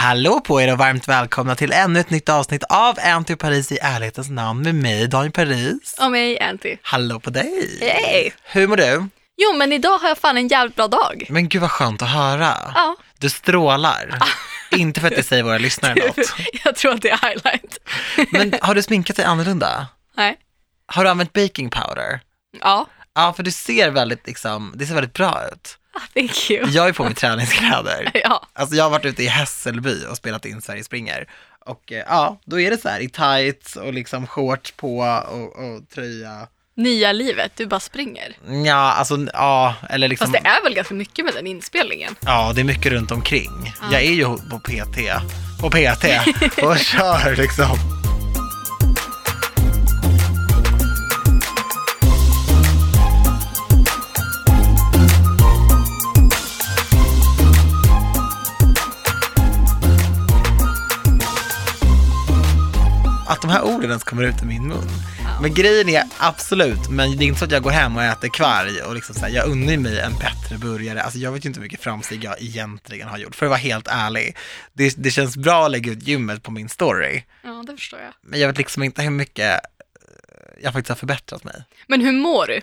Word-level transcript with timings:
Hallå 0.00 0.40
på 0.40 0.60
er 0.60 0.72
och 0.72 0.78
varmt 0.78 1.08
välkomna 1.08 1.54
till 1.54 1.72
ännu 1.72 2.00
ett 2.00 2.10
nytt 2.10 2.28
avsnitt 2.28 2.62
av 2.68 2.98
Anty 3.04 3.36
Paris 3.36 3.72
i 3.72 3.78
ärlighetens 3.82 4.30
namn 4.30 4.62
med 4.62 4.74
mig, 4.74 5.08
Daniel 5.08 5.32
Paris. 5.32 5.96
Och 6.00 6.10
mig, 6.10 6.40
Anty. 6.40 6.76
Hallå 6.82 7.20
på 7.20 7.30
dig! 7.30 7.78
Hej! 7.80 8.34
Hur 8.42 8.66
mår 8.66 8.76
du? 8.76 9.08
Jo, 9.36 9.56
men 9.56 9.72
idag 9.72 9.98
har 9.98 10.08
jag 10.08 10.18
fan 10.18 10.36
en 10.36 10.48
jävligt 10.48 10.76
bra 10.76 10.88
dag. 10.88 11.26
Men 11.28 11.48
gud 11.48 11.60
vad 11.60 11.70
skönt 11.70 12.02
att 12.02 12.10
höra. 12.10 12.54
Ja. 12.74 12.96
Du 13.18 13.30
strålar. 13.30 14.18
Inte 14.70 15.00
för 15.00 15.08
att 15.08 15.16
det 15.16 15.22
säger 15.22 15.42
våra 15.42 15.58
lyssnare 15.58 15.94
något. 16.06 16.34
jag 16.64 16.76
tror 16.76 16.92
att 16.92 17.02
det 17.02 17.10
är 17.10 17.28
highlight. 17.28 17.78
Men 18.32 18.54
har 18.62 18.74
du 18.74 18.82
sminkat 18.82 19.16
dig 19.16 19.24
annorlunda? 19.24 19.86
Nej. 20.16 20.36
Har 20.86 21.04
du 21.04 21.10
använt 21.10 21.32
baking 21.32 21.70
powder? 21.70 22.20
Ja. 22.60 22.86
Ja, 23.14 23.32
för 23.32 23.42
du 23.42 23.50
ser 23.50 23.90
väldigt, 23.90 24.26
liksom, 24.26 24.72
det 24.76 24.86
ser 24.86 24.94
väldigt 24.94 25.14
bra 25.14 25.40
ut. 25.52 25.77
Ah, 25.94 26.00
Thank 26.14 26.50
you. 26.50 26.68
Jag 26.70 26.88
är 26.88 26.92
på 26.92 27.04
mig 27.04 27.14
träningskläder. 27.14 28.10
Ja. 28.24 28.46
Alltså 28.52 28.76
jag 28.76 28.84
har 28.84 28.90
varit 28.90 29.04
ute 29.04 29.22
i 29.22 29.26
Hässelby 29.26 30.04
och 30.10 30.16
spelat 30.16 30.44
in 30.44 30.62
Sverige 30.62 30.84
springer. 30.84 31.28
Och 31.66 31.92
eh, 31.92 32.04
ja, 32.08 32.40
då 32.44 32.60
är 32.60 32.70
det 32.70 32.78
så 32.80 32.88
här 32.88 33.00
i 33.00 33.08
tights 33.08 33.76
och 33.76 33.92
liksom 33.94 34.26
shorts 34.26 34.70
på 34.72 34.98
och, 35.30 35.56
och 35.64 35.88
tröja. 35.94 36.48
Nya 36.76 37.12
livet, 37.12 37.52
du 37.56 37.66
bara 37.66 37.80
springer. 37.80 38.36
Ja, 38.66 38.74
alltså 38.92 39.26
ja, 39.32 39.74
eller 39.90 40.08
liksom. 40.08 40.32
Fast 40.32 40.44
det 40.44 40.48
är 40.48 40.62
väl 40.62 40.74
ganska 40.74 40.94
mycket 40.94 41.24
med 41.24 41.34
den 41.34 41.46
inspelningen. 41.46 42.16
Ja, 42.20 42.52
det 42.54 42.60
är 42.60 42.64
mycket 42.64 42.92
runt 42.92 43.10
omkring. 43.10 43.72
Jag 43.92 44.02
är 44.02 44.12
ju 44.12 44.24
på 44.24 44.58
PT, 44.58 44.98
på 45.60 45.70
PT 45.70 46.04
och 46.62 46.78
kör 46.78 47.36
liksom. 47.36 47.97
Att 63.38 63.42
de 63.42 63.50
här 63.50 63.62
orden 63.62 63.90
ens 63.90 64.04
kommer 64.04 64.22
ut 64.22 64.42
ur 64.42 64.46
min 64.46 64.68
mun. 64.68 64.88
Men 65.42 65.54
grejen 65.54 65.88
är 65.88 66.02
absolut, 66.18 66.88
men 66.90 67.16
det 67.16 67.24
är 67.24 67.26
inte 67.26 67.38
så 67.38 67.44
att 67.44 67.50
jag 67.52 67.62
går 67.62 67.70
hem 67.70 67.96
och 67.96 68.02
äter 68.02 68.28
kvarg 68.28 68.82
och 68.82 68.94
liksom 68.94 69.14
så 69.14 69.20
här, 69.20 69.28
jag 69.28 69.48
unnar 69.48 69.76
mig 69.76 70.00
en 70.00 70.12
bättre 70.12 70.58
burgare. 70.58 71.02
Alltså 71.02 71.18
jag 71.18 71.32
vet 71.32 71.44
ju 71.44 71.48
inte 71.48 71.60
hur 71.60 71.64
mycket 71.64 71.80
framsteg 71.82 72.24
jag 72.24 72.42
egentligen 72.42 73.08
har 73.08 73.18
gjort, 73.18 73.34
för 73.36 73.46
att 73.46 73.50
vara 73.50 73.58
helt 73.58 73.88
ärlig. 73.88 74.36
Det, 74.72 74.94
det 74.96 75.10
känns 75.10 75.36
bra 75.36 75.64
att 75.66 75.70
lägga 75.70 75.92
ut 75.92 76.02
gymmet 76.02 76.42
på 76.42 76.50
min 76.50 76.68
story, 76.68 77.24
Ja, 77.42 77.64
det 77.66 77.76
förstår 77.76 78.00
jag. 78.00 78.12
men 78.22 78.40
jag 78.40 78.48
vet 78.48 78.58
liksom 78.58 78.82
inte 78.82 79.02
hur 79.02 79.10
mycket 79.10 79.54
eh, 79.54 79.60
jag 80.62 80.72
faktiskt 80.72 80.88
har 80.88 80.96
förbättrat 80.96 81.44
mig. 81.44 81.64
Men 81.86 82.00
hur 82.00 82.12
mår 82.12 82.46
du? 82.46 82.60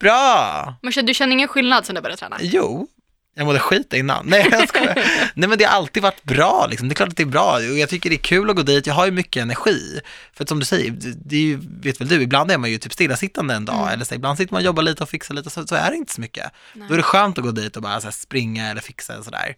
Bra! 0.00 0.74
Men 0.82 1.06
du 1.06 1.14
känner 1.14 1.32
ingen 1.32 1.48
skillnad 1.48 1.86
sen 1.86 1.94
du 1.94 2.00
började 2.00 2.20
träna? 2.20 2.36
Jo, 2.40 2.88
jag 3.34 3.46
mådde 3.46 3.58
skit 3.58 3.92
innan. 3.92 4.26
Nej, 4.26 4.48
jag 4.50 4.68
skojar. 4.68 4.94
Nej, 5.34 5.48
men 5.48 5.58
det 5.58 5.64
har 5.64 5.76
alltid 5.76 6.02
varit 6.02 6.24
bra. 6.24 6.66
Liksom. 6.70 6.88
Det 6.88 6.92
är 6.92 6.94
klart 6.94 7.08
att 7.08 7.16
det 7.16 7.22
är 7.22 7.26
bra 7.26 7.54
och 7.54 7.78
jag 7.78 7.88
tycker 7.88 8.10
det 8.10 8.16
är 8.16 8.22
kul 8.22 8.50
att 8.50 8.56
gå 8.56 8.62
dit. 8.62 8.86
Jag 8.86 8.94
har 8.94 9.06
ju 9.06 9.12
mycket 9.12 9.42
energi. 9.42 10.00
För 10.32 10.44
att 10.44 10.48
som 10.48 10.58
du 10.58 10.64
säger, 10.64 10.90
det 11.24 11.36
är 11.36 11.40
ju, 11.40 11.58
vet 11.80 12.00
väl 12.00 12.08
du, 12.08 12.22
ibland 12.22 12.50
är 12.50 12.58
man 12.58 12.70
ju 12.70 12.78
typ 12.78 12.92
stillasittande 12.92 13.54
en 13.54 13.64
dag. 13.64 13.92
Eller 13.92 14.04
så, 14.04 14.14
ibland 14.14 14.38
sitter 14.38 14.52
man 14.54 14.60
och 14.60 14.64
jobbar 14.64 14.82
lite 14.82 15.02
och 15.02 15.08
fixar 15.08 15.34
lite, 15.34 15.50
så, 15.50 15.66
så 15.66 15.74
är 15.74 15.90
det 15.90 15.96
inte 15.96 16.12
så 16.12 16.20
mycket. 16.20 16.50
Då 16.74 16.94
är 16.94 16.96
det 16.96 17.02
skönt 17.02 17.38
att 17.38 17.44
gå 17.44 17.50
dit 17.50 17.76
och 17.76 17.82
bara 17.82 18.00
så 18.00 18.06
här, 18.06 18.12
springa 18.12 18.70
eller 18.70 18.80
fixa 18.80 19.18
och 19.18 19.24
sådär. 19.24 19.56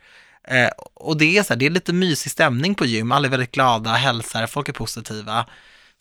Eh, 0.48 0.70
och 0.94 1.16
det 1.16 1.38
är, 1.38 1.42
så 1.42 1.52
här, 1.52 1.58
det 1.58 1.66
är 1.66 1.70
lite 1.70 1.92
mysig 1.92 2.32
stämning 2.32 2.74
på 2.74 2.84
gym. 2.84 3.12
Alla 3.12 3.26
är 3.26 3.30
väldigt 3.30 3.52
glada, 3.52 3.90
hälsar, 3.90 4.46
folk 4.46 4.68
är 4.68 4.72
positiva. 4.72 5.46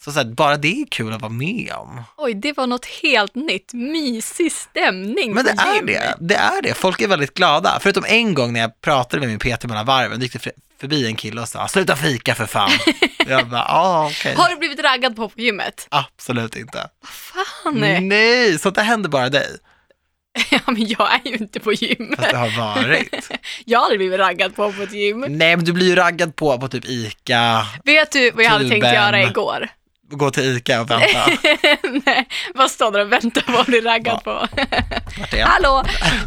Så, 0.03 0.11
så 0.11 0.19
här, 0.19 0.25
bara 0.25 0.57
det 0.57 0.81
är 0.81 0.85
kul 0.85 1.13
att 1.13 1.21
vara 1.21 1.31
med 1.31 1.71
om. 1.77 2.03
Oj, 2.17 2.33
det 2.33 2.57
var 2.57 2.67
något 2.67 2.85
helt 2.85 3.35
nytt. 3.35 3.73
Mysig 3.73 4.51
stämning 4.51 5.33
Men 5.33 5.45
det 5.45 5.55
på 5.55 5.61
är 5.61 5.75
gym. 5.75 5.85
det, 5.85 6.15
det 6.19 6.35
är 6.35 6.61
det. 6.61 6.73
Folk 6.73 7.01
är 7.01 7.07
väldigt 7.07 7.33
glada. 7.33 7.77
Förutom 7.81 8.05
en 8.07 8.33
gång 8.33 8.53
när 8.53 8.59
jag 8.59 8.81
pratade 8.81 9.27
med 9.27 9.29
min 9.29 9.39
PT 9.57 9.65
mellan 9.65 9.85
varven, 9.85 10.19
då 10.19 10.23
gick 10.23 10.33
det 10.33 10.51
förbi 10.79 11.07
en 11.07 11.15
kille 11.15 11.41
och 11.41 11.49
sa 11.49 11.67
sluta 11.67 11.95
fika 11.95 12.35
för 12.35 12.45
fan. 12.45 12.69
jag 13.27 13.47
bara, 13.49 13.65
ja 13.67 14.09
okej. 14.11 14.35
Har 14.35 14.49
du 14.49 14.55
blivit 14.55 14.79
raggad 14.79 15.15
på 15.15 15.29
på 15.29 15.39
gymmet? 15.41 15.87
Absolut 15.91 16.55
inte. 16.55 16.89
Fan! 17.05 18.07
Nej, 18.07 18.59
sånt 18.59 18.75
där 18.75 18.83
händer 18.83 19.09
bara 19.09 19.29
dig. 19.29 19.47
Ja, 20.51 20.59
men 20.65 20.87
jag 20.87 21.13
är 21.13 21.29
ju 21.29 21.35
inte 21.35 21.59
på 21.59 21.73
gym. 21.73 22.13
Fast 22.17 22.29
det 22.31 22.37
har 22.37 22.57
varit. 22.57 23.29
Jag 23.65 23.79
har 23.79 23.83
aldrig 23.85 23.99
blivit 23.99 24.19
raggad 24.19 24.55
på 24.55 24.71
på 24.73 24.81
ett 24.81 24.93
gym. 24.93 25.25
Nej, 25.29 25.55
men 25.55 25.65
du 25.65 25.73
blir 25.73 25.87
ju 25.87 25.95
raggad 25.95 26.35
på 26.35 26.59
på 26.59 26.67
typ 26.67 26.85
ICA, 26.85 27.67
Vet 27.83 28.11
du 28.11 28.31
vad 28.31 28.45
jag 28.45 28.49
hade 28.49 28.69
tänkt 28.69 28.85
göra 28.85 29.23
igår? 29.23 29.69
Gå 30.11 30.31
till 30.31 30.57
ICA 30.57 30.81
och 30.81 30.89
vänta. 30.91 31.25
Nej, 32.05 32.27
vad 32.55 32.71
står 32.71 32.91
där 32.91 32.99
och 32.99 33.11
väntar 33.11 33.41
på 33.41 33.57
att 33.59 33.65
bli 33.67 33.81
raggad 33.81 34.23
på? 34.23 34.47
Är 35.31 35.37
jag? 35.37 35.47
Hallå! 35.47 35.83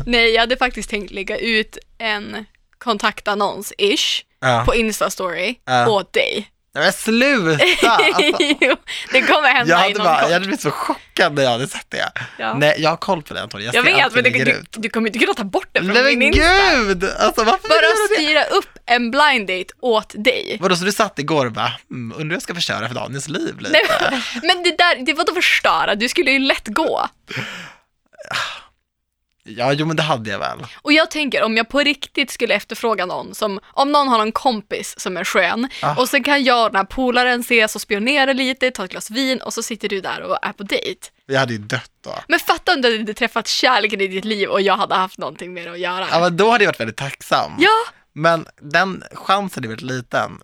Nej, 0.06 0.30
jag 0.30 0.40
hade 0.40 0.56
faktiskt 0.56 0.90
tänkt 0.90 1.10
lägga 1.12 1.36
ut 1.38 1.78
en 1.98 2.44
kontaktannons-ish 2.84 4.22
Ja. 4.40 4.62
på 4.66 4.74
Insta-story 4.74 5.54
Ja. 5.64 5.88
åt 5.88 6.12
dig. 6.12 6.48
Nej, 6.74 6.84
Men 6.84 6.92
sluta! 6.92 7.90
Alltså, 7.90 8.36
Jo, 8.60 8.76
det 9.12 9.22
kommer 9.22 9.48
hända 9.48 9.70
jag, 9.70 9.76
hade 9.78 9.90
inom 9.90 10.04
bara, 10.04 10.14
kort. 10.20 10.22
jag 10.28 10.32
hade 10.32 10.40
blivit 10.46 10.60
så 10.60 10.70
chockad 10.70 11.34
när 11.34 11.42
jag 11.42 11.50
hade 11.50 11.68
sett 11.68 11.90
det. 11.90 12.12
Ja. 12.38 12.54
Nej, 12.54 12.74
jag 12.78 12.90
har 12.90 12.96
koll 12.96 13.22
på 13.22 13.34
det 13.34 13.42
Antonija. 13.42 13.70
Jag 13.74 13.78
allt 13.78 14.16
vet, 14.16 14.24
men 14.24 14.32
jag 14.34 14.46
du, 14.46 14.52
du, 14.72 14.80
du 14.80 14.88
kommer 14.88 15.08
inte 15.08 15.18
kunna 15.18 15.34
ta 15.34 15.44
bort 15.44 15.68
det 15.72 15.78
från 15.78 15.88
Nej 15.88 16.02
min 16.04 16.18
men 16.18 16.28
Insta. 16.28 16.76
gud! 16.76 17.04
Alltså 17.18 17.44
varför 17.44 17.68
Bara 17.68 18.16
styra 18.16 18.44
upp 18.44 18.78
en 18.86 19.10
blind 19.10 19.46
date 19.48 19.74
åt 19.80 20.14
dig. 20.24 20.58
Vadå, 20.60 20.76
så 20.76 20.84
du 20.84 20.92
satt 20.92 21.18
igår 21.18 21.46
och 21.46 21.52
bara, 21.52 21.72
mm, 21.90 22.12
undrar 22.12 22.24
hur 22.28 22.34
jag 22.34 22.42
ska 22.42 22.54
förstöra 22.54 22.88
för 22.88 22.94
Daniels 22.94 23.28
liv 23.28 23.58
lite? 23.58 23.78
Nej, 24.00 24.22
men 24.42 24.62
det 24.62 24.76
där, 24.78 25.06
det 25.06 25.12
var 25.12 25.24
då 25.24 25.34
förstöra, 25.34 25.94
du 25.94 26.08
skulle 26.08 26.30
ju 26.30 26.38
lätt 26.38 26.68
gå. 26.68 27.08
Ja, 29.47 29.72
jo 29.72 29.87
men 29.87 29.97
det 29.97 30.03
hade 30.03 30.31
jag 30.31 30.38
väl. 30.38 30.59
Och 30.82 30.93
jag 30.93 31.10
tänker 31.10 31.43
om 31.43 31.56
jag 31.56 31.69
på 31.69 31.78
riktigt 31.81 32.31
skulle 32.31 32.55
efterfråga 32.55 33.06
någon 33.06 33.34
som, 33.34 33.60
om 33.65 33.93
någon 33.93 34.09
har 34.09 34.19
någon 34.19 34.32
kompis 34.32 35.00
som 35.00 35.16
är 35.16 35.25
skön 35.25 35.69
Ah. 35.82 35.94
och 35.97 36.09
så 36.09 36.22
kan 36.22 36.44
jag 36.44 36.65
och 36.65 36.71
den 36.72 36.77
här 36.77 36.84
polaren 36.84 37.41
ses 37.41 37.75
och 37.75 37.81
spionera 37.81 38.32
lite, 38.32 38.71
ta 38.71 38.84
ett 38.84 38.91
glas 38.91 39.10
vin 39.10 39.41
och 39.43 39.55
så 39.55 39.62
sitter 39.62 39.88
du 39.88 40.00
där 40.00 40.21
och 40.22 40.38
är 40.43 40.53
på 40.53 40.62
dejt. 40.62 41.00
Vi 41.27 41.37
hade 41.37 41.53
ju 41.53 41.59
dött 41.59 41.91
då. 42.05 42.15
Men 42.28 42.38
fatta 42.38 42.72
om 42.75 42.81
du 42.81 42.99
hade 42.99 43.15
träffat 43.15 43.47
kärleken 43.47 44.00
i 44.00 44.06
ditt 44.09 44.25
liv 44.25 44.49
och 44.49 44.60
jag 44.60 44.77
hade 44.77 44.94
haft 44.94 45.19
någonting 45.19 45.55
det 45.55 45.69
att 45.72 45.78
göra. 45.78 46.06
Ja, 46.11 46.21
men 46.21 46.37
då 46.37 46.50
hade 46.50 46.65
jag 46.65 46.69
varit 46.69 46.81
väldigt 46.81 46.97
tacksam. 46.97 47.53
Ja, 47.59 47.71
Men 48.12 48.47
den 48.61 49.03
chansen 49.12 49.65
är 49.65 49.69
väldigt 49.69 49.87
liten. 49.91 50.41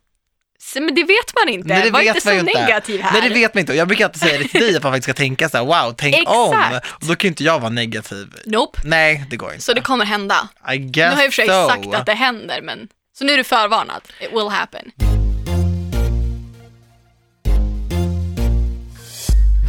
Men 0.74 0.94
det 0.94 1.04
vet 1.04 1.34
man 1.44 1.48
inte. 1.48 1.68
Nej, 1.68 1.82
det 1.82 1.90
Var 1.90 2.00
vet 2.00 2.08
inte 2.08 2.20
så 2.20 2.32
inte. 2.32 2.60
negativ 2.60 3.00
här. 3.00 3.12
Nej, 3.20 3.28
det 3.28 3.34
vet 3.34 3.54
man 3.54 3.60
inte. 3.60 3.74
Jag 3.74 3.88
brukar 3.88 4.04
alltid 4.04 4.22
säga 4.22 4.38
det 4.38 4.48
till 4.48 4.60
dig, 4.60 4.76
att 4.76 4.82
man 4.82 4.92
faktiskt 4.92 5.04
ska 5.04 5.14
tänka 5.14 5.48
så 5.48 5.56
här, 5.56 5.64
wow, 5.64 5.94
tänk 5.98 6.28
om. 6.30 6.52
Exakt. 6.52 6.86
Och 6.92 7.06
då 7.06 7.16
kan 7.16 7.28
ju 7.28 7.28
inte 7.28 7.44
jag 7.44 7.58
vara 7.60 7.70
negativ. 7.70 8.34
Nope. 8.46 8.80
Nej, 8.84 9.24
det 9.30 9.36
går 9.36 9.52
inte. 9.52 9.64
Så 9.64 9.72
det 9.72 9.80
kommer 9.80 10.04
hända. 10.04 10.48
I 10.72 10.78
Nu 10.78 10.84
guess 10.86 11.14
har 11.14 11.22
jag 11.22 11.26
i 11.26 11.28
och 11.28 11.34
för 11.34 11.42
sig 11.42 11.46
so. 11.48 11.68
sagt 11.68 11.94
att 11.94 12.06
det 12.06 12.14
händer, 12.14 12.62
men 12.62 12.88
så 13.18 13.24
nu 13.24 13.32
är 13.32 13.36
du 13.36 13.44
förvarnad. 13.44 14.02
It 14.20 14.32
will 14.32 14.48
happen. 14.48 14.90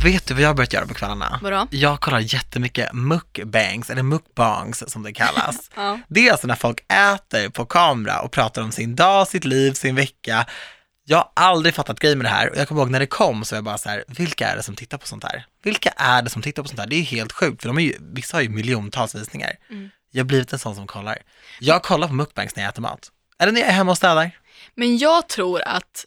Vet 0.04 0.28
du 0.28 0.34
vad 0.34 0.44
jag 0.44 0.50
har 0.50 0.54
börjat 0.54 0.74
göra 0.74 0.88
på 0.88 0.94
kvällarna? 0.94 1.40
Vadå? 1.44 1.68
Jag 1.72 2.00
kollar 2.00 2.20
jättemycket 2.20 2.94
mukbangs, 2.94 3.90
eller 3.90 4.04
mukbangs 4.04 4.84
som 4.92 5.04
det 5.04 5.14
kallas. 5.14 5.70
Ja. 5.76 6.00
Det 6.08 6.28
är 6.28 6.32
alltså 6.32 6.48
när 6.48 6.56
folk 6.56 6.80
äter 6.80 7.50
på 7.50 7.66
kamera 7.66 8.20
och 8.22 8.32
pratar 8.32 8.62
om 8.62 8.72
sin 8.72 8.96
dag, 8.96 9.28
sitt 9.28 9.46
liv, 9.46 9.74
sin 9.74 9.96
vecka. 9.96 10.46
Jag 11.12 11.18
har 11.18 11.32
aldrig 11.34 11.76
fattat 11.76 12.00
grejen 12.00 12.18
med 12.18 12.26
det 12.26 12.30
här 12.30 12.50
och 12.50 12.58
jag 12.58 12.68
kommer 12.68 12.82
ihåg 12.82 12.92
när 12.92 13.00
det 13.00 13.08
kom 13.08 13.46
så 13.46 13.56
var 13.56 13.58
jag 13.58 13.64
bara 13.64 13.78
så 13.78 13.90
här, 13.90 14.04
vilka 14.08 14.48
är 14.48 14.56
det 14.56 14.64
som 14.64 14.76
tittar 14.76 14.98
på 14.98 15.08
sånt 15.08 15.24
här? 15.24 15.46
Vilka 15.64 15.90
är 15.90 16.22
det 16.22 16.30
som 16.30 16.42
tittar 16.42 16.64
på 16.64 16.70
sånt 16.70 16.80
här? 16.80 16.88
Det 16.88 16.96
är 16.96 16.98
ju 16.98 17.04
helt 17.04 17.32
sjukt 17.32 17.62
för 17.62 17.70
de 17.70 17.78
är 17.78 17.82
ju, 17.82 17.98
vissa 18.00 18.38
har 18.38 18.42
ju 18.42 18.50
miljontals 18.50 19.16
visningar. 19.16 19.56
Mm. 19.70 19.90
Jag 20.12 20.20
har 20.20 20.28
blivit 20.28 20.54
en 20.54 20.60
sån 20.60 20.76
som 20.76 20.88
kollar. 20.88 21.18
Jag 21.60 21.84
kollar 21.84 22.08
på 22.08 22.14
mukbangs 22.14 22.56
när 22.56 22.64
jag 22.64 22.70
äter 22.70 22.82
mat. 22.82 23.12
Eller 23.40 23.52
när 23.52 23.62
jag 23.62 23.70
är 23.70 23.74
hemma 23.74 23.92
och 23.92 23.98
städar. 23.98 24.32
Men 24.76 24.98
jag 24.98 25.30
tror 25.30 25.62
att, 25.62 26.06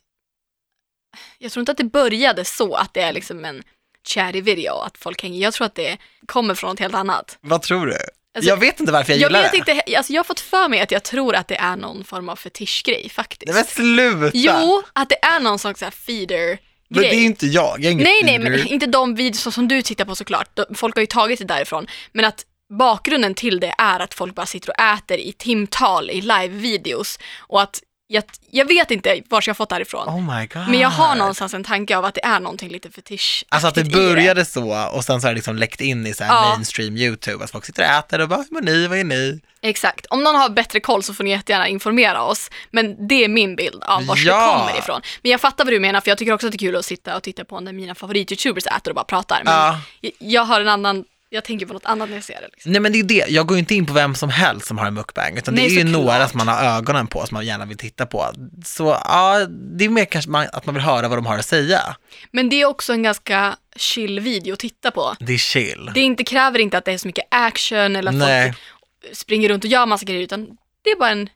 jag 1.38 1.52
tror 1.52 1.60
inte 1.60 1.72
att 1.72 1.78
det 1.78 1.84
började 1.84 2.44
så 2.44 2.74
att 2.74 2.94
det 2.94 3.00
är 3.00 3.12
liksom 3.12 3.44
en 3.44 3.62
chatty 4.08 4.40
video, 4.40 4.74
att 4.74 4.98
folk 4.98 5.22
hänger. 5.22 5.40
Jag 5.40 5.54
tror 5.54 5.66
att 5.66 5.74
det 5.74 5.98
kommer 6.26 6.54
från 6.54 6.70
något 6.70 6.80
helt 6.80 6.94
annat. 6.94 7.38
Vad 7.40 7.62
tror 7.62 7.86
du? 7.86 7.98
Alltså, 8.34 8.48
jag 8.48 8.56
vet 8.56 8.80
inte 8.80 8.92
varför 8.92 9.12
jag, 9.12 9.20
Jag 9.20 9.28
gillar 9.30 9.42
vet 9.42 9.52
det. 9.52 9.72
inte, 9.72 9.96
alltså 9.96 10.12
jag 10.12 10.18
har 10.18 10.24
fått 10.24 10.40
för 10.40 10.68
mig 10.68 10.80
att 10.80 10.90
jag 10.90 11.02
tror 11.02 11.34
att 11.34 11.48
det 11.48 11.56
är 11.56 11.76
någon 11.76 12.04
form 12.04 12.28
av 12.28 12.36
fetischgrej 12.36 13.08
faktiskt. 13.08 13.52
Nej 13.52 13.54
men 13.54 13.64
sluta! 13.64 14.30
Jo, 14.34 14.82
att 14.92 15.08
det 15.08 15.24
är 15.24 15.40
någon 15.40 15.58
slags 15.58 15.78
så 15.80 15.86
här 15.86 15.90
feeder 15.90 16.58
men 16.88 17.02
det 17.02 17.14
är 17.14 17.24
inte 17.24 17.46
jag, 17.46 17.80
jag 17.80 17.92
är 17.92 17.96
Nej, 17.96 18.20
nej, 18.24 18.38
men 18.38 18.66
inte 18.66 18.86
de 18.86 19.14
videos 19.14 19.54
som 19.54 19.68
du 19.68 19.82
tittar 19.82 20.04
på 20.04 20.14
såklart. 20.14 20.58
Folk 20.74 20.94
har 20.96 21.00
ju 21.00 21.06
tagit 21.06 21.38
det 21.38 21.44
därifrån. 21.44 21.86
Men 22.12 22.24
att 22.24 22.44
bakgrunden 22.78 23.34
till 23.34 23.60
det 23.60 23.74
är 23.78 24.00
att 24.00 24.14
folk 24.14 24.34
bara 24.34 24.46
sitter 24.46 24.70
och 24.70 24.80
äter 24.80 25.18
i 25.18 25.32
timtal 25.32 26.10
i 26.10 26.20
live-videos. 26.20 27.18
Och 27.38 27.62
att 27.62 27.80
jag, 28.06 28.24
jag 28.50 28.64
vet 28.68 28.90
inte 28.90 29.20
var 29.28 29.42
jag 29.46 29.56
fått 29.56 29.68
det 29.68 29.80
ifrån. 29.82 30.08
Oh 30.08 30.36
my 30.38 30.46
god. 30.46 30.68
Men 30.68 30.80
jag 30.80 30.88
har 30.88 31.14
någonstans 31.14 31.54
en 31.54 31.64
tanke 31.64 31.96
av 31.96 32.04
att 32.04 32.14
det 32.14 32.24
är 32.24 32.40
någonting 32.40 32.68
lite 32.68 32.90
fetisch 32.90 33.44
Alltså 33.48 33.68
att 33.68 33.74
det 33.74 33.84
började 33.84 34.44
så 34.44 34.88
och 34.92 35.04
sen 35.04 35.20
så 35.20 35.26
har 35.26 35.32
det 35.32 35.36
liksom 35.36 35.56
läckt 35.56 35.80
in 35.80 36.06
i 36.06 36.14
så 36.14 36.24
här 36.24 36.34
Ja. 36.34 36.48
mainstream 36.48 36.96
YouTube, 36.96 37.44
att 37.44 37.50
folk 37.50 37.64
sitter 37.64 37.82
och 37.82 37.88
äter 37.88 38.20
och 38.20 38.28
bara, 38.28 38.36
hur 38.42 38.46
mår 38.54 38.60
ni, 38.60 38.86
vad 38.86 38.98
är 38.98 39.04
ni? 39.04 39.40
Exakt. 39.62 40.06
Om 40.06 40.22
någon 40.24 40.34
har 40.34 40.48
bättre 40.48 40.80
koll 40.80 41.02
så 41.02 41.14
får 41.14 41.24
ni 41.24 41.30
jättegärna 41.30 41.68
informera 41.68 42.22
oss. 42.22 42.50
Men 42.70 43.08
det 43.08 43.24
är 43.24 43.28
min 43.28 43.56
bild 43.56 43.82
av 43.84 44.06
var 44.06 44.16
Ja. 44.24 44.46
det 44.46 44.58
kommer 44.68 44.78
ifrån. 44.78 45.00
Men 45.22 45.30
jag 45.32 45.40
fattar 45.40 45.64
vad 45.64 45.72
du 45.72 45.80
menar, 45.80 46.00
för 46.00 46.08
jag 46.10 46.18
tycker 46.18 46.32
också 46.32 46.46
att 46.46 46.52
det 46.52 46.56
är 46.56 46.66
kul 46.66 46.76
att 46.76 46.84
sitta 46.84 47.16
och 47.16 47.22
titta 47.22 47.44
på 47.44 47.60
när 47.60 47.72
mina 47.72 47.94
favorit-youtubers 47.94 48.66
äter 48.76 48.90
och 48.90 48.94
bara 48.94 49.04
pratar. 49.04 49.42
Men 49.44 49.54
Ja. 49.54 49.80
jag 50.18 50.44
har 50.44 50.60
en 50.60 50.68
annan 50.68 51.04
jag 51.34 51.44
tänker 51.44 51.66
på 51.66 51.72
något 51.72 51.84
annat 51.84 52.08
när 52.08 52.16
jag 52.16 52.24
ser 52.24 52.40
det. 52.40 52.48
Liksom. 52.52 52.72
Nej 52.72 52.80
men 52.80 52.92
det 52.92 52.98
är 52.98 53.02
det, 53.02 53.24
jag 53.28 53.46
går 53.46 53.56
ju 53.56 53.58
inte 53.58 53.74
in 53.74 53.86
på 53.86 53.92
vem 53.92 54.14
som 54.14 54.30
helst 54.30 54.66
som 54.66 54.78
har 54.78 54.86
en 54.86 54.94
mukbang, 54.94 55.36
utan 55.36 55.54
Nej, 55.54 55.68
det 55.68 55.74
är 55.74 55.84
ju 55.84 55.84
några 55.84 56.28
som 56.28 56.38
man 56.38 56.48
har 56.48 56.64
ögonen 56.64 57.06
på, 57.06 57.26
som 57.26 57.34
man 57.34 57.46
gärna 57.46 57.64
vill 57.64 57.78
titta 57.78 58.06
på. 58.06 58.32
Så 58.64 58.84
ja, 59.04 59.46
det 59.48 59.84
är 59.84 59.88
mer 59.88 60.04
kanske 60.04 60.30
man, 60.30 60.46
att 60.52 60.66
man 60.66 60.74
vill 60.74 60.84
höra 60.84 61.08
vad 61.08 61.18
de 61.18 61.26
har 61.26 61.38
att 61.38 61.46
säga. 61.46 61.96
Men 62.30 62.48
det 62.48 62.60
är 62.60 62.66
också 62.66 62.92
en 62.92 63.02
ganska 63.02 63.56
chill 63.76 64.20
video 64.20 64.52
att 64.52 64.58
titta 64.58 64.90
på. 64.90 65.16
Det 65.20 65.34
är 65.34 65.38
chill. 65.38 65.90
Det 65.94 66.00
inte, 66.00 66.24
kräver 66.24 66.58
inte 66.58 66.78
att 66.78 66.84
det 66.84 66.92
är 66.92 66.98
så 66.98 67.08
mycket 67.08 67.24
action 67.30 67.96
eller 67.96 68.10
att 68.10 68.16
Nej. 68.16 68.52
folk 68.52 69.16
springer 69.16 69.48
runt 69.48 69.64
och 69.64 69.70
gör 69.70 69.86
massa 69.86 70.04
grejer, 70.04 70.22
utan 70.22 70.46
det 70.82 70.90
är 70.90 70.98
bara 70.98 71.10
en 71.10 71.28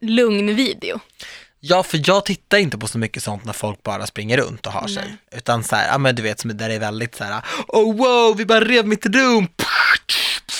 lugn 0.00 0.56
video. 0.56 1.00
Ja, 1.66 1.82
för 1.82 2.00
jag 2.04 2.24
tittar 2.24 2.58
inte 2.58 2.78
på 2.78 2.88
så 2.88 2.98
mycket 2.98 3.22
sånt 3.22 3.44
när 3.44 3.52
folk 3.52 3.82
bara 3.82 4.06
springer 4.06 4.36
runt 4.36 4.66
och 4.66 4.72
har 4.72 4.88
sig. 4.88 5.04
Nej. 5.06 5.38
Utan 5.38 5.64
så 5.64 5.76
här, 5.76 5.88
ja 5.88 5.98
men 5.98 6.14
du 6.14 6.22
vet, 6.22 6.40
som 6.40 6.56
där 6.56 6.68
det 6.68 6.74
är 6.74 6.78
väldigt 6.80 7.14
så 7.14 7.24
här, 7.24 7.42
oh 7.68 7.96
wow, 7.96 8.36
vi 8.36 8.46
bara 8.46 8.60
rev 8.60 8.86
mitt 8.86 9.06
rum. 9.06 9.48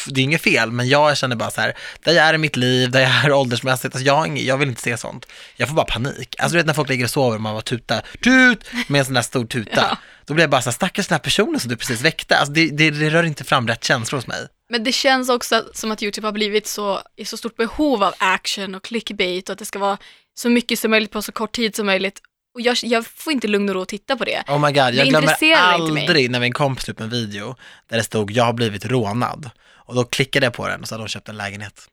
Det 0.07 0.21
är 0.21 0.25
inget 0.25 0.43
fel, 0.43 0.71
men 0.71 0.89
jag 0.89 1.17
känner 1.17 1.37
bara 1.37 1.51
så 1.51 1.61
här, 1.61 1.77
där 2.05 2.13
jag 2.13 2.25
är 2.25 2.35
i 2.35 2.39
mitt 2.39 2.57
liv, 2.57 2.91
där 2.91 3.01
jag 3.01 3.11
är 3.25 3.33
åldersmässigt, 3.33 3.95
alltså 3.95 4.07
jag, 4.07 4.15
har 4.15 4.27
ing- 4.27 4.43
jag 4.43 4.57
vill 4.57 4.69
inte 4.69 4.83
se 4.83 4.97
sånt. 4.97 5.27
Jag 5.57 5.69
får 5.69 5.75
bara 5.75 5.87
panik. 5.87 6.35
Alltså 6.39 6.53
du 6.53 6.59
vet 6.59 6.67
när 6.67 6.75
folk 6.75 6.89
ligger 6.89 7.05
och 7.05 7.11
sover 7.11 7.37
och 7.37 7.43
man 7.43 7.55
bara 7.55 7.63
tuta, 7.63 8.03
tut, 8.23 8.65
med 8.87 8.99
en 8.99 9.05
sån 9.05 9.15
där 9.15 9.23
stor 9.23 9.47
tuta. 9.47 9.87
Ja. 9.91 9.97
Då 10.27 10.35
blir 10.35 10.43
jag 10.43 10.51
bara 10.51 10.63
så 10.63 10.71
här, 10.71 10.75
stackars 10.75 11.09
den 11.09 11.15
här 11.15 11.21
personen 11.21 11.61
som 11.61 11.71
du 11.71 11.77
precis 11.77 12.01
väckte. 12.01 12.39
Alltså 12.39 12.53
det, 12.53 12.71
det, 12.71 12.91
det 12.91 13.11
rör 13.11 13.23
inte 13.23 13.45
fram 13.45 13.69
rätt 13.69 13.85
känslor 13.85 14.19
hos 14.19 14.27
mig. 14.27 14.47
Men 14.71 14.85
det 14.85 14.93
känns 14.93 15.29
också 15.29 15.65
som 15.75 15.93
att 15.93 16.03
YouTube 16.03 16.27
har 16.27 16.33
blivit 16.33 16.67
så, 16.67 17.01
i 17.17 17.25
så 17.25 17.37
stort 17.37 17.57
behov 17.57 18.03
av 18.03 18.15
action 18.19 18.75
och 18.75 18.85
clickbait 18.85 19.49
och 19.49 19.53
att 19.53 19.59
det 19.59 19.65
ska 19.65 19.79
vara 19.79 19.99
så 20.35 20.49
mycket 20.49 20.79
som 20.79 20.91
möjligt 20.91 21.11
på 21.11 21.23
så 21.23 21.33
kort 21.33 21.53
tid 21.53 21.77
som 21.77 21.87
möjligt. 21.87 22.21
Och 22.55 22.61
jag, 22.61 22.77
jag 22.83 23.07
får 23.07 23.33
inte 23.33 23.49
lugn 23.49 23.69
och 23.69 23.75
ro 23.75 23.83
att 23.83 23.89
titta 23.89 24.17
på 24.17 24.25
det. 24.25 24.43
Oh 24.49 24.59
my 24.59 24.73
god, 24.73 24.95
jag 24.95 25.09
glömmer 25.09 25.55
aldrig 25.57 26.31
när 26.31 26.41
min 26.41 26.53
kompis 26.53 26.89
upp 26.89 27.01
en 27.01 27.11
video 27.11 27.57
där 27.89 27.97
det 27.97 28.05
stod 28.05 28.31
jag 28.31 28.45
har 28.45 28.53
blivit 28.53 28.85
rånad. 28.85 29.51
Och 29.87 29.95
då 29.95 30.05
klickade 30.05 30.47
jag 30.47 30.53
på 30.53 30.69
den 30.69 30.81
och 30.81 30.89
så 30.89 30.95
hade 30.95 31.03
hon 31.03 31.09
köpt 31.09 31.29
en 31.29 31.37
lägenhet. 31.37 31.89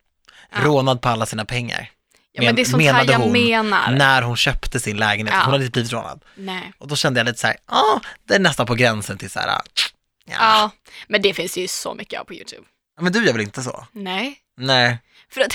Ja. 0.52 0.58
Rånad 0.64 1.02
på 1.02 1.10
alla 1.10 1.26
sina 1.26 1.46
pengar. 1.46 1.90
Ja, 2.32 2.44
men 2.44 2.56
det 2.56 2.62
är 2.62 2.66
sånt 2.66 2.84
här 2.84 3.06
jag 3.12 3.20
hon 3.20 3.32
menar. 3.32 3.92
När 3.92 4.22
hon 4.22 4.38
köpte 4.38 4.80
sin 4.80 4.98
lägenhet, 4.98 5.36
Ja. 5.36 5.42
hon 5.44 5.52
hade 5.52 5.64
inte 5.66 5.72
blivit 5.74 5.92
rånad. 5.94 6.24
Nej. 6.36 6.74
Och 6.78 6.88
då 6.88 6.96
kände 6.96 7.20
jag 7.20 7.26
lite 7.26 7.40
så 7.40 7.48
här, 7.48 7.56
ja, 7.68 8.02
det 8.28 8.36
är 8.36 8.40
nästan 8.40 8.66
på 8.66 8.76
gränsen 8.76 9.18
till 9.18 9.30
så 9.30 9.40
här, 9.40 9.48
ja. 9.48 9.62
Ja, 10.26 10.72
men 11.08 11.22
det 11.22 11.34
finns 11.34 11.58
ju 11.58 11.68
så 11.68 11.94
mycket 11.94 12.20
av 12.20 12.24
på 12.26 12.34
YouTube. 12.34 12.64
Men 13.02 13.12
du 13.14 13.26
gör 13.26 13.34
väl 13.34 13.42
inte 13.42 13.62
så? 13.62 13.88
Nej. 13.92 14.38
Nej. 14.58 14.98
För 15.30 15.42
att 15.42 15.54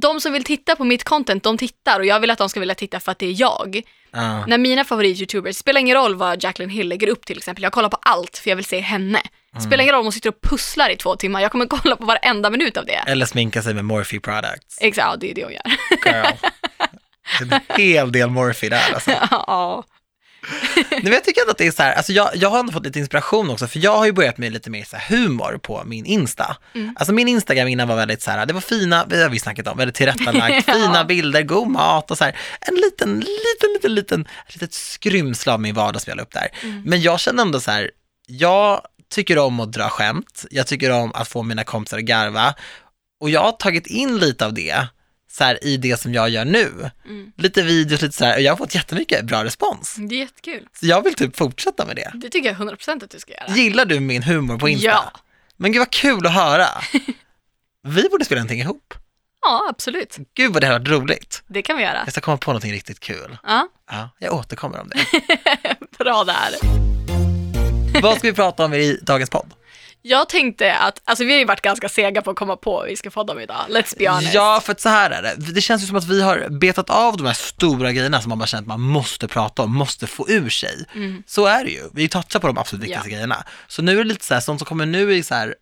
de 0.00 0.20
som 0.20 0.32
vill 0.32 0.44
titta 0.44 0.76
på 0.76 0.84
mitt 0.84 1.04
content, 1.04 1.42
de 1.42 1.58
tittar 1.58 2.00
och 2.00 2.06
jag 2.06 2.20
vill 2.20 2.30
att 2.30 2.38
de 2.38 2.48
ska 2.48 2.60
vilja 2.60 2.74
titta 2.74 3.00
för 3.00 3.12
att 3.12 3.18
det 3.18 3.26
är 3.26 3.40
jag. 3.40 3.82
Ja. 4.10 4.46
När 4.46 4.58
mina 4.58 4.84
favorit-youtubers, 4.84 5.52
spelar 5.52 5.80
ingen 5.80 5.96
roll 5.96 6.14
vad 6.14 6.42
Jacqueline 6.42 6.70
Hill 6.70 6.88
lägger 6.88 7.08
upp 7.08 7.26
till 7.26 7.38
exempel, 7.38 7.62
jag 7.62 7.72
kollar 7.72 7.88
på 7.88 7.98
allt 8.02 8.38
för 8.38 8.50
jag 8.50 8.56
vill 8.56 8.64
se 8.64 8.80
henne. 8.80 9.22
Det 9.52 9.60
spelar 9.60 9.82
ingen 9.82 9.92
roll 9.94 10.00
om 10.00 10.06
hon 10.06 10.12
sitter 10.12 10.28
och 10.30 10.40
pusslar 10.42 10.90
i 10.90 10.96
två 10.96 11.16
timmar, 11.16 11.40
jag 11.40 11.52
kommer 11.52 11.66
kolla 11.70 11.96
på 11.96 12.04
varenda 12.04 12.50
minut 12.50 12.76
av 12.76 12.86
det. 12.86 13.04
Eller 13.06 13.26
sminka 13.26 13.62
sig 13.62 13.74
med 13.74 13.84
Morphe 13.84 14.20
products. 14.20 14.78
Exakt, 14.80 15.06
ja, 15.10 15.16
det 15.16 15.30
är 15.30 15.34
det 15.34 15.44
hon 15.44 15.52
gör. 15.52 15.62
Girl. 16.04 16.36
En 17.40 17.60
hel 17.76 18.12
del 18.12 18.30
Morphe 18.30 18.68
där 18.68 18.94
alltså. 18.94 19.10
ja. 19.30 19.84
Nej, 20.90 21.00
men 21.02 21.12
jag 21.12 21.24
tycker 21.24 21.40
ändå 21.40 21.50
att 21.50 21.58
det 21.58 21.66
är 21.66 21.70
så 21.70 21.82
här, 21.82 21.92
alltså 21.92 22.12
jag, 22.12 22.30
jag 22.34 22.50
har 22.50 22.58
ändå 22.58 22.72
fått 22.72 22.84
lite 22.84 22.98
inspiration 22.98 23.50
också, 23.50 23.66
för 23.66 23.78
jag 23.78 23.96
har 23.98 24.06
ju 24.06 24.12
börjat 24.12 24.38
med 24.38 24.52
lite 24.52 24.70
mer 24.70 24.84
så 24.84 24.96
här 24.96 25.16
humor 25.16 25.58
på 25.62 25.82
min 25.86 26.06
Insta. 26.06 26.56
Mm. 26.74 26.94
Alltså 26.98 27.14
min 27.14 27.28
Instagram 27.28 27.68
innan 27.68 27.88
var 27.88 27.96
väldigt 27.96 28.22
så 28.22 28.30
här, 28.30 28.46
det 28.46 28.52
var 28.52 28.60
fina, 28.60 29.04
det 29.04 29.16
har 29.22 29.28
vi 29.28 29.38
snackat 29.38 29.66
om, 29.66 29.78
väldigt 29.78 29.94
tillrättalagt, 29.96 30.64
Ja. 30.66 30.74
fina 30.74 31.04
bilder, 31.04 31.42
god 31.42 31.68
mat 31.68 32.10
och 32.10 32.18
så 32.18 32.24
här, 32.24 32.36
en 32.60 32.74
liten, 32.74 33.14
liten, 33.14 33.72
liten, 33.74 33.94
liten, 33.94 34.28
litet 34.48 34.72
skrymsle 34.74 35.52
av 35.52 35.60
min 35.60 35.74
vardag 35.74 36.02
som 36.02 36.10
jag 36.10 36.16
la 36.16 36.22
upp 36.22 36.32
där. 36.32 36.48
Mm. 36.62 36.82
Men 36.82 37.00
jag 37.00 37.20
känner 37.20 37.42
ändå 37.42 37.60
så 37.60 37.70
här, 37.70 37.90
jag 38.26 38.80
tycker 39.10 39.38
om 39.38 39.60
att 39.60 39.72
dra 39.72 39.88
skämt, 39.88 40.44
jag 40.50 40.66
tycker 40.66 40.90
om 40.90 41.12
att 41.14 41.28
få 41.28 41.42
mina 41.42 41.64
kompisar 41.64 41.98
att 41.98 42.04
garva 42.04 42.54
och 43.20 43.30
jag 43.30 43.40
har 43.42 43.52
tagit 43.52 43.86
in 43.86 44.18
lite 44.18 44.46
av 44.46 44.54
det 44.54 44.86
så 45.36 45.44
här, 45.44 45.64
i 45.64 45.76
det 45.76 46.00
som 46.00 46.14
jag 46.14 46.28
gör 46.28 46.44
nu. 46.44 46.90
Mm. 47.04 47.32
Lite 47.36 47.62
videos, 47.62 48.02
lite 48.02 48.16
så 48.16 48.24
här, 48.24 48.34
och 48.36 48.40
jag 48.42 48.52
har 48.52 48.56
fått 48.56 48.74
jättemycket 48.74 49.24
bra 49.24 49.44
respons. 49.44 49.96
Det 49.98 50.14
är 50.14 50.18
jättekul. 50.18 50.66
Så 50.80 50.86
jag 50.86 51.02
vill 51.04 51.14
typ 51.14 51.36
fortsätta 51.36 51.86
med 51.86 51.96
det. 51.96 52.12
Det 52.14 52.28
tycker 52.28 52.48
jag 52.48 52.56
100% 52.56 53.04
att 53.04 53.10
du 53.10 53.18
ska 53.18 53.32
göra. 53.32 53.56
Gillar 53.56 53.84
du 53.84 54.00
min 54.00 54.22
humor 54.22 54.58
på 54.58 54.68
Insta? 54.68 54.86
Ja. 54.88 55.12
Men 55.56 55.72
gud 55.72 55.78
vad 55.78 55.90
kul 55.90 56.26
att 56.26 56.34
höra. 56.34 56.66
Vi 57.88 58.08
borde 58.08 58.24
spela 58.24 58.38
någonting 58.38 58.60
ihop. 58.60 58.94
Ja, 59.42 59.66
absolut. 59.70 60.16
Gud 60.34 60.52
vad 60.52 60.62
det 60.62 60.66
hade 60.66 60.78
varit 60.78 61.00
roligt. 61.02 61.42
Det 61.46 61.62
kan 61.62 61.76
vi 61.76 61.82
göra. 61.82 62.02
Jag 62.04 62.12
ska 62.12 62.20
komma 62.20 62.36
på 62.36 62.50
någonting 62.50 62.72
riktigt 62.72 63.00
kul. 63.00 63.38
Ja, 63.42 63.68
Ja, 63.90 64.10
jag 64.18 64.34
återkommer 64.34 64.80
om 64.80 64.88
det. 64.88 65.06
bra 65.98 66.24
där. 66.24 66.54
vad 68.02 68.18
ska 68.18 68.28
vi 68.28 68.34
prata 68.34 68.64
om 68.64 68.74
i 68.74 68.98
dagens 69.02 69.30
podd? 69.30 69.50
Jag 70.08 70.28
tänkte 70.28 70.76
att, 70.76 71.00
alltså 71.04 71.24
vi 71.24 71.32
har 71.32 71.38
ju 71.38 71.44
varit 71.44 71.60
ganska 71.60 71.88
sega 71.88 72.22
på 72.22 72.30
att 72.30 72.36
komma 72.36 72.56
på 72.56 72.72
vad 72.72 72.86
vi 72.86 72.96
ska 72.96 73.10
podda 73.10 73.32
om 73.32 73.40
idag, 73.40 73.64
let's 73.68 73.98
be 73.98 74.08
honest. 74.08 74.34
Ja, 74.34 74.60
för 74.64 74.72
att 74.72 74.80
så 74.80 74.88
här 74.88 75.10
är 75.10 75.22
det. 75.22 75.52
Det 75.52 75.60
känns 75.60 75.82
ju 75.82 75.86
som 75.86 75.96
att 75.96 76.04
vi 76.04 76.22
har 76.22 76.48
betat 76.48 76.90
av 76.90 77.16
de 77.16 77.26
här 77.26 77.34
stora 77.34 77.92
grejerna 77.92 78.20
som 78.20 78.28
man 78.28 78.38
bara 78.38 78.46
känner 78.46 78.62
att 78.62 78.68
man 78.68 78.80
måste 78.80 79.28
prata 79.28 79.62
om, 79.62 79.74
måste 79.74 80.06
få 80.06 80.28
ur 80.28 80.48
sig. 80.48 80.84
Mm. 80.94 81.22
Så 81.26 81.46
är 81.46 81.64
det 81.64 81.70
ju. 81.70 81.82
Vi 81.92 82.08
touchar 82.08 82.40
på 82.40 82.46
de 82.46 82.58
absolut 82.58 82.82
viktigaste 82.84 83.10
grejerna. 83.10 83.44
Så 83.66 83.82
nu 83.82 83.92
är 83.92 83.96
det 83.96 84.04
lite 84.04 84.24
så 84.24 84.34
här, 84.34 84.40
sånt 84.40 84.60
som 84.60 84.66
kommer 84.66 84.86
nu 84.86 85.18
är 85.18 85.22
så 85.22 85.34
här, 85.34 85.54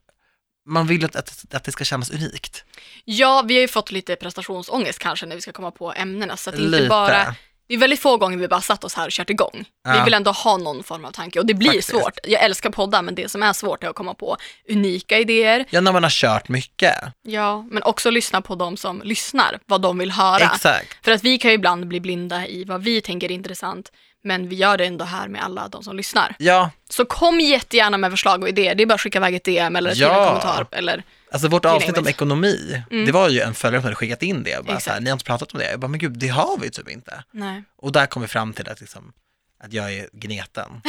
man 0.67 0.87
vill 0.87 1.05
att, 1.05 1.17
att, 1.17 1.45
att 1.55 1.65
det 1.65 1.73
ska 1.73 1.85
kännas 1.85 2.11
unikt. 2.11 2.65
Ja, 3.05 3.45
vi 3.49 3.55
har 3.55 3.61
ju 3.61 3.69
fått 3.69 3.91
lite 3.91 4.17
prestationsångest 4.17 4.99
kanske 4.99 5.27
när 5.27 5.37
vi 5.37 5.43
ska 5.43 5.53
komma 5.53 5.71
på 5.71 5.93
ämnena, 5.93 6.37
så 6.37 6.51
att 6.51 6.57
det 6.57 6.63
inte 6.63 6.77
Lite. 6.77 6.89
bara, 6.89 7.35
det 7.69 7.75
är 7.75 7.79
väldigt 7.79 8.01
få 8.01 8.17
gånger 8.17 8.37
vi 8.39 8.49
bara 8.49 8.61
satt 8.61 8.85
oss 8.85 8.95
här 8.95 9.07
och 9.07 9.13
kört 9.13 9.31
igång. 9.31 9.51
Vi 9.55 9.65
Ja. 9.91 10.05
vill 10.05 10.15
ändå 10.15 10.31
ha 10.31 10.57
någon 10.57 10.83
form 10.83 11.05
av 11.05 11.11
tanke 11.11 11.39
och 11.41 11.47
det 11.47 11.55
blir 11.55 11.69
Faktiskt. 11.69 11.89
svårt. 11.89 12.19
Jag 12.25 12.43
älskar 12.43 12.71
poddar, 12.71 13.03
men 13.03 13.15
det 13.15 13.29
som 13.31 13.43
är 13.43 13.53
svårt 13.53 13.85
är 13.85 13.89
att 13.89 13.95
komma 13.95 14.15
på 14.15 14.37
unika 14.71 15.19
idéer. 15.19 15.65
Ja, 15.71 15.81
när 15.81 15.93
man 15.93 16.03
har 16.03 16.11
kört 16.11 16.49
mycket. 16.49 16.95
Ja, 17.23 17.65
men 17.71 17.83
också 17.83 18.11
lyssna 18.11 18.41
på 18.41 18.55
de 18.55 18.77
som 18.77 19.03
lyssnar, 19.05 19.59
vad 19.67 19.81
de 19.81 19.99
vill 19.99 20.11
höra. 20.11 20.45
Exakt. 20.55 21.05
För 21.05 21.13
att 21.13 21.25
vi 21.25 21.39
kan 21.39 21.51
ju 21.51 21.55
ibland 21.55 21.87
bli 21.89 22.01
blinda 22.01 22.47
i 22.47 22.65
vad 22.65 22.83
vi 22.83 23.01
tänker 23.01 23.31
är 23.31 23.35
intressant, 23.35 23.93
men 24.25 24.49
vi 24.49 24.57
gör 24.57 24.77
det 24.79 24.85
ändå 24.85 25.05
här 25.05 25.29
med 25.29 25.45
alla 25.45 25.69
de 25.69 25.83
som 25.83 25.97
lyssnar. 25.97 26.35
Ja, 26.39 26.71
Så 26.91 27.05
kom 27.05 27.41
jättegärna 27.41 27.99
med 27.99 28.11
förslag 28.11 28.43
och 28.43 28.49
idéer. 28.49 28.75
Det 28.75 28.83
är 28.83 28.87
bara 28.87 28.95
att 28.95 29.01
skicka 29.01 29.19
iväg 29.19 29.35
ett 29.35 29.45
DM 29.45 29.77
eller 29.77 29.91
skriva 29.95 30.11
Ja. 30.13 30.21
en 30.23 30.27
kommentar. 30.29 30.67
Eller, 30.71 31.03
Alltså 31.35 31.49
vårt 31.49 31.65
avsnitt 31.65 31.99
om 31.99 32.09
ekonomi, 32.09 32.83
Mm. 32.91 33.07
det 33.07 33.13
var 33.13 33.29
ju 33.29 33.41
en 33.41 33.55
följare 33.55 33.81
som 33.83 33.85
hade 33.85 33.97
skickat 33.97 34.23
in 34.23 34.43
det 34.43 34.59
och 34.59 34.65
bara 34.65 34.73
Exakt. 34.77 34.85
så 34.85 34.91
här, 34.91 35.01
ni 35.01 35.11
har 35.11 35.13
inte 35.15 35.25
pratat 35.25 35.53
om 35.53 35.59
det. 35.59 35.71
Jag 35.71 35.81
bara, 35.81 35.89
men 35.89 35.99
gud, 36.01 36.13
det 36.19 36.29
har 36.29 36.59
vi 36.59 36.71
typ 36.71 36.89
inte. 36.89 37.25
nej. 37.31 37.63
Och 37.77 37.93
där 37.93 38.07
kom 38.07 38.23
vi 38.23 38.29
fram 38.29 38.53
till 38.53 38.69
att, 38.69 38.81
liksom, 38.81 39.13
att 39.65 39.73
jag 39.73 39.93
är 39.95 40.09
gneten. 40.13 40.81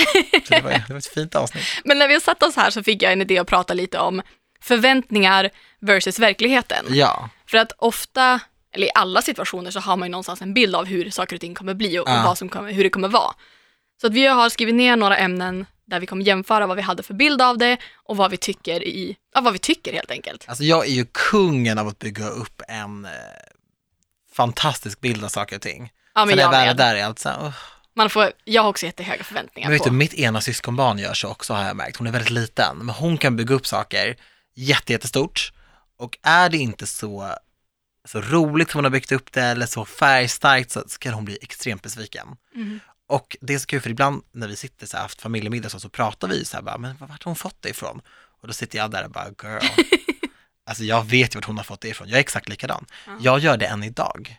Så 0.48 0.54
det 0.54 0.62
var, 0.62 0.72
det 0.72 0.90
var 0.90 0.98
ett 0.98 1.06
fint 1.08 1.36
avsnitt. 1.36 1.64
Men 1.86 2.00
när 2.00 2.08
vi 2.08 2.20
satt 2.22 2.44
oss 2.44 2.56
här 2.56 2.70
så 2.70 2.84
fick 2.84 3.02
jag 3.04 3.14
en 3.14 3.22
idé 3.22 3.38
att 3.40 3.48
prata 3.48 3.74
lite 3.74 4.00
om 4.00 4.22
förväntningar 4.62 5.50
versus 5.80 6.20
verkligheten. 6.20 6.86
Ja, 6.90 7.30
För 7.48 7.58
att 7.58 7.72
ofta, 7.78 8.40
eller 8.72 8.88
i 8.88 8.92
alla 8.96 9.22
situationer 9.22 9.72
så 9.72 9.80
har 9.80 9.98
man 9.98 10.08
ju 10.08 10.12
någonstans 10.12 10.42
en 10.42 10.54
bild 10.54 10.76
av 10.76 10.86
hur 10.86 11.10
saker 11.10 11.36
och 11.36 11.42
ting 11.42 11.56
kommer 11.56 11.74
bli 11.74 12.00
och, 12.00 12.10
Ja. 12.10 12.18
och 12.20 12.26
vad 12.26 12.38
som 12.38 12.50
kommer, 12.50 12.72
hur 12.72 12.84
det 12.84 12.90
kommer 12.90 13.08
vara. 13.08 13.34
Så 14.02 14.08
att 14.08 14.14
vi 14.14 14.26
har 14.26 14.50
skrivit 14.50 14.76
ner 14.76 14.96
några 14.96 15.18
ämnen 15.18 15.66
där 15.88 16.00
vi 16.00 16.06
kommer 16.06 16.26
jämföra 16.26 16.68
vad 16.68 16.76
vi 16.76 16.82
hade 16.84 17.04
för 17.04 17.14
bild 17.14 17.42
av 17.42 17.58
det 17.58 17.78
och 18.04 18.18
vad 18.18 18.32
vi 18.32 18.38
tycker 18.38 18.84
i, 18.84 19.18
ja, 19.34 19.42
vad 19.42 19.54
vi 19.54 19.60
tycker 19.60 19.94
helt 19.94 20.12
enkelt. 20.12 20.46
alltså 20.48 20.64
jag 20.64 20.86
är 20.88 20.92
ju 20.92 21.06
kungen 21.12 21.78
av 21.78 21.88
att 21.88 22.00
bygga 22.00 22.30
upp 22.30 22.62
en 22.68 23.06
eh, 23.06 23.12
fantastisk 24.34 25.02
bild 25.02 25.24
av 25.24 25.28
saker 25.30 25.56
och 25.56 25.62
ting. 25.62 25.92
Ja, 26.16 26.22
Sen 26.22 26.28
men 26.28 26.36
när 26.38 26.44
jag 26.44 26.54
jag 26.54 26.60
väl 26.60 26.70
är 26.70 26.74
där 26.74 26.94
är 26.96 27.00
jag 27.00 27.06
alltid 27.06 27.20
så 27.22 27.30
här, 27.30 27.38
"Åh." 27.42 27.54
Man 27.98 28.10
får, 28.10 28.32
jag 28.44 28.62
har 28.64 28.70
också 28.70 28.86
jättehöga 28.86 29.24
förväntningar 29.24 29.70
Men 29.70 29.74
vet 29.74 29.84
på. 29.84 29.90
du, 29.90 29.96
mitt 29.96 30.14
ena 30.14 30.42
syskonbarn 30.42 31.00
gör 31.00 31.14
så 31.14 31.30
också 31.30 31.54
har 31.54 31.64
jag 31.64 31.76
märkt. 31.76 31.98
Hon 31.98 32.08
är 32.08 32.12
väldigt 32.12 32.30
liten, 32.32 32.78
men 32.78 32.96
hon 32.96 33.18
kan 33.18 33.36
bygga 33.36 33.56
upp 33.56 33.68
saker 33.68 34.16
jätte, 34.56 34.92
jättestort. 34.94 35.52
Och 35.98 36.18
är 36.22 36.50
det 36.50 36.58
inte 36.58 36.86
så, 36.88 37.36
så 38.08 38.22
roligt 38.22 38.72
som 38.72 38.78
hon 38.78 38.86
har 38.86 38.92
byggt 38.92 39.12
upp 39.12 39.32
det 39.32 39.42
eller 39.44 39.66
så 39.66 39.86
färgstarkt 39.86 40.72
så, 40.72 40.84
så 40.88 41.00
kan 41.00 41.14
hon 41.14 41.26
bli 41.26 41.38
extremt 41.42 41.82
besviken. 41.84 42.28
Mm. 42.56 42.80
Och 43.08 43.38
det 43.42 43.54
är 43.54 43.60
så 43.60 43.66
kul 43.66 43.82
för 43.82 43.90
ibland 43.90 44.24
när 44.32 44.48
vi 44.48 44.56
sitter 44.56 44.88
så 44.88 44.98
här, 44.98 45.04
haft 45.04 45.22
familjemiddag 45.22 45.70
så, 45.70 45.80
så 45.80 45.90
pratar 45.90 46.28
vi 46.28 46.46
så 46.46 46.58
här 46.58 46.64
bara, 46.64 46.78
men 46.78 46.98
vart 47.00 47.10
har 47.24 47.30
hon 47.30 47.36
fått 47.36 47.62
det 47.62 47.70
ifrån? 47.70 48.02
Och 48.42 48.48
då 48.48 48.54
sitter 48.54 48.78
jag 48.78 48.92
där 48.92 49.04
och 49.04 49.12
bara, 49.12 49.26
girl. 49.44 49.64
alltså 50.66 50.84
jag 50.84 51.06
vet 51.06 51.36
ju 51.36 51.38
vart 51.38 51.46
hon 51.46 51.58
har 51.58 51.64
fått 51.64 51.82
det 51.82 51.88
ifrån, 51.88 52.08
jag 52.10 52.16
är 52.16 52.22
exakt 52.22 52.50
likadan. 52.50 52.86
Ja. 53.06 53.18
Jag 53.22 53.40
gör 53.40 53.58
det 53.58 53.66
än 53.66 53.84
idag. 53.84 54.36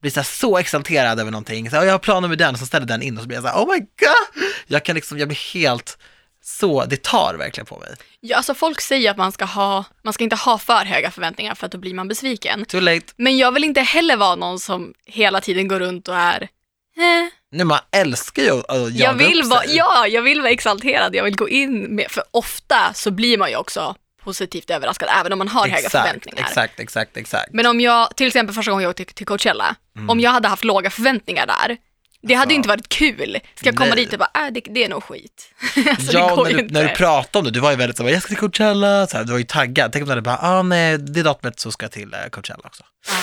Blir 0.00 0.10
så, 0.10 0.20
här 0.20 0.24
så 0.24 0.58
exalterad 0.58 1.20
över 1.20 1.30
någonting, 1.30 1.70
så 1.70 1.76
här, 1.76 1.82
"Ja, 1.82 1.86
jag 1.86 1.94
har 1.94 1.98
planer 1.98 2.28
med 2.28 2.38
den, 2.38 2.54
och 2.54 2.58
så 2.60 2.66
ställer 2.66 2.86
den 2.86 3.02
in 3.02 3.16
och 3.16 3.22
så 3.22 3.28
blir 3.28 3.36
jag 3.36 3.44
så 3.44 3.48
här, 3.48 3.64
oh 3.64 3.72
my 3.74 3.78
god! 3.78 4.44
Jag 4.66 4.84
kan 4.84 4.94
liksom, 4.94 5.18
jag 5.18 5.28
blir 5.28 5.54
helt 5.54 5.98
så, 6.42 6.84
det 6.84 7.02
tar 7.02 7.34
verkligen 7.34 7.66
på 7.66 7.78
mig. 7.78 7.94
Ja, 8.20 8.36
alltså 8.36 8.54
folk 8.54 8.80
säger 8.80 9.10
att 9.10 9.16
man 9.16 9.32
ska, 9.32 9.44
ha, 9.44 9.84
man 10.02 10.12
ska 10.12 10.24
inte 10.24 10.36
ha 10.36 10.58
för 10.58 10.84
höga 10.84 11.10
förväntningar 11.10 11.54
för 11.54 11.66
att 11.66 11.72
då 11.72 11.78
blir 11.78 11.94
man 11.94 12.08
besviken. 12.08 12.64
Too 12.64 12.80
late. 12.80 13.06
Men 13.16 13.38
jag 13.38 13.52
vill 13.52 13.64
inte 13.64 13.80
heller 13.80 14.16
vara 14.16 14.36
någon 14.36 14.58
som 14.60 14.94
hela 15.06 15.40
tiden 15.40 15.68
går 15.68 15.80
runt 15.80 16.08
och 16.08 16.16
är 16.16 16.42
eh. 16.42 17.39
Nu 17.52 17.64
man 17.64 17.78
älskar 17.92 18.42
ju 18.42 18.50
att 18.50 18.66
jaga 18.68 18.90
jag 19.04 19.14
vill 19.14 19.40
upp 19.40 19.46
vara, 19.46 19.60
sig. 19.60 19.76
Ja, 19.76 20.06
jag 20.06 20.22
vill 20.22 20.40
vara 20.40 20.50
exalterad, 20.50 21.14
jag 21.14 21.24
vill 21.24 21.36
gå 21.36 21.48
in 21.48 21.94
med, 21.94 22.06
för 22.10 22.22
ofta 22.30 22.94
så 22.94 23.10
blir 23.10 23.38
man 23.38 23.50
ju 23.50 23.56
också 23.56 23.94
positivt 24.24 24.70
överraskad 24.70 25.08
även 25.20 25.32
om 25.32 25.38
man 25.38 25.48
har 25.48 25.60
höga 25.62 25.76
exakt, 25.76 25.92
förväntningar. 25.92 26.40
exakt, 26.48 26.80
exakt, 26.80 27.16
exakt. 27.16 27.52
Men 27.52 27.66
om 27.66 27.80
jag, 27.80 28.16
till 28.16 28.26
exempel 28.26 28.54
första 28.54 28.70
gången 28.70 28.82
jag 28.82 28.90
åkte 28.90 29.04
till, 29.04 29.26
Coachella, 29.26 29.76
Mm. 29.96 30.10
om 30.10 30.20
jag 30.20 30.30
hade 30.30 30.48
haft 30.48 30.64
låga 30.64 30.90
förväntningar 30.90 31.46
där, 31.46 31.76
Det 32.22 32.34
hade 32.34 32.40
Alltså, 32.42 32.50
ju 32.50 32.56
inte 32.56 32.68
varit 32.68 32.88
kul. 32.88 33.38
Ska 33.54 33.66
jag 33.68 33.76
komma 33.76 33.94
nej. 33.94 34.04
dit 34.04 34.12
och 34.12 34.18
bara, 34.18 34.46
äh, 34.46 34.52
det, 34.52 34.60
det 34.60 34.84
är 34.84 34.88
nog 34.88 35.04
skit. 35.04 35.50
alltså, 35.88 36.12
ja, 36.12 36.42
när 36.44 36.52
du, 36.52 36.60
inte. 36.60 36.74
när 36.74 36.82
du 36.88 36.94
pratade 36.94 37.38
om 37.38 37.44
det, 37.44 37.50
du 37.50 37.60
var 37.60 37.70
ju 37.70 37.76
väldigt 37.76 37.96
så, 37.96 38.02
här, 38.02 38.10
jag 38.10 38.22
ska 38.22 38.28
till 38.28 38.36
Coachella, 38.36 39.06
så 39.06 39.16
här, 39.16 39.24
du 39.24 39.32
var 39.32 39.38
ju 39.38 39.44
taggad. 39.44 39.92
Tänk 39.92 40.02
om 40.02 40.06
du 40.06 40.10
hade 40.12 40.22
bara, 40.22 40.38
ah 40.38 40.62
nej, 40.62 40.98
det 40.98 41.22
datumet 41.22 41.60
så 41.60 41.72
ska 41.72 41.84
jag 41.84 41.92
till 41.92 42.14
eh, 42.14 42.20
Coachella 42.30 42.62
också. 42.64 42.82
Ja. 43.08 43.14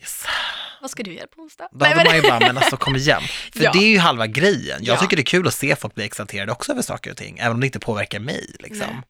Yes. 0.00 0.24
Vad 0.80 0.90
ska 0.90 1.02
du 1.02 1.14
göra 1.14 1.26
på 1.26 1.42
onsdag? 1.42 1.68
Då 1.72 1.84
hade 1.86 2.04
man 2.04 2.16
ju 2.16 2.22
bara, 2.22 2.38
men 2.40 2.56
alltså 2.58 2.76
kom 2.76 2.96
igen. 2.96 3.22
För 3.52 3.62
Ja. 3.64 3.72
det 3.72 3.78
är 3.78 3.88
ju 3.88 3.98
halva 3.98 4.26
grejen. 4.26 4.84
Jag 4.84 4.96
Ja. 4.96 5.00
tycker 5.00 5.16
det 5.16 5.22
är 5.22 5.24
kul 5.24 5.46
att 5.48 5.54
se 5.54 5.76
folk 5.76 5.94
bli 5.94 6.04
exalterade 6.04 6.52
också 6.52 6.72
över 6.72 6.82
saker 6.82 7.10
och 7.10 7.16
ting, 7.16 7.38
även 7.38 7.52
om 7.52 7.60
det 7.60 7.66
inte 7.66 7.78
påverkar 7.80 8.20
mig. 8.20 8.56
Liksom. 8.58 8.86
Nej. 8.90 9.00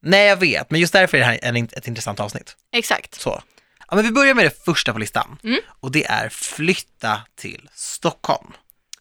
Nej. 0.00 0.26
jag 0.26 0.36
vet, 0.36 0.70
men 0.70 0.80
just 0.80 0.92
därför 0.92 1.16
är 1.16 1.20
det 1.20 1.26
här 1.26 1.38
en, 1.42 1.56
ett 1.56 1.88
intressant 1.88 2.20
avsnitt. 2.20 2.56
Exakt. 2.72 3.14
Så. 3.20 3.42
Ja, 3.88 3.94
men 3.96 4.04
vi 4.04 4.10
börjar 4.12 4.34
med 4.34 4.44
det 4.44 4.64
första 4.64 4.92
på 4.92 4.98
listan. 4.98 5.38
Mm. 5.44 5.60
Och 5.80 5.92
det 5.92 6.04
är 6.06 6.28
flytta 6.28 7.20
till 7.36 7.68
Stockholm. 7.74 8.52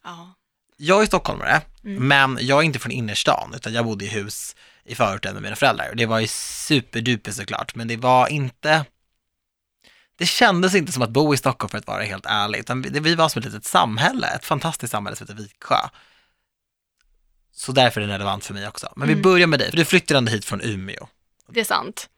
Ja. 0.04 0.34
Jag 0.78 1.02
är 1.02 1.06
stockholmare, 1.06 1.62
Mm. 1.84 2.08
men 2.08 2.38
jag 2.42 2.60
är 2.60 2.64
inte 2.64 2.80
från 2.80 2.92
innerstan, 2.92 3.54
utan 3.56 3.74
jag 3.74 3.86
bodde 3.86 4.06
i 4.06 4.08
hus 4.08 4.56
i 4.86 4.96
förorten 4.96 5.34
med 5.34 5.44
mina 5.44 5.56
föräldrar. 5.56 5.90
Och 5.90 5.96
det 5.96 6.06
var 6.06 6.20
ju 6.20 6.28
superduper 6.28 7.32
såklart, 7.32 7.76
men 7.76 7.88
det 7.88 7.96
var 7.98 8.28
inte... 8.28 8.86
Det 10.18 10.26
kändes 10.26 10.76
inte 10.76 10.92
som 10.92 11.02
att 11.04 11.10
bo 11.10 11.34
i 11.34 11.38
Stockholm 11.38 11.70
för 11.70 11.78
att 11.78 11.88
vara 11.88 12.04
helt 12.04 12.26
ärlig, 12.26 12.60
utan 12.60 12.82
vi, 12.82 13.00
vi 13.00 13.16
var 13.16 13.30
som 13.30 13.40
ett 13.40 13.46
litet 13.46 13.66
samhälle, 13.66 14.28
ett 14.28 14.46
fantastiskt 14.46 14.92
samhälle 14.92 15.16
som 15.16 15.28
heter 15.28 15.44
Viksjö. 15.44 15.76
Så 17.52 17.72
därför 17.72 18.02
är 18.02 18.08
det 18.08 18.14
relevant 18.14 18.46
för 18.46 18.54
mig 18.54 18.68
också. 18.68 18.94
Men 18.96 19.08
vi 19.08 19.14
Mm. 19.14 19.22
börjar 19.24 19.48
med 19.48 19.60
dig, 19.60 19.70
för 19.70 19.78
du 19.78 19.86
flyttade 19.86 20.18
ändå 20.18 20.32
hit 20.32 20.46
från 20.46 20.62
Umeå. 20.62 21.08
Det 21.50 21.60
är 21.60 21.64
sant. 21.64 22.10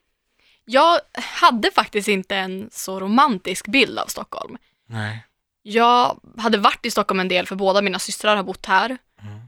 Jag 0.65 0.99
hade 1.13 1.71
faktiskt 1.71 2.07
inte 2.07 2.35
en 2.35 2.69
så 2.71 2.99
romantisk 2.99 3.67
bild 3.67 3.99
av 3.99 4.07
Stockholm. 4.07 4.57
Nej. 4.87 5.25
Jag 5.61 6.19
hade 6.37 6.57
varit 6.57 6.85
i 6.85 6.91
Stockholm 6.91 7.19
en 7.19 7.27
del 7.27 7.47
för 7.47 7.55
båda 7.55 7.81
mina 7.81 7.99
systrar 7.99 8.35
har 8.35 8.43
bott 8.43 8.65
här. 8.65 8.97
Mm. 9.21 9.39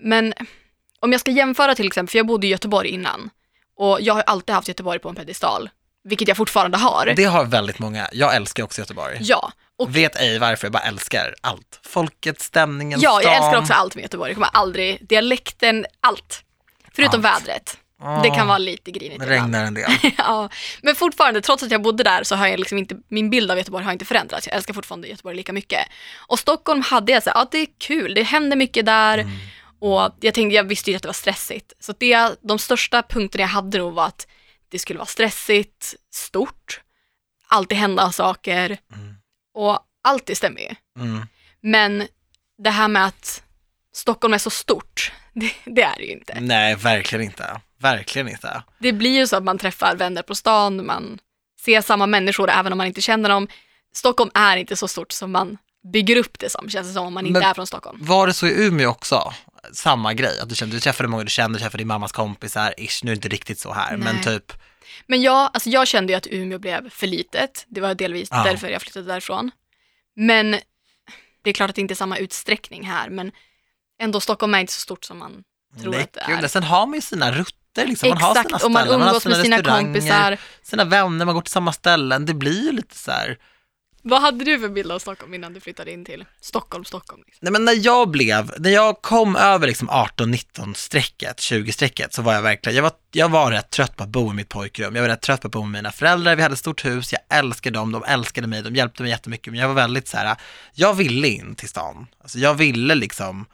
Men 0.00 0.34
om 1.00 1.12
jag 1.12 1.20
ska 1.20 1.30
jämföra 1.30 1.74
till 1.74 1.86
exempel, 1.86 2.10
för 2.10 2.18
jag 2.18 2.26
bodde 2.26 2.46
i 2.46 2.50
Göteborg 2.50 2.88
innan 2.88 3.30
och 3.76 4.00
jag 4.00 4.14
har 4.14 4.22
alltid 4.22 4.54
haft 4.54 4.68
Göteborg 4.68 4.98
på 4.98 5.08
en 5.08 5.14
pedestal, 5.14 5.70
vilket 6.04 6.28
jag 6.28 6.36
fortfarande 6.36 6.78
har. 6.78 7.12
Det 7.16 7.24
har 7.24 7.44
väldigt 7.44 7.78
många, 7.78 8.08
jag 8.12 8.34
älskar 8.34 8.62
också 8.62 8.80
Göteborg. 8.80 9.18
Ja, 9.20 9.52
och 9.78 9.96
Vet 9.96 10.16
ej 10.16 10.38
varför, 10.38 10.66
jag 10.66 10.72
bara 10.72 10.82
älskar 10.82 11.34
allt. 11.40 11.80
Folket, 11.82 12.40
stämningen, 12.40 13.00
ja, 13.00 13.22
jag 13.22 13.36
älskar 13.36 13.58
också 13.58 13.72
allt 13.72 13.94
med 13.94 14.02
Göteborg. 14.02 14.30
Jag 14.30 14.36
kommer 14.36 14.50
aldrig, 14.52 15.08
dialekten, 15.08 15.86
allt. 16.00 16.44
Förutom 16.96 17.24
Allt. 17.24 17.48
vädret. 17.48 17.78
Åh, 18.02 18.22
Det 18.22 18.30
kan 18.30 18.46
vara 18.46 18.58
lite 18.58 18.90
grinigt 18.90 19.20
Det 19.20 19.26
regnar 19.26 19.64
en 19.64 19.74
del. 19.74 19.90
ja, 20.18 20.48
men 20.82 20.94
fortfarande, 20.94 21.40
trots 21.40 21.62
att 21.62 21.70
jag 21.70 21.82
bodde 21.82 22.02
där 22.04 22.24
så 22.24 22.36
har 22.36 22.46
jag 22.46 22.58
liksom 22.58 22.78
inte, 22.78 22.96
min 23.08 23.30
bild 23.30 23.50
av 23.50 23.58
Göteborg 23.58 23.84
har 23.84 23.92
inte 23.92 24.04
förändrats. 24.04 24.46
Jag 24.46 24.56
älskar 24.56 24.74
fortfarande 24.74 25.08
Göteborg 25.08 25.36
lika 25.36 25.52
mycket. 25.52 25.86
Och 26.16 26.38
Stockholm 26.38 26.82
hade 26.82 27.12
jag 27.12 27.22
så 27.22 27.30
här, 27.30 27.36
ja 27.36 27.48
det 27.50 27.58
är 27.58 27.66
kul, 27.78 28.14
det 28.14 28.22
händer 28.22 28.56
mycket 28.56 28.86
där. 28.86 29.18
Mm. 29.18 29.32
Och 29.80 30.16
jag 30.20 30.34
tänkte, 30.34 30.56
jag 30.56 30.64
visste 30.64 30.90
ju 30.90 30.96
att 30.96 31.02
det 31.02 31.08
var 31.08 31.12
stressigt. 31.12 31.72
Så 31.80 31.94
det, 31.98 32.30
de 32.40 32.58
största 32.58 33.02
punkterna 33.02 33.42
jag 33.42 33.48
hade 33.48 33.78
nog 33.78 33.94
var 33.94 34.06
att 34.06 34.26
det 34.74 34.78
skulle 34.78 34.98
vara 34.98 35.06
stressigt, 35.06 35.94
stort, 36.14 36.80
alltid 37.48 37.78
hända 37.78 38.12
saker. 38.12 38.78
Mm. 38.94 39.14
Och 39.54 39.78
allt 40.02 40.26
det 40.26 40.34
stämmer 40.34 40.60
ju. 40.60 40.74
Mm. 40.98 41.26
Men 41.60 42.08
det 42.58 42.70
här 42.70 42.88
med 42.88 43.06
att 43.06 43.42
Stockholm 43.92 44.34
är 44.34 44.38
så 44.38 44.50
stort, 44.50 45.12
det, 45.32 45.52
det 45.64 45.82
är 45.82 45.96
det 45.96 46.04
ju 46.04 46.12
inte. 46.12 46.40
Nej, 46.40 46.76
verkligen 46.76 47.24
inte. 47.24 47.60
Verkligen 47.78 48.28
inte. 48.28 48.62
Det 48.78 48.92
blir 48.92 49.18
ju 49.18 49.26
så 49.26 49.36
att 49.36 49.44
man 49.44 49.58
träffar 49.58 49.96
vänner 49.96 50.22
på 50.22 50.34
stan, 50.34 50.86
man 50.86 51.18
ser 51.60 51.80
samma 51.80 52.06
människor 52.06 52.50
även 52.50 52.72
om 52.72 52.78
man 52.78 52.86
inte 52.86 53.00
känner 53.00 53.28
dem. 53.28 53.48
Stockholm 53.92 54.30
är 54.34 54.56
inte 54.56 54.76
så 54.76 54.88
stort 54.88 55.12
som 55.12 55.32
man 55.32 55.58
bygger 55.92 56.16
upp 56.16 56.38
det 56.38 56.50
som, 56.50 56.68
känns 56.68 56.86
det 56.88 56.92
som 56.94 57.06
om 57.06 57.14
man 57.14 57.26
inte 57.26 57.40
Men- 57.40 57.48
är 57.50 57.54
från 57.54 57.66
Stockholm. 57.66 57.98
Var 58.00 58.26
det 58.26 58.32
så 58.34 58.46
i 58.46 58.66
Umeå 58.66 58.88
också? 58.90 59.34
Samma 59.72 60.14
grej, 60.14 60.40
att 60.40 60.48
du, 60.48 60.54
kände, 60.54 60.76
du 60.76 60.80
träffade 60.80 61.08
många 61.08 61.24
du 61.24 61.30
kände, 61.30 61.58
du 61.58 61.62
träffade 61.62 61.80
din 61.80 61.88
mammas 61.88 62.12
kompisar, 62.12 62.74
ish, 62.78 63.04
nu 63.04 63.10
är 63.10 63.14
det 63.14 63.18
inte 63.18 63.28
riktigt 63.28 63.58
så 63.58 63.72
här, 63.72 63.96
men 63.96 64.14
Nej. 64.14 64.24
typ, 64.24 64.52
Men 65.06 65.22
jag, 65.22 65.50
alltså 65.52 65.68
jag 65.70 65.88
kände 65.88 66.12
ju 66.12 66.16
att 66.16 66.26
Umeå 66.30 66.58
blev 66.58 66.90
för 66.90 67.06
litet, 67.06 67.64
det 67.68 67.80
var 67.80 67.94
delvis 67.94 68.28
Ja. 68.30 68.44
därför 68.44 68.68
jag 68.68 68.82
flyttade 68.82 69.06
därifrån. 69.06 69.50
Men 70.16 70.50
det 71.42 71.50
är 71.50 71.54
klart 71.54 71.70
att 71.70 71.76
det 71.76 71.80
inte 71.82 71.94
är 71.94 71.96
samma 71.96 72.18
utsträckning 72.18 72.84
här, 72.86 73.08
men 73.10 73.32
ändå 74.00 74.20
Stockholm 74.20 74.54
är 74.54 74.58
inte 74.60 74.72
så 74.72 74.80
stort 74.80 75.04
som 75.04 75.18
man 75.18 75.42
tror 75.82 75.92
nej, 75.92 76.02
att 76.02 76.12
det 76.12 76.24
gud, 76.28 76.44
är. 76.44 76.48
Sen 76.48 76.62
har 76.62 76.86
man 76.86 76.94
ju 76.94 77.00
sina 77.00 77.32
rutter, 77.32 77.86
liksom. 77.86 78.08
man 78.08 78.18
har 78.18 78.34
sina 78.34 78.40
Exakt, 78.40 78.64
och 78.64 78.70
man 78.70 78.82
ställen, 78.82 79.00
har 79.00 79.08
umgås 79.08 79.26
med 79.26 79.36
sina 79.36 79.62
kompisar. 79.62 80.38
Sina 80.62 80.84
vänner, 80.84 81.24
man 81.24 81.34
går 81.34 81.42
till 81.42 81.52
samma 81.52 81.72
ställen, 81.72 82.26
det 82.26 82.34
blir 82.34 82.64
ju 82.64 82.72
lite 82.72 82.98
så 82.98 83.10
här. 83.10 83.38
Vad 84.06 84.22
hade 84.22 84.44
du 84.44 84.58
för 84.58 84.68
bild 84.68 84.92
av 84.92 84.98
Stockholm 84.98 85.34
innan 85.34 85.52
du 85.52 85.60
flyttade 85.60 85.92
in 85.92 86.04
till 86.04 86.24
Stockholm, 86.40 86.84
Stockholm? 86.84 87.22
Liksom? 87.26 87.38
Nej 87.42 87.52
men 87.52 87.64
när 87.64 87.86
jag 87.86 88.10
blev, 88.10 88.52
när 88.58 88.70
jag 88.70 89.02
kom 89.02 89.36
över 89.36 89.66
liksom 89.66 89.90
18-19 89.90 90.74
strecket, 90.74 91.40
20 91.40 91.72
strecket, 91.72 92.14
så 92.14 92.22
var 92.22 92.34
jag 92.34 92.42
verkligen, 92.42 92.76
jag 92.76 92.82
var, 92.82 92.92
jag 93.12 93.28
var 93.28 93.50
rätt 93.50 93.70
trött 93.70 93.96
på 93.96 94.02
att 94.02 94.08
bo 94.08 94.30
i 94.30 94.34
mitt 94.34 94.48
pojkrum. 94.48 94.94
Jag 94.94 95.02
var 95.02 95.08
rätt 95.08 95.20
trött 95.20 95.40
på 95.40 95.46
att 95.46 95.52
bo 95.52 95.62
med 95.62 95.70
mina 95.78 95.92
föräldrar, 95.92 96.36
vi 96.36 96.42
hade 96.42 96.52
ett 96.52 96.58
stort 96.58 96.84
hus, 96.84 97.12
jag 97.12 97.38
älskade 97.38 97.78
dem, 97.78 97.92
de 97.92 98.04
älskade 98.04 98.46
mig, 98.46 98.62
de 98.62 98.74
hjälpte 98.76 99.02
mig 99.02 99.10
jättemycket, 99.10 99.52
men 99.52 99.60
jag 99.60 99.68
var 99.68 99.74
väldigt 99.74 100.08
så 100.08 100.16
här, 100.16 100.36
jag 100.74 100.94
ville 100.94 101.28
in 101.28 101.54
till 101.54 101.68
stan. 101.68 102.06
Alltså 102.22 102.38
jag 102.38 102.54
ville 102.54 102.94
liksom, 102.94 103.46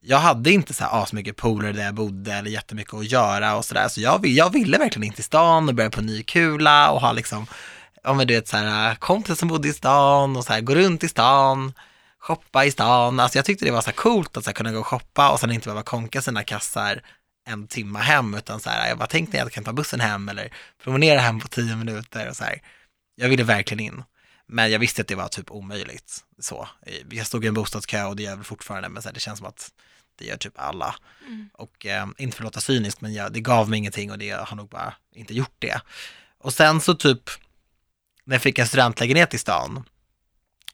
jag 0.00 0.18
hade 0.18 0.50
inte 0.50 0.74
så 0.74 0.84
här 0.84 1.02
asmycket 1.02 1.36
polare 1.36 1.72
där 1.72 1.84
jag 1.84 1.94
bodde 1.94 2.32
eller 2.32 2.50
jättemycket 2.50 2.94
att 2.94 3.10
göra 3.10 3.56
och 3.56 3.64
sådär, 3.64 3.88
så 3.88 4.00
jag, 4.00 4.26
jag 4.26 4.52
ville 4.52 4.78
verkligen 4.78 5.06
in 5.06 5.12
till 5.12 5.24
stan 5.24 5.68
och 5.68 5.74
börja 5.74 5.90
på 5.90 6.00
ny 6.00 6.22
kula 6.22 6.90
och 6.90 7.00
ha 7.00 7.12
liksom, 7.12 7.46
ja 8.02 8.14
men 8.14 8.26
du 8.26 8.34
vet 8.34 8.48
så 8.48 8.56
här, 8.56 8.94
kompisar 8.94 9.34
som 9.34 9.48
bodde 9.48 9.68
i 9.68 9.72
stan 9.72 10.36
och 10.36 10.44
så 10.44 10.52
här, 10.52 10.60
gå 10.60 10.74
runt 10.74 11.04
i 11.04 11.08
stan, 11.08 11.72
shoppa 12.18 12.64
i 12.64 12.70
stan. 12.70 13.20
Alltså 13.20 13.38
jag 13.38 13.44
tyckte 13.44 13.64
det 13.64 13.70
var 13.70 13.80
så 13.80 13.90
här 13.90 13.96
coolt 13.96 14.36
att 14.36 14.44
så 14.44 14.50
här, 14.50 14.54
kunna 14.54 14.72
gå 14.72 14.78
och 14.78 14.86
shoppa 14.86 15.30
och 15.30 15.40
sen 15.40 15.52
inte 15.52 15.64
behöva 15.64 15.82
konka 15.82 16.22
sina 16.22 16.44
kassar 16.44 17.02
en 17.48 17.66
timma 17.66 17.98
hem, 17.98 18.34
utan 18.34 18.60
så 18.60 18.70
här, 18.70 18.88
jag 18.88 18.98
bara 18.98 19.06
tänkte 19.06 19.36
att 19.36 19.42
jag 19.42 19.52
kan 19.52 19.64
ta 19.64 19.72
bussen 19.72 20.00
hem 20.00 20.28
eller 20.28 20.52
promenera 20.82 21.20
hem 21.20 21.40
på 21.40 21.48
tio 21.48 21.76
minuter 21.76 22.28
och 22.28 22.36
så 22.36 22.44
här. 22.44 22.62
Jag 23.14 23.28
ville 23.28 23.44
verkligen 23.44 23.80
in. 23.80 24.02
Men 24.46 24.70
jag 24.70 24.78
visste 24.78 25.02
att 25.02 25.08
det 25.08 25.14
var 25.14 25.28
typ 25.28 25.50
omöjligt. 25.50 26.24
Så. 26.38 26.68
Jag 27.10 27.26
stod 27.26 27.44
i 27.44 27.48
en 27.48 27.54
bostadskö 27.54 28.04
och 28.04 28.16
det 28.16 28.22
gör 28.22 28.30
jag 28.30 28.36
väl 28.36 28.44
fortfarande, 28.44 28.88
men 28.88 29.02
så 29.02 29.08
här, 29.08 29.14
det 29.14 29.20
känns 29.20 29.38
som 29.38 29.48
att 29.48 29.72
det 30.18 30.24
gör 30.24 30.36
typ 30.36 30.58
alla. 30.58 30.94
Mm. 31.26 31.50
Och 31.52 31.86
eh, 31.86 32.06
inte 32.18 32.36
för 32.36 32.42
att 32.42 32.44
låta 32.44 32.60
cyniskt, 32.60 33.00
men 33.00 33.14
jag, 33.14 33.32
det 33.32 33.40
gav 33.40 33.70
mig 33.70 33.78
ingenting 33.78 34.10
och 34.10 34.18
det 34.18 34.30
har 34.30 34.56
nog 34.56 34.68
bara 34.68 34.94
inte 35.14 35.34
gjort 35.34 35.56
det. 35.58 35.80
Och 36.38 36.52
sen 36.52 36.80
så 36.80 36.94
typ, 36.94 37.30
när 38.28 38.34
jag 38.34 38.42
fick 38.42 38.58
en 38.58 38.66
studentlägenhet 38.66 39.34
i 39.34 39.38
stan, 39.38 39.84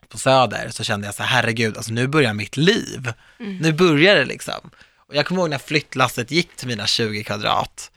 på 0.09 0.19
Söder, 0.19 0.69
så 0.71 0.85
kände 0.85 1.07
jag 1.07 1.15
så 1.15 1.23
här, 1.23 1.37
herregud, 1.37 1.77
alltså 1.77 1.93
nu 1.93 2.07
börjar 2.07 2.35
mitt 2.35 2.57
liv. 2.57 3.13
Mm. 3.41 3.57
Nu 3.57 3.73
börjar 3.73 4.15
det 4.15 4.25
liksom. 4.25 4.71
Och 4.97 5.15
jag 5.15 5.27
kommer 5.27 5.41
ihåg 5.41 5.51
när 5.51 5.59
flyttlasset 5.59 6.31
gick 6.31 6.57
till 6.57 6.69
mina 6.69 6.87
20 6.87 7.25
kvadrat. 7.25 7.91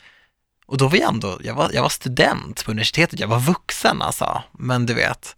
Och 0.66 0.78
då 0.78 0.88
var 0.88 0.98
jag 0.98 1.14
ändå, 1.14 1.40
jag 1.44 1.54
var, 1.54 1.72
jag 1.74 1.82
var 1.82 1.90
student 1.90 2.66
på 2.66 2.72
universitetet, 2.72 3.20
jag 3.20 3.28
var 3.28 3.40
vuxen 3.40 4.02
alltså. 4.02 4.44
Men 4.52 4.86
du 4.86 4.94
vet, 4.94 5.36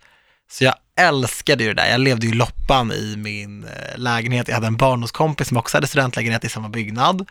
så 0.51 0.63
jag 0.63 0.75
älskade 0.95 1.63
ju 1.63 1.73
det 1.73 1.81
där. 1.81 1.91
Jag 1.91 2.01
levde 2.01 2.27
ju 2.27 2.33
loppan 2.33 2.91
i 2.91 3.15
min 3.17 3.63
eh, 3.63 3.97
lägenhet. 3.97 4.47
Jag 4.47 4.55
hade 4.55 4.67
en 4.67 4.77
barndomskompis 4.77 5.47
som 5.47 5.57
också 5.57 5.77
hade 5.77 5.87
studentlägenhet 5.87 6.43
i 6.43 6.49
samma 6.49 6.69
byggnad. 6.69 7.29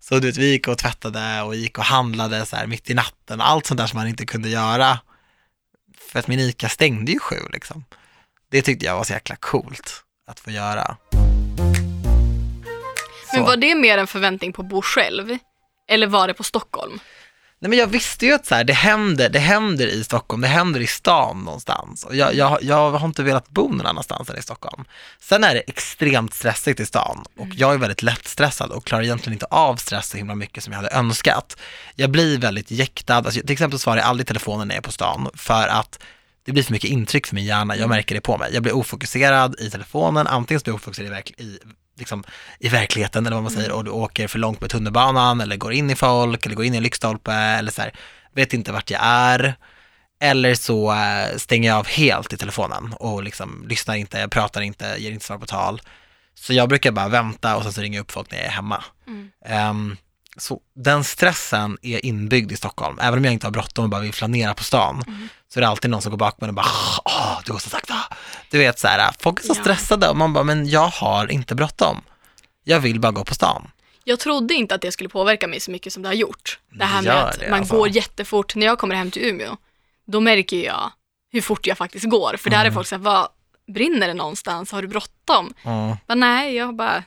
Så 0.00 0.18
du 0.18 0.26
vet, 0.26 0.36
vi 0.36 0.50
gick 0.50 0.68
och 0.68 0.78
tvättade 0.78 1.42
och 1.42 1.54
gick 1.54 1.78
och 1.78 1.84
handlade 1.84 2.46
så 2.46 2.56
här 2.56 2.66
mitt 2.66 2.90
i 2.90 2.94
natten. 2.94 3.40
Allt 3.40 3.66
sånt 3.66 3.78
där 3.78 3.86
som 3.86 3.98
man 3.98 4.08
inte 4.08 4.26
kunde 4.26 4.48
göra. 4.48 4.98
För 6.10 6.18
att 6.18 6.28
min 6.28 6.40
ICA 6.40 6.68
stängde 6.68 7.12
ju 7.12 7.18
sju 7.18 7.36
liksom. 7.52 7.84
Det 8.50 8.62
tyckte 8.62 8.86
jag 8.86 8.96
var 8.96 9.04
så 9.04 9.12
jäkla 9.12 9.36
coolt 9.36 10.04
att 10.26 10.40
få 10.40 10.50
göra. 10.50 10.96
Men 13.32 13.40
Så. 13.40 13.46
var 13.46 13.56
det 13.56 13.74
mer 13.74 13.98
en 13.98 14.06
förväntning 14.06 14.52
på 14.52 14.62
att 14.62 14.68
bo 14.68 14.82
själv? 14.82 15.38
Eller 15.88 16.06
var 16.06 16.28
det 16.28 16.34
på 16.34 16.42
Stockholm? 16.44 16.98
Nej 17.62 17.70
men 17.70 17.78
jag 17.78 17.86
visste 17.86 18.26
ju 18.26 18.32
att 18.32 18.46
så 18.46 18.54
här, 18.54 18.64
det, 18.64 18.72
händer, 18.72 19.28
det 19.28 19.38
händer 19.38 19.86
i 19.86 20.04
Stockholm, 20.04 20.42
det 20.42 20.48
händer 20.48 20.80
i 20.80 20.86
stan 20.86 21.42
någonstans. 21.44 22.04
Och 22.04 22.16
jag, 22.16 22.34
jag, 22.34 22.58
jag 22.62 22.90
har 22.90 23.06
inte 23.06 23.22
velat 23.22 23.48
bo 23.48 23.68
någon 23.68 23.86
annanstans 23.86 24.30
än 24.30 24.38
i 24.38 24.42
Stockholm. 24.42 24.84
Sen 25.20 25.44
är 25.44 25.54
det 25.54 25.60
extremt 25.60 26.34
stressigt 26.34 26.80
i 26.80 26.86
stan 26.86 27.24
och 27.38 27.48
jag 27.56 27.74
är 27.74 27.78
väldigt 27.78 28.02
lättstressad 28.02 28.70
och 28.70 28.84
klarar 28.84 29.02
egentligen 29.02 29.32
inte 29.32 29.46
av 29.46 29.76
stress 29.76 30.08
så 30.08 30.16
himla 30.16 30.34
mycket 30.34 30.64
som 30.64 30.72
jag 30.72 30.78
hade 30.78 30.94
önskat. 30.94 31.56
Jag 31.94 32.10
blir 32.10 32.38
väldigt 32.38 32.70
jäktad, 32.70 33.16
alltså, 33.16 33.40
till 33.40 33.52
exempel 33.52 33.78
svarar 33.78 33.96
jag 33.96 34.06
aldrig 34.06 34.26
telefonen 34.26 34.68
när 34.68 34.74
jag 34.74 34.80
är 34.82 34.86
på 34.86 34.92
stan 34.92 35.28
för 35.34 35.68
att 35.68 35.98
det 36.44 36.52
blir 36.52 36.62
för 36.62 36.72
mycket 36.72 36.90
intryck 36.90 37.26
för 37.26 37.34
min 37.34 37.44
hjärna, 37.44 37.76
jag 37.76 37.88
märker 37.88 38.14
det 38.14 38.20
på 38.20 38.36
mig. 38.36 38.50
Jag 38.54 38.62
blir 38.62 38.76
ofokuserad 38.76 39.60
i 39.60 39.70
telefonen, 39.70 40.26
antingen 40.26 40.60
så 40.60 40.64
blir 40.64 40.72
jag 40.72 40.76
ofokuserad 40.76 41.08
i, 41.08 41.14
verk- 41.14 41.40
i, 41.40 41.58
liksom, 42.00 42.24
i 42.58 42.68
verkligheten 42.68 43.26
eller 43.26 43.36
vad 43.36 43.42
man 43.42 43.52
säger 43.52 43.72
och 43.72 43.84
du 43.84 43.90
åker 43.90 44.28
för 44.28 44.38
långt 44.38 44.60
med 44.60 44.70
tunnelbanan 44.70 45.40
eller 45.40 45.56
går 45.56 45.72
in 45.72 45.90
i 45.90 45.94
folk 45.94 46.46
eller 46.46 46.56
går 46.56 46.64
in 46.64 46.74
i 46.74 46.76
en 46.76 46.82
lyktstolpe 46.82 47.32
eller 47.32 47.72
så 47.72 47.82
här, 47.82 47.92
vet 48.34 48.52
inte 48.52 48.72
vart 48.72 48.90
jag 48.90 49.00
är. 49.02 49.54
Eller 50.22 50.54
så 50.54 50.92
eh, 50.92 51.36
stänger 51.36 51.68
jag 51.68 51.78
av 51.78 51.86
helt 51.86 52.32
i 52.32 52.36
telefonen 52.36 52.92
och 52.92 53.22
liksom 53.22 53.64
lyssnar 53.68 53.94
inte, 53.94 54.28
pratar 54.28 54.60
inte, 54.60 54.96
ger 54.98 55.10
inte 55.10 55.24
svar 55.24 55.38
på 55.38 55.46
tal. 55.46 55.82
Så 56.34 56.52
jag 56.52 56.68
brukar 56.68 56.92
bara 56.92 57.08
vänta 57.08 57.56
och 57.56 57.62
sen 57.62 57.72
så 57.72 57.80
ringer 57.80 57.98
jag 57.98 58.02
upp 58.02 58.10
folk 58.10 58.30
när 58.30 58.38
jag 58.38 58.46
är 58.46 58.50
hemma. 58.50 58.84
Mm. 59.06 59.30
Ehm, 59.44 59.96
så 60.40 60.60
den 60.74 61.04
stressen 61.04 61.78
är 61.82 62.06
inbyggd 62.06 62.52
i 62.52 62.56
Stockholm. 62.56 62.98
Även 63.00 63.18
om 63.18 63.24
jag 63.24 63.32
inte 63.32 63.46
har 63.46 63.50
bråttom 63.52 63.84
och 63.84 63.90
bara 63.90 64.00
vill 64.00 64.14
flanera 64.14 64.54
på 64.54 64.64
stan, 64.64 65.02
Mm. 65.06 65.28
så 65.48 65.58
är 65.58 65.60
det 65.60 65.68
alltid 65.68 65.90
någon 65.90 66.02
som 66.02 66.10
går 66.10 66.18
bakom 66.18 66.36
mig 66.40 66.48
och 66.48 66.54
bara, 66.54 66.66
åh, 67.04 67.40
du 67.44 67.52
går 67.52 67.58
så 67.58 67.70
sakta. 67.70 67.94
Du 68.50 68.58
vet 68.58 68.78
så 68.78 68.88
här, 68.88 69.12
folk 69.20 69.38
är 69.40 69.42
så 69.44 69.54
Ja. 69.56 69.62
stressade 69.62 70.08
och 70.08 70.16
man 70.16 70.32
bara, 70.32 70.44
men 70.44 70.68
jag 70.68 70.88
har 70.88 71.30
inte 71.32 71.54
bråttom. 71.54 72.00
Jag 72.64 72.80
vill 72.80 73.00
bara 73.00 73.12
gå 73.12 73.24
på 73.24 73.34
stan. 73.34 73.70
Jag 74.04 74.18
trodde 74.18 74.54
inte 74.54 74.74
att 74.74 74.80
det 74.80 74.92
skulle 74.92 75.08
påverka 75.08 75.48
mig 75.48 75.60
så 75.60 75.70
mycket 75.70 75.92
som 75.92 76.02
det 76.02 76.08
har 76.08 76.14
gjort. 76.14 76.58
Det 76.70 76.84
här 76.84 77.02
med 77.02 77.12
att 77.24 77.40
det, 77.40 77.50
man 77.50 77.58
alltså. 77.60 77.76
går 77.76 77.88
jättefort. 77.88 78.54
När 78.54 78.66
jag 78.66 78.78
kommer 78.78 78.94
hem 78.94 79.10
till 79.10 79.22
Umeå, 79.24 79.56
då 80.06 80.20
märker 80.20 80.56
jag 80.64 80.90
hur 81.32 81.40
fort 81.40 81.66
jag 81.66 81.78
faktiskt 81.78 82.10
går. 82.10 82.36
För 82.38 82.50
där 82.50 82.56
är 82.58 82.60
Mm. 82.60 82.74
folk 82.74 82.86
såhär, 82.86 83.02
vad 83.02 83.28
brinner 83.74 84.08
det 84.08 84.14
någonstans? 84.14 84.72
Har 84.72 84.82
du 84.82 84.88
bråttom? 84.88 85.54
Mm. 85.62 85.96
Men 86.06 86.20
nej, 86.20 86.54
jag 86.54 86.66
har 86.66 86.72
bara 86.72 87.04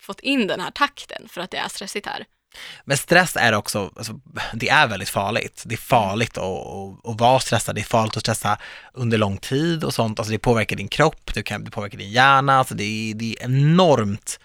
fått 0.00 0.20
in 0.20 0.46
den 0.46 0.60
här 0.60 0.70
takten 0.70 1.28
för 1.28 1.40
att 1.40 1.50
det 1.50 1.56
är 1.56 1.68
stressigt 1.68 2.06
här. 2.06 2.24
Men 2.84 2.96
stress 2.96 3.36
är 3.36 3.52
också, 3.52 3.92
alltså, 3.96 4.20
det 4.54 4.68
är 4.68 4.86
väldigt 4.86 5.08
farligt. 5.08 5.62
Det 5.66 5.74
är 5.74 5.78
farligt 5.78 6.38
att, 6.38 6.44
att, 6.44 7.06
att 7.06 7.20
vara 7.20 7.40
stressad, 7.40 7.74
det 7.74 7.80
är 7.80 7.84
farligt 7.84 8.16
att 8.16 8.22
stressa 8.22 8.58
under 8.92 9.18
lång 9.18 9.38
tid 9.38 9.84
och 9.84 9.94
sånt. 9.94 10.18
Alltså 10.18 10.32
det 10.32 10.38
påverkar 10.38 10.76
din 10.76 10.88
kropp, 10.88 11.34
det, 11.34 11.42
kan, 11.42 11.64
det 11.64 11.70
påverkar 11.70 11.98
din 11.98 12.10
hjärna, 12.10 12.58
alltså 12.58 12.74
det 12.74 12.84
är, 12.84 13.14
det 13.14 13.36
är 13.40 13.44
enormt, 13.44 14.40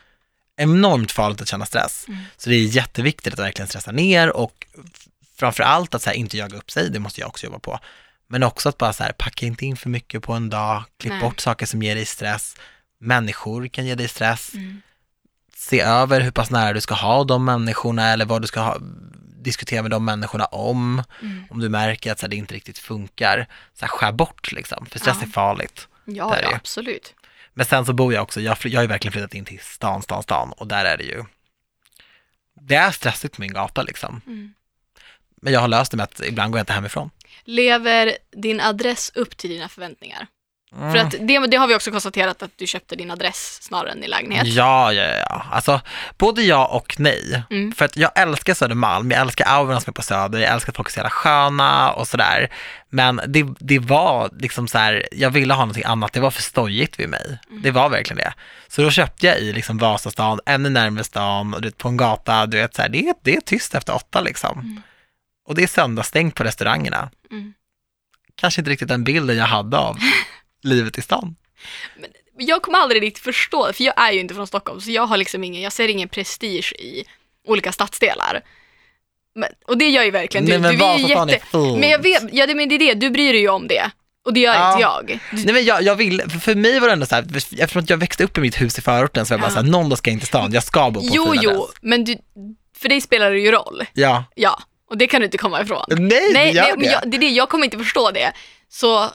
enormt 0.57 1.11
farligt 1.11 1.41
att 1.41 1.47
känna 1.47 1.65
stress. 1.65 2.05
Mm. 2.07 2.19
Så 2.37 2.49
det 2.49 2.55
är 2.55 2.63
jätteviktigt 2.65 3.33
att 3.33 3.39
verkligen 3.39 3.67
stressa 3.67 3.91
ner 3.91 4.29
och 4.29 4.67
f- 4.93 5.07
framför 5.37 5.63
allt 5.63 5.95
att 5.95 6.01
så 6.01 6.09
här, 6.09 6.17
inte 6.17 6.37
jaga 6.37 6.57
upp 6.57 6.71
sig, 6.71 6.89
det 6.89 6.99
måste 6.99 7.21
jag 7.21 7.27
också 7.27 7.45
jobba 7.45 7.59
på. 7.59 7.79
Men 8.27 8.43
också 8.43 8.69
att 8.69 8.77
bara 8.77 8.93
så 8.93 9.03
här, 9.03 9.11
packa 9.11 9.45
inte 9.45 9.65
in 9.65 9.77
för 9.77 9.89
mycket 9.89 10.23
på 10.23 10.33
en 10.33 10.49
dag, 10.49 10.83
klipp 10.99 11.13
Nej. 11.13 11.21
bort 11.21 11.39
saker 11.39 11.65
som 11.65 11.83
ger 11.83 11.95
dig 11.95 12.05
stress. 12.05 12.55
Människor 12.99 13.67
kan 13.67 13.85
ge 13.85 13.95
dig 13.95 14.07
stress 14.07 14.53
Mm. 14.53 14.81
Se 15.69 15.79
över 15.81 16.21
hur 16.21 16.31
pass 16.31 16.49
nära 16.49 16.73
du 16.73 16.81
ska 16.81 16.93
ha 16.93 17.23
de 17.23 17.45
människorna 17.45 18.09
eller 18.09 18.25
vad 18.25 18.41
du 18.41 18.47
ska 18.47 18.59
ha, 18.59 18.77
diskutera 19.41 19.81
med 19.81 19.91
de 19.91 20.05
människorna 20.05 20.45
om. 20.45 21.03
Mm. 21.21 21.43
Om 21.49 21.59
du 21.59 21.69
märker 21.69 22.11
att 22.11 22.19
så 22.19 22.25
här, 22.25 22.29
det 22.29 22.35
inte 22.35 22.53
riktigt 22.55 22.77
funkar, 22.77 23.47
så 23.73 23.85
här, 23.85 23.87
skär 23.87 24.11
bort 24.11 24.51
liksom, 24.51 24.85
för 24.85 24.99
stress 24.99 25.17
Ja. 25.21 25.27
är 25.27 25.31
farligt. 25.31 25.87
Ja, 26.05 26.37
ja, 26.41 26.55
absolut. 26.55 27.13
Men 27.53 27.65
sen 27.65 27.85
så 27.85 27.93
bor 27.93 28.13
jag 28.13 28.23
också, 28.23 28.41
jag, 28.41 28.57
jag 28.63 28.77
har 28.77 28.83
ju 28.83 28.87
verkligen 28.87 29.11
flyttat 29.11 29.33
in 29.33 29.45
till 29.45 29.59
stan, 29.59 30.01
stan, 30.01 30.23
stan 30.23 30.51
och 30.51 30.67
där 30.67 30.85
är 30.85 30.97
det 30.97 31.03
ju, 31.03 31.23
det 32.61 32.75
är 32.75 32.91
stressigt 32.91 33.35
på 33.35 33.41
min 33.41 33.53
gata 33.53 33.83
liksom. 33.83 34.21
Mm. 34.27 34.53
Men 35.41 35.53
jag 35.53 35.59
har 35.59 35.67
löst 35.67 35.91
det 35.91 35.97
med 35.97 36.03
att 36.03 36.21
ibland 36.25 36.51
går 36.51 36.59
jag 36.59 36.63
inte 36.63 36.73
hemifrån. 36.73 37.09
Lever 37.43 38.17
din 38.31 38.61
adress 38.61 39.11
upp 39.15 39.37
till 39.37 39.49
dina 39.49 39.69
förväntningar? 39.69 40.27
Mm. 40.77 40.91
För 40.91 40.99
att 40.99 41.11
det, 41.27 41.47
det 41.47 41.57
har 41.57 41.67
vi 41.67 41.75
också 41.75 41.91
konstaterat 41.91 42.43
att 42.43 42.51
du 42.55 42.67
köpte 42.67 42.95
din 42.95 43.11
adress 43.11 43.59
snarare 43.61 43.91
än 43.91 44.01
din 44.01 44.09
lägenhet. 44.09 44.47
Ja, 44.47 44.93
ja, 44.93 45.03
ja. 45.03 45.45
Alltså, 45.51 45.81
både 46.17 46.41
ja 46.41 46.65
och 46.67 46.95
nej. 46.99 47.43
Mm. 47.49 47.71
För 47.71 47.85
att 47.85 47.97
jag 47.97 48.11
älskar 48.15 48.53
Södermalm, 48.53 49.11
jag 49.11 49.21
älskar 49.21 49.45
auran 49.47 49.81
som 49.81 49.91
är 49.91 49.93
på 49.93 50.01
Söder, 50.01 50.39
jag 50.39 50.53
älskar 50.53 50.71
att 50.71 50.75
folk 50.75 50.87
är 50.89 50.91
så 50.91 50.97
jävla 50.99 51.09
sköna 51.09 51.91
och 51.91 52.07
sådär. 52.07 52.49
Men 52.89 53.21
det, 53.27 53.45
det 53.59 53.79
var 53.79 54.29
liksom 54.39 54.67
så 54.67 54.77
här, 54.77 55.07
jag 55.11 55.29
ville 55.29 55.53
ha 55.53 55.61
någonting 55.61 55.83
annat, 55.83 56.13
det 56.13 56.19
var 56.19 56.31
för 56.31 56.41
stojigt 56.41 56.99
vid 56.99 57.09
mig. 57.09 57.39
Mm. 57.49 57.61
Det 57.61 57.71
var 57.71 57.89
verkligen 57.89 58.17
det. 58.17 58.33
Så 58.67 58.81
då 58.81 58.91
köpte 58.91 59.27
jag 59.27 59.39
i 59.39 59.53
liksom 59.53 59.77
Vasastan, 59.77 60.39
ännu 60.45 60.69
närmare 60.69 61.03
stan, 61.03 61.53
och 61.53 61.61
du 61.61 61.67
vet, 61.67 61.77
på 61.77 61.87
en 61.87 61.97
gata, 61.97 62.45
du 62.45 62.57
vet 62.57 62.75
så 62.75 62.81
här, 62.81 62.89
det, 62.89 63.09
är- 63.09 63.15
det 63.21 63.35
är 63.35 63.41
tyst 63.41 63.75
efter 63.75 63.95
åtta 63.95 64.21
liksom. 64.21 64.59
Mm. 64.59 64.81
Och 65.47 65.55
det 65.55 65.63
är 65.63 65.67
söndagsstängt 65.67 66.35
på 66.35 66.43
restaurangerna. 66.43 67.09
Mm. 67.31 67.53
Kanske 68.35 68.61
inte 68.61 68.71
riktigt 68.71 68.87
den 68.87 69.03
bilden 69.03 69.37
jag 69.37 69.45
hade 69.45 69.77
av 69.77 69.97
livet 70.65 70.97
i 70.97 71.01
stan. 71.01 71.35
Jag 72.37 72.61
kommer 72.61 72.79
aldrig 72.79 73.01
riktigt 73.01 73.23
förstå, 73.23 73.73
för 73.73 73.83
jag 73.83 73.93
är 73.97 74.11
ju 74.11 74.19
inte 74.19 74.33
från 74.33 74.47
Stockholm, 74.47 74.81
så 74.81 74.91
jag 74.91 75.05
har 75.05 75.17
liksom 75.17 75.43
ingen, 75.43 75.61
jag 75.61 75.73
ser 75.73 75.87
ingen 75.87 76.09
prestige 76.09 76.73
i 76.79 77.03
olika 77.47 77.71
stadsdelar. 77.71 78.41
Men, 79.35 79.49
och 79.67 79.77
det 79.77 79.89
gör 79.89 80.03
ju 80.03 80.11
verkligen 80.11 80.45
du. 80.45 80.51
Nej 80.51 80.59
men 80.61 80.77
du 80.77 80.83
är 80.85 80.97
ju 80.97 81.07
jätte... 81.07 81.57
är. 81.57 81.77
Men 81.79 81.89
jag 81.89 81.99
vet, 82.03 82.23
ja 82.31 82.47
det, 82.47 82.55
men 82.55 82.69
det 82.69 82.75
är 82.75 82.79
det, 82.79 82.93
du 82.93 83.09
bryr 83.09 83.33
dig 83.33 83.41
ju 83.41 83.49
om 83.49 83.67
det. 83.67 83.91
Och 84.25 84.33
det 84.33 84.39
gör 84.39 84.53
Ja. 84.53 84.69
inte 84.71 84.81
jag. 84.81 85.19
Nej 85.45 85.53
men 85.53 85.65
jag, 85.65 85.81
jag 85.83 85.95
vill, 85.95 86.21
för, 86.41 86.55
mig 86.55 86.79
var 86.79 86.87
det 86.87 86.93
ändå 86.93 87.05
så 87.05 87.15
här, 87.15 87.25
eftersom 87.59 87.85
jag 87.87 87.97
växte 87.97 88.23
upp 88.23 88.37
i 88.37 88.41
mitt 88.41 88.61
hus 88.61 88.77
i 88.77 88.81
förorten 88.81 89.25
så 89.25 89.33
var 89.33 89.35
jag 89.37 89.41
bara 89.41 89.51
Ja. 89.51 89.55
så 89.55 89.61
här, 89.65 89.71
någon 89.71 89.89
dag 89.89 89.97
ska 89.97 90.09
jag 90.09 90.13
in 90.13 90.19
till 90.19 90.27
stan, 90.27 90.51
jag 90.53 90.63
ska 90.63 90.91
bo 90.91 90.99
på 90.99 91.07
Jo, 91.11 91.33
jo, 91.35 91.49
adress. 91.51 91.75
men 91.81 92.03
du, 92.03 92.17
för 92.77 92.89
dig 92.89 93.01
spelar 93.01 93.31
det 93.31 93.39
ju 93.39 93.51
roll. 93.51 93.83
Ja. 93.93 94.23
Ja, 94.35 94.61
och 94.89 94.97
det 94.97 95.07
kan 95.07 95.21
du 95.21 95.25
inte 95.25 95.37
komma 95.37 95.61
ifrån. 95.61 95.85
Nej, 95.89 95.97
det 95.97 96.33
Nej, 96.33 96.55
gör 96.55 96.61
nej 96.63 96.71
det. 96.71 96.77
men 96.77 96.89
jag, 96.89 97.11
det 97.11 97.17
är 97.17 97.21
det, 97.21 97.29
jag 97.29 97.49
kommer 97.49 97.65
inte 97.65 97.77
förstå 97.77 98.11
det. 98.11 98.31
Så 98.69 99.09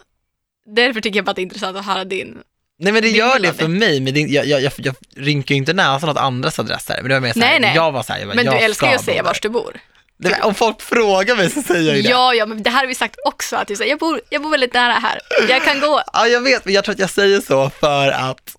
därför 0.76 1.00
tycker 1.00 1.16
jag 1.18 1.24
bara 1.24 1.30
att 1.30 1.36
det 1.36 1.40
är 1.42 1.44
intressant 1.44 1.76
att 1.76 1.86
höra 1.86 2.04
din. 2.04 2.38
Nej 2.78 2.92
men 2.92 3.02
det 3.02 3.08
gör 3.08 3.38
det 3.38 3.52
för 3.52 3.68
mig, 3.68 4.00
men 4.00 4.14
det, 4.14 4.20
jag, 4.20 4.46
jag, 4.46 4.60
jag, 4.60 4.72
jag 4.76 4.94
rynkar 5.16 5.54
ju 5.54 5.58
inte 5.58 5.72
näsan 5.72 6.08
åt 6.10 6.16
andras 6.16 6.58
adresser. 6.58 6.98
Men 7.02 7.08
det 7.08 7.14
var 7.14 7.20
mer 7.20 7.32
så 7.32 7.40
här, 7.40 7.50
Nej, 7.50 7.60
nej. 7.60 7.72
jag 7.74 7.92
var 7.92 8.02
så 8.02 8.12
här, 8.12 8.20
jag 8.20 8.28
bara, 8.28 8.34
Men 8.34 8.44
jag 8.44 8.54
du 8.54 8.58
älskar 8.58 8.88
ju 8.88 8.94
att 8.94 9.04
säga 9.04 9.22
där. 9.22 9.38
du 9.42 9.48
bor. 9.48 9.80
Nej, 10.16 10.32
men 10.32 10.42
Om 10.42 10.54
folk 10.54 10.82
frågar 10.82 11.36
mig 11.36 11.50
så 11.50 11.62
säger 11.62 11.88
jag 11.88 11.96
ju 11.96 12.02
det. 12.02 12.08
Ja, 12.08 12.34
ja, 12.34 12.46
men 12.46 12.62
det 12.62 12.70
här 12.70 12.80
har 12.80 12.86
vi 12.86 12.94
sagt 12.94 13.16
också, 13.24 13.56
att 13.56 13.68
du 13.68 13.76
säger, 13.76 13.90
jag 13.90 13.98
bor, 13.98 14.20
jag 14.30 14.42
bor 14.42 14.50
väldigt 14.50 14.74
nära 14.74 14.92
här. 14.92 15.20
Jag 15.48 15.64
kan 15.64 15.80
gå. 15.80 16.02
Ja, 16.12 16.26
jag 16.26 16.40
vet, 16.40 16.64
men 16.64 16.74
jag 16.74 16.84
tror 16.84 16.92
att 16.92 16.98
jag 16.98 17.10
säger 17.10 17.40
så 17.40 17.70
för 17.70 18.08
att 18.08 18.56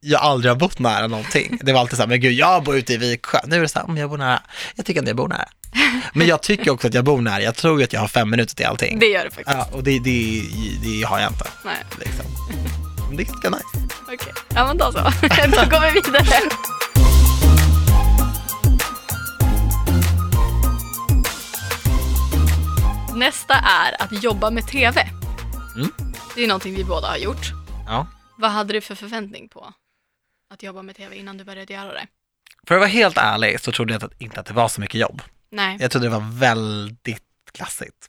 jag 0.00 0.20
aldrig 0.20 0.50
har 0.50 0.56
bott 0.56 0.78
nära 0.78 1.06
någonting. 1.06 1.58
Det 1.62 1.72
var 1.72 1.80
alltid 1.80 1.96
så 1.96 2.02
här, 2.02 2.08
men 2.08 2.20
gud, 2.20 2.32
jag 2.32 2.64
bor 2.64 2.76
ute 2.76 2.92
i 2.92 2.96
Viksjö. 2.96 3.38
Nu 3.46 3.56
är 3.56 3.60
det 3.60 3.68
så 3.68 3.78
här, 3.78 3.86
men 3.86 3.96
jag 3.96 4.10
bor 4.10 4.18
nära. 4.18 4.42
Jag 4.74 4.86
tycker 4.86 5.00
inte 5.00 5.10
jag 5.10 5.16
bor 5.16 5.28
nära. 5.28 5.48
Men 6.12 6.26
jag 6.26 6.42
tycker 6.42 6.70
också 6.70 6.86
att 6.86 6.94
jag 6.94 7.04
bor 7.04 7.20
nära. 7.20 7.42
Jag 7.42 7.54
tror 7.54 7.82
att 7.82 7.92
jag 7.92 8.00
har 8.00 8.08
fem 8.08 8.30
minuter 8.30 8.54
till 8.54 8.66
allting. 8.66 8.98
Det 8.98 9.06
gör 9.06 9.24
det 9.24 9.30
faktiskt. 9.30 9.56
Ja, 9.56 9.68
och 9.72 9.82
det, 9.82 9.98
det, 9.98 10.42
det 10.82 11.02
har 11.06 11.20
jag 11.20 11.30
inte. 11.30 11.44
Nej, 11.64 11.76
Liksom. 11.98 12.24
Men 13.08 13.16
det 13.16 13.22
är 13.22 13.26
ganska 13.26 13.50
nice. 13.50 13.94
okej. 14.06 14.32
Ja, 14.54 14.66
men 14.66 14.78
då 14.78 14.92
så. 14.92 14.98
då 15.56 15.70
går 15.70 15.92
vi 15.92 16.00
vidare. 16.00 16.24
Nästa 23.16 23.54
är 23.54 24.02
att 24.02 24.22
jobba 24.22 24.50
med 24.50 24.66
TV. 24.66 25.00
Mm. 25.76 25.90
Det 26.34 26.44
är 26.44 26.48
någonting 26.48 26.74
vi 26.74 26.84
båda 26.84 27.08
har 27.08 27.16
gjort. 27.16 27.52
Ja. 27.86 28.06
Vad 28.38 28.50
hade 28.50 28.72
du 28.72 28.80
för 28.80 28.94
förväntning 28.94 29.48
på 29.48 29.72
att 30.50 30.62
jobba 30.62 30.82
med 30.82 30.96
TV 30.96 31.16
innan 31.16 31.36
du 31.38 31.44
började 31.44 31.72
göra 31.72 31.92
det? 31.92 32.06
För 32.68 32.74
att 32.74 32.80
vara 32.80 32.88
helt 32.88 33.16
ärlig 33.18 33.60
så 33.60 33.72
trodde 33.72 33.92
jag 33.92 34.10
inte 34.18 34.40
att 34.40 34.46
det 34.46 34.54
var 34.54 34.68
så 34.68 34.80
mycket 34.80 35.00
jobb. 35.00 35.22
Nej. 35.52 35.76
Jag 35.80 35.90
trodde 35.90 36.06
det 36.06 36.10
var 36.10 36.32
väldigt 36.40 37.22
klassigt. 37.54 38.06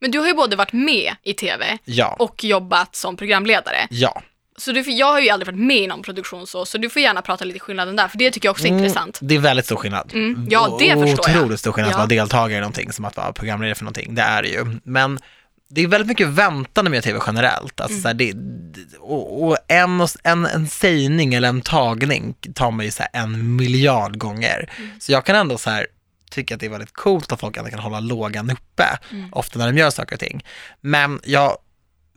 Men 0.00 0.10
du 0.10 0.18
har 0.18 0.26
ju 0.26 0.34
både 0.34 0.56
varit 0.56 0.72
med 0.72 1.14
i 1.22 1.34
TV 1.34 1.78
Ja, 1.84 2.16
och 2.18 2.44
jobbat 2.44 2.96
som 2.96 3.16
programledare. 3.16 3.86
ja. 3.90 4.22
Så 4.58 4.72
du, 4.72 4.80
jag 4.80 5.06
har 5.06 5.20
ju 5.20 5.30
aldrig 5.30 5.46
varit 5.46 5.66
med 5.66 5.76
i 5.76 5.86
någon 5.86 6.02
produktion 6.02 6.46
så, 6.46 6.66
så 6.66 6.78
du 6.78 6.90
får 6.90 7.02
gärna 7.02 7.22
prata 7.22 7.44
lite 7.44 7.58
skillnaden 7.58 7.96
där, 7.96 8.08
för 8.08 8.18
det 8.18 8.30
tycker 8.30 8.46
jag 8.46 8.50
också 8.52 8.64
är 8.64 8.68
Mm, 8.68 8.78
intressant. 8.84 9.18
Det 9.22 9.34
är 9.34 9.38
väldigt 9.38 9.64
stor 9.66 9.76
skillnad. 9.76 10.10
Mm, 10.14 10.46
ja, 10.50 10.76
det 10.80 10.94
O- 10.94 11.00
förstår 11.06 11.28
jag. 11.28 11.36
Otroligt 11.36 11.60
stor 11.60 11.72
skillnad 11.72 11.88
att 11.88 11.94
Ja. 11.94 11.98
vara 11.98 12.06
deltagare 12.06 12.56
i 12.58 12.60
någonting 12.60 12.92
som 12.92 13.04
att 13.04 13.16
vara 13.16 13.32
programledare 13.32 13.74
för 13.74 13.84
någonting. 13.84 14.14
Det 14.14 14.22
är 14.22 14.42
det 14.42 14.48
ju. 14.48 14.78
Men 14.84 15.18
det 15.70 15.80
är 15.82 15.86
väldigt 15.88 16.08
mycket 16.08 16.26
väntande 16.28 16.90
med 16.90 17.02
tv 17.02 17.20
generellt. 17.26 17.80
Alltså, 17.80 17.92
Mm. 17.94 18.02
så 18.02 18.08
här, 18.08 18.14
det, 18.14 18.34
och, 18.98 19.44
och 19.44 19.56
en, 19.68 20.06
en, 20.24 20.46
en 20.46 20.68
sägning 20.68 21.34
eller 21.34 21.48
en 21.48 21.60
tagning 21.62 22.34
tar 22.54 22.70
man 22.70 22.84
ju 22.84 22.90
så 22.90 23.02
en 23.12 23.56
miljard 23.56 24.18
gånger. 24.18 24.70
Mm. 24.78 24.90
Så 25.00 25.12
jag 25.12 25.24
kan 25.26 25.36
ändå 25.36 25.58
så 25.58 25.70
här 25.70 25.86
tycka 26.30 26.54
att 26.54 26.60
det 26.60 26.66
är 26.66 26.70
väldigt 26.70 26.92
coolt 26.92 27.32
att 27.32 27.40
folk 27.40 27.56
ändå 27.56 27.70
kan 27.70 27.78
hålla 27.78 28.00
lågan 28.00 28.50
uppe, 28.50 28.98
Mm. 29.10 29.28
ofta 29.32 29.58
när 29.58 29.72
de 29.72 29.78
gör 29.78 29.90
saker 29.90 30.16
och 30.16 30.20
ting. 30.20 30.44
Men 30.80 31.20
jag, 31.24 31.58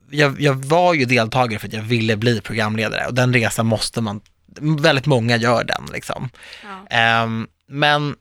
jag, 0.09 0.41
jag 0.41 0.53
var 0.53 0.93
ju 0.93 1.05
deltagare 1.05 1.59
för 1.59 1.67
att 1.67 1.73
jag 1.73 1.81
ville 1.81 2.17
bli 2.17 2.41
programledare 2.41 3.07
och 3.07 3.13
den 3.13 3.33
resan 3.33 3.65
måste 3.65 4.01
man, 4.01 4.21
väldigt 4.79 5.05
många 5.05 5.37
gör 5.37 5.63
den 5.63 5.85
liksom. 5.93 6.29
Ja. 6.63 6.87
Ehm, 6.97 7.47
men 7.67 8.15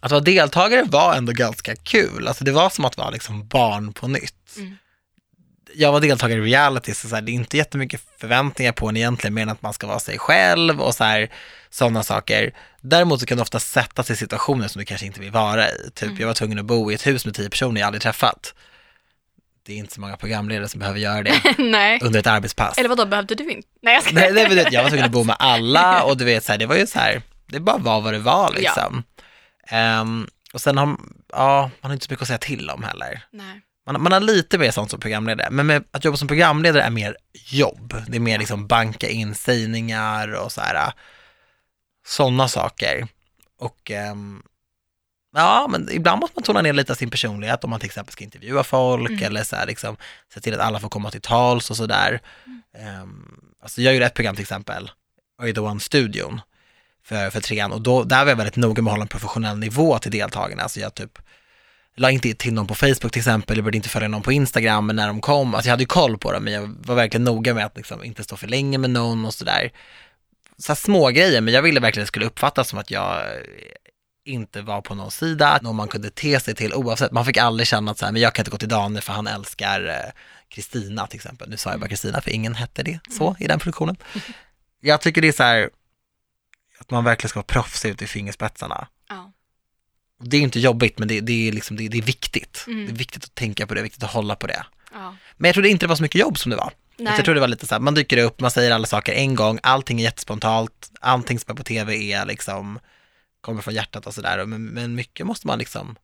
att 0.00 0.10
vara 0.10 0.20
deltagare 0.20 0.82
var 0.82 1.14
ändå 1.14 1.32
ganska 1.32 1.76
kul. 1.76 2.28
Alltså 2.28 2.44
det 2.44 2.52
var 2.52 2.70
som 2.70 2.84
att 2.84 2.96
vara 2.96 3.10
liksom 3.10 3.46
barn 3.48 3.92
på 3.92 4.08
nytt. 4.08 4.56
Mm. 4.56 4.76
Jag 5.78 5.92
var 5.92 6.00
deltagare 6.00 6.38
i 6.38 6.42
reality, 6.42 6.94
så, 6.94 7.08
så 7.08 7.14
här, 7.14 7.22
det 7.22 7.30
är 7.30 7.34
inte 7.34 7.56
jättemycket 7.56 8.00
förväntningar 8.20 8.72
på 8.72 8.88
en 8.88 8.96
egentligen, 8.96 9.34
mer 9.34 9.42
än 9.42 9.48
att 9.48 9.62
man 9.62 9.72
ska 9.72 9.86
vara 9.86 9.98
sig 9.98 10.18
själv 10.18 10.80
och 10.80 10.94
så 10.94 11.04
här, 11.04 11.28
sådana 11.70 12.02
saker. 12.02 12.54
Däremot 12.80 13.20
så 13.20 13.26
kan 13.26 13.36
du 13.38 13.42
ofta 13.42 13.60
sätta 13.60 14.02
sig 14.02 14.14
i 14.14 14.16
situationer 14.16 14.68
som 14.68 14.78
du 14.78 14.84
kanske 14.86 15.06
inte 15.06 15.20
vill 15.20 15.30
vara 15.30 15.68
i. 15.68 15.90
Typ, 15.94 16.02
Mm. 16.08 16.20
jag 16.20 16.26
var 16.26 16.34
tvungen 16.34 16.58
att 16.58 16.64
bo 16.64 16.90
i 16.90 16.94
ett 16.94 17.06
hus 17.06 17.24
med 17.24 17.34
tio 17.34 17.50
personer 17.50 17.80
jag 17.80 17.86
aldrig 17.86 18.02
träffat. 18.02 18.54
Det 19.66 19.72
är 19.72 19.76
inte 19.76 19.94
så 19.94 20.00
många 20.00 20.16
programledare 20.16 20.68
som 20.68 20.80
behöver 20.80 21.00
göra 21.00 21.22
det 21.22 21.40
under 22.02 22.20
ett 22.20 22.26
arbetspass. 22.26 22.78
Eller 22.78 22.88
vad 22.88 22.98
då 22.98 23.06
behövde 23.06 23.34
du 23.34 23.50
inte? 23.50 23.68
Nej, 23.82 23.94
jag 23.94 24.02
ska... 24.02 24.14
Nej, 24.14 24.32
nej 24.32 24.48
men 24.48 24.72
jag 24.72 24.82
var 24.82 24.88
tvungen 24.90 25.06
att 25.06 25.12
bo 25.12 25.24
med 25.24 25.36
alla 25.38 26.02
och 26.04 26.16
du 26.16 26.24
vet 26.24 26.44
så 26.44 26.52
här, 26.52 26.58
det 26.58 26.66
var 26.66 26.76
ju 26.76 26.86
så 26.86 26.98
här, 26.98 27.22
det 27.46 27.60
bara 27.60 27.78
var 27.78 28.00
vad 28.00 28.12
det 28.12 28.18
var 28.18 28.52
liksom. 28.52 29.02
Ehm, 29.68 30.26
och 30.52 30.60
sen 30.60 30.78
har, 30.78 30.96
ja, 31.32 31.70
man 31.80 31.90
har 31.90 31.92
inte 31.92 32.06
så 32.06 32.12
mycket 32.12 32.22
att 32.22 32.28
säga 32.28 32.38
till 32.38 32.70
om 32.70 32.82
heller. 32.82 33.20
Nej. 33.30 33.60
Man, 33.86 34.02
man 34.02 34.12
har 34.12 34.20
lite 34.20 34.58
mer 34.58 34.70
sånt 34.70 34.90
som 34.90 35.00
programledare, 35.00 35.50
men 35.50 35.66
med, 35.66 35.84
att 35.90 36.04
jobba 36.04 36.16
som 36.16 36.28
programledare 36.28 36.82
är 36.82 36.90
mer 36.90 37.16
jobb. 37.34 37.94
Det 38.08 38.16
är 38.16 38.20
mer 38.20 38.38
liksom 38.38 38.66
banka 38.66 39.08
in 39.08 39.34
sägningar 39.34 40.28
och 40.34 40.52
så 40.52 40.60
här, 40.60 40.92
sådana 42.06 42.48
saker. 42.48 43.08
Och 43.58 43.90
ehm, 43.90 44.42
ja, 45.36 45.66
men 45.70 45.88
ibland 45.92 46.20
måste 46.20 46.36
man 46.36 46.42
tona 46.42 46.62
ner 46.62 46.72
lite 46.72 46.92
av 46.92 46.96
sin 46.96 47.10
personlighet 47.10 47.64
om 47.64 47.70
man 47.70 47.80
till 47.80 47.86
exempel 47.86 48.12
ska 48.12 48.24
intervjua 48.24 48.64
folk 48.64 49.10
Mm. 49.10 49.24
eller 49.24 49.42
så 49.44 49.56
här, 49.56 49.66
liksom, 49.66 49.96
se 50.34 50.40
till 50.40 50.54
att 50.54 50.60
alla 50.60 50.80
får 50.80 50.88
komma 50.88 51.10
till 51.10 51.20
tals 51.20 51.70
och 51.70 51.76
sådär. 51.76 52.20
Um, 53.02 53.40
alltså 53.62 53.82
jag 53.82 53.94
gjorde 53.94 54.06
ett 54.06 54.14
program 54.14 54.34
till 54.34 54.42
exempel, 54.42 54.90
Are 55.38 55.48
you 55.48 55.54
the 55.54 55.60
one-studion. 55.60 56.40
för, 57.04 57.30
för 57.30 57.40
trean 57.40 57.72
och 57.72 57.80
då, 57.80 58.04
där 58.04 58.24
var 58.24 58.30
jag 58.30 58.36
väldigt 58.36 58.56
noga 58.56 58.82
med 58.82 58.90
att 58.90 58.94
hålla 58.94 59.02
en 59.02 59.08
professionell 59.08 59.58
nivå 59.58 59.98
till 59.98 60.10
deltagarna. 60.10 60.62
Alltså 60.62 60.80
jag 60.80 60.94
typ 60.94 61.18
la 61.96 62.10
inte 62.10 62.34
till 62.34 62.54
någon 62.54 62.66
på 62.66 62.74
Facebook 62.74 63.12
till 63.12 63.20
exempel, 63.20 63.56
jag 63.56 63.64
började 63.64 63.76
inte 63.76 63.88
följa 63.88 64.08
någon 64.08 64.22
på 64.22 64.32
Instagram 64.32 64.86
när 64.86 65.06
de 65.06 65.20
kom. 65.20 65.54
Alltså 65.54 65.68
jag 65.68 65.72
hade 65.72 65.82
ju 65.82 65.86
koll 65.86 66.18
på 66.18 66.32
dem, 66.32 66.44
men 66.44 66.52
jag 66.52 66.74
var 66.78 66.94
verkligen 66.94 67.24
noga 67.24 67.54
med 67.54 67.66
att 67.66 67.76
liksom 67.76 68.04
inte 68.04 68.24
stå 68.24 68.36
för 68.36 68.46
länge 68.48 68.78
med 68.78 68.90
någon 68.90 69.24
och 69.24 69.34
sådär. 69.34 69.72
Så 70.58 70.72
här 70.72 70.76
små 70.76 71.08
grejer, 71.08 71.40
men 71.40 71.54
jag 71.54 71.62
ville 71.62 71.80
verkligen 71.80 72.02
att 72.02 72.06
det 72.06 72.08
skulle 72.08 72.26
uppfattas 72.26 72.68
som 72.68 72.78
att 72.78 72.90
jag 72.90 73.22
inte 74.24 74.62
var 74.62 74.80
på 74.80 74.94
någon 74.94 75.10
sida, 75.10 75.58
någon 75.62 75.76
man 75.76 75.88
kunde 75.88 76.10
te 76.10 76.40
sig 76.40 76.54
till 76.54 76.74
oavsett. 76.74 77.12
Man 77.12 77.24
fick 77.24 77.36
aldrig 77.36 77.66
känna 77.66 77.90
att 77.90 77.98
så 77.98 78.04
här, 78.04 78.12
men 78.12 78.22
jag 78.22 78.34
kan 78.34 78.42
inte 78.42 78.50
gå 78.50 78.58
till 78.58 78.68
Daniel 78.68 79.02
för 79.02 79.12
han 79.12 79.26
älskar 79.26 79.88
eh, 79.88 80.12
Kristina 80.48 81.06
till 81.06 81.16
exempel. 81.16 81.48
Nu 81.48 81.56
sa 81.56 81.70
jag 81.70 81.80
bara 81.80 81.88
Kristina 81.88 82.20
för 82.20 82.30
ingen 82.30 82.54
hette 82.54 82.82
det 82.82 83.00
så 83.10 83.36
i 83.38 83.46
den 83.46 83.58
produktionen. 83.58 83.96
Jag 84.80 85.00
tycker 85.00 85.22
det 85.22 85.28
är 85.28 85.32
så 85.32 85.42
här, 85.42 85.70
att 86.78 86.90
man 86.90 87.04
verkligen 87.04 87.28
ska 87.28 87.38
vara 87.38 87.46
proffsig 87.46 87.90
ut 87.90 88.02
i 88.02 88.06
fingerspetsarna. 88.06 88.88
Ja. 89.08 89.32
Det 90.22 90.36
är 90.36 90.40
inte 90.40 90.60
jobbigt, 90.60 90.98
men 90.98 91.08
det, 91.08 91.20
det 91.20 91.48
är, 91.48 91.52
liksom, 91.52 91.76
det, 91.76 91.88
det 91.88 91.98
är 91.98 92.02
viktigt. 92.02 92.64
Mm. 92.66 92.86
Det 92.86 92.92
är 92.92 92.96
viktigt 92.96 93.24
att 93.24 93.34
tänka 93.34 93.66
på 93.66 93.74
det, 93.74 93.82
viktigt 93.82 94.02
att 94.02 94.10
hålla 94.12 94.36
på 94.36 94.46
det. 94.46 94.66
Ja. 94.92 95.16
Men 95.36 95.48
jag 95.48 95.54
trodde 95.54 95.68
inte 95.68 95.86
det 95.86 95.88
var 95.88 95.96
så 95.96 96.02
mycket 96.02 96.20
jobb 96.20 96.38
som 96.38 96.50
det 96.50 96.56
var. 96.56 96.72
Nej. 96.96 97.12
Jag 97.16 97.24
tror 97.24 97.34
det 97.34 97.40
var 97.40 97.48
lite 97.48 97.66
så 97.66 97.74
här, 97.74 97.80
man 97.80 97.94
dyker 97.94 98.16
upp, 98.18 98.40
man 98.40 98.50
säger 98.50 98.70
alla 98.70 98.86
saker 98.86 99.12
en 99.12 99.34
gång, 99.34 99.58
allting 99.62 100.00
är 100.00 100.04
jättespontant, 100.04 100.90
allting 101.00 101.38
som 101.38 101.52
är 101.52 101.56
på 101.56 101.64
tv 101.64 102.12
är 102.12 102.26
liksom, 102.26 102.78
kommer 103.40 103.62
från 103.62 103.74
hjärtat 103.74 104.06
och 104.06 104.14
sådär, 104.14 104.44
men, 104.46 104.64
men 104.66 104.94
mycket 104.94 105.26
måste 105.26 105.46
man 105.46 105.58
liksom 105.58 105.96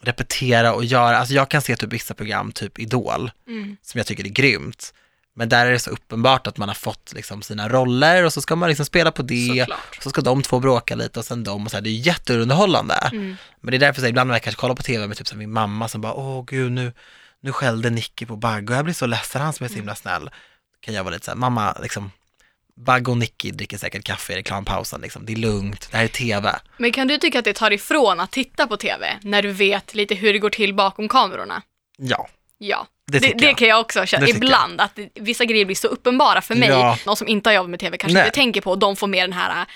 repetera 0.00 0.74
och 0.74 0.84
göra. 0.84 1.18
Alltså 1.18 1.34
jag 1.34 1.48
kan 1.48 1.62
se 1.62 1.76
typ 1.76 1.92
vissa 1.92 2.14
program, 2.14 2.52
typ 2.52 2.78
Idol, 2.78 3.30
Mm. 3.46 3.76
som 3.82 3.98
jag 3.98 4.06
tycker 4.06 4.24
är 4.24 4.28
grymt. 4.28 4.94
Men 5.38 5.48
där 5.48 5.66
är 5.66 5.70
det 5.70 5.78
så 5.78 5.90
uppenbart 5.90 6.46
att 6.46 6.56
man 6.56 6.68
har 6.68 6.74
fått 6.74 7.12
liksom 7.14 7.42
sina 7.42 7.68
roller 7.68 8.24
och 8.24 8.32
så 8.32 8.40
ska 8.40 8.56
man 8.56 8.68
liksom 8.68 8.86
spela 8.86 9.12
på 9.12 9.22
det, 9.22 9.58
Såklart. 9.58 9.98
så 10.02 10.10
ska 10.10 10.20
de 10.20 10.42
två 10.42 10.60
bråka 10.60 10.94
lite 10.94 11.18
och 11.18 11.24
sen 11.24 11.44
de 11.44 11.64
och 11.64 11.70
så 11.70 11.76
här, 11.76 11.82
det 11.82 11.90
är 11.90 12.06
jätteunderhållande. 12.06 12.94
Mm. 12.94 13.36
Men 13.60 13.70
det 13.70 13.76
är 13.76 13.78
därför 13.78 14.00
så 14.00 14.04
här, 14.04 14.10
ibland 14.10 14.28
när 14.28 14.34
jag 14.34 14.42
kanske 14.42 14.60
kollar 14.60 14.74
på 14.74 14.82
tv 14.82 15.06
med 15.06 15.16
typ 15.16 15.26
så 15.26 15.34
här, 15.34 15.38
min 15.38 15.52
mamma 15.52 15.88
som 15.88 16.00
bara, 16.00 16.14
åh 16.14 16.44
gud 16.44 16.72
nu, 16.72 16.92
nu 17.42 17.52
skällde 17.52 17.90
Nicky 17.90 18.26
på 18.26 18.36
Bagge 18.36 18.72
och 18.72 18.78
jag 18.78 18.84
blir 18.84 18.94
så 18.94 19.06
ledsen, 19.06 19.42
han 19.42 19.52
som 19.52 19.64
är 19.64 19.68
så 19.68 19.76
himla 19.76 19.94
snäll. 19.94 20.30
Kan 20.80 20.94
jag 20.94 21.04
vara 21.04 21.14
lite 21.14 21.24
så 21.24 21.30
här, 21.30 21.38
mamma 21.38 21.76
liksom, 21.82 22.10
Bagge 22.76 23.10
och 23.10 23.16
Nicky 23.18 23.50
dricker 23.50 23.78
säkert 23.78 24.04
kaffe 24.04 24.32
i 24.32 24.36
reklampausen 24.36 25.00
liksom, 25.00 25.26
det 25.26 25.32
är 25.32 25.36
lugnt, 25.36 25.88
det 25.90 25.96
här 25.96 26.04
är 26.04 26.08
tv. 26.08 26.56
Men 26.76 26.92
kan 26.92 27.08
du 27.08 27.18
tycka 27.18 27.38
att 27.38 27.44
det 27.44 27.54
tar 27.54 27.70
ifrån 27.70 28.20
att 28.20 28.30
titta 28.30 28.66
på 28.66 28.76
TV 28.76 29.18
när 29.22 29.42
du 29.42 29.52
vet 29.52 29.94
lite 29.94 30.14
hur 30.14 30.32
det 30.32 30.38
går 30.38 30.50
till 30.50 30.74
bakom 30.74 31.08
kamerorna? 31.08 31.62
Ja, 31.98 32.28
Ja, 32.58 32.86
det 33.06 33.18
det, 33.18 33.34
det, 33.38 33.54
kan 33.54 33.68
jag 33.68 33.80
också 33.80 34.06
känna. 34.06 34.26
Det 34.26 34.30
Ibland 34.32 34.80
att 34.80 34.98
vissa 35.14 35.44
grejer 35.44 35.64
blir 35.64 35.76
så 35.76 35.88
uppenbara 35.88 36.40
för 36.42 36.54
mig, 36.54 36.68
Ja. 36.68 36.98
någon 37.06 37.16
som 37.16 37.28
inte 37.28 37.48
har 37.48 37.54
jobbat 37.54 37.70
med 37.70 37.80
TV 37.80 37.96
kanske 37.96 38.14
Nej. 38.14 38.26
inte 38.26 38.34
tänker 38.34 38.60
på, 38.60 38.70
och 38.70 38.78
de 38.78 38.96
får 38.96 39.06
mer 39.06 39.22
den 39.22 39.32
här 39.32 39.66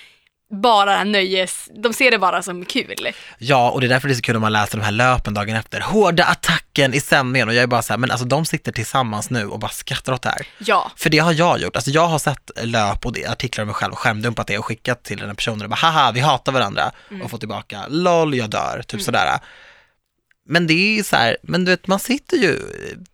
bara 0.52 0.90
det 0.90 0.96
här 0.96 1.04
nöjes, 1.04 1.68
de 1.74 1.92
ser 1.92 2.10
det 2.10 2.18
bara 2.18 2.42
som 2.42 2.64
kul. 2.64 3.08
Ja, 3.38 3.70
och 3.70 3.80
det 3.80 3.86
är 3.86 3.88
därför 3.88 4.08
det 4.08 4.14
är 4.14 4.16
så 4.16 4.22
kul 4.22 4.36
om 4.36 4.42
man 4.42 4.52
läser 4.52 4.78
de 4.78 4.84
här 4.84 4.92
löpen 4.92 5.34
dagen 5.34 5.56
efter. 5.56 5.80
Hårda 5.80 6.24
attacken 6.24 6.94
i 6.94 7.00
sändningen 7.00 7.48
och 7.48 7.54
jag 7.54 7.62
är 7.62 7.66
bara 7.66 7.82
så 7.82 7.92
här, 7.92 7.98
men 7.98 8.10
alltså 8.10 8.26
de 8.26 8.44
sitter 8.44 8.72
tillsammans 8.72 9.30
nu 9.30 9.46
och 9.46 9.58
bara 9.58 9.70
skrattar 9.70 10.12
åt 10.12 10.22
det 10.22 10.28
här. 10.28 10.46
Ja, 10.58 10.90
För 10.96 11.10
det 11.10 11.18
har 11.18 11.32
jag 11.32 11.60
gjort. 11.60 11.76
Alltså 11.76 11.90
jag 11.90 12.06
har 12.06 12.18
sett 12.18 12.50
löp 12.62 13.06
och 13.06 13.18
artiklar 13.28 13.62
om 13.62 13.66
mig 13.66 13.74
själv 13.74 13.92
och 13.92 13.98
skärmdumpat 13.98 14.46
det 14.46 14.58
och 14.58 14.64
skickat 14.66 15.04
till 15.04 15.18
den 15.18 15.28
här 15.28 15.34
personen 15.34 15.62
och 15.62 15.70
bara 15.70 15.76
haha, 15.76 16.12
vi 16.12 16.20
hatar 16.20 16.52
varandra 16.52 16.92
och 17.24 17.30
fått 17.30 17.40
tillbaka 17.40 17.84
LOL, 17.88 18.34
jag 18.34 18.50
dör, 18.50 18.82
typ 18.86 19.02
sådär. 19.02 19.38
Men 20.44 20.66
det 20.66 20.74
är 20.74 20.96
ju 20.96 21.05
så 21.05 21.16
här, 21.16 21.37
men 21.42 21.64
du 21.64 21.70
vet 21.70 21.87
man 21.87 21.98
sitter 21.98 22.37
ju 22.37 22.59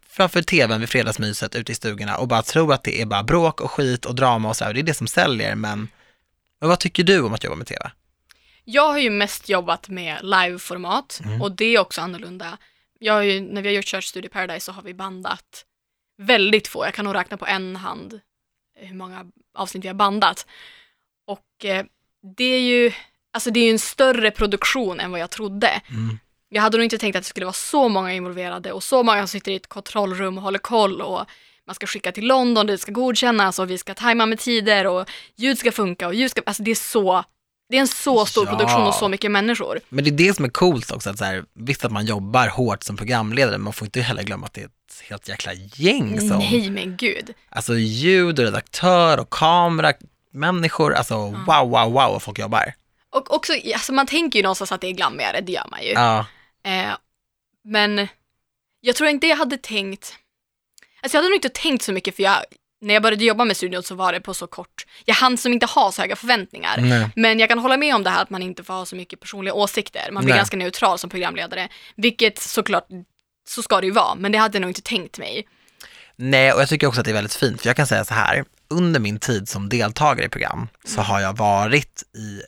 framför 0.09 0.43
tvn 0.43 0.81
vid 0.81 0.88
fredagsmyset 0.88 1.55
ute 1.55 1.73
i 1.73 1.75
stugorna 1.75 2.17
och 2.17 2.29
bara 2.29 2.43
tror 2.43 2.73
att 2.73 2.85
det 2.85 3.01
är 3.03 3.07
bara 3.07 3.23
bråk 3.23 3.61
och 3.61 3.71
skit 3.71 4.05
och 4.05 4.14
drama 4.14 4.49
och 4.49 4.57
så 4.57 4.64
här. 4.64 4.75
Det 4.75 4.81
är 4.81 4.83
det 4.83 4.95
som 4.95 5.07
säljer, 5.07 5.55
men, 5.55 5.88
men 6.61 6.69
vad 6.69 6.81
tycker 6.81 7.05
du 7.05 7.21
om 7.21 7.35
att 7.35 7.45
jobba 7.45 7.57
med 7.57 7.67
tv? 7.67 7.91
jag 8.71 8.88
har 8.88 8.99
ju 8.99 9.11
mest 9.11 9.49
jobbat 9.49 9.88
med 9.88 10.19
liveformat 10.23 11.21
Mm. 11.25 11.43
och 11.43 11.53
det 11.53 11.64
är 11.75 11.79
också 11.79 12.01
annorlunda. 12.01 12.59
Ju, 13.01 13.41
när 13.41 13.62
vi 13.62 13.69
har 13.69 13.75
gjort 13.75 13.85
Church 13.85 14.05
Studio 14.05 14.29
Paradise 14.29 14.64
så 14.64 14.73
har 14.73 14.83
vi 14.83 14.95
bandat 14.95 15.64
väldigt 16.19 16.69
få, 16.69 16.85
jag 16.85 16.95
kan 16.95 17.05
nog 17.05 17.14
räkna 17.14 17.37
på 17.37 17.47
en 17.47 17.77
hand 17.77 18.21
hur 18.81 18.95
många 18.95 19.27
avsnitt 19.55 19.85
vi 19.85 19.88
har 19.88 19.95
bandat. 19.95 20.47
Och 21.27 21.64
eh, 21.64 21.85
det 22.37 22.45
är 22.45 22.61
ju, 22.61 22.93
alltså 23.33 23.51
det 23.51 23.61
är 23.61 23.64
ju 23.64 23.71
en 23.71 23.79
större 23.79 24.31
produktion 24.31 25.01
än 25.01 25.11
vad 25.11 25.21
jag 25.21 25.31
trodde. 25.31 25.83
Mm. 25.91 26.19
Jag 26.49 26.63
hade 26.63 26.77
nog 26.77 26.85
inte 26.85 26.99
tänkt 26.99 27.17
att 27.17 27.23
det 27.23 27.29
skulle 27.29 27.47
vara 27.47 27.53
så 27.53 27.89
många 27.89 28.13
involverade 28.13 28.73
och 28.73 28.83
så 28.83 29.03
många 29.03 29.19
som 29.21 29.29
sitter 29.29 29.53
i 29.53 29.57
ett 29.57 29.67
kontrollrum 29.67 30.37
och 30.39 30.43
håller 30.45 30.59
koll 30.59 31.01
och 31.03 31.25
man 31.67 31.75
ska 31.75 31.87
skicka 31.87 32.13
till 32.13 32.27
London, 32.27 32.67
det 32.67 32.79
ska 32.79 32.93
godkännas 32.93 33.59
och 33.59 33.71
vi 33.71 33.79
ska 33.79 33.95
tajma 33.95 34.27
med 34.27 34.39
tider 34.39 34.87
och 34.87 35.09
ljud 35.37 35.59
ska 35.59 35.73
funka 35.73 36.07
och 36.07 36.15
ljud 36.15 36.31
ska, 36.31 36.41
alltså 36.47 36.63
det 36.63 36.71
är 36.71 36.75
så, 36.75 37.25
det 37.69 37.77
är 37.77 37.81
en 37.81 37.89
så 37.89 38.27
stor 38.27 38.45
Ja. 38.47 38.51
produktion 38.51 38.87
och 38.87 38.95
så 38.95 39.09
mycket 39.09 39.31
människor. 39.31 39.81
Men 39.89 40.05
det 40.05 40.11
är 40.11 40.29
det 40.29 40.35
som 40.35 40.45
är 40.45 40.49
coolt 40.49 40.91
också, 40.93 41.11
att 41.11 41.19
så 41.19 41.25
här, 41.25 41.45
visst 41.55 41.85
att 41.85 41.93
man 41.93 42.07
jobbar 42.07 42.49
hårt 42.49 42.83
som 42.83 42.97
programledare, 42.97 43.53
men 43.53 43.61
man 43.65 43.73
får 43.73 43.87
inte 43.87 44.01
heller 44.01 44.23
glömma 44.23 44.47
att 44.47 44.55
det 44.55 44.61
är 44.61 44.65
ett 44.67 45.03
helt 45.09 45.29
jäkla 45.29 45.53
gäng 45.55 46.21
som, 46.21 46.39
Nej 46.39 46.71
men 46.71 46.97
gud. 46.97 47.35
alltså 47.51 47.75
ljud 47.75 48.39
och 48.39 48.45
redaktör 48.45 49.21
och 49.21 49.31
kamera, 49.31 49.93
människor, 50.33 50.95
alltså 50.95 51.15
wow, 51.17 51.71
wow, 51.71 51.93
wow 51.93 51.93
vad 51.93 52.23
folk 52.23 52.39
jobbar. 52.39 52.75
Och 53.15 53.35
också, 53.35 53.53
alltså 53.75 53.93
man 53.93 54.07
tänker 54.07 54.39
ju 54.39 54.43
någonstans 54.43 54.73
att 54.73 54.81
det 54.81 54.87
är 54.87 54.93
glammigare, 54.93 55.41
det 55.41 55.53
gör 55.53 55.67
man 55.71 55.83
ju. 55.83 55.89
Ja, 55.93 56.27
Eh, 56.64 56.97
men 57.64 58.09
jag 58.81 58.97
tror 58.97 59.09
inte 59.11 59.27
jag 59.27 59.37
hade 59.37 59.57
tänkt, 59.57 60.14
alltså 61.03 61.16
jag 61.16 61.23
hade 61.23 61.29
nog 61.29 61.37
inte 61.37 61.49
tänkt 61.49 61.83
så 61.85 61.92
mycket 61.92 62.16
för 62.16 62.23
jag, 62.23 62.44
när 62.81 62.94
jag 62.94 63.03
började 63.03 63.25
jobba 63.25 63.44
med 63.44 63.57
studion 63.57 63.83
så 63.83 63.94
var 63.94 64.12
det 64.12 64.21
på 64.21 64.35
så 64.35 64.47
kort, 64.47 64.87
jag 65.05 65.14
hann 65.14 65.38
som 65.38 65.53
inte 65.53 65.66
ha 65.66 65.92
så 65.92 66.03
höga 66.03 66.16
förväntningar. 66.16 66.77
nej. 66.81 67.11
Men 67.16 67.38
jag 67.38 67.49
kan 67.49 67.59
hålla 67.59 67.77
med 67.77 67.94
om 67.94 68.03
det 68.03 68.11
här 68.11 68.23
att 68.23 68.31
man 68.31 68.42
inte 68.42 68.64
får 68.64 68.75
ha 68.75 68.87
så 68.87 68.97
mycket 68.97 69.21
personliga 69.21 69.55
åsikter. 69.55 70.09
Man 70.12 70.25
blir 70.25 70.35
Nej. 70.35 70.38
ganska 70.40 70.57
neutral 70.57 70.99
som 70.99 71.11
programledare. 71.11 71.68
Vilket 71.97 72.38
såklart, 72.38 72.87
så 73.49 73.62
ska 73.62 73.81
det 73.81 73.87
ju 73.87 73.92
vara. 73.92 74.14
Men 74.14 74.33
det 74.33 74.38
hade 74.38 74.57
jag 74.57 74.61
nog 74.61 74.71
inte 74.71 74.83
tänkt 74.83 75.18
mig. 75.18 75.49
nej, 76.16 76.53
och 76.53 76.61
jag 76.61 76.68
tycker 76.68 76.87
också 76.87 77.01
att 77.01 77.05
det 77.05 77.11
är 77.11 77.14
väldigt 77.14 77.35
fint, 77.35 77.61
för 77.61 77.68
jag 77.68 77.77
kan 77.77 77.87
säga 77.87 78.05
så 78.05 78.14
här, 78.14 78.44
under 78.71 79.01
min 79.01 79.18
tid 79.18 79.49
som 79.49 79.68
deltagare 79.68 80.27
i 80.27 80.29
program 80.29 80.68
så 80.85 81.01
har 81.01 81.21
jag 81.21 81.37
varit 81.37 82.03
i 82.14 82.42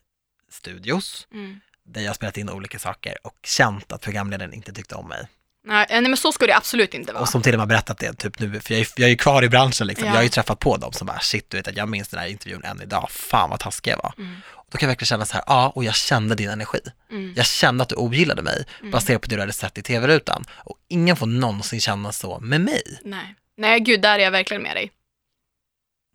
studios, 0.52 1.26
Mm. 1.32 1.60
Där 1.84 2.00
jag 2.00 2.14
spelat 2.14 2.36
in 2.36 2.50
olika 2.50 2.78
saker 2.78 3.16
och 3.22 3.34
känt 3.44 3.92
att 3.92 4.00
programledaren 4.00 4.54
inte 4.54 4.72
tyckte 4.72 4.94
om 4.94 5.08
mig. 5.08 5.28
Nej, 5.64 5.86
nej, 5.90 6.02
men 6.02 6.16
så 6.16 6.32
ska 6.32 6.46
det 6.46 6.56
absolut 6.56 6.94
inte 6.94 7.12
vara. 7.12 7.22
Och 7.22 7.28
som 7.28 7.42
till 7.42 7.54
och 7.54 7.58
med 7.58 7.68
berättat 7.68 7.98
det, 7.98 8.12
typ 8.12 8.38
nu, 8.38 8.60
för 8.60 8.74
jag 8.74 8.80
är, 8.80 8.88
jag 8.96 9.06
är 9.06 9.10
ju 9.10 9.16
kvar 9.16 9.42
i 9.42 9.48
branschen 9.48 9.86
liksom. 9.86 10.06
Ja. 10.06 10.12
Jag 10.12 10.18
har 10.18 10.22
ju 10.22 10.28
träffat 10.28 10.58
på 10.58 10.76
dem 10.76 10.92
som 10.92 11.06
bara, 11.06 11.20
shit 11.20 11.50
du 11.50 11.56
vet 11.56 11.68
att 11.68 11.76
jag 11.76 11.88
minns 11.88 12.08
den 12.08 12.20
här 12.20 12.26
intervjun 12.26 12.64
än 12.64 12.82
idag, 12.82 13.10
fan 13.10 13.50
vad 13.50 13.60
taskig 13.60 13.90
jag 13.92 13.96
var. 13.96 14.14
Mm. 14.18 14.36
Och 14.48 14.66
då 14.70 14.78
kan 14.78 14.86
jag 14.86 14.90
verkligen 14.90 15.06
känna 15.06 15.26
så 15.26 15.34
här, 15.34 15.44
ja, 15.46 15.72
och 15.74 15.84
jag 15.84 15.94
kände 15.94 16.34
din 16.34 16.50
energi. 16.50 16.80
Mm. 17.10 17.32
Jag 17.36 17.46
kände 17.46 17.82
att 17.82 17.88
du 17.88 17.94
ogillade 17.94 18.42
mig, 18.42 18.64
baserat 18.92 19.22
på 19.22 19.28
det 19.28 19.34
du 19.34 19.40
hade 19.40 19.52
sett 19.52 19.78
i 19.78 19.82
tv-rutan. 19.82 20.44
Och 20.56 20.76
ingen 20.88 21.16
får 21.16 21.26
någonsin 21.26 21.80
känna 21.80 22.12
så 22.12 22.38
med 22.40 22.60
mig. 22.60 22.82
Nej. 23.04 23.34
nej, 23.56 23.80
gud, 23.80 24.02
där 24.02 24.18
är 24.18 24.22
jag 24.22 24.30
verkligen 24.30 24.62
med 24.62 24.76
dig. 24.76 24.92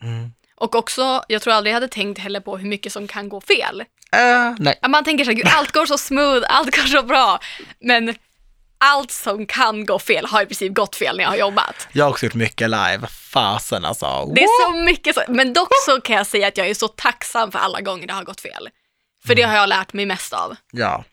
Mm. 0.01 0.31
Och 0.55 0.75
också, 0.75 1.23
jag 1.27 1.41
tror 1.41 1.53
aldrig 1.53 1.71
jag 1.71 1.75
hade 1.75 1.87
tänkt 1.87 2.19
heller 2.19 2.39
på 2.39 2.57
hur 2.57 2.69
mycket 2.69 2.93
som 2.93 3.07
kan 3.07 3.29
gå 3.29 3.41
fel. 3.41 3.83
Äh, 4.15 4.55
nej. 4.59 4.79
Man 4.87 5.03
tänker 5.03 5.25
så 5.25 5.31
här, 5.31 5.37
gud, 5.37 5.47
allt 5.55 5.71
går 5.71 5.85
så 5.85 5.97
smooth, 5.97 6.45
allt 6.49 6.75
går 6.75 6.87
så 6.87 7.03
bra. 7.03 7.39
Men 7.79 8.15
allt 8.77 9.11
som 9.11 9.45
kan 9.45 9.85
gå 9.85 9.99
fel 9.99 10.25
har 10.25 10.41
i 10.41 10.45
princip 10.45 10.73
gått 10.73 10.95
fel 10.95 11.17
när 11.17 11.23
jag 11.23 11.31
har 11.31 11.37
jobbat. 11.37 11.87
Jag 11.91 12.05
har 12.05 12.11
också 12.11 12.25
gjort 12.25 12.33
mycket 12.33 12.69
live, 12.69 13.07
fasen 13.07 13.85
alltså. 13.85 14.31
Det 14.35 14.43
är 14.43 14.65
så 14.65 14.77
mycket 14.77 15.15
så, 15.15 15.21
men 15.27 15.53
dock 15.53 15.69
så 15.85 16.01
kan 16.01 16.15
jag 16.15 16.27
säga 16.27 16.47
att 16.47 16.57
jag 16.57 16.67
är 16.67 16.73
så 16.73 16.87
tacksam 16.87 17.51
för 17.51 17.59
alla 17.59 17.81
gånger 17.81 18.07
det 18.07 18.13
har 18.13 18.23
gått 18.23 18.41
fel. 18.41 18.69
För 19.25 19.35
det 19.35 19.41
har 19.41 19.55
jag 19.55 19.69
lärt 19.69 19.93
mig 19.93 20.05
mest 20.05 20.33
av. 20.33 20.55
Ja. 20.71 21.03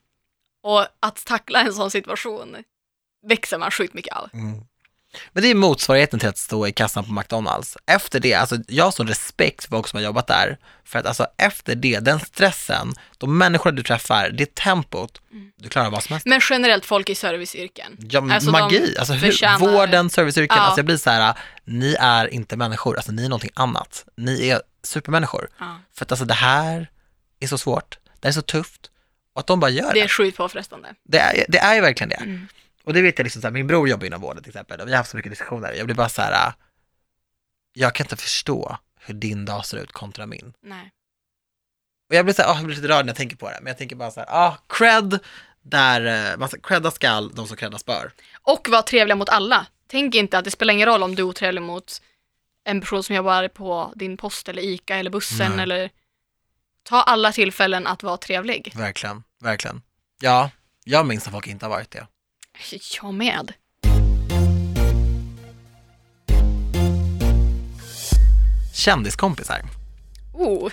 Och 0.63 0.87
att 1.01 1.25
tackla 1.25 1.61
en 1.61 1.73
sån 1.75 1.91
situation 1.91 2.57
växer 3.29 3.59
man 3.59 3.71
sjukt 3.71 3.95
mycket 3.95 4.17
av. 4.17 4.31
Mm. 4.33 4.61
Men 5.33 5.43
det 5.43 5.49
är 5.51 5.55
motsvarigheten 5.55 6.19
till 6.21 6.29
att 6.29 6.39
stå 6.39 6.67
i 6.67 6.73
kassan 6.73 7.05
på 7.05 7.13
McDonalds. 7.13 7.77
Efter 7.87 8.21
det, 8.21 8.35
alltså 8.35 8.57
jag 8.69 8.85
har 8.85 8.91
sån 8.91 9.09
respekt 9.09 9.65
för 9.65 9.71
folk 9.71 9.89
som 9.89 9.97
har 9.97 10.05
jobbat 10.05 10.27
där, 10.27 10.59
för 10.85 10.99
att 10.99 11.07
alltså 11.07 11.27
efter 11.39 11.75
det, 11.75 11.99
den 11.99 12.21
stressen, 12.21 12.95
de 13.19 13.39
människor 13.39 13.73
du 13.73 13.83
träffar, 13.83 14.31
det 14.31 14.55
tempot, 14.55 15.21
du 15.57 15.69
klarar 15.69 15.91
vad 15.91 16.03
som 16.03 16.13
helst. 16.13 16.27
Men 16.27 16.41
generellt 16.51 16.85
folk 16.87 17.09
i 17.09 17.15
serviceyrken. 17.15 17.97
Ja, 17.99 18.21
men 18.21 18.31
Alltså, 18.37 18.51
magi, 18.51 18.97
alltså 18.99 19.13
hur, 19.13 19.31
förtjänar- 19.33 19.59
vården, 19.59 20.11
serviceyrken, 20.11 20.57
Ja. 20.57 20.63
alltså 20.63 20.79
jag 20.79 20.87
blir 20.87 20.97
så 20.97 21.11
här, 21.11 21.35
ni 21.65 21.97
är 22.01 22.35
inte 22.35 22.57
människor, 22.57 22.97
alltså 22.97 23.13
ni 23.13 23.25
är 23.25 23.29
någonting 23.29 23.51
annat. 23.55 24.05
Ni 24.17 24.49
är 24.49 24.61
supermänniskor. 24.83 25.49
Ja. 25.59 25.79
För 25.95 26.05
att 26.05 26.13
alltså 26.13 26.25
det 26.25 26.35
här 26.35 26.91
är 27.41 27.47
så 27.47 27.59
svårt, 27.59 27.99
det 28.21 28.29
är 28.29 28.33
så 28.33 28.43
tufft. 28.43 28.89
Och 29.35 29.41
att 29.41 29.47
de 29.47 29.61
bara 29.61 29.71
gör 29.71 29.89
det. 29.89 29.95
Det 29.95 30.01
är 30.01 30.09
sjukt 30.09 30.37
påfrestande. 30.37 30.89
Det 31.05 31.19
är, 31.19 31.45
det 31.49 31.59
är 31.59 31.75
ju 31.75 31.81
verkligen 31.81 32.09
det. 32.09 32.15
Mm. 32.15 32.49
Och 32.85 32.93
det 32.93 33.03
vet 33.03 33.19
jag 33.19 33.25
liksom 33.25 33.43
så 33.43 33.49
här, 33.49 33.53
min 33.53 33.67
bror 33.67 33.89
jobbar 33.89 34.07
inom 34.07 34.21
vården 34.21 34.43
till 34.43 34.51
exempel 34.51 34.81
och 34.81 34.89
vi 34.89 34.93
har 34.93 34.99
haft 34.99 35.11
så 35.11 35.17
mycket 35.17 35.33
diskussioner. 35.33 35.73
Jag 35.73 35.87
blir 35.87 35.97
bara 35.97 36.09
så 36.09 36.23
här, 36.23 36.49
äh, 36.49 36.55
jag 37.73 37.95
kan 37.95 38.05
inte 38.05 38.17
förstå 38.17 38.79
hur 39.01 39.15
din 39.15 39.45
dag 39.45 39.67
ser 39.67 39.79
ut 39.79 39.93
kontra 39.93 40.27
min. 40.27 40.53
Nej. 40.63 40.93
Och 42.09 42.15
jag 42.15 42.25
blir 42.25 42.35
så 42.35 42.43
här, 42.43 42.51
åh, 42.51 42.57
jag 42.57 42.67
blir 42.67 42.77
lite 42.77 42.89
rörd 42.89 43.05
när 43.05 43.11
jag 43.11 43.17
tänker 43.17 43.37
på 43.37 43.51
det, 43.51 43.59
men 43.61 43.67
jag 43.67 43.79
tänker 43.79 43.97
bara 43.97 44.11
så 44.11 44.21
här, 44.21 44.29
ah, 44.31 44.57
cred, 44.69 45.19
där, 45.63 46.31
eh, 46.33 46.39
man 46.39 46.49
credda 46.63 46.91
skall, 46.91 47.35
de 47.35 47.47
som 47.47 47.57
creddas 47.57 47.85
bör. 47.85 48.13
Och 48.43 48.69
vara 48.69 48.83
trevliga 48.83 49.17
mot 49.17 49.29
alla. 49.29 49.67
Tänk 49.87 50.15
inte 50.15 50.39
att 50.39 50.45
det 50.45 50.51
spelar 50.51 50.75
ingen 50.75 50.89
roll 50.89 51.03
om 51.03 51.15
du 51.15 51.23
är 51.23 51.27
otrevlig 51.27 51.63
mot 51.63 52.03
en 52.65 52.81
person 52.81 53.03
som 53.03 53.17
jobbar 53.17 53.49
på 53.49 53.93
din 53.97 54.17
post 54.17 54.49
eller 54.49 54.63
ICA 54.63 54.97
eller 54.97 55.11
bussen 55.11 55.53
Nej. 55.53 55.63
eller 55.63 55.91
ta 56.83 57.03
alla 57.03 57.33
tillfällen 57.33 57.87
att 57.87 58.03
vara 58.03 58.17
trevlig. 58.17 58.73
Verkligen, 58.77 59.23
verkligen. 59.41 59.83
Ja, 60.21 60.51
jag 60.85 61.07
minns 61.07 61.27
att 61.27 61.33
folk 61.33 61.47
inte 61.47 61.65
har 61.65 61.71
varit 61.71 61.91
det. 61.91 62.07
Jag 63.03 63.15
med. 63.15 63.53
Kändiskompisar. 68.75 69.63
Oh, 70.35 70.73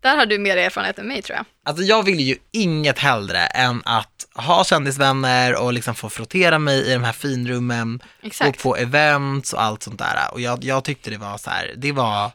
där 0.00 0.16
har 0.16 0.26
du 0.26 0.38
mer 0.38 0.56
erfarenhet 0.56 0.98
än 0.98 1.08
mig 1.08 1.22
tror 1.22 1.36
jag. 1.36 1.44
Alltså 1.64 1.84
jag 1.84 2.02
vill 2.02 2.20
ju 2.20 2.36
inget 2.50 2.98
hellre 2.98 3.46
än 3.46 3.82
att 3.84 4.26
ha 4.34 4.64
kändisvänner 4.64 5.56
och 5.62 5.72
liksom 5.72 5.94
få 5.94 6.10
frottera 6.10 6.58
mig 6.58 6.90
i 6.90 6.92
de 6.92 7.04
här 7.04 7.12
finrummen, 7.12 8.02
Exakt. 8.22 8.62
gå 8.62 8.62
på 8.62 8.76
events 8.76 9.52
och 9.52 9.62
allt 9.62 9.82
sånt 9.82 9.98
där. 9.98 10.32
Och 10.32 10.40
jag, 10.40 10.64
jag 10.64 10.84
tyckte 10.84 11.10
det 11.10 11.16
var 11.18 11.38
så 11.38 11.50
här, 11.50 11.74
det 11.76 11.92
var, 11.92 12.30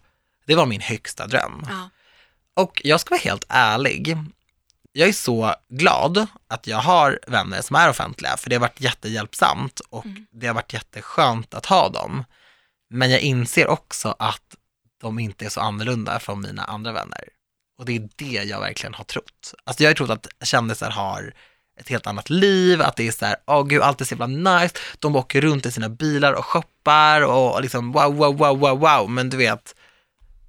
det 0.46 0.56
var 0.56 0.66
min 0.66 0.82
högsta 0.82 1.28
dröm. 1.28 1.66
Ja. 1.70 1.90
Och 2.56 2.82
jag 2.84 3.00
ska 3.00 3.10
vara 3.16 3.22
helt 3.22 3.46
ärlig, 3.50 4.18
jag 4.94 5.10
är 5.10 5.14
så 5.14 5.56
glad 5.70 6.28
att 6.48 6.68
jag 6.68 6.78
har 6.78 7.20
vänner 7.28 7.62
som 7.62 7.76
är 7.76 7.90
offentliga, 7.90 8.38
för 8.38 8.50
det 8.50 8.56
har 8.56 8.62
varit 8.62 8.82
jättehjälpsamt 8.82 9.80
och 9.80 10.06
det 10.32 10.48
har 10.48 10.54
varit 10.54 10.74
jätteskönt 10.74 11.54
att 11.54 11.66
ha 11.66 11.90
dem. 11.90 12.24
Men 12.90 13.12
jag 13.12 13.20
inser 13.20 13.68
också 13.68 14.16
att 14.20 14.56
de 15.02 15.20
inte 15.20 15.46
är 15.46 15.50
så 15.50 15.62
annorlunda 15.62 16.20
från 16.20 16.42
mina 16.42 16.64
andra 16.64 16.92
vänner. 16.92 17.24
Och 17.78 17.86
det 17.86 17.96
är 17.96 18.10
det 18.16 18.44
jag 18.44 18.60
verkligen 18.60 18.94
har 18.94 19.04
trott. 19.04 19.54
Alltså 19.64 19.84
jag 19.84 19.90
har 19.90 19.96
trott 19.96 20.10
att 20.10 20.48
kändisar 20.48 20.90
har 20.90 21.34
ett 21.80 21.90
helt 21.90 22.08
annat 22.08 22.30
liv, 22.30 22.82
att 22.82 22.96
det 22.96 23.08
är 23.08 23.12
så 23.12 23.26
här, 23.26 23.36
åh 23.48 23.68
gud, 23.68 23.82
allt 23.82 24.02
är 24.02 24.06
så 24.06 24.16
jävla 24.16 24.60
nice, 24.60 24.76
de 25.00 25.16
åker 25.16 25.42
runt 25.42 25.66
i 25.66 25.72
sina 25.72 25.90
bilar 25.90 26.34
och 26.34 26.46
shoppar 26.46 27.22
och 27.22 27.62
liksom 27.62 27.92
wow, 27.92 28.16
wow, 28.16 28.38
wow, 28.38 28.60
wow, 28.60 28.80
wow, 28.80 29.10
men 29.10 29.30
du 29.30 29.38
vet, 29.38 29.76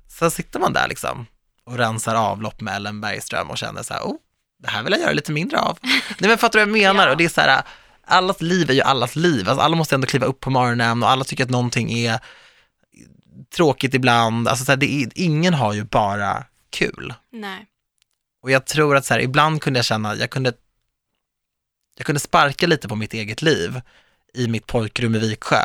så 0.09 0.31
sitter 0.31 0.61
man 0.61 0.73
där 0.73 0.89
liksom 0.89 1.27
och 1.65 1.77
rensar 1.77 2.15
avlopp 2.15 2.61
med 2.61 2.77
Ellen 2.77 3.01
Bergström 3.01 3.51
och 3.51 3.59
känner 3.59 3.83
så 3.83 3.95
här, 3.95 4.03
oh, 4.03 4.17
det 4.65 4.71
här 4.71 4.83
vill 4.83 4.93
jag 4.93 5.01
göra 5.01 5.13
lite 5.13 5.33
mindre 5.33 5.61
av. 5.61 5.79
Nej 5.83 6.29
men 6.29 6.39
fattar 6.39 6.59
du 6.59 6.65
vad 6.65 6.79
jag 6.79 6.97
menar? 6.97 7.07
Ja. 7.07 7.11
Och 7.11 7.17
det 7.17 7.25
är 7.25 7.29
så 7.29 7.41
här, 7.41 7.63
allas 8.05 8.41
liv 8.41 8.71
är 8.71 8.75
ju 8.75 8.81
allas 8.81 9.17
liv, 9.17 9.49
alltså 9.49 9.63
alla 9.63 9.77
måste 9.77 9.95
ändå 9.95 10.07
kliva 10.07 10.27
upp 10.27 10.41
på 10.41 10.51
morgonen 10.51 11.03
och 11.03 11.11
alla 11.11 11.25
tycker 11.25 11.45
att 11.45 11.51
någonting 11.51 11.93
är 11.93 12.21
tråkigt 13.57 13.95
ibland, 13.95 14.49
alltså 14.49 14.65
så 14.65 14.73
här, 14.73 14.77
det 14.77 15.03
är, 15.03 15.09
ingen 15.15 15.55
har 15.55 15.73
ju 15.73 15.85
bara 15.85 16.45
kul. 16.71 17.15
Nej. 17.33 17.67
Och 18.43 18.51
jag 18.51 18.67
tror 18.67 18.97
att 18.97 19.05
så 19.05 19.15
här, 19.15 19.21
ibland 19.21 19.63
kunde 19.63 19.79
jag 19.79 19.85
känna, 19.85 20.17
jag 20.17 20.31
kunde, 20.31 20.53
jag 21.97 22.07
kunde 22.07 22.21
sparka 22.21 22.67
lite 22.67 22.89
på 22.89 22.97
mitt 22.97 23.15
eget 23.15 23.43
liv 23.43 23.81
i 24.35 24.49
mitt 24.49 24.67
pojkrum 24.67 25.15
i 25.15 25.19
Viksjö 25.19 25.65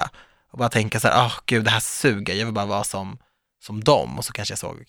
och 0.51 0.57
bara 0.57 0.69
tänka 0.69 0.99
så 0.99 1.07
här, 1.07 1.25
åh 1.25 1.33
gud 1.45 1.63
det 1.63 1.71
här 1.71 1.79
suger, 1.79 2.33
jag 2.33 2.45
vill 2.45 2.53
bara 2.53 2.65
vara 2.65 2.83
som, 2.83 3.17
som 3.63 3.83
dem 3.83 4.17
och 4.17 4.25
så 4.25 4.33
kanske 4.33 4.51
jag 4.51 4.59
såg 4.59 4.85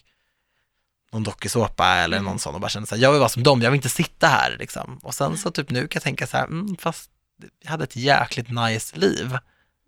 någon 1.12 1.22
dokusåpa 1.22 1.86
eller 1.86 2.16
Mm. 2.16 2.24
någon 2.30 2.38
sån 2.38 2.54
och 2.54 2.60
bara 2.60 2.68
kände 2.68 2.86
så 2.88 2.94
här, 2.94 3.02
jag 3.02 3.10
vill 3.10 3.18
vara 3.18 3.28
som 3.28 3.42
dem, 3.42 3.62
jag 3.62 3.70
vill 3.70 3.78
inte 3.78 3.88
sitta 3.88 4.26
här 4.26 4.56
liksom. 4.58 4.98
Och 5.02 5.14
sen 5.14 5.38
så 5.38 5.50
typ 5.50 5.70
nu 5.70 5.80
kan 5.80 5.88
jag 5.98 6.02
tänka 6.02 6.26
så 6.26 6.36
här, 6.36 6.44
mm, 6.44 6.76
fast 6.76 7.10
jag 7.62 7.70
hade 7.70 7.84
ett 7.84 7.96
jäkligt 7.96 8.48
nice 8.50 8.96
liv 8.96 9.38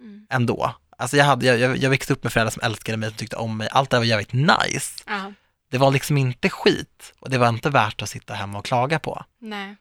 Mm. 0.00 0.26
ändå. 0.30 0.74
Alltså 0.98 1.16
jag, 1.16 1.24
hade, 1.24 1.46
jag, 1.46 1.58
jag, 1.58 1.76
jag 1.76 1.90
växte 1.90 2.12
upp 2.12 2.22
med 2.24 2.32
föräldrar 2.32 2.50
som 2.50 2.62
älskade 2.62 2.98
mig, 2.98 3.08
som 3.08 3.16
tyckte 3.18 3.37
om 3.37 3.56
mig, 3.56 3.68
allt 3.72 3.90
det 3.90 3.96
där 3.96 4.00
var 4.00 4.04
jävligt 4.06 4.32
nice. 4.32 5.02
Ja. 5.06 5.32
Det 5.70 5.78
var 5.78 5.90
liksom 5.90 6.16
inte 6.18 6.50
skit 6.50 7.14
och 7.20 7.30
det 7.30 7.38
var 7.38 7.48
inte 7.48 7.70
värt 7.70 8.02
att 8.02 8.08
sitta 8.08 8.35
hemma 8.35 8.58
och 8.58 8.64
klaga 8.64 8.98
på. 8.98 9.24
Nej. 9.40 9.76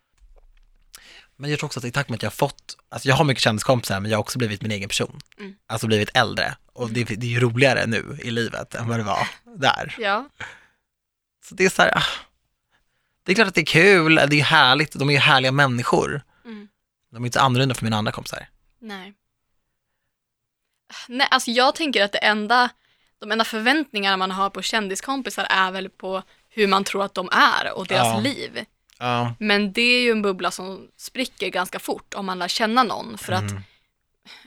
Men 1.37 1.49
jag 1.49 1.59
tror 1.59 1.67
också 1.67 1.79
att 1.79 1.85
i 1.85 1.91
takt 1.91 2.09
med 2.09 2.15
att 2.15 2.23
jag 2.23 2.29
har 2.29 2.35
fått, 2.35 2.77
alltså 2.89 3.07
jag 3.09 3.15
har 3.15 3.25
mycket 3.25 3.43
kändiskompisar 3.43 3.99
men 3.99 4.11
jag 4.11 4.17
har 4.17 4.21
också 4.21 4.37
blivit 4.39 4.61
min 4.61 4.71
egen 4.71 4.89
person. 4.89 5.19
Mm. 5.39 5.53
Alltså 5.67 5.87
blivit 5.87 6.09
äldre 6.13 6.55
och 6.73 6.89
det, 6.89 7.03
det 7.03 7.25
är 7.25 7.29
ju 7.29 7.39
roligare 7.39 7.85
nu 7.85 8.17
i 8.23 8.31
livet 8.31 8.75
än 8.75 8.87
vad 8.87 8.99
det 8.99 9.03
var 9.03 9.27
där. 9.57 9.95
Ja. 9.99 10.29
Så 11.43 11.55
det 11.55 11.65
är 11.65 11.69
så 11.69 11.81
här, 11.81 11.97
ah, 11.97 12.03
det 13.23 13.31
är 13.31 13.35
klart 13.35 13.47
att 13.47 13.55
det 13.55 13.61
är 13.61 13.65
kul, 13.65 14.15
det 14.15 14.39
är 14.39 14.43
härligt, 14.43 14.91
de 14.93 15.09
är 15.09 15.13
ju 15.13 15.19
härliga 15.19 15.51
människor. 15.51 16.21
Mm. 16.45 16.67
De 17.11 17.23
är 17.23 17.25
inte 17.25 17.41
annorlunda 17.41 17.75
från 17.75 17.85
mina 17.85 17.97
andra 17.97 18.11
kompisar. 18.11 18.47
Nej. 18.79 19.13
Nej, 21.07 21.27
alltså 21.31 21.51
jag 21.51 21.75
tänker 21.75 22.03
att 22.03 22.11
det 22.11 22.17
enda, 22.17 22.69
de 23.19 23.31
enda 23.31 23.45
förväntningarna 23.45 24.17
man 24.17 24.31
har 24.31 24.49
på 24.49 24.61
kändiskompisar 24.61 25.47
är 25.49 25.71
väl 25.71 25.89
på 25.89 26.23
hur 26.49 26.67
man 26.67 26.83
tror 26.83 27.03
att 27.03 27.13
de 27.13 27.29
är 27.31 27.73
och 27.77 27.87
deras 27.87 28.07
Ja. 28.07 28.19
liv. 28.19 28.65
Ja, 28.99 29.35
Men 29.39 29.73
det 29.73 29.81
är 29.81 30.01
ju 30.01 30.11
en 30.11 30.21
bubbla 30.21 30.51
som 30.51 30.87
spricker 30.97 31.47
ganska 31.49 31.79
fort 31.79 32.13
om 32.13 32.25
man 32.25 32.39
lär 32.39 32.47
känna 32.47 32.83
någon. 32.83 33.17
För 33.17 33.33
att, 33.33 33.51
Mm. 33.51 33.63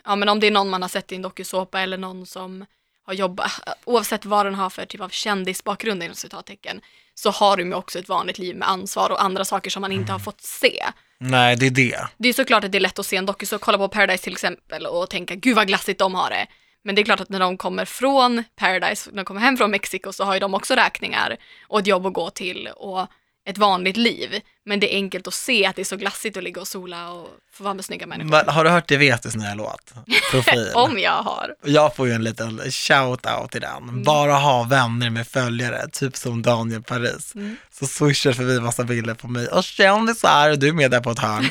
ja 0.05 0.17
men 0.17 0.29
om 0.29 0.41
det 0.41 0.47
är 0.47 0.51
någon 0.51 0.71
man 0.71 0.83
har 0.83 0.89
sett 0.89 1.13
i 1.13 1.15
en 1.17 1.23
dokusåpa 1.23 1.81
eller 1.81 1.99
någon 1.99 2.27
som 2.27 2.67
har 3.07 3.15
jobbat, 3.15 3.53
oavsett 3.85 4.25
vad 4.25 4.47
den 4.47 4.55
har 4.55 4.71
för 4.71 4.87
typ 4.87 5.01
av 5.01 5.09
kändisbakgrund 5.09 6.03
inom 6.03 6.15
citattecken, 6.15 6.81
så 7.15 7.31
har 7.31 7.57
de 7.57 7.69
ju 7.69 7.75
också 7.75 7.99
ett 7.99 8.09
vanligt 8.09 8.39
liv 8.39 8.57
med 8.57 8.69
ansvar 8.69 9.11
och 9.11 9.23
andra 9.23 9.45
saker 9.45 9.71
som 9.71 9.81
man 9.81 9.93
inte 9.93 10.13
har 10.13 10.19
fått 10.19 10.41
se. 10.41 10.85
nej 11.19 11.57
det 11.57 11.67
är 11.67 11.71
det. 11.71 12.09
Det 12.17 12.29
är 12.29 12.33
såklart 12.33 12.65
att 12.65 12.73
det 12.73 12.79
är 12.79 12.81
lätt 12.81 12.99
att 12.99 13.07
se 13.07 13.17
en 13.17 13.27
dokusåpa, 13.27 13.65
kolla 13.65 13.79
på 13.79 13.89
Paradise 13.89 14.25
till 14.25 14.33
exempel 14.33 14.87
och 14.87 15.11
tänka 15.11 15.35
gud 15.35 15.57
vad 15.57 15.67
glassigt 15.67 15.99
de 15.99 16.15
har 16.15 16.31
det. 16.31 16.47
Men 16.83 16.95
det 16.95 17.03
är 17.03 17.05
klart 17.05 17.21
att 17.21 17.29
när 17.29 17.41
de 17.41 17.57
kommer 17.57 17.85
från 17.85 18.45
Paradise, 18.57 19.11
när 19.11 19.17
de 19.17 19.25
kommer 19.25 19.41
hem 19.41 19.57
från 19.57 19.71
Mexiko 19.71 20.13
så 20.13 20.25
har 20.25 20.35
ju 20.35 20.41
de 20.41 20.55
också 20.55 20.75
räkningar 20.75 21.37
och 21.69 21.79
ett 21.79 21.87
jobb 21.87 22.07
att 22.07 22.13
gå 22.13 22.31
till 22.31 22.69
och 22.77 23.07
ett 23.47 23.59
vanligt 23.59 23.97
liv. 23.97 24.41
Men 24.67 24.81
det 24.81 24.95
är 24.95 24.97
enkelt 24.97 25.27
att 25.27 25.35
se 25.35 25.67
att 25.67 25.77
det 25.77 25.83
är 25.83 25.85
så 25.85 25.97
glassigt 25.97 26.37
att 26.37 26.45
ligga 26.45 26.61
och 26.61 26.69
sola 26.69 27.11
och 27.11 27.29
få 27.53 27.65
vara 27.65 27.75
med 27.75 27.85
snygga 27.85 28.07
människor. 28.07 28.31
Men, 28.31 28.49
har 28.49 28.65
du 28.65 28.71
hört 28.71 28.89
Det 28.89 28.97
vet 28.97 29.23
du 29.23 29.39
nya 29.39 29.55
låt? 29.55 29.95
Profil. 30.31 30.71
Om 30.75 30.99
jag 30.99 31.23
har. 31.23 31.55
Jag 31.65 31.97
får 31.97 32.07
ju 32.07 32.13
en 32.13 32.25
liten 32.25 32.61
shout-out 32.61 33.49
till 33.49 33.61
den. 33.61 34.03
Bara 34.03 34.33
ha 34.33 34.63
vänner 34.63 35.11
med 35.11 35.29
följare, 35.29 35.89
typ 35.93 36.17
som 36.17 36.43
Daniel 36.43 36.83
Paris. 36.83 37.35
Mm. 37.35 37.57
Så 37.73 37.87
swishar 37.87 38.33
förbi 38.33 38.61
massa 38.61 38.85
bilder 38.85 39.15
på 39.15 39.29
mig 39.29 39.49
och 39.49 39.65
kändisar, 39.65 40.51
och 40.51 40.59
du 40.59 40.69
är 40.69 40.73
med 40.73 40.91
där 40.91 41.01
på 41.01 41.11
ett 41.11 41.19
hörn. 41.19 41.51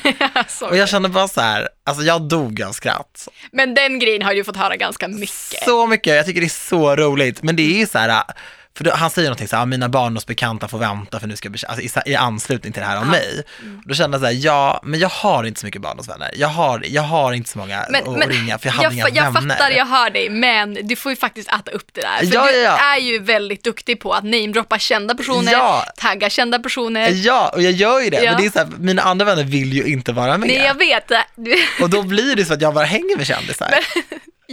Och 0.70 0.78
jag 0.78 0.90
kände 0.90 1.10
bara 1.10 1.28
så 1.28 1.42
här, 1.42 1.70
alltså 1.84 2.04
jag 2.04 2.22
dog 2.22 2.62
av 2.62 2.72
skratt. 2.72 3.28
Men 3.52 3.74
den 3.74 4.00
grejen 4.00 4.22
har 4.22 4.34
ju 4.34 4.44
fått 4.44 4.58
höra 4.58 4.76
ganska 4.76 5.08
mycket. 5.08 5.64
Så 5.66 5.88
mycket, 5.88 6.16
jag 6.16 6.26
tycker 6.26 6.42
det 6.42 6.48
är 6.48 6.70
så 6.70 6.96
roligt. 6.96 7.44
Men 7.44 7.56
det 7.56 7.64
är 7.64 7.80
ju 7.80 7.88
så 7.88 7.98
här, 7.98 8.24
för 8.78 8.84
då, 8.84 8.92
han 8.92 9.10
säger 9.10 9.30
någonting 9.30 9.48
så 9.48 9.56
här, 9.56 9.64
"Ah, 9.64 9.66
mina 9.66 9.90
barndomsbekanta 9.90 10.68
får 10.68 10.78
vänta 10.78 11.20
för 11.20 11.28
nu 11.28 11.36
ska 11.36 11.46
jag 11.46 11.52
bli, 11.52 11.62
alltså, 11.68 12.00
i, 12.06 12.12
i 12.12 12.16
anslutning 12.16 12.74
till 12.74 12.82
det 12.82 12.88
här 12.88 12.98
om 12.98 13.04
Ja. 13.06 13.12
mig. 13.12 13.44
Då 13.86 13.94
kände 13.96 14.16
jag 14.16 14.22
så 14.22 14.26
här, 14.26 14.46
ja, 14.46 14.80
men 14.84 15.00
jag 15.00 15.10
har 15.10 15.44
inte 15.44 15.60
så 15.60 15.66
mycket 15.66 15.82
barndomsvänner. 15.82 16.32
Jag 16.36 16.48
har, 16.48 16.84
jag 16.88 17.02
har 17.02 17.34
inte 17.34 17.50
så 17.50 17.58
många 17.58 17.86
Men- 17.90 18.02
att 18.08 18.18
men 18.18 18.30
ringa, 18.30 18.58
för 18.58 18.68
jag 18.68 18.74
hade 18.74 18.96
jag, 18.96 19.10
inga 19.10 19.24
jag 19.26 19.32
vänner. 19.32 19.56
fattar, 19.56 19.72
jag 19.72 19.86
hör 19.86 20.10
dig, 20.10 20.30
men 20.30 20.74
du 20.88 20.96
får 20.96 21.12
ju 21.12 21.16
faktiskt 21.16 21.50
äta 21.50 21.72
upp 21.72 21.88
det 21.94 22.02
där. 22.02 22.18
För 22.18 22.26
Ja, 22.36 22.46
du 22.52 22.58
ja, 22.58 22.78
är 22.96 22.98
ju 23.00 23.20
väldigt 23.20 23.64
duktig 23.64 24.00
på 24.00 24.14
att 24.14 24.24
namedroppa 24.24 24.80
kända 24.80 25.16
personer, 25.16 25.54
tagga 26.02 26.30
kända 26.30 26.60
personer. 26.60 27.10
Ja, 27.14 27.52
och 27.56 27.62
jag 27.62 27.72
gör 27.72 28.00
ju 28.02 28.10
det, 28.10 28.22
men 28.26 28.42
det 28.42 28.46
är 28.46 28.50
så 28.52 28.60
här, 28.60 28.68
mina 28.80 29.02
andra 29.02 29.26
vänner 29.26 29.44
vill 29.44 29.74
ju 29.74 29.84
inte 29.84 30.12
vara 30.12 30.38
med. 30.38 30.48
Nej, 30.48 30.58
jag 30.58 30.78
vet. 30.78 31.12
Och 31.82 31.90
då 31.90 32.02
blir 32.04 32.36
det 32.36 32.46
så 32.46 32.54
att 32.54 32.62
jag 32.62 32.74
bara 32.74 32.86
hänger 32.86 33.18
med 33.18 33.28
kändisar. 33.28 33.74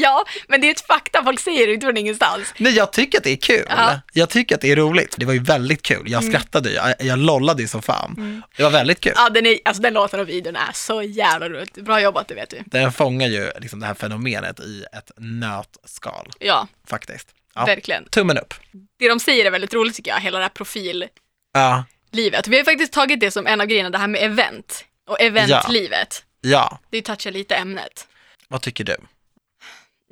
ja, 0.02 0.24
men 0.48 0.60
det 0.60 0.66
är 0.66 0.70
ett 0.70 0.86
fakta, 0.86 1.24
folk 1.24 1.40
säger 1.40 1.66
det 1.66 1.80
från 1.80 1.96
ingenstans. 1.96 2.54
Nej, 2.58 2.72
jag 2.72 2.92
tycker 2.92 3.18
att 3.18 3.24
det 3.24 3.30
är 3.30 3.36
kul. 3.36 3.64
Ja. 3.68 3.88
Mm. 3.90 4.00
Jag 4.12 4.30
tycker 4.30 4.54
att 4.54 4.60
det 4.60 4.72
är 4.72 4.76
roligt. 4.76 5.14
Det 5.18 5.26
var 5.26 5.32
ju 5.32 5.42
väldigt 5.42 5.82
kul. 5.82 6.10
Jag 6.10 6.24
skrattade 6.24 6.68
ju, 6.68 6.74
jag, 6.74 6.94
jag 6.98 7.18
lollade 7.18 7.62
ju 7.62 7.68
som 7.68 7.82
fan. 7.82 8.42
Det 8.56 8.62
var 8.62 8.70
väldigt 8.70 9.00
kul. 9.00 9.12
Ja, 9.16 9.28
den, 9.28 9.46
är, 9.46 9.58
alltså, 9.64 9.82
den 9.82 9.92
låten 9.94 10.20
och 10.20 10.28
videon 10.28 10.56
är 10.56 10.72
så 10.74 11.02
jävla 11.02 11.48
roligt. 11.48 11.74
Bra 11.74 12.00
jobbat, 12.00 12.28
det 12.28 12.34
vet 12.34 12.50
du. 12.50 12.62
Den 12.66 12.92
fångar 12.92 13.28
ju 13.28 13.50
liksom 13.60 13.80
det 13.80 13.86
här 13.86 13.94
fenomenet 13.94 14.60
i 14.60 14.84
ett 14.92 15.10
nötskal, 15.16 16.28
Ja, 16.40 16.68
faktiskt. 16.86 17.28
Ja. 17.54 17.64
verkligen. 17.64 18.04
Tummen 18.04 18.38
upp. 18.38 18.54
Det 18.98 19.08
de 19.08 19.20
säger 19.20 19.44
är 19.44 19.50
väldigt 19.50 19.74
roligt 19.74 19.96
tycker 19.96 20.10
jag, 20.10 20.20
hela 20.20 20.38
det 20.38 20.44
här 20.44 20.48
profillivet. 20.50 21.10
Ja, 21.52 21.84
Vi 22.10 22.30
har 22.56 22.64
faktiskt 22.64 22.92
tagit 22.92 23.20
det 23.20 23.30
som 23.30 23.46
en 23.46 23.60
av 23.60 23.66
grejerna, 23.66 23.90
det 23.90 23.98
här 23.98 24.08
med 24.08 24.22
event 24.22 24.84
och 25.08 25.20
eventlivet. 25.20 26.24
ja. 26.40 26.78
Det 26.90 27.02
touchar 27.02 27.30
lite 27.30 27.54
ämnet. 27.54 28.06
Vad 28.48 28.62
tycker 28.62 28.84
du? 28.84 28.96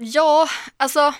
Ja, 0.00 0.48
alltså 0.76 1.14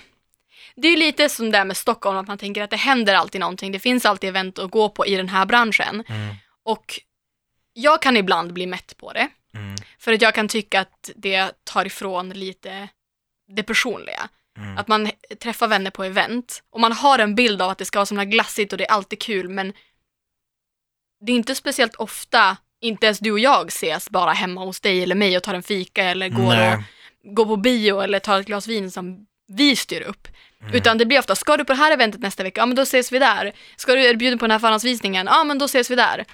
det 0.75 0.87
är 0.87 0.97
lite 0.97 1.29
som 1.29 1.45
det 1.45 1.57
där 1.57 1.65
med 1.65 1.77
Stockholm, 1.77 2.17
att 2.17 2.27
man 2.27 2.37
tänker 2.37 2.63
att 2.63 2.69
det 2.69 2.75
händer 2.75 3.13
alltid 3.13 3.41
någonting. 3.41 3.71
Det 3.71 3.79
finns 3.79 4.05
alltid 4.05 4.29
event 4.29 4.59
att 4.59 4.71
gå 4.71 4.89
på 4.89 5.05
i 5.05 5.15
den 5.15 5.29
här 5.29 5.45
branschen. 5.45 6.03
Mm. 6.07 6.35
Och 6.63 6.99
jag 7.73 8.01
kan 8.01 8.17
ibland 8.17 8.53
bli 8.53 8.67
mätt 8.67 8.97
på 8.97 9.13
det. 9.13 9.29
Mm. 9.53 9.75
För 9.99 10.13
att 10.13 10.21
jag 10.21 10.35
kan 10.35 10.47
tycka 10.47 10.79
att 10.79 11.09
det 11.15 11.51
tar 11.63 11.85
ifrån 11.85 12.29
lite 12.29 12.89
det 13.47 13.63
personliga. 13.63 14.29
Mm. 14.57 14.77
Att 14.77 14.87
man 14.87 15.11
träffar 15.39 15.67
vänner 15.67 15.91
på 15.91 16.03
event 16.03 16.63
och 16.69 16.79
man 16.79 16.91
har 16.91 17.19
en 17.19 17.35
bild 17.35 17.61
av 17.61 17.69
att 17.69 17.77
det 17.77 17.85
ska 17.85 17.99
vara 17.99 18.05
så 18.05 18.15
glassigt 18.15 18.71
och 18.71 18.77
det 18.77 18.85
är 18.85 18.91
alltid 18.91 19.21
kul 19.21 19.49
men 19.49 19.73
det 21.21 21.31
är 21.31 21.35
inte 21.35 21.55
speciellt 21.55 21.95
ofta, 21.95 22.57
inte 22.81 23.05
ens 23.05 23.19
du 23.19 23.31
och 23.31 23.39
jag 23.39 23.67
ses 23.67 24.09
bara 24.09 24.31
hemma 24.31 24.61
hos 24.61 24.79
dig 24.79 25.03
eller 25.03 25.15
mig 25.15 25.37
och 25.37 25.43
tar 25.43 25.53
en 25.53 25.63
fika 25.63 26.03
eller 26.03 26.29
går, 26.29 26.53
Nej. 26.53 26.73
och, 26.73 26.81
går 27.33 27.45
på 27.45 27.57
bio 27.57 27.99
eller 27.99 28.19
tar 28.19 28.39
ett 28.39 28.45
glas 28.45 28.67
vin 28.67 28.91
som 28.91 29.25
vi 29.47 29.75
styr 29.75 30.01
upp. 30.01 30.27
Mm. 30.61 30.75
Utan 30.75 30.97
det 30.97 31.05
blir 31.05 31.19
ofta, 31.19 31.35
ska 31.35 31.57
du 31.57 31.65
på 31.65 31.73
det 31.73 31.79
här 31.79 31.91
eventet 31.91 32.21
nästa 32.21 32.43
vecka? 32.43 32.61
Ja 32.61 32.65
men 32.65 32.75
då 32.75 32.81
ses 32.81 33.11
vi 33.11 33.19
där. 33.19 33.53
Ska 33.77 33.95
du 33.95 34.03
erbjuda 34.03 34.37
på 34.37 34.45
den 34.45 34.51
här 34.51 34.59
förhandsvisningen? 34.59 35.27
Ja 35.31 35.43
men 35.43 35.57
då 35.57 35.65
ses 35.65 35.91
vi 35.91 35.95
där. 35.95 36.25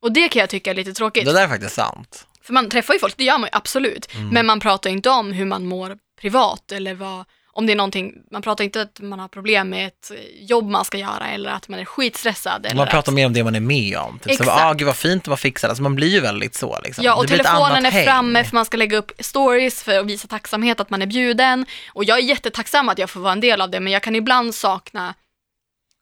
Och 0.00 0.12
det 0.12 0.28
kan 0.28 0.40
jag 0.40 0.50
tycka 0.50 0.70
är 0.70 0.74
lite 0.74 0.92
tråkigt. 0.92 1.24
Det 1.24 1.32
där 1.32 1.44
är 1.44 1.48
faktiskt 1.48 1.74
sant. 1.74 2.26
För 2.42 2.52
man 2.52 2.68
träffar 2.68 2.94
ju 2.94 3.00
folk, 3.00 3.16
det 3.16 3.24
gör 3.24 3.38
man 3.38 3.48
ju 3.52 3.56
absolut. 3.56 4.14
Mm. 4.14 4.28
Men 4.28 4.46
man 4.46 4.60
pratar 4.60 4.90
ju 4.90 4.96
inte 4.96 5.10
om 5.10 5.32
hur 5.32 5.44
man 5.44 5.66
mår 5.66 5.98
privat 6.20 6.72
eller 6.72 6.94
vad, 6.94 7.24
om 7.52 7.66
det 7.66 7.72
är 7.72 7.76
någonting, 7.76 8.14
man 8.30 8.42
pratar 8.42 8.64
inte 8.64 8.82
att 8.82 9.00
man 9.00 9.18
har 9.18 9.28
problem 9.28 9.68
med 9.70 9.86
ett 9.86 10.12
jobb 10.40 10.70
man 10.70 10.84
ska 10.84 10.98
göra 10.98 11.28
eller 11.28 11.50
att 11.50 11.68
man 11.68 11.80
är 11.80 11.84
skitstressad. 11.84 12.66
Eller 12.66 12.76
Man 12.76 12.86
pratar 12.86 13.12
att, 13.12 13.14
mer 13.14 13.26
om 13.26 13.32
det 13.32 13.44
man 13.44 13.54
är 13.54 13.60
med 13.60 13.98
om. 13.98 14.18
Typ 14.18 14.36
så, 14.36 14.42
Exakt. 14.42 14.60
ah, 14.62 14.72
gud 14.72 14.86
vad 14.86 14.96
fint 14.96 15.24
det 15.24 15.30
var 15.30 15.36
fixat. 15.36 15.68
Alltså 15.68 15.82
man 15.82 15.94
blir 15.94 16.08
ju 16.08 16.20
väldigt 16.20 16.54
så 16.54 16.78
liksom. 16.84 17.04
Ja, 17.04 17.14
och 17.14 17.28
telefonen 17.28 17.86
är 17.86 17.90
häng. 17.90 18.04
framme 18.04 18.44
för 18.44 18.54
man 18.54 18.64
ska 18.64 18.76
lägga 18.76 18.96
upp 18.96 19.12
stories 19.18 19.82
för 19.82 19.98
att 19.98 20.06
visa 20.06 20.28
tacksamhet 20.28 20.80
att 20.80 20.90
man 20.90 21.02
är 21.02 21.06
bjuden. 21.06 21.66
Och 21.92 22.04
jag 22.04 22.18
är 22.18 22.22
jättetacksam 22.22 22.88
att 22.88 22.98
jag 22.98 23.10
får 23.10 23.20
vara 23.20 23.32
en 23.32 23.40
del 23.40 23.60
av 23.60 23.70
det, 23.70 23.80
men 23.80 23.92
jag 23.92 24.02
kan 24.02 24.16
ibland 24.16 24.54
sakna 24.54 25.14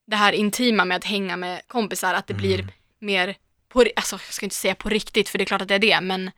det 0.07 0.17
här 0.17 0.33
intima 0.33 0.85
med 0.85 0.97
att 0.97 1.05
hänga 1.05 1.37
med 1.37 1.61
kompisar, 1.67 2.15
att 2.15 2.27
det 2.27 2.33
Mm. 2.35 2.41
blir 2.41 2.69
mer, 3.01 3.35
på, 3.73 3.85
alltså 3.97 4.17
jag 4.27 4.35
ska 4.35 4.47
inte 4.47 4.57
säga 4.57 4.75
på 4.75 4.89
riktigt, 4.89 5.29
för 5.29 5.39
det 5.39 5.45
är 5.45 5.47
klart 5.47 5.63
att 5.63 5.69
det 5.69 5.75
är 5.75 5.79
det, 5.79 6.01
men, 6.01 6.31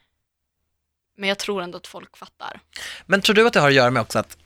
men 1.16 1.28
jag 1.28 1.38
tror 1.38 1.62
ändå 1.62 1.76
att 1.78 1.86
folk 1.86 2.16
fattar. 2.16 2.60
Men 3.06 3.20
tror 3.22 3.34
du 3.36 3.46
att 3.46 3.52
det 3.52 3.60
har 3.60 3.68
att 3.68 3.74
göra 3.74 3.90
med 3.90 4.02
också 4.02 4.18
att, 4.18 4.36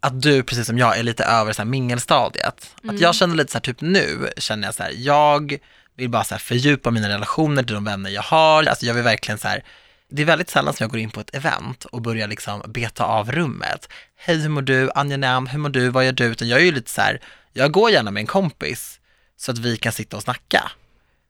att 0.00 0.22
du, 0.22 0.42
precis 0.42 0.66
som 0.66 0.78
jag, 0.78 0.98
är 0.98 1.02
lite 1.02 1.24
över 1.24 1.52
så 1.52 1.62
här 1.62 1.66
mingelstadiet? 1.66 2.74
Mm. 2.82 2.94
Att 2.94 3.00
jag 3.00 3.14
känner 3.14 3.34
lite 3.34 3.52
så 3.52 3.58
här, 3.58 3.62
typ 3.62 3.80
nu, 3.80 4.28
känner 4.36 4.68
jag 4.68 4.74
så 4.74 4.82
här, 4.82 4.92
jag 4.96 5.58
vill 5.96 6.10
bara 6.10 6.24
så 6.24 6.34
här 6.34 6.38
fördjupa 6.38 6.90
mina 6.90 7.08
relationer 7.08 7.62
till 7.62 7.74
de 7.74 7.84
vänner 7.84 8.10
jag 8.10 8.22
har. 8.22 8.64
Alltså 8.64 8.86
jag 8.86 8.94
vill 8.94 9.02
verkligen 9.02 9.38
så 9.38 9.48
här, 9.48 9.64
det 10.10 10.22
är 10.22 10.26
väldigt 10.26 10.50
sällan 10.50 10.74
som 10.74 10.84
jag 10.84 10.90
går 10.90 11.00
in 11.00 11.10
på 11.10 11.20
ett 11.20 11.34
event 11.34 11.84
och 11.84 12.02
börjar 12.02 12.28
liksom 12.28 12.62
beta 12.66 13.04
av 13.04 13.32
rummet. 13.32 13.88
Hej, 14.16 14.36
hur 14.36 14.48
mår 14.48 14.62
du? 14.62 14.90
Angenäm, 14.94 15.46
hur 15.46 15.58
mår 15.58 15.68
du? 15.68 15.88
Vad 15.88 16.04
gör 16.04 16.12
du? 16.12 16.24
Utan 16.24 16.48
jag 16.48 16.60
är 16.60 16.64
ju 16.64 16.72
lite 16.72 16.90
så 16.90 17.00
här, 17.00 17.20
jag 17.52 17.72
går 17.72 17.90
gärna 17.90 18.10
med 18.10 18.20
en 18.20 18.26
kompis 18.26 19.00
så 19.36 19.52
att 19.52 19.58
vi 19.58 19.76
kan 19.76 19.92
sitta 19.92 20.16
och 20.16 20.22
snacka. 20.22 20.70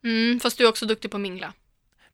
Mm, 0.05 0.41
fast 0.41 0.59
du 0.59 0.65
är 0.65 0.69
också 0.69 0.87
duktig 0.87 1.11
på 1.11 1.17
att 1.17 1.21
mingla. 1.21 1.53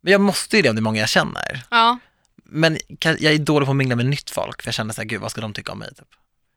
Men 0.00 0.12
jag 0.12 0.20
måste 0.20 0.56
ju 0.56 0.62
det 0.62 0.68
om 0.68 0.76
det 0.76 0.80
är 0.80 0.82
många 0.82 1.00
jag 1.00 1.08
känner. 1.08 1.62
Ja. 1.70 1.98
Men 2.44 2.78
jag 2.98 3.24
är 3.24 3.38
dålig 3.38 3.66
på 3.66 3.70
att 3.70 3.76
mingla 3.76 3.96
med 3.96 4.06
nytt 4.06 4.30
folk, 4.30 4.62
för 4.62 4.68
jag 4.68 4.74
känner 4.74 4.94
så 4.94 5.00
här, 5.00 5.08
gud 5.08 5.20
vad 5.20 5.30
ska 5.30 5.40
de 5.40 5.52
tycka 5.52 5.72
om 5.72 5.78
mig? 5.78 5.88
Typ. 5.94 6.08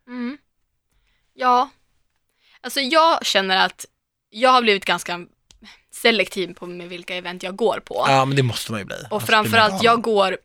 Mm. 0.07 0.37
Ja. 1.33 1.69
Alltså 2.61 2.79
jag 2.79 3.25
känner 3.25 3.65
att 3.65 3.85
jag 4.29 4.49
har 4.49 4.61
blivit 4.61 4.85
ganska 4.85 5.25
selektiv 5.91 6.53
på 6.53 6.65
med 6.65 6.89
vilka 6.89 7.15
event 7.15 7.43
jag 7.43 7.55
går 7.55 7.79
på. 7.85 8.05
Ja, 8.07 8.25
men 8.25 8.35
det 8.37 8.43
måste 8.43 8.71
man 8.71 8.81
ju 8.81 8.85
bli. 8.85 8.95
Och 9.09 9.11
man 9.11 9.21
framförallt, 9.27 9.83
jag 9.83 10.01
går 10.01 10.37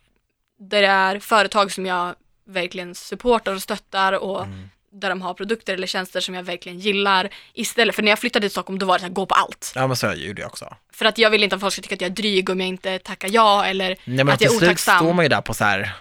där 0.59 0.83
det 0.83 0.89
är 0.89 1.19
företag 1.19 1.73
som 1.73 1.87
jag 1.87 2.15
verkligen 2.47 2.95
supportar 2.95 3.55
och 3.55 3.63
stöttar 3.63 4.13
och 4.13 4.43
Mm. 4.45 4.69
där 4.93 5.09
de 5.09 5.23
har 5.23 5.35
produkter 5.35 5.75
eller 5.75 5.87
tjänster 5.87 6.21
som 6.21 6.35
jag 6.35 6.43
verkligen 6.43 6.79
gillar. 6.79 7.29
Istället 7.53 7.95
för 7.95 8.03
när 8.03 8.11
jag 8.13 8.19
flyttade 8.19 8.45
till 8.45 8.51
Stockholm, 8.51 8.79
då 8.79 8.87
var 8.87 8.95
det 8.95 9.01
så 9.01 9.07
här, 9.07 9.13
gå 9.13 9.27
på 9.27 9.35
allt. 9.35 9.73
Ja, 9.75 9.87
men 9.87 9.97
så 9.97 10.13
gjorde 10.13 10.41
jag 10.43 10.49
också. 10.49 10.77
För 10.93 11.05
att 11.05 11.19
jag 11.19 11.31
vill 11.31 11.43
inte 11.45 11.55
att 11.57 11.61
folk 11.61 11.73
ska 11.73 11.83
tycka 11.83 11.95
att 11.95 12.01
jag 12.01 12.11
är 12.11 12.15
dryg 12.15 12.51
om 12.51 12.61
jag 12.61 12.69
inte 12.69 12.99
tackar 12.99 13.29
ja 13.33 13.65
eller 13.65 13.89
Nej, 13.89 13.99
men 14.05 14.29
att 14.29 14.29
jag 14.29 14.39
till 14.39 14.47
är 14.47 14.51
slut 14.59 14.63
otacksam. 14.63 14.99
står 14.99 15.13
man 15.13 15.25
ju 15.25 15.29
där 15.29 15.41
på 15.41 15.55
så 15.55 15.65
här 15.65 15.93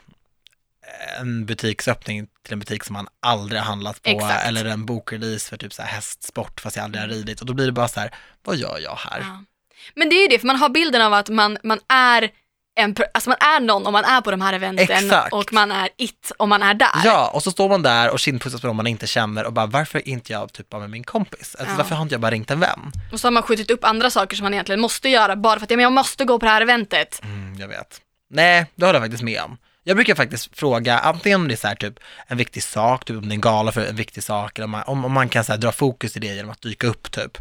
en 1.19 1.45
butiksöppning 1.45 2.27
till 2.43 2.53
en 2.53 2.59
butik 2.59 2.83
som 2.83 2.93
man 2.93 3.07
aldrig 3.19 3.61
har 3.61 3.65
handlat 3.65 4.01
på 4.03 4.09
Exakt. 4.09 4.47
eller 4.47 4.65
en 4.65 4.85
bokrelease 4.85 5.49
för 5.49 5.57
typ 5.57 5.73
så 5.73 5.81
här 5.81 5.89
hästsport 5.89 6.59
fast 6.61 6.75
jag 6.75 6.83
aldrig 6.83 7.01
har 7.03 7.09
ridit 7.09 7.39
och 7.39 7.45
då 7.45 7.53
blir 7.53 7.65
det 7.65 7.71
bara 7.71 7.87
så 7.87 7.99
här, 7.99 8.15
vad 8.43 8.55
gör 8.57 8.79
jag 8.83 8.95
här? 8.95 9.19
Ja. 9.19 9.43
Men 9.95 10.09
det 10.09 10.15
är 10.15 10.21
ju 10.21 10.27
det, 10.27 10.39
för 10.39 10.47
man 10.47 10.55
har 10.55 10.69
bilden 10.69 11.01
av 11.01 11.13
att 11.13 11.29
man, 11.29 11.57
man 11.63 11.79
är 11.89 12.29
en, 12.75 12.95
alltså 13.13 13.29
man 13.29 13.37
är 13.39 13.59
någon 13.59 13.85
om 13.87 13.93
man 13.93 14.03
är 14.05 14.21
på 14.21 14.31
de 14.31 14.41
här 14.41 14.53
eventen 14.53 14.89
Exakt. 15.05 15.33
och 15.33 15.53
man 15.53 15.71
är 15.71 15.89
it 15.97 16.31
om 16.37 16.49
man 16.49 16.63
är 16.63 16.73
där. 16.73 17.01
Ja, 17.03 17.31
och 17.33 17.43
så 17.43 17.51
står 17.51 17.69
man 17.69 17.81
där 17.81 18.09
och 18.09 18.19
kindpussas 18.19 18.61
på 18.61 18.67
dem 18.67 18.75
man 18.77 18.87
inte 18.87 19.07
känner 19.07 19.45
och 19.45 19.53
bara 19.53 19.65
varför 19.65 19.99
är 19.99 20.07
inte 20.07 20.31
jag 20.33 20.53
typ 20.53 20.71
med 20.71 20.89
min 20.89 21.03
kompis? 21.03 21.55
Alltså 21.59 21.73
Ja. 21.73 21.77
varför 21.77 21.95
har 21.95 22.03
inte 22.03 22.13
jag 22.13 22.21
bara 22.21 22.31
ringt 22.31 22.51
en 22.51 22.59
vän? 22.59 22.91
Och 23.11 23.19
så 23.19 23.27
har 23.27 23.31
man 23.31 23.43
skjutit 23.43 23.71
upp 23.71 23.83
andra 23.83 24.09
saker 24.09 24.35
som 24.37 24.43
man 24.43 24.53
egentligen 24.53 24.81
måste 24.81 25.09
göra 25.09 25.35
bara 25.35 25.59
för 25.59 25.63
att 25.63 25.71
ja, 25.71 25.77
men 25.77 25.83
jag 25.83 25.91
måste 25.93 26.25
gå 26.25 26.39
på 26.39 26.45
det 26.45 26.51
här 26.51 26.61
eventet. 26.61 27.21
Mm, 27.23 27.55
jag 27.59 27.67
vet. 27.67 28.01
Nej, 28.29 28.65
det 28.75 28.85
håller 28.85 28.99
jag 28.99 29.03
faktiskt 29.03 29.23
med 29.23 29.41
om. 29.41 29.57
Jag 29.83 29.97
brukar 29.97 30.15
faktiskt 30.15 30.57
fråga, 30.59 30.99
antingen 30.99 31.41
om 31.41 31.47
det 31.47 31.53
är 31.53 31.57
så 31.57 31.67
här, 31.67 31.75
typ 31.75 31.99
en 32.27 32.37
viktig 32.37 32.63
sak, 32.63 33.05
typ 33.05 33.17
om 33.17 33.29
det 33.29 33.33
är 33.33 33.35
en 33.35 33.41
gala 33.41 33.71
för 33.71 33.85
en 33.85 33.95
viktig 33.95 34.23
sak, 34.23 34.57
eller 34.57 34.65
om 34.65 34.71
man, 34.71 34.83
om, 34.83 35.05
om 35.05 35.11
man 35.11 35.29
kan 35.29 35.43
så 35.43 35.51
här, 35.51 35.59
dra 35.59 35.71
fokus 35.71 36.17
i 36.17 36.19
det 36.19 36.27
genom 36.27 36.51
att 36.51 36.61
dyka 36.61 36.87
upp 36.87 37.11
typ. 37.11 37.37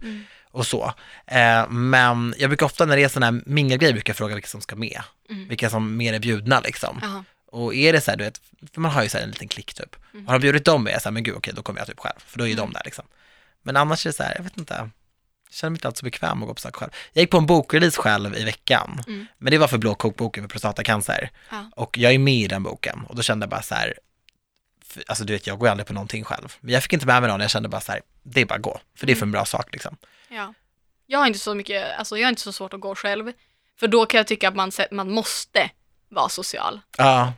Och 0.50 0.66
så. 0.66 0.94
Eh, 1.26 1.68
men 1.68 2.34
jag 2.38 2.50
brukar 2.50 2.66
ofta 2.66 2.86
när 2.86 2.96
det 2.96 3.02
är 3.02 3.08
sådana 3.08 3.36
här 3.36 3.42
mingelgrejer 3.46 3.92
brukar 3.92 4.10
jag 4.10 4.16
fråga 4.16 4.34
vilka 4.34 4.48
som 4.48 4.60
ska 4.60 4.76
med. 4.76 5.02
Vilka 5.48 5.70
som 5.70 5.96
mer 5.96 6.12
är 6.12 6.18
bjudna 6.18 6.60
liksom. 6.60 6.98
Jaha. 7.02 7.24
Och 7.52 7.74
är 7.74 7.92
det 7.92 8.00
så 8.00 8.10
här, 8.10 8.18
du 8.18 8.24
vet, 8.24 8.40
för 8.74 8.80
man 8.80 8.90
har 8.90 9.02
ju 9.02 9.08
så 9.08 9.16
här 9.18 9.24
en 9.24 9.30
liten 9.30 9.48
klick 9.48 9.74
typ. 9.74 9.96
Har 10.26 10.32
de 10.32 10.38
bjudit 10.42 10.64
dem 10.64 10.84
med, 10.84 10.92
jag 10.92 11.02
säger 11.02 11.12
men 11.12 11.22
gud 11.22 11.34
okej, 11.36 11.52
då 11.56 11.62
kommer 11.62 11.80
jag 11.80 11.86
typ 11.86 12.00
själv, 12.00 12.18
för 12.26 12.38
då 12.38 12.44
är 12.44 12.48
ju 12.48 12.54
de 12.54 12.72
där 12.72 12.82
liksom. 12.84 13.04
Men 13.62 13.76
annars 13.76 14.06
är 14.06 14.10
det 14.10 14.16
så 14.16 14.22
här, 14.22 14.34
jag 14.36 14.42
vet 14.42 14.58
inte, 14.58 14.90
jag 15.50 15.54
känner 15.56 15.70
mig 15.70 15.76
inte 15.76 15.88
alltid 15.88 15.98
så 15.98 16.04
bekväm 16.04 16.42
att 16.42 16.48
gå 16.48 16.54
på 16.54 16.60
saker 16.60 16.78
själv. 16.78 16.90
Jag 17.12 17.22
gick 17.22 17.30
på 17.30 17.38
en 17.38 17.46
bokrelease 17.46 18.00
själv 18.02 18.36
i 18.36 18.44
veckan, 18.44 19.00
Mm. 19.06 19.26
men 19.38 19.50
det 19.50 19.58
var 19.58 19.68
för 19.68 19.78
Blå 19.78 19.94
kokboken 19.94 20.44
för 20.44 20.48
prostatacancer. 20.48 21.30
Ja. 21.50 21.70
Och 21.76 21.98
jag 21.98 22.14
är 22.14 22.18
med 22.18 22.34
i 22.34 22.46
den 22.48 22.62
boken 22.62 23.04
och 23.08 23.16
då 23.16 23.22
kände 23.22 23.44
jag 23.44 23.50
bara 23.50 23.62
så 23.62 23.74
här, 23.74 23.94
för, 24.84 25.02
alltså 25.06 25.24
du 25.24 25.32
vet 25.32 25.46
jag 25.46 25.58
går 25.58 25.68
aldrig 25.68 25.86
på 25.86 25.92
någonting 25.92 26.24
själv. 26.24 26.56
Men 26.60 26.74
jag 26.74 26.82
fick 26.82 26.92
inte 26.92 27.06
med 27.06 27.22
mig 27.22 27.30
någon, 27.30 27.40
jag 27.40 27.50
kände 27.50 27.68
bara 27.68 27.80
så 27.80 27.92
här, 27.92 28.00
det 28.22 28.40
är 28.40 28.44
bara 28.46 28.54
att 28.54 28.62
gå, 28.62 28.80
för 28.96 29.06
det 29.06 29.12
är 29.12 29.16
för 29.16 29.26
en 29.26 29.32
bra 29.32 29.44
sak 29.44 29.68
liksom. 29.72 29.96
Ja. 30.28 30.54
Jag 31.06 31.18
har 31.18 31.26
inte 31.26 31.38
så 31.38 31.54
mycket, 31.54 31.98
alltså 31.98 32.18
jag 32.18 32.24
har 32.26 32.30
inte 32.30 32.42
så 32.42 32.52
svårt 32.52 32.74
att 32.74 32.80
gå 32.80 32.94
själv. 32.94 33.32
För 33.80 33.88
då 33.88 34.06
kan 34.06 34.18
jag 34.18 34.26
tycka 34.26 34.48
att 34.48 34.54
man, 34.56 34.70
man 34.90 35.10
måste 35.10 35.70
vara 36.08 36.28
social 36.28 36.80
Ja, 36.98 37.32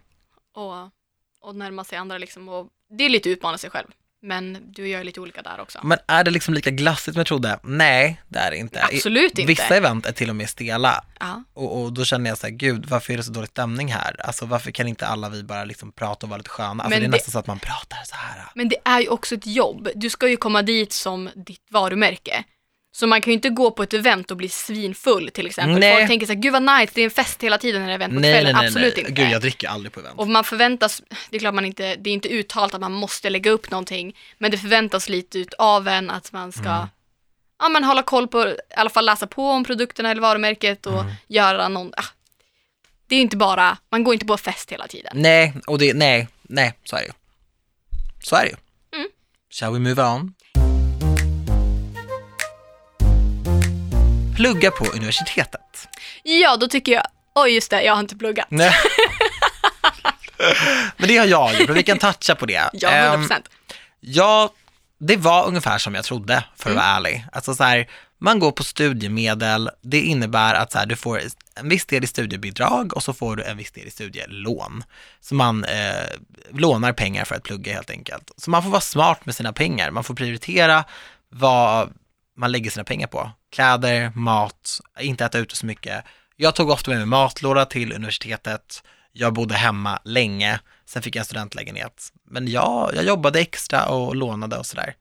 och, 0.55 0.90
och 1.48 1.55
närma 1.57 1.85
sig 1.85 1.98
andra 1.98 2.18
liksom. 2.18 2.48
Och 2.48 2.68
det 2.98 3.05
är 3.05 3.09
lite 3.09 3.31
utmana 3.31 3.59
sig 3.59 3.70
själv. 3.70 3.88
Men 4.24 4.72
du 4.72 4.82
och 4.82 4.88
jag 4.88 5.00
är 5.00 5.04
lite 5.04 5.20
olika 5.20 5.42
där 5.42 5.61
också. 5.61 5.80
men 5.82 5.98
är 6.06 6.24
det 6.24 6.30
liksom 6.30 6.54
lika 6.54 6.70
glassigt 6.70 7.14
som 7.14 7.20
jag 7.20 7.26
trodde? 7.26 7.58
Nej, 7.62 8.22
det 8.28 8.38
är 8.38 8.50
det 8.50 8.56
inte. 8.56 8.82
Absolut 8.85 9.38
inte. 9.38 9.44
Vissa 9.44 9.76
event 9.76 10.06
är 10.06 10.12
till 10.12 10.30
och 10.30 10.37
med 10.37 10.48
stela. 10.50 11.04
Ja. 11.20 11.42
Och, 11.54 11.82
och 11.82 11.92
då 11.92 12.04
känner 12.04 12.30
jag 12.30 12.38
så 12.38 12.46
här, 12.46 12.54
gud, 12.54 12.87
varför 12.87 13.12
är 13.12 13.16
det 13.16 13.22
så 13.22 13.32
dålig 13.32 13.48
stämning 13.48 13.92
här? 13.92 14.16
Alltså 14.26 14.46
varför 14.46 14.70
kan 14.70 14.88
inte 14.88 15.06
alla 15.06 15.28
vi 15.28 15.42
bara 15.42 15.64
liksom 15.64 15.92
prata 15.92 16.26
och 16.26 16.30
vara 16.30 16.38
lite 16.38 16.50
sköna? 16.50 16.68
Alltså 16.70 16.88
Men 16.88 16.90
det 16.90 16.96
är 16.96 17.00
det- 17.00 17.08
nästan 17.16 17.32
så 17.32 17.38
att 17.38 17.46
man 17.46 17.58
pratar 17.58 17.98
så 18.04 18.14
här. 18.14 18.44
Men 18.54 18.68
det 18.68 18.76
är 18.85 19.00
ju 19.00 19.08
också 19.08 19.35
ett 19.35 19.46
jobb. 19.46 19.88
Du 19.94 20.11
ska 20.11 20.28
ju 20.28 20.37
komma 20.37 20.62
dit 20.62 20.92
som 20.92 21.30
ditt 21.35 21.66
varumärke. 21.70 22.44
Så 22.94 23.07
man 23.07 23.20
kan 23.20 23.31
ju 23.31 23.35
inte 23.35 23.48
gå 23.48 23.70
på 23.70 23.83
ett 23.83 23.92
event 23.94 24.31
och 24.31 24.37
bli 24.37 24.48
svinfull 24.48 25.31
till 25.31 25.46
exempel. 25.46 25.78
Nej. 25.81 25.96
Folk 25.96 26.09
tänker 26.09 26.26
så 26.26 26.33
här, 26.33 26.40
gud 26.40 26.52
vad 26.52 26.62
nice, 26.62 26.92
det 26.94 27.00
är 27.00 27.05
en 27.05 27.11
fest 27.11 27.42
hela 27.42 27.59
tiden 27.59 27.81
när 27.81 27.88
det 27.88 27.92
är 27.92 27.94
event 27.94 28.14
på 28.14 28.20
Nej, 28.20 28.31
nej, 28.33 28.40
kvällen. 28.42 28.57
nej, 28.57 28.66
Absolut 28.66 28.96
nej. 28.96 29.00
inte. 29.09 29.22
Gud, 29.22 29.31
jag 29.33 29.40
dricker 29.40 29.68
aldrig 29.68 29.92
på 29.92 30.00
event. 30.00 30.18
Och 30.18 30.28
man 30.28 30.44
förväntas, 30.44 31.02
det 31.31 31.37
är 31.37 31.40
klart 31.40 31.55
man 31.55 31.64
inte, 31.64 31.96
det 31.96 32.11
är 32.11 32.14
inte 32.14 32.28
uttalat 32.28 32.74
att 32.74 32.81
man 32.81 32.92
måste 32.92 33.31
lägga 33.31 33.50
upp 33.50 33.70
någonting, 33.70 34.16
men 34.38 34.50
det 34.50 34.59
förväntas 34.59 35.09
lite 35.09 35.38
ut 35.38 35.55
av 35.55 35.88
en 35.88 36.11
att 36.11 36.33
man 36.33 36.52
ska 36.52 36.61
Mm. 36.70 36.87
ja, 37.59 37.68
men 37.68 37.85
hålla 37.85 38.02
koll 38.02 38.28
på, 38.28 38.48
i 38.48 38.57
alla 38.76 38.90
fall 38.90 39.05
läsa 39.07 39.26
på 39.26 39.50
om 39.50 39.64
produkterna 39.64 40.11
eller 40.11 40.22
varumärket 40.22 40.87
och 40.87 41.00
Mm. 41.00 41.12
göra 41.28 41.68
någon, 41.68 41.92
ah, 41.96 42.05
det 43.07 43.16
är 43.16 43.20
inte 43.20 43.37
bara, 43.37 43.78
man 43.90 44.05
går 44.05 44.14
inte 44.14 44.26
på 44.26 44.37
fest 44.37 44.72
hela 44.72 44.87
tiden. 44.87 45.12
Nej, 45.16 45.55
och 45.66 45.78
det, 45.78 45.94
nej, 45.94 46.28
nej, 46.42 46.74
så 46.85 46.96
är 46.96 47.00
det 47.00 47.07
ju. 47.07 47.12
Så 48.22 48.37
är 48.37 48.42
det 48.42 48.48
ju. 48.50 48.57
Mm. 48.98 49.09
Shall 49.50 49.72
we 49.72 49.78
move 49.78 50.02
on? 50.02 50.35
Plugga 54.37 54.71
på 54.71 54.85
universitetet. 54.87 55.88
Ja, 56.23 56.57
då 56.57 56.68
tycker 56.68 56.92
jag, 56.92 57.07
oj 57.35 57.51
just 57.55 57.71
det, 57.71 57.83
jag 57.83 57.92
har 57.95 58.01
inte 58.01 58.16
pluggat. 58.16 58.47
Nej. 58.51 58.73
Men 60.97 61.09
det 61.09 61.16
har 61.16 61.27
jag 61.27 61.61
gjort 61.61 61.71
och 61.71 61.77
vi 61.77 61.83
kan 61.83 61.99
toucha 61.99 62.35
på 62.35 62.47
det. 62.47 62.71
Ja, 62.73 62.88
Ehm, 62.90 63.23
100%. 63.23 63.42
Ja, 64.01 64.53
det 64.99 65.16
var 65.16 65.47
ungefär 65.47 65.79
som 65.79 65.95
jag 65.95 66.05
trodde, 66.05 66.45
för 66.57 66.71
att 66.71 66.73
Mm. 66.73 66.77
vara 66.77 66.87
ärlig. 66.97 67.25
Alltså 67.33 67.55
så 67.55 67.64
här, 67.64 67.88
man 68.18 68.38
går 68.38 68.53
på 68.53 68.64
studiemedel, 68.64 69.71
det 69.83 70.01
innebär 70.01 70.55
att 70.55 70.73
så 70.73 70.79
här, 70.79 70.87
du 70.87 70.97
får 70.97 71.21
en 71.55 71.68
viss 71.68 71.87
del 71.87 72.05
i 72.05 72.07
studiebidrag 72.07 72.97
och 72.97 73.03
så 73.03 73.12
får 73.12 73.37
du 73.37 73.42
en 73.45 73.57
viss 73.57 73.71
del 73.71 73.87
i 73.87 73.90
studielån. 73.90 74.85
Så 75.21 75.35
man 75.35 75.64
eh, 75.64 75.92
lånar 76.51 76.92
pengar 76.92 77.25
för 77.25 77.35
att 77.35 77.42
plugga 77.42 77.73
helt 77.75 77.90
enkelt. 77.90 78.31
Så 78.37 78.51
man 78.51 78.62
får 78.62 78.71
vara 78.71 78.81
smart 78.81 79.27
med 79.27 79.35
sina 79.37 79.53
pengar, 79.53 79.90
man 79.90 80.05
får 80.05 80.14
prioritera 80.14 80.85
vad 81.29 81.92
man 82.37 82.53
lägger 82.53 82.71
sina 82.71 82.85
pengar 82.85 83.07
på. 83.07 83.31
Kläder, 83.53 84.12
mat, 84.15 84.81
inte 85.01 85.25
äta 85.25 85.38
ute 85.38 85.57
så 85.57 85.67
mycket. 85.67 86.05
Jag 86.37 86.55
tog 86.55 86.71
ofta 86.71 86.91
med 86.91 86.99
mig 86.99 87.07
matlåda 87.07 87.65
till 87.65 87.93
universitetet, 87.93 88.83
jag 89.12 89.33
bodde 89.33 89.55
hemma 89.55 89.99
länge, 90.05 90.61
sen 90.87 91.03
fick 91.03 91.17
jag 91.17 91.21
en 91.21 91.25
studentlägenhet. 91.25 92.12
Men 92.25 92.49
ja, 92.49 92.91
jag 92.95 93.05
jobbade 93.05 93.41
extra 93.41 93.87
och 93.87 94.17
lånade 94.17 94.57
och 94.57 94.67
sådär. 94.67 94.95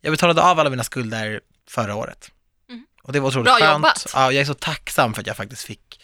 Jag 0.00 0.10
betalade 0.12 0.42
av 0.42 0.60
alla 0.60 0.70
mina 0.70 0.84
skulder 0.84 1.40
förra 1.68 1.94
året. 1.94 2.30
Mm. 2.68 2.86
Och 3.02 3.12
det 3.12 3.20
var 3.20 3.28
otroligt 3.28 3.44
Bra 3.44 3.58
skönt. 3.60 3.72
jobbat. 3.72 4.06
Ja, 4.14 4.32
jag 4.32 4.40
är 4.40 4.44
så 4.44 4.54
tacksam 4.54 5.14
för 5.14 5.20
att 5.20 5.26
jag 5.26 5.36
faktiskt 5.36 5.62
fick, 5.62 6.00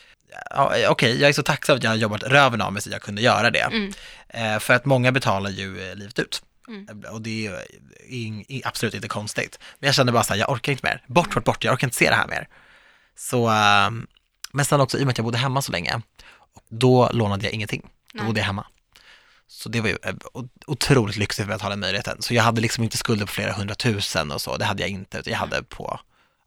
ja, 0.51 0.75
okej, 0.89 1.21
jag 1.21 1.29
är 1.29 1.33
så 1.33 1.43
tacksam 1.43 1.77
att 1.77 1.83
jag 1.83 1.91
har 1.91 1.97
jobbat 1.97 2.23
röven 2.23 2.61
av 2.61 2.73
mig 2.73 2.83
så 2.83 2.89
att 2.89 2.93
jag 2.93 3.03
kunde 3.03 3.23
göra 3.23 3.51
det. 3.51 3.61
Mm. 3.61 3.93
Eh, 4.29 4.59
för 4.59 4.75
att 4.75 4.85
många 4.85 5.13
betalar 5.13 5.51
ju 5.51 5.91
eh, 5.91 5.97
livet 5.97 6.19
ut. 6.19 6.43
Mm. 6.71 7.05
Och 7.13 7.23
det 7.23 7.47
är 7.47 7.57
ju 8.09 8.63
absolut 8.65 8.95
inte 8.95 9.09
konstigt. 9.09 9.59
Men 9.79 9.87
jag 9.87 9.95
kände 9.95 10.13
bara 10.13 10.25
så 10.25 10.33
här, 10.33 10.41
jag 10.41 10.51
orkar 10.51 10.73
inte 10.73 10.87
mer. 10.87 11.05
Bort, 11.07 11.35
bort, 11.35 11.45
bort, 11.45 11.65
jag 11.65 11.73
orkar 11.73 11.87
inte 11.87 11.97
se 11.97 12.11
det 12.11 12.17
här 12.17 12.27
mer. 12.29 12.49
Så, 13.17 13.49
ehm, 13.49 14.07
men 14.53 14.65
sen 14.65 14.81
också 14.81 14.99
i 14.99 15.03
och 15.03 15.07
med 15.07 15.11
att 15.11 15.19
jag 15.19 15.25
bodde 15.25 15.39
hemma 15.39 15.63
så 15.63 15.73
länge, 15.73 16.03
och 16.55 16.63
då 16.69 17.11
lånade 17.13 17.45
jag 17.45 17.53
ingenting. 17.53 17.83
Då 17.83 18.19
Nej. 18.19 18.27
bodde 18.27 18.41
jag 18.41 18.47
hemma. 18.47 18.67
Så 19.47 19.69
det 19.69 19.81
var 19.81 19.89
ju 19.89 19.97
eh, 20.03 20.15
otroligt 20.67 21.17
lyxigt 21.17 21.47
för 21.47 21.55
att 21.55 21.63
ha 21.63 21.69
den 21.69 21.81
möjligheten. 21.81 22.23
Så 22.23 22.35
jag 22.35 22.43
hade 22.43 22.61
liksom 22.61 22.85
inte 22.85 22.97
skulder 22.97 23.27
på 23.27 23.33
flera 23.33 23.53
hundratusen 23.53 24.31
och 24.31 24.41
så, 24.41 24.57
det 24.57 24.65
hade 24.65 24.83
jag 24.83 24.91
inte. 24.91 25.19
utan 25.19 25.33
Jag 25.33 25.39
hade 25.39 25.63
på 25.63 26.01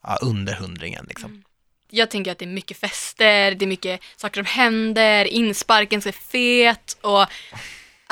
ja, 0.03 0.17
under 0.21 0.53
hundringen 0.53 1.05
liksom. 1.09 1.43
Jag 1.89 2.09
tänker 2.09 2.31
att 2.31 2.39
det 2.39 2.45
är 2.45 2.49
mycket 2.49 2.77
fester, 2.77 3.51
det 3.51 3.65
är 3.65 3.67
mycket 3.67 4.01
saker 4.15 4.43
som 4.43 4.45
händer, 4.45 5.25
insparken 5.25 6.01
ska 6.01 6.11
fet 6.11 6.97
och 7.01 7.25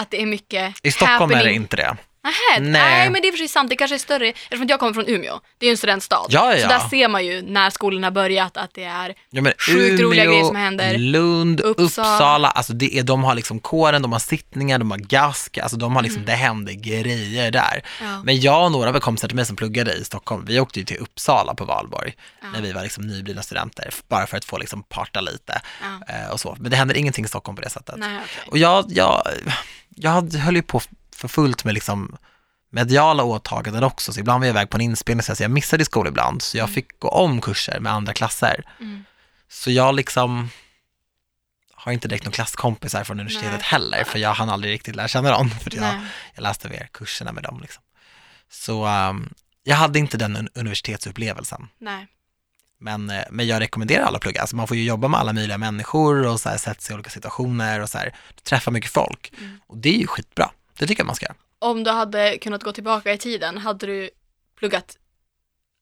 att 0.02 0.12
det 0.12 0.22
är 0.22 0.26
mycket 0.26 0.76
I 0.84 0.91
Stockholm 0.91 1.32
är 1.32 1.36
det 1.36 1.36
happening. 1.36 1.56
inte 1.56 1.76
det. 1.76 1.97
Nähä, 2.24 2.59
Nej. 2.59 2.72
nej. 2.72 3.09
men 3.09 3.22
det 3.22 3.28
är 3.28 3.32
för 3.32 3.38
sig 3.38 3.47
sant, 3.47 3.69
det 3.69 3.76
kanske 3.76 3.95
är 3.95 3.99
större, 3.99 4.28
eftersom 4.30 4.67
jag 4.67 4.80
kommer 4.80 4.93
från 4.93 5.07
Umeå, 5.07 5.39
det 5.57 5.65
är 5.65 5.67
ju 5.67 5.72
en 5.72 5.78
studentstad. 5.78 6.26
Ja, 6.30 6.55
ja. 6.55 6.61
Så 6.61 6.67
där 6.67 6.80
ser 6.89 7.07
man 7.07 7.26
ju 7.26 7.41
när 7.41 7.69
skolorna 7.69 8.11
börjat 8.11 8.57
att 8.57 8.74
det 8.74 8.84
är, 8.84 9.15
Ja, 9.30 9.41
men 9.41 9.53
Sjukt 9.67 10.01
roliga 10.01 10.26
grejer 10.26 10.43
som 10.43 10.55
händer. 10.55 10.97
Lund, 10.97 11.61
Uppsala. 11.61 11.86
Uppsala, 12.15 12.47
alltså 12.49 12.74
det 12.74 12.97
är, 12.97 13.03
de 13.03 13.24
har 13.24 13.36
liksom 13.36 13.59
kåren, 13.59 14.01
de 14.01 14.11
har 14.11 14.19
sittningar, 14.19 14.80
de 14.80 14.91
har 14.91 14.97
gask, 14.97 15.57
alltså 15.57 15.78
de 15.78 15.95
har 15.95 16.01
liksom, 16.03 16.17
Mm. 16.22 16.26
det 16.26 16.32
händer 16.36 16.74
grejer 16.74 17.51
där. 17.51 17.84
Ja. 18.01 18.22
Men 18.24 18.39
jag 18.41 18.65
och 18.65 18.72
några 18.72 18.99
kompisar 18.99 19.28
till 19.28 19.36
mig 19.36 19.45
som 19.45 19.55
pluggade 19.55 19.93
i 19.93 20.03
Stockholm, 20.03 20.45
vi 20.45 20.59
åkte 20.59 20.80
ju 20.80 20.86
till 20.86 20.97
Uppsala 20.97 21.53
på 21.53 21.65
valborg 21.65 22.13
när 22.53 22.61
vi 22.61 22.72
var 22.72 22.84
liksom 22.84 23.07
nyblivna 23.07 23.41
studenter, 23.41 23.93
bara 24.07 24.28
för 24.28 24.38
att 24.38 24.45
få 24.45 24.57
liksom 24.57 24.84
parta 24.84 25.22
lite 25.22 25.61
Ja. 25.82 26.13
eh, 26.15 26.32
och 26.32 26.39
så. 26.39 26.55
Men 26.59 26.72
det 26.72 26.78
händer 26.78 26.97
ingenting 26.97 27.26
i 27.26 27.28
Stockholm 27.28 27.55
på 27.55 27.61
det 27.61 27.69
sättet. 27.69 27.95
nej 27.97 28.17
okej. 28.24 28.49
Och 28.51 28.57
jag, 28.57 28.86
jag, 28.89 29.22
jag 29.95 30.34
höll 30.34 30.55
ju 30.55 30.61
på 30.61 30.82
för 31.22 31.28
fullt 31.28 31.63
med 31.63 31.74
liksom 31.74 32.17
mediala 32.69 33.24
åtaganden 33.24 33.84
också, 33.84 34.13
så 34.13 34.19
ibland 34.19 34.39
var 34.39 34.45
jag 34.47 34.53
iväg 34.53 34.69
på 34.69 34.78
en 34.78 34.82
inspelning, 34.82 35.24
så 35.24 35.43
jag 35.43 35.51
missade 35.51 35.86
skolan 35.86 36.11
ibland, 36.11 36.41
så 36.41 36.57
jag 36.57 36.69
fick 36.69 36.99
gå 36.99 37.07
om 37.09 37.41
kurser 37.41 37.80
med 37.80 37.93
andra 37.93 38.13
klasser. 38.13 38.63
Mm. 38.80 39.03
Så 39.49 39.72
jag 39.72 39.95
liksom 39.95 40.49
har 41.74 41.91
inte 41.91 42.07
direkt 42.07 42.26
någon 42.26 42.32
klasskompisar 42.32 43.03
från 43.03 43.19
universitetet 43.19 43.51
Nej. 43.51 43.61
heller, 43.63 44.03
för 44.03 44.19
jag 44.19 44.34
hann 44.34 44.49
aldrig 44.49 44.74
riktigt 44.74 44.95
lära 44.95 45.07
känna 45.07 45.32
dem, 45.32 45.49
för 45.49 45.76
jag, 45.76 45.99
jag 46.36 46.41
läste 46.41 46.69
mer 46.69 46.89
kurserna 46.93 47.32
med 47.32 47.43
dem. 47.43 47.59
Liksom. 47.61 47.84
Så 48.49 48.88
um, 48.88 49.34
jag 49.63 49.76
hade 49.76 49.99
inte 49.99 50.17
den 50.17 50.38
un- 50.38 50.49
universitetsupplevelsen. 50.55 51.67
nej. 51.80 52.07
Men, 52.84 53.09
eh, 53.09 53.24
men 53.32 53.47
jag 53.47 53.59
rekommenderar 53.59 54.03
alla 54.03 54.15
att 54.15 54.22
plugga. 54.22 54.41
Alltså 54.41 54.55
man 54.55 54.67
får 54.67 54.78
ju 54.78 54.84
jobba 54.84 55.07
med 55.07 55.19
alla 55.19 55.34
möjliga 55.34 55.57
människor 55.57 56.28
och 56.28 56.39
så 56.39 56.49
här, 56.49 56.57
sätta 56.57 56.82
sig 56.82 56.93
i 56.93 56.95
olika 56.95 57.09
situationer 57.09 57.80
och 57.80 57.89
så 57.89 57.97
här, 57.97 58.15
träffa 58.43 58.72
mycket 58.72 58.91
folk. 58.91 59.34
Mm. 59.38 59.59
Och 59.67 59.78
det 59.78 59.89
är 59.89 59.99
ju 59.99 60.07
skitbra. 60.07 60.51
Det 60.82 60.88
tycker 60.88 61.02
jag 61.02 61.08
man 61.08 61.16
ska. 61.16 61.26
Om 61.60 61.84
du 61.84 61.92
hade 61.92 62.38
kunnat 62.38 62.64
gå 62.64 62.72
tillbaka 62.72 63.14
i 63.14 63.18
tiden, 63.18 63.58
hade 63.58 63.86
du 63.86 64.10
pluggat, 64.60 64.98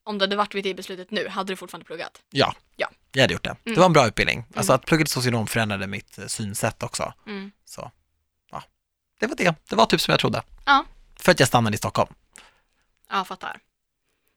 om 0.04 0.18
du 0.18 0.22
hade 0.22 0.36
varit 0.36 0.54
vid 0.54 0.64
det 0.64 0.74
beslutet 0.74 1.10
nu, 1.10 1.28
hade 1.28 1.52
du 1.52 1.56
fortfarande 1.56 1.84
pluggat? 1.86 2.22
Ja, 2.30 2.54
Ja. 2.76 2.90
jag 3.12 3.22
hade 3.22 3.32
gjort 3.32 3.44
det. 3.44 3.56
Det 3.64 3.70
Mm. 3.70 3.78
var 3.80 3.86
en 3.86 3.92
bra 3.92 4.06
utbildning. 4.06 4.44
Alltså 4.54 4.72
Mm. 4.72 4.76
att 4.80 4.86
plugga 4.86 5.04
till 5.04 5.12
socionom 5.12 5.46
förändrade 5.46 5.86
mitt 5.86 6.18
eh, 6.18 6.26
synsätt 6.26 6.82
också. 6.82 7.12
Mm. 7.26 7.50
Så, 7.64 7.90
ja. 8.50 8.62
Det 9.20 9.26
var 9.26 9.36
det. 9.36 9.54
Det 9.68 9.76
var 9.76 9.86
typ 9.86 10.00
som 10.00 10.12
jag 10.12 10.20
trodde. 10.20 10.42
Ja. 10.66 10.84
För 11.16 11.32
att 11.32 11.40
jag 11.40 11.48
stannade 11.48 11.74
i 11.74 11.78
Stockholm. 11.78 12.12
Ja, 13.10 13.24
fattar. 13.24 13.58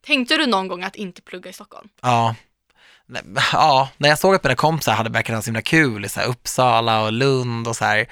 Tänkte 0.06 0.38
du 0.38 0.46
någon 0.46 0.68
gång 0.68 0.84
att 0.84 0.96
inte 0.96 1.22
plugga 1.22 1.50
i 1.50 1.54
Stockholm? 1.54 1.90
Ja. 2.02 2.36
Ja, 3.52 3.90
när 3.98 4.10
jag 4.10 4.20
såg 4.20 4.36
att 4.36 4.44
mina 4.44 4.56
kompisar 4.56 4.94
hade 4.94 5.34
ha 5.34 5.42
så 5.42 5.46
himla 5.46 5.62
kul 5.62 6.06
i 6.06 6.10
så 6.10 6.20
här 6.20 6.28
Uppsala 6.28 7.02
och 7.04 7.12
Lund 7.12 7.68
och 7.68 7.76
så 7.76 7.86
här. 7.86 8.08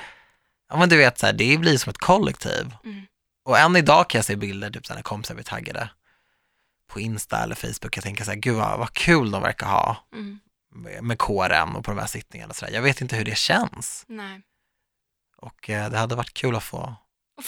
Ja 0.71 0.77
men 0.77 0.89
du 0.89 0.97
vet, 0.97 1.19
så 1.19 1.25
här, 1.25 1.33
det 1.33 1.57
blir 1.57 1.77
som 1.77 1.89
ett 1.89 1.97
kollektiv. 1.97 2.73
Mm. 2.85 3.01
Och 3.45 3.59
än 3.59 3.75
idag 3.75 4.09
kan 4.09 4.19
jag 4.19 4.25
se 4.25 4.35
bilder, 4.35 4.69
typ 4.71 4.85
så 4.85 4.93
här, 4.93 4.97
när 4.97 5.03
kompisar 5.03 5.35
blir 5.35 5.43
taggade 5.45 5.89
på 6.91 6.99
Insta 6.99 7.43
eller 7.43 7.55
Facebook. 7.55 7.97
Jag 7.97 8.03
tänker 8.03 8.23
så 8.23 8.31
här, 8.31 8.37
gud 8.37 8.55
vad, 8.55 8.79
vad 8.79 8.93
kul 8.93 9.31
de 9.31 9.41
verkar 9.41 9.67
ha 9.67 9.97
Mm. 10.13 10.39
med, 10.75 11.03
med 11.03 11.17
kåren 11.17 11.75
och 11.75 11.85
på 11.85 11.91
de 11.91 11.99
här 11.99 12.07
sittningarna 12.07 12.53
så 12.53 12.65
där. 12.65 12.73
Jag 12.73 12.81
vet 12.81 13.01
inte 13.01 13.15
hur 13.15 13.25
det 13.25 13.37
känns. 13.37 14.05
Nej. 14.07 14.41
Och 15.37 15.69
eh, 15.69 15.89
det 15.89 15.97
hade 15.97 16.15
varit 16.15 16.33
kul 16.33 16.55
att 16.55 16.63
få 16.63 16.95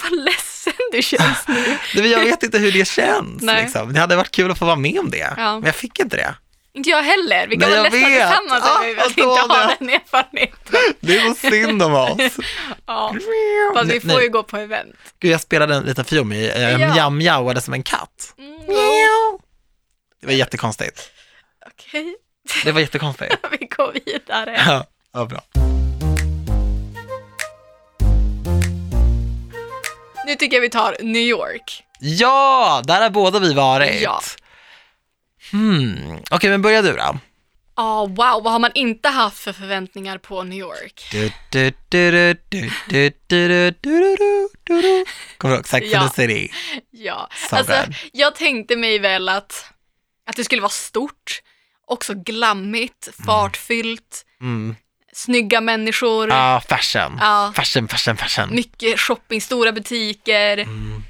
vad 0.02 0.20
ledsen 0.26 0.74
du 0.92 1.02
känns 1.02 1.48
nu. 1.48 1.54
Nej, 1.96 2.02
men 2.04 2.10
jag 2.10 2.20
vet 2.20 2.44
inte 2.44 2.58
hur 2.58 2.72
det 2.72 2.86
känns. 2.88 3.42
Nej. 3.42 3.64
Liksom. 3.64 3.94
Det 3.94 4.00
hade 4.00 4.16
varit 4.16 4.32
kul 4.32 4.52
att 4.52 4.58
få 4.58 4.66
vara 4.66 4.76
med 4.76 5.00
om 5.00 5.10
det, 5.10 5.34
Ja. 5.38 5.54
men 5.54 5.64
jag 5.64 5.76
fick 5.76 6.00
inte 6.00 6.18
det. 6.18 6.36
Inte 6.76 6.90
jag 6.90 7.04
heller. 7.04 7.48
Vi 7.48 7.58
kan 7.58 7.70
Nej, 7.70 7.80
vara 7.80 7.90
ledsna 7.90 8.10
vet. 8.10 8.28
tillsammans 8.28 8.64
Ah, 8.66 8.84
över 8.86 9.02
att 9.02 9.18
vi 9.18 9.22
inte 9.22 9.42
har 9.42 9.64
dåligt. 9.66 9.80
den 9.80 9.90
erfarenheten. 9.90 10.80
Det 11.00 11.18
är 11.18 11.30
så 11.30 11.36
synd 11.50 11.84
om 11.84 11.94
oss. 11.94 12.18
Ja. 12.88 13.16
Fast 13.76 13.90
vi 13.92 14.00
får 14.00 14.08
Nej. 14.08 14.24
ju 14.24 14.30
gå 14.30 14.44
på 14.44 14.58
event. 14.58 14.96
Gud, 15.20 15.32
jag 15.32 15.42
spelade 15.42 15.76
en 15.76 15.84
liten 15.84 16.06
film 16.06 16.34
i, 16.34 16.48
jag 16.48 16.72
Ja. 16.82 16.94
mjau 16.94 17.10
mjauade 17.10 17.62
som 17.62 17.74
en 17.74 17.84
katt. 17.84 18.34
Mm, 18.38 18.58
Det 20.22 20.26
var 20.28 20.34
jättekonstigt. 20.34 21.12
Okej, 21.68 22.16
Det 22.64 22.72
var 22.72 22.82
jättekonstigt. 22.82 23.36
vi 23.60 23.66
går 23.66 23.94
vidare. 24.06 24.64
Ja, 24.68 24.86
ja 25.14 25.26
bra. 25.26 25.42
Nu 30.26 30.36
tycker 30.36 30.58
jag 30.58 30.62
vi 30.62 30.70
tar 30.70 30.96
New 31.00 31.22
York. 31.22 31.84
Ja, 32.00 32.82
där 32.86 33.02
har 33.02 33.10
båda 33.10 33.40
vi 33.40 33.54
varit. 33.54 34.02
Ja. 34.02 34.22
Mm. 35.54 36.12
Okej, 36.12 36.24
okay, 36.32 36.50
men 36.50 36.62
börja 36.62 36.82
du 36.82 36.94
då. 36.94 37.20
Ja, 37.76 38.02
oh, 38.02 38.08
wow, 38.08 38.44
vad 38.44 38.52
har 38.52 38.60
man 38.60 38.72
inte 38.74 39.10
haft 39.10 39.38
för 39.38 39.54
förväntningar 39.54 40.18
på 40.18 40.44
New 40.44 40.60
York? 40.60 41.10
Kommer 45.38 45.54
du 45.54 45.56
ihåg 45.56 45.68
Sex 45.68 45.94
and 45.94 46.12
the 46.12 46.22
City? 46.22 46.52
Ja, 46.92 47.30
so 47.50 47.56
alltså 47.56 47.86
jag 48.12 48.36
tänkte 48.36 48.76
mig 48.76 49.00
väl 49.00 49.30
att, 49.30 49.66
att 50.30 50.36
det 50.36 50.44
skulle 50.44 50.62
vara 50.62 50.70
stort, 50.70 51.42
också 51.88 52.14
glammigt, 52.14 53.10
fartfyllt, 53.26 54.26
mm. 54.42 54.64
Mm. 54.64 54.76
snygga 55.14 55.62
människor. 55.62 56.30
Ja, 56.30 56.56
ah, 56.56 56.62
fashion. 56.62 57.20
Ah. 57.22 57.54
fashion, 57.54 57.88
fashion, 57.88 58.18
fashion. 58.18 58.56
Mycket 58.56 59.00
shopping, 59.00 59.42
stora 59.42 59.72
butiker. 59.72 60.58
Mm 60.58 61.04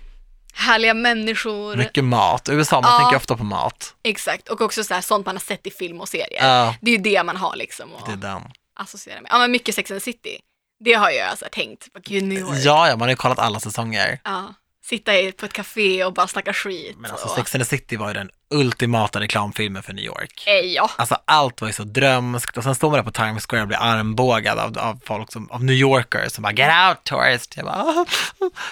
härliga 0.53 0.93
människor. 0.93 1.75
Mycket 1.75 2.03
mat. 2.03 2.49
USA, 2.49 2.81
man 2.81 2.91
Ja. 2.91 2.99
tänker 2.99 3.17
ofta 3.17 3.37
på 3.37 3.43
mat. 3.43 3.95
Exakt, 4.03 4.49
och 4.49 4.61
också 4.61 4.83
så 4.83 4.93
här, 4.93 5.01
sånt 5.01 5.25
man 5.25 5.35
har 5.35 5.41
sett 5.41 5.67
i 5.67 5.71
film 5.71 6.01
och 6.01 6.09
serier. 6.09 6.43
Ja, 6.47 6.75
Det 6.81 6.91
är 6.91 6.95
ju 6.97 7.01
det 7.03 7.23
man 7.23 7.37
har 7.37 7.55
liksom 7.55 7.89
att 7.95 8.05
det 8.05 8.11
är 8.11 8.15
den. 8.15 8.41
associera 8.79 9.21
med. 9.21 9.29
Ja, 9.31 9.37
men 9.39 9.51
mycket 9.51 9.75
Sex 9.75 9.91
and 9.91 9.99
the 9.99 10.03
City. 10.03 10.39
Det 10.79 10.93
har 10.93 11.09
jag 11.09 11.37
så 11.37 11.45
här 11.45 11.49
tänkt, 11.49 11.87
gud 12.05 12.23
New 12.23 12.39
York. 12.39 12.57
Ja, 12.57 12.87
ja, 12.87 12.93
man 12.95 13.01
har 13.01 13.09
ju 13.09 13.15
kollat 13.15 13.39
alla 13.39 13.59
säsonger. 13.59 14.19
Ja. 14.23 14.53
Sitta 14.85 15.11
på 15.37 15.45
ett 15.45 15.53
café 15.53 16.03
och 16.03 16.13
bara 16.13 16.27
snacka 16.27 16.53
skit. 16.53 16.95
Men 16.97 17.11
alltså 17.11 17.27
och... 17.27 17.35
Sex 17.35 17.55
and 17.55 17.63
the 17.63 17.69
City 17.69 17.95
var 17.97 18.07
ju 18.07 18.13
den 18.13 18.29
ultimata 18.49 19.19
reklamfilmen 19.19 19.83
för 19.83 19.93
New 19.93 20.05
York. 20.05 20.43
Eh, 20.47 20.53
ja. 20.53 20.89
Alltså 20.95 21.17
allt 21.25 21.61
var 21.61 21.67
ju 21.67 21.73
så 21.73 21.83
drömskt 21.83 22.57
och 22.57 22.63
sen 22.63 22.75
står 22.75 22.89
man 22.89 22.97
där 22.97 23.03
på 23.03 23.11
Times 23.11 23.45
Square 23.49 23.61
och 23.61 23.67
blir 23.67 23.77
armbågad 23.81 24.59
av, 24.59 24.77
av 24.79 24.99
folk 25.05 25.31
som, 25.31 25.51
av 25.51 25.63
New 25.63 25.75
Yorkers 25.75 26.31
som 26.31 26.41
bara 26.41 26.53
get 26.53 26.71
out 26.89 27.03
tourist. 27.03 27.53
Jag 27.57 27.65
bara, 27.65 27.75
"Ah." 27.83 28.05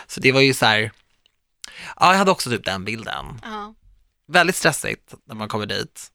så 0.08 0.20
det 0.20 0.32
var 0.32 0.42
ju 0.42 0.54
så 0.54 0.66
här, 0.66 0.92
ja 2.00 2.12
jag 2.12 2.18
hade 2.18 2.32
också 2.32 2.50
typ 2.50 2.66
den 2.66 2.86
bilden. 2.86 3.40
ja. 3.44 3.74
Väldigt 4.28 4.56
stressigt 4.56 5.14
när 5.28 5.36
man 5.36 5.48
kommer 5.48 5.66
dit. 5.66 6.12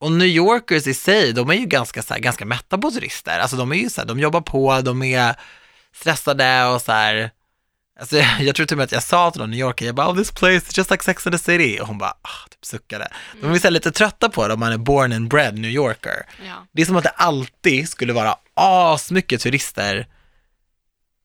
Och 0.00 0.12
New 0.12 0.28
Yorkers 0.28 0.86
i 0.86 0.94
sig, 0.94 1.32
de 1.32 1.50
är 1.50 1.54
ju 1.54 1.66
ganska, 1.66 2.02
så 2.02 2.14
här, 2.14 2.20
ganska 2.20 2.44
mätta 2.44 2.78
på 2.78 2.90
turister. 2.90 3.38
Alltså 3.38 3.56
de 3.56 3.72
är 3.72 3.76
ju 3.76 3.90
så 3.90 4.00
här, 4.00 4.08
de 4.08 4.20
jobbar 4.20 4.40
på, 4.40 4.80
de 4.80 5.02
är 5.02 5.36
stressade 5.94 6.64
och 6.64 6.82
så 6.82 6.92
här. 6.92 7.30
Alltså, 8.00 8.16
jag, 8.40 8.54
tror 8.56 8.66
till 8.66 8.74
och 8.74 8.78
med 8.78 8.84
att 8.84 8.92
jag 8.92 9.02
sa 9.02 9.30
till 9.30 9.40
någon 9.40 9.50
New 9.50 9.60
Yorker, 9.60 9.86
jag 9.86 9.94
bara, 9.94 10.10
oh, 10.10 10.16
this 10.16 10.32
place 10.32 10.56
is 10.68 10.78
just 10.78 10.90
like 10.90 11.04
Sex 11.04 11.26
and 11.26 11.34
the 11.34 11.38
City. 11.38 11.78
Och 11.80 11.86
hon 11.86 11.98
bara, 11.98 12.10
ah, 12.22 12.48
typ 12.50 12.64
suckade. 12.64 13.08
De 13.40 13.52
är 13.52 13.58
så 13.58 13.70
lite 13.70 13.92
trötta 13.92 14.28
på 14.28 14.48
det 14.48 14.54
om 14.54 14.60
man 14.60 14.72
är 14.72 14.78
born 14.78 15.12
and 15.12 15.28
bred 15.28 15.58
New 15.58 15.70
Yorker. 15.70 16.26
ja. 16.46 16.66
Det 16.72 16.82
är 16.82 16.86
som 16.86 16.96
att 16.96 17.04
det 17.04 17.10
alltid 17.16 17.88
skulle 17.88 18.12
vara 18.12 18.36
asmycket 18.54 19.40
turister 19.40 20.06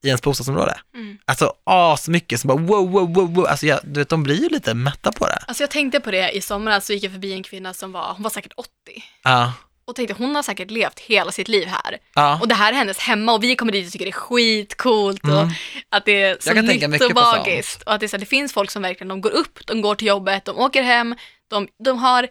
i 0.05 0.07
ens 0.07 0.21
bostadsområde. 0.21 0.77
Mm. 0.95 1.17
Alltså 1.25 1.53
asmycket 1.63 2.39
som 2.39 2.47
bara 2.47 2.57
wow, 2.57 2.91
wow, 2.91 3.13
wow, 3.13 3.33
wow. 3.33 3.45
Alltså 3.47 3.65
jag, 3.65 3.79
du 3.83 3.99
vet, 3.99 4.09
de 4.09 4.23
blir 4.23 4.41
ju 4.43 4.49
lite 4.49 4.73
mätta 4.73 5.11
på 5.11 5.25
det. 5.27 5.39
Alltså 5.47 5.63
jag 5.63 5.69
tänkte 5.71 5.99
på 5.99 6.11
det 6.11 6.31
i 6.31 6.41
somras 6.41 6.85
så 6.85 6.93
gick 6.93 7.03
jag 7.03 7.11
förbi 7.11 7.33
en 7.33 7.43
kvinna 7.43 7.73
som 7.73 7.91
var, 7.91 8.13
hon 8.13 8.23
var 8.23 8.29
säkert 8.29 8.53
80. 8.55 8.69
Ja, 9.23 9.53
Och 9.87 9.95
tänkte 9.95 10.15
hon 10.17 10.35
har 10.35 10.43
säkert 10.43 10.71
levt 10.71 10.99
hela 10.99 11.31
sitt 11.31 11.47
liv 11.47 11.67
här. 11.67 11.97
ja. 12.15 12.39
Och 12.41 12.47
det 12.47 12.55
här 12.55 12.73
är 12.73 12.77
hennes 12.77 12.97
hemma 12.99 13.33
och 13.33 13.43
vi 13.43 13.55
kommer 13.55 13.71
dit 13.71 13.85
och 13.85 13.91
tycker 13.91 14.05
det 14.05 14.09
är 14.11 14.13
skitcoolt 14.13 15.23
och 15.23 15.29
Mm. 15.29 15.49
att 15.89 16.05
det 16.05 16.21
är 16.23 16.37
så 16.39 16.53
nytt 16.53 17.01
och 17.01 17.13
magiskt. 17.15 17.83
Och 17.83 17.93
att 17.93 17.99
det, 17.99 18.07
så 18.09 18.15
här, 18.15 18.19
det 18.19 18.25
finns 18.25 18.53
folk 18.53 18.71
som 18.71 18.81
verkligen, 18.81 19.07
de 19.07 19.21
går 19.21 19.29
upp, 19.31 19.59
de 19.67 19.81
går 19.81 19.95
till 19.95 20.07
jobbet, 20.07 20.45
de 20.45 20.57
åker 20.57 20.83
hem, 20.83 21.15
de, 21.49 21.67
de 21.85 21.97
har 21.97 22.27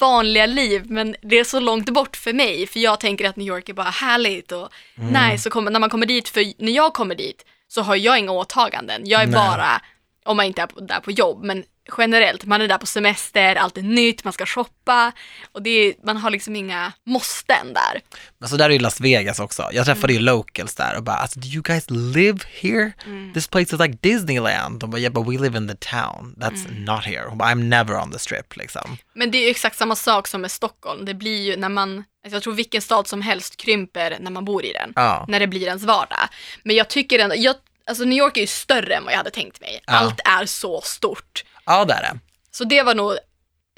vanliga 0.00 0.46
liv 0.46 0.82
men 0.90 1.16
det 1.22 1.38
är 1.38 1.44
så 1.44 1.60
långt 1.60 1.90
bort 1.90 2.16
för 2.16 2.32
mig 2.32 2.66
för 2.66 2.80
jag 2.80 3.00
tänker 3.00 3.28
att 3.28 3.36
New 3.36 3.46
York 3.48 3.68
är 3.68 3.74
bara 3.74 3.90
härligt 3.90 4.52
och 4.52 4.68
Mm. 4.98 5.30
nice 5.30 5.48
och 5.48 5.52
kommer, 5.52 5.70
när 5.70 5.80
man 5.80 5.90
kommer 5.90 6.06
dit, 6.06 6.28
för 6.28 6.62
när 6.64 6.72
jag 6.72 6.92
kommer 6.94 7.14
dit 7.14 7.44
så 7.68 7.82
har 7.82 7.96
jag 7.96 8.18
inga 8.18 8.32
åtaganden. 8.32 9.02
Jag 9.06 9.22
är 9.22 9.26
Nej. 9.26 9.34
bara, 9.34 9.82
om 10.24 10.36
man 10.36 10.46
inte 10.46 10.62
är 10.62 10.66
på, 10.66 10.80
där 10.80 11.00
på 11.00 11.10
jobb, 11.10 11.44
men 11.44 11.64
generellt, 11.98 12.44
man 12.44 12.62
är 12.62 12.68
där 12.68 12.78
på 12.78 12.86
semester, 12.86 13.54
allt 13.54 13.78
är 13.78 13.82
nytt, 13.82 14.24
man 14.24 14.32
ska 14.32 14.46
shoppa 14.46 15.12
och 15.52 15.62
det 15.62 15.70
är, 15.70 15.94
man 16.04 16.16
har 16.16 16.30
liksom 16.30 16.56
inga 16.56 16.92
måsten 17.06 17.72
där. 17.74 18.00
Men 18.38 18.48
så 18.48 18.56
där 18.56 18.64
är 18.64 18.70
ju 18.70 18.78
Las 18.78 19.00
Vegas 19.00 19.40
också. 19.40 19.68
Jag 19.72 19.86
träffade 19.86 20.12
ju 20.12 20.18
locals 20.18 20.74
där 20.74 20.96
och 20.96 21.02
bara, 21.02 21.16
alltså, 21.16 21.40
do 21.40 21.46
you 21.46 21.62
guys 21.62 21.90
live 21.90 22.38
here? 22.60 22.92
This 23.34 23.48
place 23.48 23.74
is 23.74 23.80
like 23.80 23.98
Disneyland. 24.00 24.80
De 24.80 24.90
bara, 24.90 25.00
yeah 25.00 25.12
but 25.12 25.26
we 25.28 25.42
live 25.42 25.58
in 25.58 25.68
the 25.68 25.74
town. 25.74 26.34
That's 26.38 26.86
not 26.86 27.04
here. 27.04 27.24
Hon 27.28 27.38
bara, 27.38 27.50
I'm 27.50 27.62
never 27.62 27.96
on 28.02 28.12
the 28.12 28.18
strip 28.18 28.56
liksom. 28.56 28.96
Men 29.14 29.30
det 29.30 29.38
är 29.38 29.42
ju 29.42 29.50
exakt 29.50 29.76
samma 29.76 29.96
sak 29.96 30.28
som 30.28 30.40
med 30.40 30.50
Stockholm. 30.50 31.04
Det 31.04 31.14
blir 31.14 31.42
ju 31.42 31.56
när 31.56 31.68
man, 31.68 32.04
alltså 32.24 32.36
jag 32.36 32.42
tror 32.42 32.54
vilken 32.54 32.82
stad 32.82 33.06
som 33.06 33.22
helst 33.22 33.56
krymper 33.56 34.16
när 34.20 34.30
man 34.30 34.44
bor 34.44 34.64
i 34.64 34.72
den. 34.72 34.92
Ja. 34.94 35.24
När 35.28 35.40
det 35.40 35.46
blir 35.46 35.66
ens 35.66 35.82
vardag. 35.82 36.28
Men 36.62 36.76
jag 36.76 36.88
tycker 36.88 37.18
ändå, 37.18 37.36
jag, 37.36 37.56
alltså 37.86 38.04
New 38.04 38.18
York 38.18 38.36
är 38.36 38.40
ju 38.40 38.46
större 38.46 38.94
än 38.94 39.04
vad 39.04 39.12
jag 39.12 39.18
hade 39.18 39.30
tänkt 39.30 39.60
mig. 39.60 39.80
Ja. 39.86 39.92
Allt 39.92 40.20
är 40.24 40.46
så 40.46 40.80
stort. 40.80 41.44
Ja, 41.66 41.84
det 41.84 41.94
är 41.94 42.02
det. 42.02 42.18
Så 42.50 42.64
det 42.64 42.82
var 42.82 42.94
nog 42.94 43.16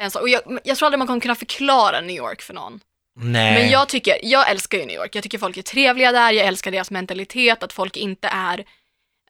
en 0.00 0.10
sak. 0.10 0.22
Och 0.22 0.28
jag, 0.28 0.42
jag 0.64 0.76
tror 0.76 0.86
aldrig 0.86 0.98
man 0.98 1.06
kommer 1.06 1.20
kunna 1.20 1.34
förklara 1.34 2.00
New 2.00 2.16
York 2.16 2.42
för 2.42 2.54
någon. 2.54 2.80
Nej. 3.20 3.54
Men 3.54 3.70
jag 3.70 3.88
tycker, 3.88 4.18
jag 4.22 4.50
älskar 4.50 4.78
ju 4.78 4.84
New 4.86 4.96
York. 4.96 5.14
Jag 5.14 5.22
tycker 5.22 5.38
folk 5.38 5.56
är 5.56 5.62
trevliga 5.62 6.12
där, 6.12 6.32
jag 6.32 6.46
älskar 6.46 6.70
deras 6.70 6.90
mentalitet, 6.90 7.62
att 7.62 7.72
folk 7.72 7.96
inte 7.96 8.28
är 8.28 8.64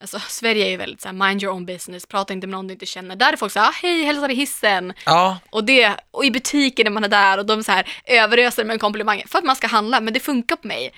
Alltså, 0.01 0.19
Sverige 0.29 0.67
är 0.67 0.71
ju 0.71 0.77
väldigt 0.77 1.01
så 1.01 1.09
här, 1.09 1.13
mind 1.13 1.43
your 1.43 1.55
own 1.55 1.67
business, 1.67 2.07
prata 2.07 2.33
inte 2.33 2.47
med 2.47 2.53
någon 2.53 2.67
du 2.67 2.73
inte 2.73 2.87
känner. 2.87 3.17
Där 3.17 3.33
är 3.33 3.37
folk 3.37 3.53
så 3.53 3.59
här, 3.61 3.69
"Ah, 3.69 3.73
hej, 3.83 4.05
hälsar 4.05 4.29
i 4.31 4.35
hissen. 4.35 4.93
Ja, 5.07 5.39
Och, 5.51 5.65
det, 5.65 5.97
och 6.11 6.25
i 6.25 6.31
butiken 6.31 6.85
när 6.85 6.91
man 6.91 7.05
är 7.05 7.09
där 7.09 7.39
och 7.39 7.47
de 7.47 7.65
så 7.65 7.73
här 7.73 7.89
överöser 8.05 8.65
med 8.65 8.81
komplimanger 8.81 9.27
för 9.27 9.39
att 9.39 9.45
man 9.45 9.57
ska 9.57 9.67
handla, 9.67 10.01
men 10.01 10.15
det 10.15 10.21
funkar 10.21 10.57
på 10.57 10.67
mig. 10.69 10.93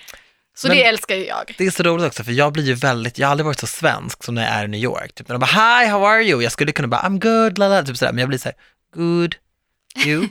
Så 0.55 0.67
Men- 0.67 0.77
det 0.77 0.83
älskar 0.83 1.15
ju 1.15 1.25
jag. 1.25 1.55
det 1.57 1.65
är 1.65 1.71
så 1.71 1.83
roligt 1.83 2.05
också 2.07 2.23
för 2.23 2.31
jag 2.31 2.53
blir 2.53 2.63
ju 2.63 2.73
väldigt, 2.73 3.17
jag 3.17 3.27
har 3.27 3.31
aldrig 3.31 3.45
varit 3.45 3.59
så 3.59 3.67
svensk 3.67 4.23
som 4.23 4.35
när 4.35 4.41
jag 4.43 4.51
är 4.51 4.65
i 4.65 4.67
New 4.67 4.79
York. 4.81 5.13
Typ 5.15 5.27
när 5.27 5.33
de 5.35 5.39
bara 5.39 5.79
hi, 5.81 5.87
how 5.89 6.05
are 6.05 6.23
you? 6.23 6.43
Jag 6.43 6.51
skulle 6.51 6.71
kunna 6.71 6.87
bara 6.87 7.01
I'm 7.01 7.19
good, 7.19 7.57
lala, 7.57 7.83
typ 7.83 7.97
sådär, 7.97 8.11
men 8.11 8.19
jag 8.19 8.29
blir 8.29 8.39
så 8.39 8.49
här, 8.49 8.55
good, 8.95 9.35
you, 10.05 10.27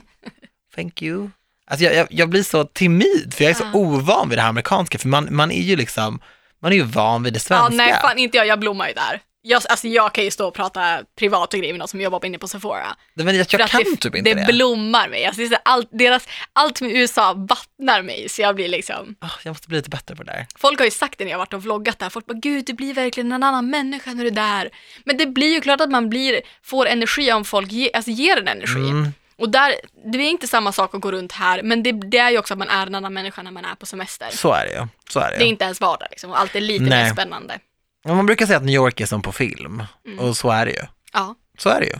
thank 0.75 1.01
you. 1.01 1.29
Alltså 1.67 1.85
jag, 1.85 1.95
jag, 1.95 2.07
jag 2.09 2.29
blir 2.29 2.43
så 2.43 2.63
timid 2.63 3.33
för 3.33 3.43
jag 3.43 3.51
är 3.51 3.55
så 3.55 3.63
Ja. 3.63 3.79
ovan 3.79 4.29
vid 4.29 4.37
det 4.37 4.41
här 4.41 4.49
amerikanska 4.49 4.97
för 4.97 5.07
man, 5.07 5.27
man 5.31 5.51
är 5.51 5.61
ju 5.61 5.75
liksom, 5.75 6.19
man 6.61 6.71
är 6.71 6.75
ju 6.75 6.83
van 6.83 7.23
vid 7.23 7.33
det 7.33 7.37
Ja, 7.37 7.41
svenska. 7.41 7.75
nej, 7.75 7.93
fan 8.01 8.17
inte 8.17 8.37
jag, 8.37 8.47
jag 8.47 8.59
blommar 8.59 8.87
ju 8.87 8.93
där. 8.93 9.19
Jag, 9.43 9.61
alltså, 9.69 9.87
jag 9.87 10.13
kan 10.13 10.23
ju 10.23 10.31
stå 10.31 10.47
och 10.47 10.53
prata 10.53 10.99
privat 11.19 11.53
och 11.53 11.59
grejer 11.59 11.73
med 11.73 11.79
någon 11.79 11.87
som 11.87 12.01
jobbar 12.01 12.25
inne 12.25 12.37
på 12.37 12.47
Sephora. 12.47 12.95
Men 13.13 13.35
jag, 13.35 13.47
jag 13.49 13.69
kan 13.69 13.83
det, 13.83 13.97
typ 13.97 14.15
inte 14.15 14.33
det. 14.33 14.45
det. 14.45 14.53
blommar 14.53 15.09
mig. 15.09 15.25
Alltså, 15.25 15.55
allt, 15.65 15.89
deras, 15.91 16.27
allt 16.53 16.81
med 16.81 16.91
USA 16.91 17.33
vattnar 17.33 18.01
mig, 18.01 18.29
så 18.29 18.41
jag 18.41 18.55
blir 18.55 18.67
liksom... 18.67 19.15
Ah, 19.19 19.29
jag 19.43 19.51
måste 19.51 19.67
bli 19.67 19.77
lite 19.77 19.89
bättre 19.89 20.15
på 20.15 20.23
det 20.23 20.31
där. 20.31 20.47
Folk 20.55 20.79
har 20.79 20.85
ju 20.85 20.91
sagt 20.91 21.17
det 21.17 21.23
när 21.23 21.31
jag 21.31 21.37
har 21.37 21.45
varit 21.45 21.53
och 21.53 21.63
vloggat 21.63 21.99
där, 21.99 22.09
folk 22.09 22.25
bara 22.25 22.37
gud 22.37 22.65
du 22.65 22.73
blir 22.73 22.93
verkligen 22.93 23.31
en 23.31 23.43
annan 23.43 23.69
människa 23.69 24.13
när 24.13 24.23
du 24.23 24.27
är 24.27 24.31
där. 24.31 24.69
Men 25.03 25.17
det 25.17 25.25
blir 25.25 25.53
ju 25.53 25.61
klart 25.61 25.81
att 25.81 25.91
man 25.91 26.09
blir, 26.09 26.41
får 26.63 26.85
energi 26.85 27.31
om 27.31 27.45
folk 27.45 27.71
ge, 27.71 27.91
alltså 27.93 28.11
ger 28.11 28.37
en 28.37 28.47
energi. 28.47 28.89
Mm. 28.89 29.13
Och 29.37 29.49
där, 29.49 29.75
det 30.11 30.17
är 30.17 30.29
inte 30.29 30.47
samma 30.47 30.71
sak 30.71 30.95
att 30.95 31.01
gå 31.01 31.11
runt 31.11 31.31
här, 31.31 31.63
men 31.63 31.83
det, 31.83 31.91
det 31.91 32.17
är 32.17 32.29
ju 32.29 32.37
också 32.37 32.53
att 32.53 32.57
man 32.57 32.69
är 32.69 32.87
en 32.87 32.95
annan 32.95 33.13
människa 33.13 33.41
när 33.43 33.51
man 33.51 33.65
är 33.65 33.75
på 33.75 33.85
semester. 33.85 34.27
Så 34.31 34.53
är 34.53 34.65
det 34.65 34.71
ju. 34.71 34.87
Så 35.09 35.19
är 35.19 35.31
det, 35.31 35.37
Det 35.37 35.43
är 35.43 35.45
ju. 35.45 35.49
inte 35.49 35.65
ens 35.65 35.81
vardag 35.81 36.07
liksom, 36.11 36.31
och 36.31 36.39
allt 36.39 36.55
är 36.55 36.61
lite 36.61 36.83
Nej. 36.83 37.03
mer 37.03 37.13
spännande. 37.13 37.59
Man 38.05 38.25
brukar 38.25 38.45
säga 38.45 38.57
att 38.57 38.63
New 38.63 38.75
York 38.75 38.99
är 38.99 39.05
som 39.05 39.21
på 39.21 39.31
film 39.31 39.83
Mm. 40.05 40.19
och 40.19 40.37
så 40.37 40.49
är 40.49 40.65
det 40.65 40.71
ju. 40.71 40.81
Ja. 41.13 41.35
Så 41.57 41.69
är 41.69 41.79
det 41.79 41.85
ju. 41.87 41.95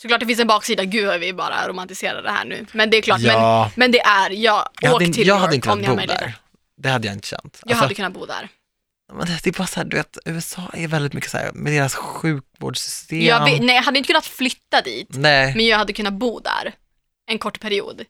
Såklart 0.00 0.20
det 0.20 0.26
finns 0.26 0.40
en 0.40 0.46
baksida, 0.46 0.84
gud 0.84 1.06
vad 1.06 1.20
vi 1.20 1.32
bara 1.32 1.68
romantiserar 1.68 2.22
det 2.22 2.30
här 2.30 2.44
nu. 2.44 2.66
Men 2.72 2.90
det 2.90 2.96
är 2.96 3.02
klart, 3.02 3.20
Ja. 3.20 3.62
men, 3.62 3.70
men 3.76 3.90
det 3.92 4.00
är, 4.00 4.30
jag, 4.30 4.68
Jag 4.80 4.94
åk 4.94 5.02
hade, 5.02 5.12
till 5.12 5.26
jag 5.26 5.40
New 5.40 5.54
York 5.54 5.66
om 5.66 5.78
ni 5.80 5.86
har 5.86 5.96
möjlighet. 5.96 6.20
där. 6.20 6.34
Det 6.76 6.88
hade 6.88 7.06
jag 7.06 7.14
inte 7.16 7.28
känt. 7.28 7.60
Jag 7.64 7.70
Alltså, 7.70 7.84
hade 7.84 7.94
kunnat 7.94 8.12
bo 8.12 8.26
där. 8.26 8.48
men 9.12 9.26
det, 9.26 9.46
är 9.46 9.52
bara 9.58 9.66
så 9.66 9.80
här, 9.80 9.84
du 9.86 9.96
vet, 9.96 10.18
USA 10.24 10.62
är 10.72 10.88
väldigt 10.88 11.12
mycket 11.12 11.30
så 11.30 11.38
här, 11.38 11.52
med 11.52 11.72
deras 11.72 11.94
sjukvårdssystem. 11.94 13.20
Jag, 13.20 13.44
vet- 13.44 13.62
nej, 13.62 13.74
jag 13.76 13.82
hade 13.82 13.98
inte 13.98 14.06
kunnat 14.06 14.26
flytta 14.26 14.80
dit, 14.80 15.06
Nej, 15.10 15.54
men 15.56 15.66
jag 15.66 15.78
hade 15.78 15.92
kunnat 15.92 16.12
bo 16.14 16.40
där 16.40 16.72
en 17.26 17.38
kort 17.38 17.60
period. 17.60 18.04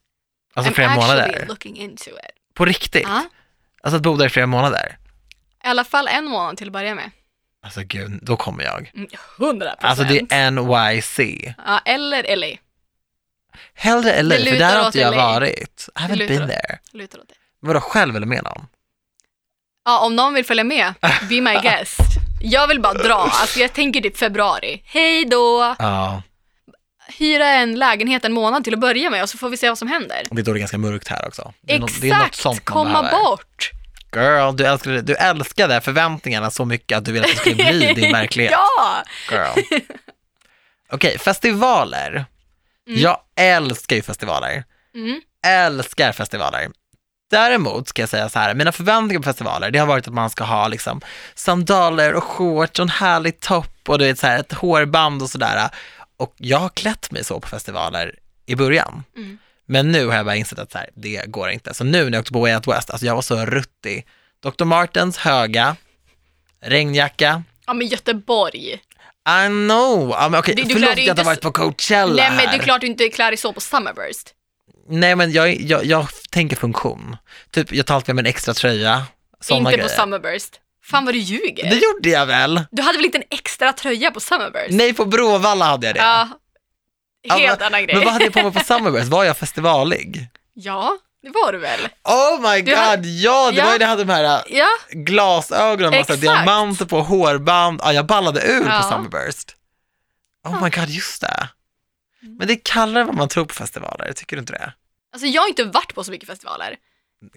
alltså 0.54 0.72
I'm 0.72 0.74
flera 0.74 0.94
månader. 0.94 1.44
looking 1.48 1.76
into 1.76 2.10
it. 2.10 2.54
På 2.54 2.64
riktigt. 2.64 3.02
Ja. 3.02 3.24
Alltså 3.82 3.96
att 3.96 4.02
bo 4.02 4.16
där 4.16 4.26
i 4.26 4.28
flera 4.28 4.46
månader. 4.46 4.98
I 5.64 5.66
alla 5.68 5.84
fall 5.84 6.08
en 6.08 6.24
månad 6.24 6.56
till 6.56 6.66
att 6.68 6.72
börja 6.72 6.94
med. 6.94 7.10
Alltså 7.62 7.80
gud, 7.84 8.18
då 8.22 8.36
kommer 8.36 8.64
jag. 8.64 8.90
Mm, 8.94 9.08
100 9.38 9.66
procent. 9.76 9.84
Alltså 9.84 10.04
det 10.04 10.34
är 10.34 10.50
NYC. 10.50 11.54
ja, 11.66 11.78
eller 11.84 12.36
LA. 12.36 12.46
Hellre 13.74 14.22
LA, 14.22 14.36
Det 14.36 14.44
för 14.50 14.58
där 14.58 14.78
har 14.78 14.86
inte 14.86 14.98
jag 15.00 15.14
LA. 15.14 15.26
varit. 15.26 15.88
I 15.96 15.98
haven't 16.00 16.28
been 16.28 16.42
åt- 16.42 16.48
there. 16.48 16.78
Lutar 16.92 17.18
åt 17.18 17.28
det. 17.28 17.34
Vadå, 17.60 17.80
själv 17.80 18.16
eller 18.16 18.26
med 18.26 18.44
någon? 18.44 18.66
Ja, 19.84 19.98
om 20.06 20.16
någon 20.16 20.34
vill 20.34 20.44
följa 20.44 20.64
med, 20.64 20.94
be 21.28 21.40
my 21.40 21.54
guest. 21.62 22.00
Jag 22.42 22.68
vill 22.68 22.80
bara 22.80 22.94
dra, 22.94 23.14
alltså 23.14 23.60
jag 23.60 23.72
tänker 23.72 24.00
typ 24.00 24.16
februari. 24.16 24.82
Hej 24.84 25.24
då! 25.24 25.74
Ja, 25.78 26.22
Hyra 27.18 27.46
en 27.48 27.78
lägenhet 27.78 28.24
en 28.24 28.32
månad 28.32 28.64
till 28.64 28.74
att 28.74 28.80
börja 28.80 29.10
med 29.10 29.22
och 29.22 29.30
så 29.30 29.38
får 29.38 29.48
vi 29.48 29.56
se 29.56 29.68
vad 29.68 29.78
som 29.78 29.88
händer. 29.88 30.22
det 30.30 30.40
är 30.40 30.44
då 30.44 30.52
det 30.52 30.58
är 30.58 30.60
ganska 30.60 30.78
mörkt 30.78 31.08
här 31.08 31.26
också. 31.28 31.52
Det 31.60 31.74
är 31.74 31.78
något, 31.78 32.00
det 32.00 32.08
är 32.10 32.14
något 32.14 32.26
Exakt, 32.26 32.42
sånt 32.42 32.64
komma 32.64 33.02
behöver. 33.02 33.10
bort! 33.24 33.70
Girl, 34.14 34.56
du 34.56 34.66
älskade, 34.66 35.02
du 35.02 35.14
älskade 35.14 35.80
förväntningarna 35.80 36.50
så 36.50 36.64
mycket 36.64 36.98
att 36.98 37.04
du 37.04 37.12
ville 37.12 37.24
att 37.24 37.30
det 37.32 37.38
skulle 37.38 37.54
bli 37.54 37.94
din 37.94 38.12
verklighet. 38.12 38.52
ja! 38.52 39.02
Girl. 39.30 39.80
Okej, 40.92 41.18
festivaler. 41.18 42.24
Jag 42.86 43.20
älskar 43.36 43.96
ju 43.96 44.02
festivaler. 44.02 44.64
Mm. 44.94 45.20
Älskar 45.46 46.12
festivaler. 46.12 46.68
Däremot 47.30 47.88
ska 47.88 48.02
jag 48.02 48.08
säga 48.08 48.28
så 48.28 48.38
här, 48.38 48.54
mina 48.54 48.72
förväntningar 48.72 49.20
på 49.20 49.24
festivaler, 49.24 49.70
det 49.70 49.78
har 49.78 49.86
varit 49.86 50.08
att 50.08 50.14
man 50.14 50.30
ska 50.30 50.44
ha 50.44 50.68
liksom 50.68 51.00
sandaler 51.34 52.14
och 52.14 52.24
shorts 52.24 52.78
och 52.78 52.82
en 52.82 52.88
härlig 52.88 53.40
topp 53.40 53.88
och 53.88 53.98
du 53.98 54.04
vet 54.04 54.18
så 54.18 54.26
här 54.26 54.40
ett 54.40 54.52
hårband 54.52 55.22
och 55.22 55.30
sådär. 55.30 55.70
Och 56.16 56.34
jag 56.36 56.58
har 56.58 56.68
klätt 56.68 57.10
mig 57.10 57.24
så 57.24 57.40
på 57.40 57.48
festivaler 57.48 58.14
i 58.46 58.54
början. 58.54 59.04
Mm. 59.16 59.38
Men 59.66 59.92
nu 59.92 60.06
har 60.06 60.16
jag 60.16 60.24
bara 60.26 60.36
insett 60.36 60.58
att 60.58 60.72
så 60.72 60.78
här, 60.78 60.90
det 60.94 61.22
går 61.26 61.50
inte. 61.50 61.74
Så 61.74 61.84
nu 61.84 62.04
när 62.04 62.12
jag 62.12 62.20
åkte 62.20 62.32
på 62.32 62.40
Way 62.40 62.54
Out 62.54 62.68
West, 62.68 62.90
alltså 62.90 63.06
jag 63.06 63.14
var 63.14 63.22
så 63.22 63.46
ruttig. 63.46 64.06
Dr. 64.42 64.64
Martens 64.64 65.16
höga, 65.16 65.76
regnjacka, 66.60 67.42
Ja 67.66 67.74
men 67.74 67.86
Göteborg. 67.86 68.72
I 69.44 69.46
know. 69.46 70.10
Ja, 70.10 70.28
men 70.28 70.40
okej, 70.40 70.54
Du- 70.54 70.62
du 70.62 70.68
förlåt 70.72 70.90
att 70.90 70.96
jag 70.96 71.02
inte 71.02 71.10
inte 71.10 71.22
varit 71.22 71.40
på 71.40 71.52
Coachella 71.52 72.14
Nej 72.14 72.30
men 72.30 72.46
det 72.50 72.56
är 72.56 72.58
klart 72.58 72.80
du 72.80 72.86
inte 72.86 73.08
klär 73.08 73.30
dig 73.30 73.36
så 73.36 73.52
på 73.52 73.60
Summerburst. 73.60 74.34
Nej 74.88 75.16
men 75.16 75.32
jag, 75.32 75.60
jag, 75.60 75.84
jag 75.84 76.08
tänker 76.30 76.56
funktion. 76.56 77.16
Typ 77.50 77.72
jag 77.72 77.86
tar 77.86 77.94
alltid 77.94 78.14
med 78.14 78.22
mig 78.24 78.30
en 78.30 78.34
extra 78.34 78.54
tröja, 78.54 79.02
inte 79.50 79.70
grejer. 79.70 79.82
på 79.82 79.88
Summerburst. 79.88 80.60
Fan 80.84 81.04
vad 81.04 81.14
du 81.14 81.18
ljuger. 81.18 81.70
Det 81.70 81.76
gjorde 81.76 82.08
jag 82.08 82.26
väl? 82.26 82.62
Du 82.70 82.82
hade 82.82 82.98
väl 82.98 83.04
inte 83.04 83.18
en 83.18 83.24
extra 83.30 83.72
tröja 83.72 84.10
på 84.10 84.20
Summerburst? 84.20 84.70
Nej, 84.70 84.94
på 84.94 85.04
Bråvalla 85.04 85.64
hade 85.64 85.86
jag 85.86 85.94
det. 85.96 86.00
Ja. 86.00 86.28
Ja, 87.26 87.34
Helt 87.36 87.60
men, 87.60 87.66
annan 87.66 87.82
grej. 87.84 87.94
Men 87.96 88.04
vad 88.04 88.12
hade 88.12 88.24
jag 88.24 88.32
på 88.32 88.42
mig 88.42 88.52
på 88.52 88.60
Summerburst? 88.60 89.08
Var 89.08 89.24
jag 89.24 89.36
festivalig? 89.36 90.28
Ja, 90.54 90.98
det 91.22 91.30
var 91.30 91.52
du 91.52 91.58
väl? 91.58 91.80
Oh 92.04 92.40
my 92.52 92.60
god, 92.60 92.74
hade- 92.74 93.08
ja 93.08 93.50
det 93.50 93.56
Ja. 93.56 93.64
var 93.64 93.72
ju 93.72 93.78
när 93.78 93.84
jag 93.84 93.88
hade 93.88 94.04
de 94.04 94.12
här 94.12 94.24
äh, 94.24 94.42
Ja, 94.58 94.66
glasögonen, 94.90 95.90
massa 96.00 96.16
diamanter 96.16 96.84
på, 96.84 97.00
hårband. 97.02 97.80
Ja, 97.82 97.92
jag 97.92 98.06
ballade 98.06 98.40
ur 98.46 98.66
Ja. 98.66 98.80
på 98.82 98.88
Summerburst. 98.88 99.56
Oh 100.46 100.62
my 100.64 100.70
god, 100.70 100.88
just 100.88 101.20
det. 101.20 101.48
Men 102.20 102.46
det 102.46 102.52
är 102.52 102.60
kallare 102.64 103.04
vad 103.04 103.14
man 103.14 103.28
tror 103.28 103.44
på 103.44 103.54
festivaler, 103.54 104.12
tycker 104.12 104.36
du 104.36 104.40
inte 104.40 104.52
det? 104.52 104.72
alltså 105.12 105.26
jag 105.26 105.42
har 105.42 105.48
inte 105.48 105.64
varit 105.64 105.94
på 105.94 106.04
så 106.04 106.10
mycket 106.10 106.28
festivaler. 106.28 106.76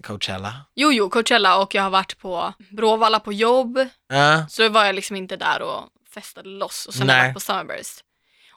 Coachella? 0.02 0.54
Jo, 0.74 0.92
jo, 0.92 1.10
Coachella 1.10 1.56
och 1.58 1.74
jag 1.74 1.82
har 1.82 1.90
varit 1.90 2.18
på 2.18 2.52
Bråvalla 2.76 3.20
på 3.20 3.32
jobb. 3.32 3.78
Ja. 4.08 4.46
Så 4.50 4.68
var 4.68 4.84
jag 4.84 4.94
liksom 4.94 5.16
inte 5.16 5.36
där 5.36 5.62
och 5.62 5.84
festade 6.14 6.48
loss 6.48 6.86
och 6.86 6.94
sen 6.94 7.08
har 7.08 7.16
jag 7.16 7.24
varit 7.24 7.34
på 7.34 7.40
Summerburst. 7.40 8.00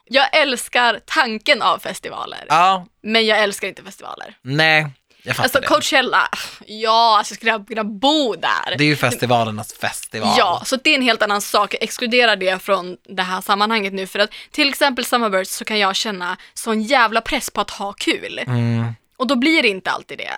Jag 0.04 0.36
älskar 0.36 1.00
tanken 1.06 1.62
av 1.62 1.78
festivaler, 1.78 2.44
Ja, 2.48 2.86
men 3.02 3.26
jag 3.26 3.38
älskar 3.38 3.68
inte 3.68 3.82
festivaler. 3.82 4.36
nej, 4.42 4.86
jag 5.22 5.36
fattar 5.36 5.44
Alltså 5.44 5.60
det. 5.60 5.66
Coachella, 5.66 6.28
ja, 6.66 7.18
alltså 7.18 7.34
skulle 7.34 7.50
jag 7.50 7.68
kunna 7.68 7.84
bo 7.84 8.34
där? 8.36 8.76
Det 8.78 8.84
är 8.84 8.88
ju 8.88 8.96
festivalernas 8.96 9.74
festival. 9.74 10.34
Ja, 10.38 10.62
så 10.64 10.76
det 10.76 10.90
är 10.90 10.94
en 10.94 11.02
helt 11.02 11.22
annan 11.22 11.40
sak. 11.40 11.74
Jag 11.74 11.82
exkluderar 11.82 12.36
det 12.36 12.62
från 12.62 12.96
det 13.08 13.22
här 13.22 13.40
sammanhanget 13.40 13.92
nu. 13.92 14.06
För 14.06 14.18
att 14.18 14.30
till 14.50 14.68
exempel 14.68 15.04
Summerburst 15.04 15.50
så 15.52 15.64
kan 15.64 15.78
jag 15.78 15.96
känna 15.96 16.36
sån 16.54 16.82
jävla 16.82 17.20
press 17.20 17.50
på 17.50 17.60
att 17.60 17.70
ha 17.70 17.92
kul. 17.92 18.38
Mm. 18.38 18.92
Och 19.16 19.26
då 19.26 19.36
blir 19.36 19.62
det 19.62 19.68
inte 19.68 19.90
alltid 19.90 20.18
det. 20.18 20.32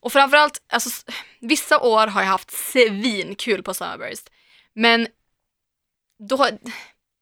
Och 0.00 0.12
framförallt, 0.12 0.62
alltså, 0.72 0.90
vissa 1.40 1.78
år 1.80 2.06
har 2.06 2.20
jag 2.22 2.28
haft 2.28 2.50
svinkul 2.50 3.62
på 3.62 3.74
Summerburst. 3.74 4.30
Men 4.74 5.06
då, 6.28 6.48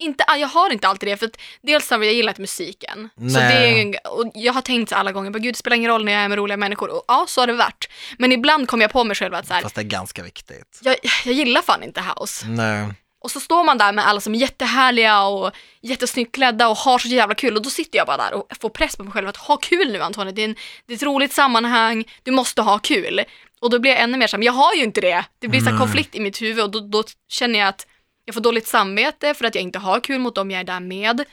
inte, 0.01 0.24
jag 0.38 0.48
har 0.48 0.72
inte 0.72 0.88
alltid 0.88 1.09
det. 1.09 1.16
För 1.16 1.26
att 1.26 1.36
dels 1.62 1.90
har 1.90 2.03
jag 2.03 2.14
gillat 2.14 2.38
musiken. 2.38 3.09
Så 3.34 3.38
det 3.38 3.98
och 3.98 4.30
jag 4.34 4.53
har 4.53 4.62
tänkt 4.62 4.92
alla 4.92 5.12
gånger, 5.12 5.30
gud 5.30 5.55
det 5.55 5.59
spelar 5.59 5.76
ingen 5.76 5.90
roll 5.90 6.05
när 6.05 6.12
jag 6.12 6.22
är 6.22 6.28
med 6.28 6.38
roliga 6.38 6.57
människor. 6.57 6.90
Och 6.90 7.05
ja, 7.09 7.24
så 7.28 7.40
har 7.40 7.46
det 7.46 7.53
varit. 7.53 7.88
Men 8.18 8.32
ibland 8.32 8.68
kommer 8.68 8.84
jag 8.84 8.92
på 8.92 9.05
mig 9.05 9.16
själv 9.16 9.34
att 9.34 9.46
så 9.46 9.55
här, 9.55 9.62
Fast 9.62 9.74
det 9.74 9.80
är 9.80 9.84
ganska 9.84 10.22
viktigt. 10.22 10.80
jag, 10.82 10.96
jag 11.24 11.34
gillar 11.34 11.62
fan 11.62 11.82
inte 11.82 12.01
house. 12.01 12.46
Nej. 12.48 12.86
Och 13.22 13.30
så 13.30 13.40
står 13.40 13.64
man 13.64 13.78
där 13.78 13.92
med 13.92 14.07
alla 14.07 14.20
som 14.20 14.34
är 14.34 14.38
jättehärliga 14.38 15.22
och 15.22 15.53
jättesnyggt 15.82 16.34
klädda 16.34 16.68
och 16.68 16.76
har 16.76 16.98
så 16.98 17.09
jävla 17.09 17.34
kul 17.34 17.57
och 17.57 17.62
då 17.62 17.70
sitter 17.70 17.98
jag 17.98 18.07
bara 18.07 18.16
där 18.16 18.34
och 18.34 18.46
får 18.61 18.68
press 18.68 18.96
på 18.96 19.05
mig 19.05 19.12
själv 19.12 19.28
att 19.28 19.36
ha 19.36 19.57
kul 19.57 19.92
nu 19.92 20.03
Antonija, 20.03 20.32
det 20.32 20.42
är, 20.42 20.48
en, 20.48 20.55
det 20.86 20.92
är 20.92 20.96
ett 20.96 21.03
roligt 21.03 21.32
sammanhang, 21.32 22.05
du 22.22 22.30
måste 22.30 22.62
ha 22.62 22.78
kul. 22.78 23.20
Och 23.61 23.70
då 23.70 23.78
blir 23.78 23.90
jag 23.90 24.01
ännu 24.01 24.18
mer 24.18 24.26
som, 24.26 24.42
jag 24.42 24.53
har 24.53 24.74
ju 24.74 24.82
inte 24.82 25.01
det. 25.01 25.24
Det 25.38 25.48
blir 25.48 25.61
så 25.61 25.70
Nej. 25.70 25.78
konflikt 25.78 26.14
i 26.14 26.20
mitt 26.20 26.42
huvud 26.42 26.64
och 26.64 26.70
då, 26.70 26.80
då 26.80 27.05
känner 27.28 27.59
jag 27.59 27.68
att 27.68 27.86
jag 28.31 28.35
får 28.35 28.41
dåligt 28.41 28.66
samvete 28.66 29.35
för 29.35 29.45
att 29.45 29.55
jag 29.55 29.62
inte 29.62 29.78
har 29.78 30.01
kul 30.01 30.18
mot 30.18 30.35
dem 30.35 30.51
jag 30.51 30.61
är 30.61 30.64
där 30.64 30.81
med. 30.81 31.24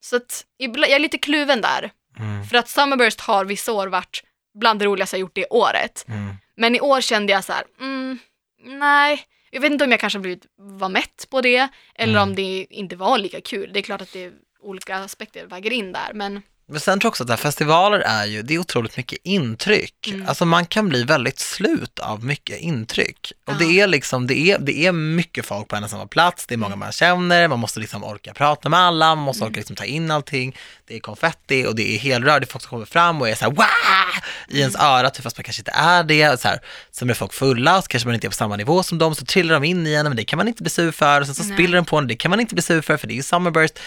Så 0.00 0.16
att 0.16 0.44
jag 0.56 0.90
är 0.90 0.98
lite 0.98 1.18
kluven 1.18 1.60
där. 1.60 1.90
Mm. 2.18 2.44
För 2.44 2.56
att 2.56 2.68
Summerburst 2.68 3.20
har 3.20 3.44
vissa 3.44 3.72
år 3.72 3.86
varit 3.86 4.22
bland 4.58 4.78
det 4.78 4.84
roligaste 4.84 5.16
jag 5.16 5.20
gjort 5.20 5.34
det 5.34 5.46
året. 5.50 6.04
Mm. 6.08 6.34
Men 6.56 6.76
i 6.76 6.80
år 6.80 7.00
kände 7.00 7.32
jag 7.32 7.44
så 7.44 7.52
här, 7.52 7.64
mm, 7.80 8.18
nej, 8.64 9.22
jag 9.50 9.60
vet 9.60 9.72
inte 9.72 9.84
om 9.84 9.90
jag 9.90 10.00
kanske 10.00 10.18
blivit, 10.18 10.46
var 10.56 10.88
mätt 10.88 11.26
på 11.30 11.40
det 11.40 11.68
eller 11.94 12.12
Mm. 12.12 12.22
om 12.28 12.34
det 12.34 12.66
inte 12.70 12.96
var 12.96 13.18
lika 13.18 13.40
kul. 13.40 13.70
Det 13.72 13.80
är 13.80 13.82
klart 13.82 14.00
att 14.00 14.12
det 14.12 14.24
är 14.24 14.32
olika 14.60 14.96
aspekter 14.96 15.46
väger 15.46 15.70
in 15.72 15.92
där, 15.92 16.12
men 16.14 16.42
Men 16.70 16.80
sen 16.80 17.00
tror 17.00 17.08
jag 17.08 17.10
också 17.10 17.22
att 17.24 17.30
här, 17.30 17.36
festivaler 17.36 17.98
är 17.98 18.24
ju, 18.24 18.42
det 18.42 18.54
är 18.54 18.58
otroligt 18.58 18.96
mycket 18.96 19.18
intryck. 19.24 20.08
Mm. 20.08 20.28
Alltså 20.28 20.44
man 20.44 20.66
kan 20.66 20.88
bli 20.88 21.02
väldigt 21.04 21.38
slut 21.38 21.98
av 21.98 22.24
mycket 22.24 22.58
intryck. 22.60 23.32
Och 23.46 23.52
Ja. 23.52 23.56
det 23.58 23.80
är 23.80 23.86
liksom, 23.86 24.26
det 24.26 24.38
är, 24.38 24.58
det 24.58 24.86
är 24.86 24.92
mycket 24.92 25.46
folk 25.46 25.68
på 25.68 25.76
en 25.76 25.84
och 25.84 25.90
samma 25.90 26.06
plats, 26.06 26.46
det 26.46 26.54
är 26.54 26.56
Mm. 26.56 26.60
många 26.70 26.76
man 26.76 26.92
känner, 26.92 27.48
man 27.48 27.58
måste 27.58 27.80
liksom 27.80 28.04
orka 28.04 28.34
prata 28.34 28.68
med 28.68 28.80
alla, 28.80 29.14
man 29.14 29.24
måste 29.24 29.44
orka 29.44 29.56
liksom 29.56 29.76
ta 29.76 29.84
in 29.84 30.10
allting. 30.10 30.56
Det 30.88 30.96
är 30.96 31.00
konfetti 31.00 31.66
och 31.66 31.74
det 31.76 31.94
är 31.94 31.98
helrör, 31.98 32.40
det 32.40 32.44
är 32.44 32.48
folk 32.52 32.62
som 32.62 32.70
kommer 32.70 32.86
fram 32.86 33.20
och 33.20 33.28
är 33.28 33.34
så 33.34 33.44
här 33.44 33.52
Wah! 33.52 33.66
i 34.48 34.60
ens 34.60 34.74
Mm. 34.74 34.86
öra, 34.86 35.10
typ, 35.10 35.22
fast 35.22 35.36
man 35.38 35.44
kanske 35.44 35.60
inte 35.60 35.70
är 35.74 36.02
det. 36.04 36.28
Och 36.30 36.38
så 36.40 36.48
här, 36.48 36.60
sen 36.90 37.10
är 37.10 37.14
folk 37.14 37.32
fulla 37.32 37.82
så 37.82 37.88
kanske 37.88 38.06
man 38.08 38.14
inte 38.14 38.26
är 38.26 38.28
på 38.28 38.34
samma 38.34 38.56
nivå 38.56 38.82
som 38.82 38.98
dem, 38.98 39.14
så 39.14 39.24
trillar 39.24 39.54
de 39.54 39.64
in 39.64 39.86
i 39.86 39.94
en, 39.94 40.06
men 40.06 40.16
det 40.16 40.24
kan 40.24 40.36
man 40.36 40.48
inte 40.48 40.62
bli 40.62 40.70
sur 40.70 40.90
för. 40.92 41.20
Och 41.20 41.26
sen 41.26 41.34
så 41.34 41.42
Nej. 41.44 41.52
spiller 41.56 41.76
de 41.76 41.84
på 41.84 41.96
en, 41.98 42.06
det 42.06 42.16
kan 42.16 42.30
man 42.30 42.40
inte 42.40 42.54
bli 42.54 42.62
sur 42.62 42.80
för, 42.80 42.96
för 42.96 43.06
det 43.06 43.12
är 43.12 43.16
ju 43.16 43.22
Summerburst. 43.22 43.78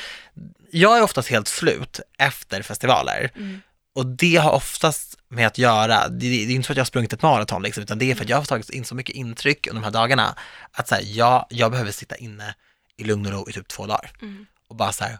Jag 0.75 0.97
är 0.97 1.01
oftast 1.01 1.29
helt 1.29 1.47
slut 1.47 1.99
efter 2.17 2.61
festivaler. 2.61 3.31
Mm. 3.35 3.61
Och 3.95 4.05
det 4.05 4.35
har 4.35 4.51
oftast 4.51 5.17
med 5.27 5.47
att 5.47 5.57
göra, 5.57 6.07
det, 6.07 6.29
det 6.29 6.51
är 6.51 6.55
inte 6.55 6.67
för 6.67 6.73
att 6.73 6.77
jag 6.77 6.83
har 6.83 6.85
sprungit 6.85 7.13
ett 7.13 7.21
maraton 7.21 7.63
liksom, 7.63 7.83
utan 7.83 7.99
det 7.99 8.11
är 8.11 8.15
för 8.15 8.23
att 8.23 8.29
jag 8.29 8.37
har 8.37 8.45
tagit 8.45 8.69
in 8.69 8.85
så 8.85 8.95
mycket 8.95 9.15
intryck 9.15 9.67
under 9.67 9.81
de 9.81 9.85
här 9.85 9.91
dagarna, 9.91 10.35
att 10.71 10.87
så 10.87 10.95
här, 10.95 11.03
jag, 11.05 11.45
jag 11.49 11.71
behöver 11.71 11.91
sitta 11.91 12.15
inne 12.15 12.55
i 12.97 13.03
lugn 13.03 13.25
och 13.25 13.31
ro 13.31 13.49
i 13.49 13.53
typ 13.53 13.67
två 13.67 13.85
dagar. 13.85 14.11
Mm. 14.21 14.45
Och 14.67 14.75
bara 14.75 14.91
så 14.91 15.03
här, 15.03 15.19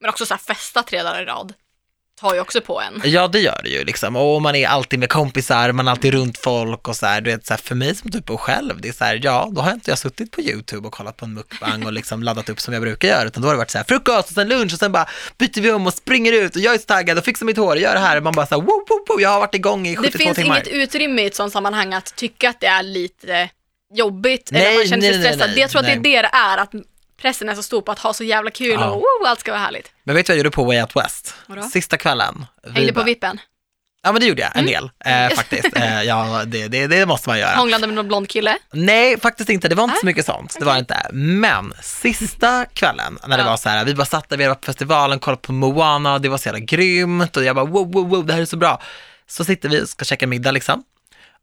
Men 0.00 0.10
också 0.10 0.26
så 0.26 0.34
här 0.34 0.38
festa 0.38 0.82
tre 0.82 1.02
dagar 1.02 1.22
i 1.22 1.24
rad. 1.24 1.54
Tar 2.22 2.34
ju 2.34 2.40
också 2.40 2.60
på 2.60 2.80
en. 2.80 3.00
ja 3.04 3.28
det 3.28 3.40
gör 3.40 3.60
det 3.64 3.70
ju 3.70 3.84
liksom. 3.84 4.16
Och 4.16 4.42
man 4.42 4.54
är 4.54 4.68
alltid 4.68 4.98
med 4.98 5.08
kompisar, 5.08 5.72
man 5.72 5.86
är 5.88 5.90
alltid 5.92 6.12
runt 6.14 6.38
folk 6.38 6.88
och 6.88 6.96
så 6.96 7.06
här, 7.06 7.20
du 7.20 7.30
vet 7.30 7.46
så 7.46 7.52
här, 7.52 7.58
för 7.58 7.74
mig 7.74 7.94
som 7.94 8.10
typ 8.10 8.24
bor 8.26 8.36
själv, 8.36 8.80
det 8.80 8.88
är 8.88 8.92
så 8.92 9.04
här, 9.04 9.20
ja, 9.22 9.48
då 9.52 9.60
har 9.60 9.72
inte 9.72 9.90
jag 9.90 9.98
suttit 9.98 10.30
på 10.30 10.40
YouTube 10.40 10.86
och 10.86 10.92
kollat 10.92 11.16
på 11.16 11.24
en 11.24 11.34
mukbang 11.34 11.86
och 11.86 11.92
liksom 11.92 12.22
laddat 12.22 12.48
upp 12.48 12.60
som 12.60 12.74
jag 12.74 12.82
brukar 12.82 13.08
göra, 13.08 13.24
utan 13.26 13.42
då 13.42 13.48
har 13.48 13.54
det 13.54 13.58
varit 13.58 13.70
så 13.70 13.78
här, 13.78 13.84
frukost 13.84 14.28
och 14.28 14.34
sen 14.34 14.48
lunch 14.48 14.72
och 14.72 14.78
sen 14.78 14.92
bara 14.92 15.06
byter 15.38 15.60
vi 15.60 15.72
om 15.72 15.86
och 15.86 15.94
springer 15.94 16.32
ut 16.32 16.56
och 16.56 16.62
jag 16.62 16.74
är 16.74 16.78
så 16.78 16.84
taggad 16.84 17.18
och 17.18 17.24
fixar 17.24 17.46
mitt 17.46 17.56
hår 17.56 17.70
och 17.74 17.80
gör 17.80 17.94
det 17.94 18.00
här. 18.00 18.16
Och 18.16 18.22
man 18.22 18.32
bara 18.32 18.46
så 18.46 18.54
här, 18.54 18.62
woo, 18.62 18.84
woo, 18.88 19.04
woo, 19.08 19.20
jag 19.20 19.28
har 19.30 19.40
varit 19.40 19.54
igång 19.54 19.86
i 19.86 19.96
72 19.96 20.18
Det 20.18 20.24
finns 20.24 20.36
timmar. 20.36 20.56
inget 20.56 20.68
utrymme 20.68 21.22
i 21.22 21.26
ett 21.26 21.34
sånt 21.34 21.52
sammanhang 21.52 21.94
att 21.94 22.16
tycka 22.16 22.50
att 22.50 22.60
det 22.60 22.66
är 22.66 22.82
lite 22.82 23.48
jobbigt 23.94 24.48
Nej, 24.52 24.66
eller 24.66 24.76
man 24.78 24.86
känner 24.86 25.02
sig 25.02 25.10
nej, 25.10 25.20
stressad. 25.32 25.50
nej, 25.50 25.60
jag 25.60 25.70
tror 25.70 25.80
att 25.80 25.86
det 25.86 25.92
är 25.92 25.96
det 25.96 26.22
det 26.22 26.36
är, 26.36 26.58
att 26.58 26.72
pressen 27.22 27.48
är 27.48 27.54
så 27.54 27.62
stor 27.62 27.82
på 27.82 27.92
att 27.92 27.98
ha 27.98 28.12
så 28.12 28.24
jävla 28.24 28.50
kul 28.50 28.70
Ja. 28.80 28.90
och 28.90 28.96
woo, 28.96 29.26
allt 29.26 29.40
ska 29.40 29.50
vara 29.52 29.60
härligt. 29.62 29.90
Men 30.04 30.14
vet 30.16 30.26
du 30.26 30.30
vad 30.32 30.36
jag 30.38 30.44
gjorde 30.44 30.54
på 30.54 30.64
Way 30.64 30.80
Out 30.80 30.96
West? 30.96 31.34
Vadå? 31.46 31.62
Sista 31.62 31.96
kvällen. 31.96 32.46
Hängde 32.74 32.92
på 32.92 33.02
vippen, 33.02 33.40
Ja 34.04 34.12
men 34.12 34.20
det 34.20 34.26
gjorde 34.26 34.42
jag, 34.42 34.50
en 34.56 34.68
Mm. 34.68 34.72
del 34.72 34.90
eh, 35.04 35.28
faktiskt. 35.36 35.76
Eh, 35.76 36.02
ja, 36.02 36.42
det, 36.46 36.68
det, 36.68 36.86
det 36.86 37.06
måste 37.06 37.28
man 37.28 37.38
göra. 37.38 37.56
hånglade 37.56 37.86
med 37.86 37.96
någon 37.96 38.08
blond 38.08 38.28
kille. 38.28 38.58
Nej, 38.72 39.20
faktiskt 39.20 39.50
inte. 39.50 39.68
Det 39.68 39.74
var 39.74 39.84
inte 39.84 39.96
så 40.00 40.06
Nej, 40.06 40.10
mycket 40.12 40.26
sånt. 40.26 40.56
Det 40.58 40.64
var 40.64 40.76
inte. 40.78 41.06
Men 41.12 41.72
sista 41.82 42.64
kvällen, 42.74 43.18
när 43.26 43.36
det 43.36 43.42
Ja. 43.44 43.50
var 43.50 43.56
så 43.56 43.68
här, 43.68 43.84
vi 43.84 43.94
bara 43.94 44.04
satt 44.06 44.28
där, 44.28 44.36
vi 44.36 44.46
var 44.46 44.54
på 44.54 44.66
festivalen, 44.66 45.18
kollade 45.18 45.42
på 45.42 45.52
Moana, 45.52 46.18
det 46.18 46.28
var 46.28 46.38
så 46.38 46.48
jävla 46.48 46.58
grymt 46.60 47.36
och 47.36 47.44
jag 47.44 47.56
bara 47.56 47.64
wow, 47.64 47.92
wow, 47.92 48.08
wow, 48.08 48.26
det 48.26 48.32
här 48.32 48.40
är 48.40 48.44
så 48.44 48.56
bra. 48.56 48.82
Så 49.26 49.44
sitter 49.44 49.68
vi 49.68 49.82
och 49.82 49.88
ska 49.88 50.04
käka 50.04 50.26
middag 50.26 50.50
liksom. 50.50 50.82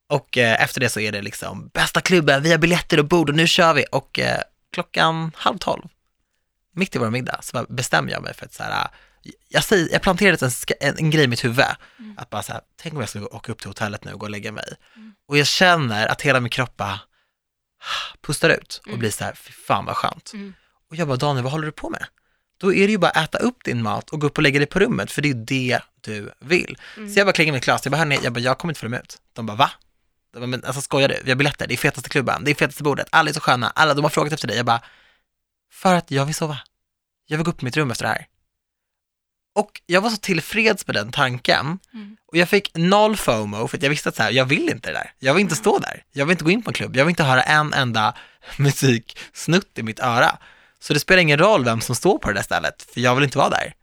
Och 0.09 0.37
eh, 0.37 0.63
efter 0.63 0.79
det 0.79 0.89
så 0.89 0.99
är 0.99 1.11
det 1.11 1.21
liksom 1.21 1.69
bästa 1.73 2.01
klubben, 2.01 2.43
vi 2.43 2.51
har 2.51 2.57
biljetter 2.57 2.99
och 2.99 3.05
bord 3.05 3.29
och 3.29 3.35
nu 3.35 3.47
kör 3.47 3.73
vi. 3.73 3.85
Och 3.91 4.19
eh, 4.19 4.37
klockan 4.73 5.31
halv 5.35 5.57
tolv, 5.57 5.83
mitt 6.73 6.95
i 6.95 6.99
vår 6.99 7.09
middag, 7.09 7.39
så 7.41 7.65
bestämmer 7.69 8.11
jag 8.11 8.23
mig 8.23 8.33
för 8.33 8.45
att 8.45 8.53
så 8.53 8.63
här, 8.63 8.87
jag, 9.49 9.63
säger, 9.63 9.89
jag 9.91 10.01
planterade 10.01 10.45
en, 10.45 10.51
en, 10.79 10.97
en 10.97 11.09
grej 11.09 11.23
i 11.23 11.27
mitt 11.27 11.43
huvud, 11.45 11.65
att 12.17 12.29
bara 12.29 12.43
så 12.43 12.51
här, 12.51 12.61
tänk 12.81 12.93
om 12.93 12.99
jag 12.99 13.09
skulle 13.09 13.25
åka 13.25 13.51
upp 13.51 13.59
till 13.59 13.69
hotellet 13.69 14.03
nu 14.03 14.13
och 14.13 14.19
gå 14.19 14.25
och 14.25 14.29
lägga 14.29 14.51
mig. 14.51 14.73
Och 15.27 15.37
jag 15.37 15.47
känner 15.47 16.07
att 16.07 16.21
hela 16.21 16.39
min 16.39 16.49
kropp 16.49 16.77
bara 16.77 16.99
pustar 18.21 18.49
ut 18.49 18.77
och 18.81 18.87
Mm. 18.87 18.99
blir 18.99 19.11
så 19.11 19.23
här, 19.23 19.33
fy 19.33 19.51
fan 19.51 19.85
vad 19.85 19.95
skönt. 19.97 20.31
Mm. 20.33 20.53
Och 20.89 20.95
jag 20.95 21.07
bara, 21.07 21.17
Daniel, 21.17 21.43
vad 21.43 21.51
håller 21.51 21.65
du 21.65 21.71
på 21.71 21.89
med? 21.89 22.05
Då 22.57 22.73
är 22.73 22.87
det 22.87 22.91
ju 22.91 22.97
bara 22.97 23.11
att 23.11 23.23
äta 23.35 23.37
upp 23.37 23.63
din 23.63 23.81
mat 23.81 24.09
och 24.09 24.21
gå 24.21 24.27
upp 24.27 24.37
och 24.37 24.43
lägga 24.43 24.59
dig 24.59 24.67
på 24.67 24.79
rummet, 24.79 25.11
för 25.11 25.21
det 25.21 25.29
är 25.29 25.33
det 25.33 25.79
du 26.01 26.31
vill. 26.39 26.77
Mm. 26.97 27.13
Så 27.13 27.19
jag 27.19 27.27
bara 27.27 27.33
klingar 27.33 27.53
mitt 27.53 27.63
glas, 27.65 27.81
jag 27.85 27.91
bara, 27.91 27.97
hörni, 27.97 28.19
jag 28.23 28.33
bara, 28.33 28.39
jag 28.39 28.57
kommer 28.57 28.71
inte 28.71 28.79
följa 28.79 28.89
med 28.89 28.99
ut. 28.99 29.17
De 29.33 29.45
bara, 29.45 29.57
va? 29.57 29.71
Men 30.33 30.63
alltså 30.65 30.81
skojar 30.81 31.07
du? 31.07 31.21
Vi 31.23 31.31
har 31.31 31.35
biljetter, 31.35 31.67
det 31.67 31.73
är 31.73 31.77
fetaste 31.77 32.09
klubben, 32.09 32.43
det 32.43 32.51
är 32.51 32.55
fetaste 32.55 32.83
bordet, 32.83 33.07
alla 33.11 33.29
är 33.29 33.33
så 33.33 33.39
sköna, 33.39 33.69
alla, 33.69 33.93
de 33.93 34.01
har 34.01 34.09
frågat 34.09 34.33
efter 34.33 34.47
dig. 34.47 34.57
Jag 34.57 34.65
bara, 34.65 34.81
för 35.71 35.95
att 35.95 36.11
jag 36.11 36.25
vill 36.25 36.35
sova. 36.35 36.57
Jag 37.25 37.37
vill 37.37 37.45
gå 37.45 37.51
upp 37.51 37.57
på 37.57 37.65
mitt 37.65 37.77
rum 37.77 37.91
efter 37.91 38.05
det 38.05 38.09
här. 38.09 38.27
Och 39.55 39.81
jag 39.85 40.01
var 40.01 40.09
så 40.09 40.17
tillfreds 40.17 40.87
med 40.87 40.95
den 40.95 41.11
tanken. 41.11 41.79
Mm. 41.93 42.17
Och 42.25 42.37
jag 42.37 42.49
fick 42.49 42.71
noll 42.75 43.17
FOMO 43.17 43.67
för 43.67 43.77
att 43.77 43.83
jag 43.83 43.89
visste 43.89 44.09
att 44.09 44.15
så 44.15 44.23
här, 44.23 44.31
jag 44.31 44.45
vill 44.45 44.69
inte 44.69 44.89
det 44.89 44.93
där. 44.93 45.11
Jag 45.19 45.33
vill 45.33 45.41
inte 45.41 45.55
stå 45.55 45.79
där. 45.79 46.03
Jag 46.11 46.25
vill 46.25 46.31
inte 46.31 46.43
gå 46.43 46.51
in 46.51 46.63
på 46.63 46.69
en 46.69 46.73
klubb. 46.73 46.95
Jag 46.95 47.05
vill 47.05 47.09
inte 47.09 47.23
höra 47.23 47.41
en 47.41 47.73
enda 47.73 48.15
musiksnutt 48.57 49.77
i 49.77 49.83
mitt 49.83 49.99
öra. 49.99 50.37
Så 50.79 50.93
det 50.93 50.99
spelar 50.99 51.21
ingen 51.21 51.39
roll 51.39 51.65
vem 51.65 51.81
som 51.81 51.95
står 51.95 52.17
på 52.17 52.27
det 52.27 52.33
där 52.33 52.43
stället, 52.43 52.87
för 52.93 53.01
jag 53.01 53.15
vill 53.15 53.23
inte 53.23 53.37
vara 53.37 53.49
där. 53.49 53.73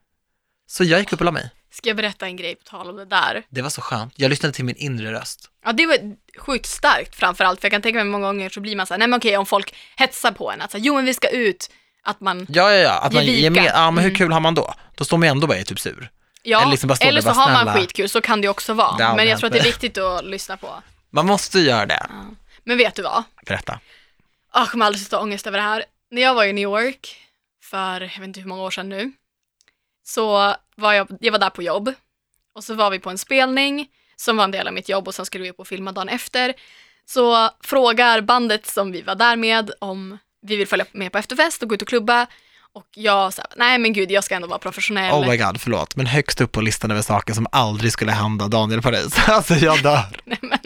Så 0.66 0.84
jag 0.84 1.00
gick 1.00 1.12
upp 1.12 1.20
och 1.20 1.24
la 1.24 1.32
mig. 1.32 1.50
Ska 1.76 1.88
jag 1.90 1.96
berätta 1.96 2.26
en 2.26 2.36
grej 2.36 2.54
på 2.54 2.64
tal 2.64 2.90
om 2.90 2.96
det 2.96 3.04
där? 3.04 3.42
Det 3.48 3.62
var 3.62 3.70
så 3.70 3.80
skönt. 3.80 4.12
Jag 4.16 4.28
lyssnade 4.28 4.52
till 4.52 4.64
min 4.64 4.76
inre 4.76 5.12
röst. 5.12 5.50
Ja, 5.64 5.72
det 5.72 5.86
var 5.86 5.96
sjukt 6.38 6.66
starkt 6.66 7.14
framförallt, 7.14 7.60
för 7.60 7.66
jag 7.66 7.72
kan 7.72 7.82
tänka 7.82 7.96
mig 7.96 8.04
många 8.04 8.26
gånger 8.26 8.48
så 8.50 8.60
blir 8.60 8.76
man 8.76 8.86
så 8.86 8.94
här, 8.94 8.98
nej 8.98 9.08
men 9.08 9.16
okej, 9.18 9.36
om 9.36 9.46
folk 9.46 9.74
hetsar 9.96 10.32
på 10.32 10.50
en, 10.50 10.62
att 10.62 10.70
så 10.70 10.78
här, 10.78 10.84
jo 10.84 10.94
men 10.94 11.04
vi 11.04 11.14
ska 11.14 11.28
ut, 11.28 11.70
att 12.02 12.20
man, 12.20 12.46
Ja, 12.50 12.70
ja, 12.72 12.76
ja. 12.78 12.98
Att 12.98 13.12
man 13.12 13.24
Ge 13.26 13.32
ger 13.32 13.50
med. 13.50 13.64
Ja, 13.74 13.90
men 13.90 14.04
hur 14.04 14.10
Mm. 14.10 14.18
kul 14.18 14.32
har 14.32 14.40
man 14.40 14.54
då? 14.54 14.74
Då 14.94 15.04
står 15.04 15.18
man 15.18 15.26
ju 15.26 15.30
ändå 15.30 15.46
bara 15.46 15.58
är 15.58 15.64
typ 15.64 15.80
sur. 15.80 16.10
ja, 16.42 16.60
Eller 16.60 16.70
liksom 16.70 16.96
eller 17.00 17.20
så 17.20 17.26
bara 17.26 17.34
har 17.34 17.64
man 17.64 17.74
skitkul, 17.74 18.08
så 18.08 18.20
kan 18.20 18.40
det 18.40 18.48
också 18.48 18.74
vara. 18.74 18.96
Det 18.96 19.16
men 19.16 19.26
jag 19.28 19.38
tror 19.38 19.46
att 19.46 19.52
det 19.52 19.58
är 19.58 19.64
viktigt 19.64 19.98
att 19.98 20.24
lyssna 20.24 20.56
på. 20.56 20.82
Man 21.10 21.26
måste 21.26 21.58
göra 21.60 21.86
det. 21.86 22.06
Men 22.64 22.78
vet 22.78 22.94
du 22.94 23.02
vad? 23.02 23.24
Berätta. 23.46 23.80
Ah, 24.52 24.60
Jag 24.60 24.68
kommer 24.70 24.92
sluta 24.92 25.16
ha 25.16 25.22
ångest 25.22 25.46
över 25.46 25.58
det 25.58 25.64
här. 25.64 25.84
När 26.10 26.22
jag 26.22 26.34
var 26.34 26.44
i 26.44 26.52
New 26.52 26.62
York, 26.62 27.16
för 27.62 28.00
jag 28.00 28.08
vet 28.08 28.22
inte 28.22 28.40
hur 28.40 28.48
många 28.48 28.62
år 28.62 28.70
sedan 28.70 28.88
nu, 28.88 29.12
så 30.04 30.56
var 30.76 30.92
jag, 30.92 31.08
jag 31.20 31.32
var 31.32 31.38
där 31.38 31.50
på 31.50 31.62
jobb. 31.62 31.92
Och 32.54 32.64
så 32.64 32.74
var 32.74 32.90
vi 32.90 32.98
på 32.98 33.10
en 33.10 33.18
spelning 33.18 33.88
som 34.16 34.36
var 34.36 34.44
en 34.44 34.50
del 34.50 34.66
av 34.66 34.74
mitt 34.74 34.88
jobb 34.88 35.08
och 35.08 35.14
sen 35.14 35.26
skulle 35.26 35.44
vi 35.44 35.50
upp 35.50 35.60
och 35.60 35.68
filma 35.68 35.92
dagen 35.92 36.08
efter. 36.08 36.54
Så 37.06 37.50
frågar 37.64 38.20
bandet 38.20 38.66
som 38.66 38.92
vi 38.92 39.02
var 39.02 39.14
där 39.14 39.36
med 39.36 39.70
om 39.78 40.18
vi 40.42 40.56
vill 40.56 40.68
följa 40.68 40.86
med 40.92 41.12
på 41.12 41.18
efterfest 41.18 41.62
och 41.62 41.68
gå 41.68 41.74
ut 41.74 41.82
och 41.82 41.88
klubba. 41.88 42.26
Och 42.72 42.86
jag 42.94 43.34
sa, 43.34 43.42
nej 43.56 43.78
men 43.78 43.92
gud, 43.92 44.10
jag 44.10 44.24
ska 44.24 44.34
ändå 44.34 44.48
vara 44.48 44.58
professionell. 44.58 45.12
Oh 45.12 45.30
my 45.30 45.36
god, 45.36 45.60
förlåt. 45.60 45.96
Men 45.96 46.06
högst 46.06 46.40
upp 46.40 46.52
på 46.52 46.60
listan 46.60 46.90
över 46.90 47.02
saker 47.02 47.34
som 47.34 47.46
aldrig 47.52 47.92
skulle 47.92 48.12
hända 48.12 48.48
Daniel 48.48 48.82
Paris. 48.82 49.18
Alltså 49.28 49.54
jag 49.54 49.82
dör. 49.82 50.04
nej, 50.24 50.38
men, 50.42 50.58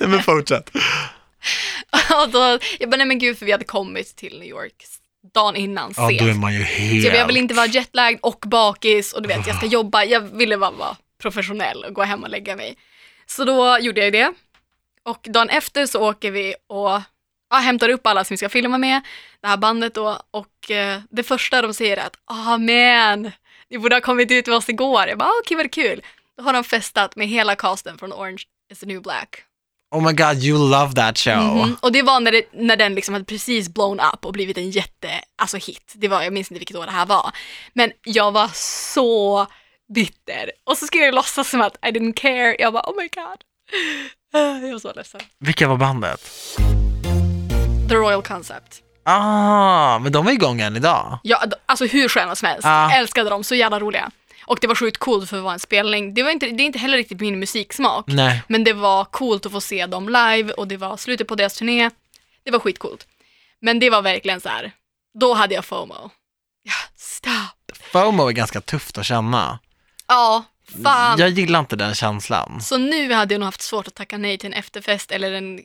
Nej 0.00 0.08
men 0.08 0.22
fortsätt. 0.22 0.70
och 2.22 2.28
då, 2.28 2.58
jag 2.78 2.90
bara, 2.90 2.96
nej 2.96 3.06
men 3.06 3.18
gud, 3.18 3.38
för 3.38 3.46
vi 3.46 3.52
hade 3.52 3.64
kommit 3.64 4.16
till 4.16 4.38
New 4.38 4.48
York 4.48 4.84
dagen 5.34 5.56
innan 5.56 5.94
Ja, 5.96 6.08
sent. 6.08 6.20
då 6.20 6.26
är 6.26 6.34
man 6.34 6.54
ju 6.54 6.62
helt... 6.62 7.02
Så 7.02 7.16
jag, 7.16 7.26
vill 7.26 7.36
inte 7.36 7.54
vara 7.54 7.66
jetlagd 7.66 8.18
och 8.22 8.44
bakis 8.46 9.12
och 9.12 9.22
du 9.22 9.28
vet, 9.28 9.46
jag 9.46 9.56
ska 9.56 9.66
jobba. 9.66 10.04
Jag 10.04 10.20
ville 10.20 10.58
bara 10.58 10.70
vara 10.70 10.96
professionell 11.22 11.84
och 11.84 11.94
gå 11.94 12.02
hem 12.02 12.22
och 12.22 12.28
lägga 12.28 12.56
mig. 12.56 12.76
Så 13.26 13.44
då 13.44 13.78
gjorde 13.80 14.04
jag 14.04 14.12
det. 14.12 14.32
Och 15.02 15.26
dagen 15.30 15.48
efter 15.48 15.86
så 15.86 16.08
åker 16.08 16.30
vi 16.30 16.54
och 16.66 17.00
ja, 17.50 17.56
hämtar 17.56 17.88
upp 17.88 18.06
alla 18.06 18.24
som 18.24 18.34
vi 18.34 18.38
ska 18.38 18.48
filma 18.48 18.78
med, 18.78 19.02
det 19.40 19.48
här 19.48 19.56
bandet 19.56 19.94
då. 19.94 20.18
Och 20.30 20.70
eh, 20.70 21.00
det 21.10 21.22
första 21.22 21.62
de 21.62 21.74
säger 21.74 21.96
är 21.96 22.06
att, 22.06 22.16
ah 22.24 22.58
man, 22.58 23.30
ni 23.70 23.78
borde 23.78 23.96
ha 23.96 24.00
kommit 24.00 24.30
ut 24.30 24.46
med 24.46 24.56
oss 24.56 24.68
igår. 24.68 25.08
Jag 25.08 25.18
bara, 25.18 25.28
ah, 25.28 25.40
okej 25.44 25.56
vad 25.56 25.72
kul. 25.72 26.02
Då 26.36 26.42
har 26.44 26.52
de 26.52 26.64
festat 26.64 27.16
med 27.16 27.28
hela 27.28 27.56
casten 27.56 27.98
från 27.98 28.12
Orange 28.12 28.42
is 28.72 28.80
the 28.80 28.86
new 28.86 29.02
black. 29.02 29.44
Oh 29.94 30.00
my 30.00 30.12
god, 30.12 30.42
you 30.42 30.58
love 30.70 30.92
that 30.94 31.18
show. 31.18 31.56
Mhm. 31.56 31.76
Och 31.80 31.92
det 31.92 32.02
var 32.02 32.20
när, 32.20 32.32
det, 32.32 32.42
när 32.52 32.76
den 32.76 32.94
liksom 32.94 33.14
hade 33.14 33.24
precis 33.24 33.68
blown 33.68 34.00
up 34.00 34.24
och 34.24 34.32
blivit 34.32 34.58
en 34.58 34.70
jätte, 34.70 35.08
alltså 35.42 35.56
hit. 35.56 35.92
Det 35.94 36.08
var, 36.08 36.22
jag 36.22 36.32
minns 36.32 36.50
inte 36.50 36.58
vilket 36.58 36.76
år 36.76 36.86
det 36.86 36.92
här 36.92 37.06
var. 37.06 37.32
Men 37.72 37.92
jag 38.04 38.32
var 38.32 38.50
så 38.54 39.46
bitter. 39.94 40.50
Och 40.64 40.78
så 40.78 40.86
skulle 40.86 41.04
jag 41.04 41.14
låtsas 41.14 41.50
som 41.50 41.60
att 41.60 41.76
I 41.86 41.90
didn't 41.90 42.12
care. 42.12 42.56
Jag 42.58 42.72
bara, 42.72 42.82
oh 42.90 42.96
my 42.96 43.08
god. 43.08 43.38
Jag 44.62 44.72
var 44.72 44.78
så 44.78 44.92
ledsen. 44.92 45.20
Vilka 45.40 45.68
var 45.68 45.76
bandet? 45.76 46.20
The 47.88 47.94
Royal 47.94 48.22
Concept. 48.22 48.80
Ah, 49.04 49.98
men 49.98 50.12
de 50.12 50.26
är 50.26 50.32
igång 50.32 50.60
än 50.60 50.76
idag. 50.76 51.18
Ja, 51.22 51.44
alltså 51.66 51.84
hur 51.86 52.08
sköna 52.08 52.34
som 52.34 52.48
helst. 52.48 52.64
Ja. 52.64 52.92
Älskade 52.92 53.30
dem, 53.30 53.44
så 53.44 53.54
jävla 53.54 53.80
roliga. 53.80 54.10
Och 54.46 54.58
det 54.60 54.66
var 54.66 54.74
sjukt 54.74 54.98
coolt 54.98 55.30
för 55.30 55.36
att 55.36 55.42
vara 55.42 55.52
en 55.52 55.58
spelning. 55.60 56.14
Det, 56.14 56.22
var 56.22 56.30
inte, 56.30 56.46
det 56.46 56.62
är 56.62 56.66
inte 56.66 56.78
heller 56.78 56.96
riktigt 56.96 57.20
min 57.20 57.38
musiksmak. 57.38 58.04
Nej. 58.08 58.42
Men 58.48 58.64
det 58.64 58.72
var 58.72 59.04
coolt 59.04 59.46
att 59.46 59.52
få 59.52 59.60
se 59.60 59.86
dem 59.86 60.08
live 60.08 60.52
och 60.52 60.68
det 60.68 60.76
var 60.76 60.96
slutet 60.96 61.28
på 61.28 61.34
deras 61.34 61.54
turné. 61.54 61.90
Det 62.44 62.50
var 62.50 62.58
skitcoolt. 62.58 63.06
Men 63.60 63.78
det 63.80 63.90
var 63.90 64.02
verkligen 64.02 64.40
så 64.40 64.48
här. 64.48 64.72
då 65.20 65.34
hade 65.34 65.54
jag 65.54 65.64
FOMO. 65.64 66.10
Ja, 66.62 66.74
stop. 66.96 67.76
FOMO 67.92 68.28
är 68.28 68.32
ganska 68.32 68.60
tufft 68.60 68.98
att 68.98 69.06
känna. 69.06 69.58
Ja, 70.08 70.44
fan. 70.84 71.18
Jag 71.18 71.30
gillar 71.30 71.60
inte 71.60 71.76
den 71.76 71.94
känslan. 71.94 72.60
Så 72.60 72.78
nu 72.78 73.12
hade 73.12 73.34
jag 73.34 73.40
nog 73.40 73.46
haft 73.46 73.62
svårt 73.62 73.88
att 73.88 73.94
tacka 73.94 74.18
nej 74.18 74.38
till 74.38 74.46
en 74.46 74.52
efterfest 74.58 75.10
eller 75.10 75.32
en 75.32 75.60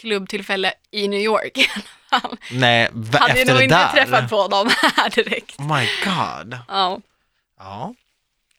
klubbtillfälle 0.00 0.72
i 0.90 1.08
New 1.08 1.20
York 1.20 1.58
i 1.58 1.68
alla 2.10 2.20
fall. 2.20 2.36
Nej, 2.50 2.88
v- 2.92 3.18
Hade 3.18 3.32
jag 3.32 3.38
efter 3.40 3.52
nog 3.52 3.60
det 3.60 3.64
inte 3.64 3.76
där. 3.76 3.92
träffat 3.92 4.30
på 4.30 4.48
dem 4.48 4.70
här 4.96 5.10
direkt. 5.10 5.58
Oh 5.60 5.76
my 5.78 5.88
god. 6.04 6.58
Ja. 6.68 7.00
Ja. 7.58 7.94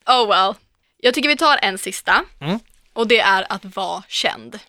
Oh 0.07 0.27
well. 0.27 0.53
Jag 0.97 1.13
tycker 1.13 1.29
vi 1.29 1.37
tar 1.37 1.59
en 1.61 1.77
sista. 1.77 2.23
Mm. 2.41 2.59
Och 2.93 3.07
det 3.07 3.19
är 3.19 3.45
att 3.49 3.75
vara 3.75 4.03
känd. 4.07 4.59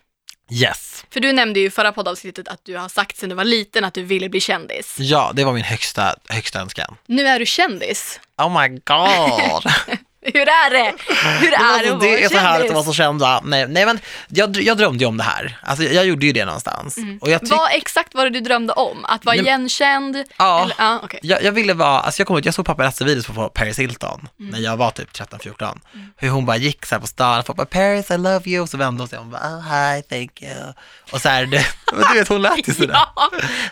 Yes. 0.51 1.05
För 1.09 1.19
du 1.19 1.33
nämnde 1.33 1.59
ju 1.59 1.65
i 1.65 1.69
förra 1.69 1.91
poddavsnittet 1.91 2.47
att 2.47 2.65
du 2.65 2.77
har 2.77 2.89
sagt 2.89 3.17
sedan 3.17 3.29
du 3.29 3.35
var 3.35 3.43
liten 3.43 3.83
att 3.83 3.93
du 3.93 4.03
ville 4.03 4.29
bli 4.29 4.39
kändis. 4.39 4.95
Ja, 4.99 5.31
det 5.35 5.43
var 5.43 5.53
min 5.53 5.63
högsta, 5.63 6.15
högsta 6.29 6.59
önskan. 6.59 6.95
Nu 7.05 7.27
är 7.27 7.39
du 7.39 7.45
kändis. 7.45 8.19
Oh 8.37 8.61
my 8.61 8.67
god. 8.67 9.73
Hur 10.21 10.41
är 10.41 10.69
det? 10.69 10.93
Hur 11.39 11.47
är 11.53 11.83
det 11.83 11.91
alltså, 11.91 11.97
det 11.97 12.23
är 12.23 12.29
så 12.29 12.37
härligt 12.37 12.67
att 12.67 12.73
vara 12.73 12.83
så 12.85 12.93
känd 12.93 13.21
va? 13.21 13.41
Nej, 13.43 13.67
nej 13.67 13.85
men 13.85 13.99
jag, 14.27 14.57
jag 14.57 14.77
drömde 14.77 15.03
ju 15.03 15.07
om 15.07 15.17
det 15.17 15.23
här. 15.23 15.57
Alltså 15.61 15.83
jag 15.83 16.05
gjorde 16.05 16.25
ju 16.25 16.31
det 16.31 16.45
någonstans. 16.45 16.97
Och 17.21 17.29
jag, 17.29 17.41
tyck, 17.41 17.51
Vad 17.51 17.71
exakt 17.73 18.13
var 18.15 18.23
det 18.23 18.29
du 18.29 18.39
drömde 18.39 18.73
om? 18.73 19.05
Att 19.05 19.25
vara 19.25 19.35
Nej, 19.35 19.45
igenkänd? 19.45 20.23
Ja. 20.37 20.63
Eller, 20.63 20.75
ja 20.77 20.99
okej. 21.03 21.19
jag, 21.23 21.43
jag 21.43 21.51
ville 21.51 21.73
vara, 21.73 21.99
alltså 21.99 22.19
jag 22.19 22.27
kommer 22.27 22.41
jag 22.45 22.53
såg 22.53 22.65
paparazzi-videos 22.65 23.27
på 23.27 23.49
Paris 23.49 23.79
Hilton 23.79 24.27
Mm. 24.39 24.51
när 24.51 24.59
jag 24.59 24.77
var 24.77 24.91
typ 24.91 25.11
13-14. 25.11 25.77
Hur 26.17 26.29
hon 26.29 26.45
bara 26.45 26.57
gick 26.57 26.85
så 26.85 26.95
här 26.95 26.99
på 26.99 27.07
stan 27.07 27.43
folk 27.43 27.57
bara 27.57 27.65
Paris 27.65 28.11
I 28.11 28.17
love 28.17 28.49
you 28.49 28.61
och 28.63 28.69
så 28.69 28.77
vände 28.77 29.01
hon 29.01 29.07
sig 29.09 29.19
om 29.19 29.25
och 29.25 29.31
bara 29.31 29.57
oh, 29.57 29.61
hi 29.61 30.01
thank 30.01 30.41
you. 30.41 30.73
Och 31.11 31.21
så 31.21 31.29
här, 31.29 31.45
men 31.93 32.03
du 32.13 32.19
vet 32.19 32.27
hon 32.27 32.41
lät 32.41 32.67
ju 32.67 32.73
sådär. 32.73 32.93
Ja, 33.15 33.29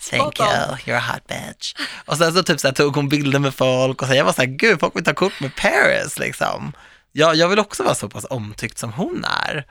Thank 0.10 0.39
you, 0.39 0.48
you're 0.86 0.98
a 0.98 1.04
hot 1.14 1.28
bitch. 1.28 1.74
Och 2.06 2.18
sen 2.18 2.34
så 2.34 2.43
typ 2.43 2.60
så 2.60 2.68
här, 2.68 2.74
tog 2.76 2.95
hon 2.95 3.10
bilder 3.10 3.39
med 3.39 3.54
folk 3.56 4.02
och 4.02 4.08
så 4.08 4.12
här, 4.12 4.18
jag 4.18 4.26
var 4.26 4.34
så 4.34 4.41
här, 4.41 4.50
gud, 4.50 4.80
folk 4.80 4.95
vill 4.95 5.04
ta 5.04 5.14
kort 5.14 5.39
med 5.39 5.56
Paris 5.56 6.20
liksom. 6.20 6.37
Jag, 7.12 7.36
jag 7.36 7.50
vill 7.50 7.60
också 7.60 7.84
vara 7.84 7.96
så 7.96 8.10
pass 8.10 8.26
omtyckt 8.30 8.78
som 8.78 8.94
hon 8.94 9.26
är. 9.26 9.66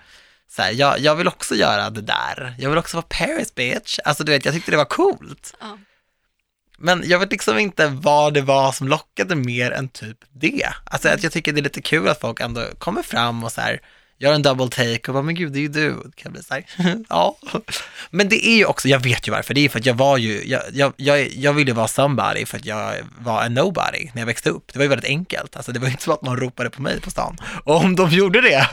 Så 0.48 0.62
här, 0.62 0.72
jag, 0.72 0.98
jag 0.98 1.16
vill 1.16 1.28
också 1.28 1.54
göra 1.54 1.90
det 1.90 2.00
där. 2.00 2.54
Jag 2.58 2.70
vill 2.70 2.78
också 2.78 2.96
vara 2.96 3.06
Paris 3.08 3.54
bitch. 3.54 3.98
Alltså 4.04 4.24
du 4.24 4.32
vet, 4.32 4.44
jag 4.44 4.54
tyckte 4.54 4.70
det 4.70 4.76
var 4.76 4.84
coolt. 4.84 5.54
Ja. 5.60 5.78
Men 6.78 7.02
jag 7.06 7.18
vet 7.18 7.32
liksom 7.32 7.58
inte 7.58 7.86
vad 7.86 8.34
det 8.34 8.42
var 8.42 8.72
som 8.72 8.88
lockade 8.88 9.36
mer 9.36 9.70
än 9.70 9.88
typ 9.88 10.18
det. 10.32 10.68
Alltså 10.84 11.08
att 11.08 11.22
jag 11.22 11.32
tycker 11.32 11.52
det 11.52 11.60
är 11.60 11.62
lite 11.62 11.82
kul 11.82 12.08
att 12.08 12.20
folk 12.20 12.40
ändå 12.40 12.62
kommer 12.78 13.02
fram 13.02 13.44
och 13.44 13.52
så 13.52 13.60
här 13.60 13.80
gör 14.18 14.32
en 14.32 14.42
double 14.42 14.68
take 14.68 15.08
och 15.08 15.14
bara, 15.14 15.22
men 15.22 15.34
gud, 15.34 15.52
det 15.52 15.58
är 15.58 15.60
ju 15.60 15.68
du. 15.68 15.90
Det 16.04 16.22
kan 16.22 16.32
bli 16.32 16.42
så 16.42 16.54
här, 16.54 16.64
ja. 17.08 17.36
Men 18.10 18.28
det 18.28 18.46
är 18.46 18.56
ju 18.56 18.64
också, 18.64 18.88
jag 18.88 18.98
vet 18.98 19.28
ju 19.28 19.32
varför, 19.32 19.54
det 19.54 19.64
är 19.64 19.68
för 19.68 19.78
att 19.78 19.86
jag 19.86 19.94
var 19.94 20.16
ju, 20.18 20.42
jag, 20.46 20.62
jag, 20.72 20.92
jag, 20.96 21.28
jag 21.28 21.52
ville 21.52 21.72
vara 21.72 21.88
somebody 21.88 22.46
för 22.46 22.56
att 22.58 22.64
jag 22.64 22.94
var 23.18 23.42
en 23.42 23.54
nobody 23.54 24.10
när 24.12 24.22
jag 24.22 24.26
växte 24.26 24.50
upp. 24.50 24.72
Det 24.72 24.78
var 24.78 24.84
ju 24.84 24.88
väldigt 24.88 25.10
enkelt, 25.10 25.56
alltså 25.56 25.72
det 25.72 25.78
var 25.78 25.86
ju 25.86 25.92
inte 25.92 26.04
så 26.04 26.12
att 26.12 26.22
någon 26.22 26.36
ropade 26.36 26.70
på 26.70 26.82
mig 26.82 27.00
på 27.00 27.10
stan. 27.10 27.36
Och 27.64 27.76
om 27.76 27.96
de 27.96 28.10
gjorde 28.10 28.40
det, 28.40 28.68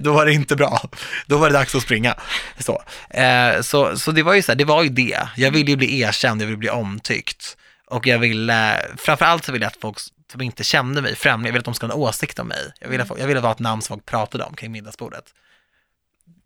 då 0.00 0.12
var 0.12 0.26
det 0.26 0.32
inte 0.32 0.56
bra. 0.56 0.80
Då 1.26 1.38
var 1.38 1.48
det 1.48 1.52
dags 1.52 1.74
att 1.74 1.82
springa. 1.82 2.14
Så, 2.58 2.82
eh, 3.10 3.60
så, 3.60 3.98
så 3.98 4.10
det 4.10 4.22
var 4.22 4.34
ju 4.34 4.42
så 4.42 4.52
här, 4.52 4.56
det 4.56 4.64
var 4.64 4.82
ju 4.82 4.88
det. 4.88 5.18
Jag 5.36 5.50
ville 5.50 5.70
ju 5.70 5.76
bli 5.76 6.00
erkänd, 6.00 6.42
jag 6.42 6.46
ville 6.46 6.58
bli 6.58 6.70
omtyckt. 6.70 7.56
Och 7.86 8.06
jag 8.06 8.18
ville, 8.18 8.86
framförallt 8.96 9.44
så 9.44 9.52
ville 9.52 9.64
jag 9.64 9.70
att 9.70 9.80
folk 9.80 9.98
som 10.32 10.40
inte 10.40 10.64
kände 10.64 11.02
mig 11.02 11.16
främling, 11.16 11.46
jag 11.46 11.52
ville 11.52 11.60
att 11.60 11.64
de 11.64 11.74
skulle 11.74 11.92
ha 11.92 11.98
en 12.02 12.08
åsikt 12.08 12.38
om 12.38 12.48
mig. 12.48 12.72
Jag 12.80 12.88
ville, 12.88 13.06
jag 13.18 13.26
ville 13.26 13.40
vara 13.40 13.52
ett 13.52 13.58
namn 13.58 13.82
som 13.82 13.96
folk 13.96 14.06
pratade 14.06 14.44
om 14.44 14.54
kring 14.54 14.72
middagsbordet. 14.72 15.34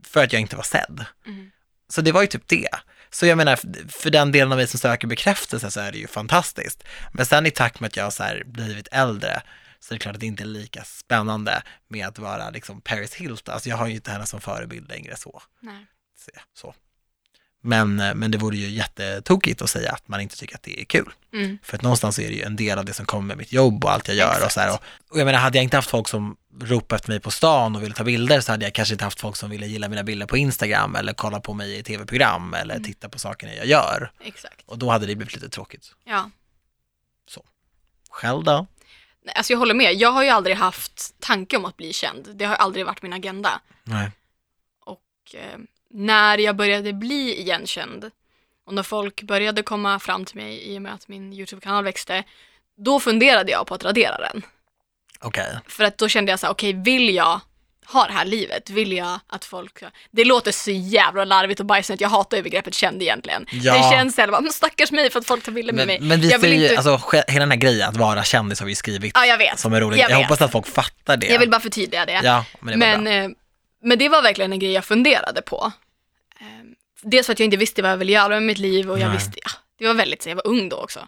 För 0.05 0.25
att 0.25 0.33
jag 0.33 0.41
inte 0.43 0.57
var 0.57 0.63
sedd. 0.63 1.05
Mm. 1.27 1.51
Så 1.89 2.01
det 2.01 2.13
var 2.13 2.21
ju 2.21 2.27
typ 2.27 2.49
det. 2.49 2.69
Så 3.11 3.27
jag 3.27 3.39
menar, 3.39 3.57
för 3.91 4.11
den 4.11 4.33
delen 4.33 4.53
av 4.53 4.59
mig 4.59 4.67
som 4.67 4.81
söker 4.81 5.07
bekräftelse 5.07 5.71
så 5.71 5.81
är 5.81 5.93
det 5.93 5.99
ju 5.99 6.07
fantastiskt. 6.07 6.85
Men 7.13 7.27
sen 7.27 7.47
i 7.47 7.51
takt 7.51 7.81
med 7.81 7.89
att 7.89 7.97
jag 7.97 8.05
har 8.05 8.11
så 8.11 8.23
här 8.23 8.43
blivit 8.47 8.89
äldre 8.93 9.43
så 9.81 9.95
är 9.95 9.99
det 9.99 10.03
klart 10.03 10.15
att 10.15 10.21
det 10.21 10.27
inte 10.27 10.43
är 10.43 10.47
lika 10.47 10.85
spännande 10.85 11.63
med 11.89 12.07
att 12.07 12.19
vara 12.19 12.51
liksom 12.51 12.81
Paris 12.81 13.15
Hilton. 13.15 13.55
Alltså 13.55 13.69
jag 13.69 13.77
har 13.77 13.87
ju 13.87 13.95
inte 13.95 14.11
henne 14.11 14.27
som 14.27 14.41
förebild 14.41 14.89
längre 14.89 15.17
så. 15.17 15.43
Nej. 15.61 15.87
Så- 16.19 16.31
så. 16.55 16.75
Men, 17.67 18.01
eh, 18.01 18.15
men 18.15 18.31
det 18.31 18.39
vore 18.39 18.57
ju 18.57 18.69
jättetokigt 18.69 19.63
att 19.63 19.71
säga 19.71 19.93
att 19.93 20.09
man 20.09 20.21
inte 20.21 20.37
tycker 20.37 20.55
att 20.55 20.63
det 20.63 20.81
är 20.81 20.85
kul. 20.85 21.11
Mm. 21.33 21.59
För 21.63 21.77
att 21.77 21.83
någonstans 21.83 22.19
är 22.19 22.29
det 22.29 22.35
ju 22.35 22.43
en 22.43 22.57
del 22.57 22.79
av 22.79 22.85
det 22.85 22.93
som 22.93 23.07
kommer 23.07 23.27
med 23.27 23.37
mitt 23.37 23.53
jobb 23.53 23.85
och 23.85 23.93
allt 23.93 24.09
jag 24.09 24.17
gör. 24.17 24.45
Och, 24.45 24.53
så 24.53 24.61
här, 24.61 24.73
och, 24.75 24.83
och 25.11 25.19
jag 25.21 25.25
menar, 25.25 25.39
hade 25.39 25.59
jag 25.59 25.63
inte 25.63 25.77
haft 25.77 25.91
folk 25.91 26.09
som 26.09 26.37
ropade 26.61 26.97
efter 26.97 27.09
mig 27.11 27.21
på 27.21 27.31
stan 27.31 27.77
och 27.77 27.83
ville 27.83 27.95
ta 27.95 28.05
bilder 28.05 28.41
så 28.41 28.53
hade 28.53 28.65
jag 28.65 28.75
kanske 28.75 28.95
inte 28.95 29.05
haft 29.05 29.21
folk 29.21 29.37
som 29.37 29.51
ville 29.51 29.67
gilla 29.67 29.89
mina 29.89 30.03
bilder 30.03 30.27
på 30.27 30.37
Instagram 30.37 30.97
eller 30.97 31.13
kolla 31.13 31.41
på 31.41 31.55
mig 31.55 31.79
i 31.79 31.83
tv-program 31.83 32.55
eller 32.55 32.75
Mm. 32.75 32.85
titta 32.85 33.09
på 33.09 33.19
sakerna 33.19 33.55
jag 33.55 33.67
gör. 33.67 34.13
Exakt. 34.21 34.63
Och 34.67 34.79
då 34.79 34.91
hade 34.91 35.07
det 35.07 35.17
blivit 35.17 35.35
lite 35.35 35.49
tråkigt. 35.49 35.93
Ja. 36.05 36.31
Själv 38.11 38.45
då? 38.45 38.67
Nej, 39.25 39.35
Alltså 39.37 39.53
jag 39.53 39.59
håller 39.59 39.75
med. 39.75 39.95
Jag 39.95 40.13
har 40.13 40.23
ju 40.23 40.29
aldrig 40.29 40.57
haft 40.57 41.15
tanke 41.21 41.57
om 41.57 41.65
att 41.65 41.77
bli 41.77 41.93
känd. 41.93 42.29
Det 42.35 42.45
har 42.45 42.55
aldrig 42.55 42.87
varit 42.87 43.03
min 43.03 43.13
agenda. 43.13 43.61
Nej. 43.85 44.11
Och 44.85 45.35
eh, 45.35 45.59
när 45.97 46.39
jag 46.39 46.57
började 46.57 46.93
bli 46.93 47.41
igenkänd 47.41 48.11
och 48.67 48.75
när 48.75 48.83
folk 48.83 49.23
började 49.23 49.63
komma 49.63 49.99
fram 49.99 50.25
till 50.25 50.37
mig 50.37 50.73
i 50.73 50.79
och 50.79 50.83
med 50.83 50.95
att 50.95 51.09
min 51.09 51.33
YouTube-kanal 51.33 51.85
växte, 51.85 52.25
då 52.77 53.01
funderade 53.01 53.51
jag 53.53 53.67
på 53.67 53.75
att 53.75 53.85
radera 53.85 54.19
den. 54.19 54.43
Okej. 55.21 55.59
För 55.67 55.85
att 55.85 55.99
då 55.99 56.09
kände 56.09 56.33
jag 56.33 56.41
så 56.41 56.47
här, 56.47 56.53
okej, 56.53 56.73
vill 56.73 57.15
jag 57.15 57.41
ha 57.87 58.07
det 58.07 58.13
här 58.13 58.25
livet? 58.25 58.71
Vill 58.71 58.93
jag 58.93 59.21
att 59.27 59.45
folk... 59.45 59.83
Det 60.11 60.25
låter 60.25 60.53
så 60.53 60.71
jävla 60.71 61.25
larvigt 61.25 61.61
och 61.61 61.67
bajsnödigt, 61.67 62.01
jag 62.01 62.09
hatar 62.09 62.37
ju 62.37 62.43
begreppet 62.43 62.75
känd 62.75 63.03
egentligen. 63.03 63.47
Ja. 63.51 63.75
Det 63.75 63.97
känns 63.97 64.15
såhär, 64.15 64.29
men 64.29 64.53
stackars 64.53 64.93
mig 64.93 65.11
för 65.11 65.19
att 65.19 65.27
folk 65.27 65.45
tar 65.45 65.53
bilder 65.53 65.73
med 65.73 65.87
mig. 65.87 66.01
Men, 66.01 66.21
vi 66.21 66.31
jag 66.31 66.41
ser 66.41 66.49
vill 66.49 66.61
ju, 66.61 66.69
inte... 66.69 66.89
alltså 66.89 67.23
hela 67.29 67.41
den 67.41 67.51
här 67.51 67.59
grejen 67.59 67.89
att 67.89 67.97
vara 67.97 68.25
kändis 68.25 68.61
har 68.61 68.67
vi 68.67 68.75
skrivit 68.75 69.13
Ja, 69.15 69.27
jag 69.27 69.39
vet. 69.39 69.59
som 69.59 69.73
är 69.73 69.81
roligt. 69.81 70.01
Jag 70.01 70.11
Jag, 70.11 70.17
hoppas 70.17 70.41
att 70.41 70.53
folk 70.53 70.67
fattar 70.67 71.17
det. 71.17 71.27
Jag 71.27 71.39
vill 71.39 71.51
bara 71.51 71.61
förtydliga 71.61 72.07
det. 72.07 72.21
Ja, 72.25 72.45
men 72.61 72.81
det 72.81 72.87
var 72.87 72.99
Men, 72.99 73.25
eh, 73.25 73.37
men 73.83 73.99
det 73.99 74.09
var 74.09 74.23
verkligen 74.23 74.53
en 74.53 74.59
grej 74.59 74.73
jag 74.73 74.85
funderade 74.85 75.43
på. 75.43 75.73
Dels 77.03 77.27
för 77.27 77.33
att 77.33 77.39
jag 77.41 77.45
inte 77.45 77.57
visste 77.57 77.83
vad 77.83 77.91
jag 77.91 77.97
ville 77.97 78.13
göra 78.13 78.29
med 78.29 78.43
mitt 78.43 78.59
liv 78.59 78.91
och 78.91 78.99
jag 78.99 79.07
Nej. 79.09 79.17
visste, 79.17 79.39
ja, 79.45 79.51
det 79.79 79.87
var 79.87 79.95
väldigt, 79.95 80.23
så 80.23 80.29
jag 80.29 80.37
var 80.37 80.47
ung 80.47 80.69
då 80.69 80.77
också. 80.77 80.99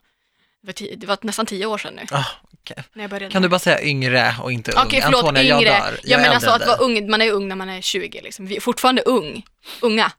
Det 0.62 0.66
var, 0.66 0.72
tio, 0.72 0.96
det 0.96 1.06
var 1.06 1.18
nästan 1.20 1.46
tio 1.46 1.66
år 1.66 1.78
sedan 1.78 1.94
nu 1.94 2.02
Ah, 2.10 2.24
okej. 2.62 2.84
när 2.92 3.02
jag 3.04 3.10
började. 3.10 3.32
Kan 3.32 3.42
du 3.42 3.48
bara 3.48 3.58
säga 3.58 3.82
yngre 3.82 4.34
och 4.42 4.52
inte 4.52 4.72
ung? 4.72 4.82
Okej, 4.86 5.00
förlåt, 5.02 5.20
Antonia, 5.24 5.42
jag 5.42 5.60
yngre. 5.62 5.70
dör. 5.70 6.00
Jag, 6.02 6.18
är 6.18 6.22
menar 6.22 6.34
äldre 6.34 6.48
så 6.50 6.54
än 6.54 6.62
att 6.62 6.68
vara 6.68 6.76
ung, 6.78 7.10
man 7.10 7.22
är 7.22 7.32
ung 7.32 7.48
när 7.48 7.56
man 7.56 7.68
är 7.68 7.80
20 7.80 8.20
liksom. 8.20 8.46
Vi 8.46 8.56
är 8.56 8.60
fortfarande 8.60 9.02
ung. 9.02 9.42
Unga. 9.80 10.12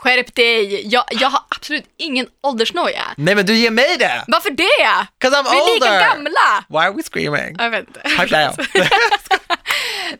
Skärp 0.00 0.34
dig. 0.34 0.86
Jag, 0.88 1.04
jag 1.10 1.28
har 1.30 1.40
absolut 1.48 1.84
ingen 1.96 2.26
åldersnoja. 2.42 3.02
Nej 3.16 3.34
men 3.34 3.46
du 3.46 3.54
ger 3.56 3.70
mig 3.70 3.96
det! 3.98 4.24
Varför 4.26 4.50
det? 4.50 5.06
'Cause 5.18 5.36
I'm 5.36 5.44
Vi 5.50 5.58
är 5.58 5.74
older! 5.74 5.74
lika 5.98 6.08
gamla! 6.08 6.64
Why 6.68 6.76
are 6.78 6.92
we 6.96 7.02
screaming? 7.02 7.56
Jag 7.58 7.70
vet 7.70 7.86
inte. 7.88 8.00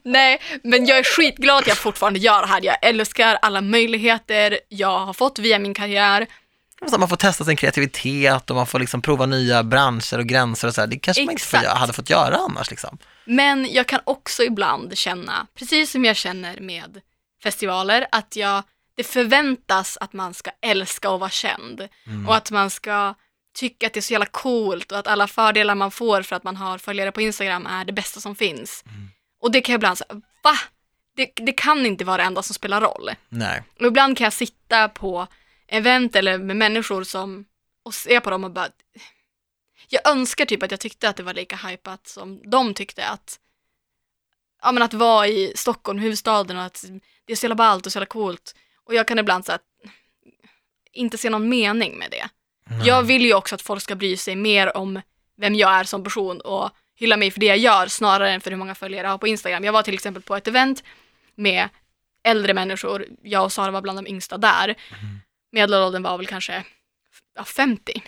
Nej, 0.04 0.40
men 0.62 0.86
jag 0.86 0.98
är 0.98 1.04
skitglad 1.04 1.58
att 1.58 1.66
jag 1.66 1.76
fortfarande 1.76 2.18
gör 2.18 2.42
det 2.42 2.48
här. 2.48 2.60
Jag 2.62 2.76
älskar 2.82 3.38
alla 3.42 3.60
möjligheter 3.60 4.58
jag 4.68 4.98
har 4.98 5.12
fått 5.12 5.38
via 5.38 5.58
min 5.58 5.74
karriär. 5.74 6.26
Så 6.90 6.98
man 6.98 7.08
får 7.08 7.16
testa 7.16 7.44
sin 7.44 7.56
kreativitet 7.56 8.50
och 8.50 8.56
man 8.56 8.66
får 8.66 8.78
liksom 8.78 9.02
prova 9.02 9.26
nya 9.26 9.62
branscher 9.62 10.18
och 10.18 10.26
gränser 10.26 10.68
och 10.68 10.74
så 10.74 10.80
här. 10.80 10.88
Det 10.88 10.98
kanske 10.98 11.22
man 11.24 11.32
inte 11.32 11.42
Exakt. 11.42 11.66
hade 11.66 11.92
fått 11.92 12.10
göra 12.10 12.36
annars 12.36 12.70
liksom. 12.70 12.98
Men 13.24 13.72
jag 13.72 13.86
kan 13.86 14.00
också 14.04 14.42
ibland 14.42 14.98
känna, 14.98 15.46
precis 15.54 15.90
som 15.90 16.04
jag 16.04 16.16
känner 16.16 16.60
med 16.60 17.00
festivaler, 17.42 18.06
att 18.12 18.36
jag, 18.36 18.62
det 18.96 19.04
förväntas 19.04 19.98
att 20.00 20.12
man 20.12 20.34
ska 20.34 20.50
älska 20.62 21.10
och 21.10 21.20
vara 21.20 21.30
känd. 21.30 21.88
Och 22.28 22.36
att 22.36 22.50
man 22.50 22.70
ska 22.70 23.14
tycka 23.54 23.86
att 23.86 23.92
det 23.92 24.00
är 24.00 24.02
så 24.02 24.12
jävla 24.12 24.26
coolt 24.26 24.92
och 24.92 24.98
att 24.98 25.06
alla 25.06 25.26
fördelar 25.26 25.74
man 25.74 25.90
får 25.90 26.22
för 26.22 26.36
att 26.36 26.44
man 26.44 26.56
har 26.56 26.78
följare 26.78 27.12
på 27.12 27.20
Instagram 27.20 27.66
är 27.66 27.84
det 27.84 27.92
bästa 27.92 28.20
som 28.20 28.34
finns. 28.34 28.84
Och 29.40 29.50
det 29.50 29.60
kan 29.60 29.72
jag 29.72 29.78
ibland 29.78 29.98
säga, 29.98 30.20
va? 30.42 30.54
Det, 31.16 31.32
det 31.34 31.52
kan 31.52 31.86
inte 31.86 32.04
vara 32.04 32.16
det 32.16 32.22
enda 32.22 32.42
som 32.42 32.54
spelar 32.54 32.80
roll. 32.80 33.10
Nej. 33.28 33.62
Och 33.80 33.86
ibland 33.86 34.16
kan 34.16 34.24
jag 34.24 34.32
sitta 34.32 34.88
på 34.88 35.26
event 35.68 36.16
eller 36.16 36.38
med 36.38 36.56
människor 36.56 37.04
som 37.04 37.44
och 37.82 37.94
se 37.94 38.20
på 38.20 38.30
dem 38.30 38.44
och 38.44 38.50
bara 38.50 38.68
jag 39.88 40.08
önskar 40.08 40.44
typ 40.44 40.62
att 40.62 40.70
jag 40.70 40.80
tyckte 40.80 41.08
att 41.08 41.16
det 41.16 41.22
var 41.22 41.34
lika 41.34 41.56
hypat 41.56 42.08
som 42.08 42.50
de 42.50 42.74
tyckte 42.74 43.06
att 43.06 43.38
ja 44.62 44.72
men 44.72 44.82
att 44.82 44.94
vara 44.94 45.26
i 45.26 45.52
Stockholm, 45.56 45.98
huvudstaden 45.98 46.56
och 46.56 46.62
att 46.62 46.84
det 47.24 47.32
är 47.32 47.36
så 47.36 47.44
jävla 47.44 47.54
ballt 47.54 47.86
och 47.86 47.92
så 47.92 47.96
jävla 47.96 48.06
coolt 48.06 48.54
och 48.84 48.94
jag 48.94 49.08
kan 49.08 49.18
ibland 49.18 49.44
så 49.44 49.52
att 49.52 49.62
inte 50.92 51.18
se 51.18 51.30
någon 51.30 51.48
mening 51.48 51.98
med 51.98 52.10
det. 52.10 52.28
Nej. 52.64 52.86
Jag 52.86 53.02
vill 53.02 53.24
ju 53.24 53.34
också 53.34 53.54
att 53.54 53.62
folk 53.62 53.82
ska 53.82 53.94
bry 53.94 54.16
sig 54.16 54.36
mer 54.36 54.76
om 54.76 55.00
vem 55.36 55.54
jag 55.54 55.70
är 55.70 55.84
som 55.84 56.04
person 56.04 56.40
och 56.40 56.70
hylla 57.00 57.16
mig 57.16 57.30
för 57.30 57.40
det 57.40 57.46
jag 57.46 57.58
gör 57.58 57.86
snarare 57.86 58.32
än 58.32 58.40
för 58.40 58.50
hur 58.50 58.58
många 58.58 58.74
följare 58.74 59.06
jag 59.06 59.10
har 59.10 59.18
på 59.18 59.28
Instagram. 59.28 59.64
Jag 59.64 59.72
var 59.72 59.82
till 59.82 59.94
exempel 59.94 60.22
på 60.22 60.36
ett 60.36 60.48
event 60.48 60.84
med 61.34 61.68
äldre 62.24 62.54
människor, 62.54 63.06
jag 63.22 63.44
och 63.44 63.52
Sara 63.52 63.70
var 63.70 63.82
bland 63.82 63.98
de 63.98 64.06
yngsta 64.06 64.38
där. 64.38 64.74
Medelåldern 65.52 66.02
var 66.02 66.18
väl 66.18 66.26
kanske 66.26 66.64
ja, 67.36 67.44
50. 67.44 68.02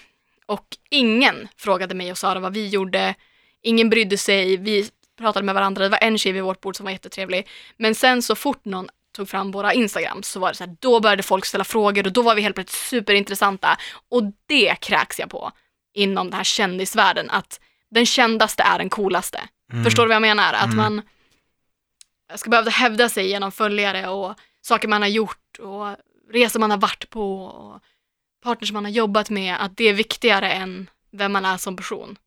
Och 0.46 0.66
ingen 0.90 1.48
frågade 1.56 1.94
mig 1.94 2.10
och 2.10 2.18
Sara 2.18 2.40
vad 2.40 2.54
vi 2.54 2.68
gjorde, 2.68 3.14
ingen 3.62 3.90
brydde 3.90 4.18
sig, 4.18 4.56
vi 4.56 4.88
pratade 5.18 5.46
med 5.46 5.54
varandra, 5.54 5.82
det 5.82 5.88
var 5.88 5.98
en 6.02 6.18
tjej 6.18 6.32
vid 6.32 6.42
vårt 6.42 6.60
bord 6.60 6.76
som 6.76 6.84
var 6.84 6.90
jättetrevlig. 6.90 7.48
Men 7.76 7.94
sen 7.94 8.22
så 8.22 8.34
fort 8.34 8.64
någon 8.64 8.88
tog 9.16 9.28
fram 9.28 9.50
våra 9.50 9.72
Instagram 9.72 10.22
så 10.22 10.40
var 10.40 10.48
det 10.48 10.54
så 10.54 10.64
här, 10.64 10.76
då 10.80 11.00
började 11.00 11.22
folk 11.22 11.44
ställa 11.44 11.64
frågor 11.64 12.06
och 12.06 12.12
då 12.12 12.22
var 12.22 12.34
vi 12.34 12.42
helt 12.42 12.54
plötsligt 12.54 12.82
superintressanta. 12.82 13.78
Och 14.08 14.22
det 14.46 14.74
kräks 14.80 15.18
jag 15.18 15.30
på 15.30 15.52
inom 15.94 16.26
den 16.26 16.36
här 16.36 16.44
kändisvärlden, 16.44 17.30
att 17.30 17.60
den 17.92 18.06
kändaste 18.06 18.62
är 18.62 18.78
den 18.78 18.90
coolaste. 18.90 19.40
Mm. 19.72 19.84
Förstår 19.84 20.02
du 20.02 20.08
vad 20.08 20.14
jag 20.14 20.22
menar? 20.22 20.52
Att 20.52 20.64
Mm. 20.72 20.76
man 20.76 21.02
ska 22.34 22.50
behöva 22.50 22.70
hävda 22.70 23.08
sig 23.08 23.28
genom 23.28 23.52
följare 23.52 24.08
och 24.08 24.34
saker 24.62 24.88
man 24.88 25.02
har 25.02 25.08
gjort 25.08 25.58
och 25.58 25.96
resor 26.32 26.60
man 26.60 26.70
har 26.70 26.78
varit 26.78 27.10
på 27.10 27.44
och 27.44 27.80
partners 28.42 28.72
man 28.72 28.84
har 28.84 28.92
jobbat 28.92 29.30
med, 29.30 29.56
att 29.60 29.76
det 29.76 29.84
är 29.84 29.92
viktigare 29.92 30.52
än 30.52 30.90
vem 31.12 31.32
man 31.32 31.44
är 31.44 31.56
som 31.56 31.76
person. 31.76 32.18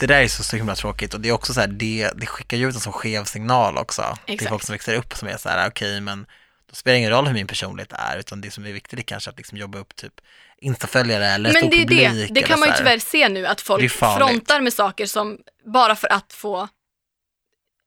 det 0.00 0.06
där 0.06 0.22
är 0.22 0.28
så, 0.28 0.42
så 0.42 0.56
himla 0.56 0.74
tråkigt 0.74 1.14
och 1.14 1.20
det 1.20 1.28
är 1.28 1.32
också 1.32 1.54
så 1.54 1.60
här, 1.60 1.68
det, 1.68 2.10
det 2.16 2.26
skickar 2.26 2.56
ju 2.56 2.68
ut 2.68 2.74
en 2.74 2.80
så 2.80 2.92
skev 2.92 3.24
signal 3.24 3.76
också 3.76 4.18
till 4.24 4.34
Exakt. 4.34 4.48
folk 4.50 4.62
som 4.62 4.72
växer 4.72 4.94
upp 4.94 5.14
som 5.14 5.28
är 5.28 5.36
så 5.36 5.48
här, 5.48 5.68
okej 5.68 6.00
men 6.00 6.26
då 6.70 6.74
spelar 6.74 6.92
det 6.94 6.98
ingen 6.98 7.10
roll 7.10 7.26
hur 7.26 7.34
min 7.34 7.46
personlighet 7.46 7.92
är 7.92 8.18
utan 8.18 8.40
det 8.40 8.50
som 8.50 8.66
är 8.66 8.72
viktigt 8.72 8.98
är 8.98 9.02
kanske 9.02 9.30
att 9.30 9.36
liksom 9.36 9.58
jobba 9.58 9.78
upp 9.78 9.96
typ 9.96 10.20
instaföljare 10.58 11.26
eller 11.26 11.52
Men 11.52 11.62
stor 11.62 11.70
det 11.70 11.76
är 11.76 11.80
publik. 11.80 11.98
det, 12.00 12.34
det 12.34 12.40
eller 12.40 12.42
kan 12.48 12.60
man 12.60 12.68
ju 12.68 12.72
så 12.74 12.82
här. 12.82 12.84
tyvärr 12.90 12.98
se 12.98 13.28
nu 13.28 13.46
att 13.46 13.58
Det 13.58 13.62
är 13.62 13.64
folk 13.64 13.90
farligt. 13.92 14.28
frontar 14.28 14.60
med 14.60 14.72
saker 14.72 15.06
som 15.06 15.38
bara 15.64 15.96
för 15.96 16.12
att 16.12 16.32
få 16.32 16.68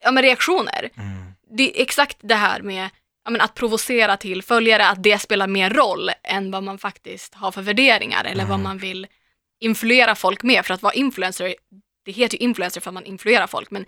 ja, 0.04 0.12
men 0.12 0.24
reaktioner. 0.24 0.90
Mm. 0.98 1.34
Det 1.58 1.78
är 1.80 1.82
exakt 1.84 2.18
det 2.22 2.36
här 2.36 2.62
med 2.62 2.90
ja, 3.26 3.32
men 3.32 3.42
att 3.42 3.54
provocera 3.56 4.18
till 4.18 4.42
följare, 4.44 4.88
att 4.88 5.04
det 5.04 5.20
spelar 5.20 5.48
mer 5.48 5.70
roll 5.70 6.12
än 6.24 6.52
vad 6.52 6.64
man 6.64 6.78
faktiskt 6.78 7.34
har 7.36 7.52
för 7.52 7.62
värderingar 7.62 8.24
eller 8.26 8.44
vad 8.46 8.54
Mm. 8.54 8.64
man 8.64 8.78
vill 8.78 9.08
influera 9.60 10.16
folk 10.16 10.44
med. 10.44 10.66
För 10.66 10.74
att 10.74 10.82
vara 10.82 10.94
influencer, 10.94 11.56
det 12.06 12.12
heter 12.12 12.38
ju 12.38 12.44
influencer 12.44 12.82
för 12.82 12.90
att 12.90 12.94
man 12.94 13.06
influerar 13.06 13.48
folk, 13.48 13.72
men, 13.72 13.86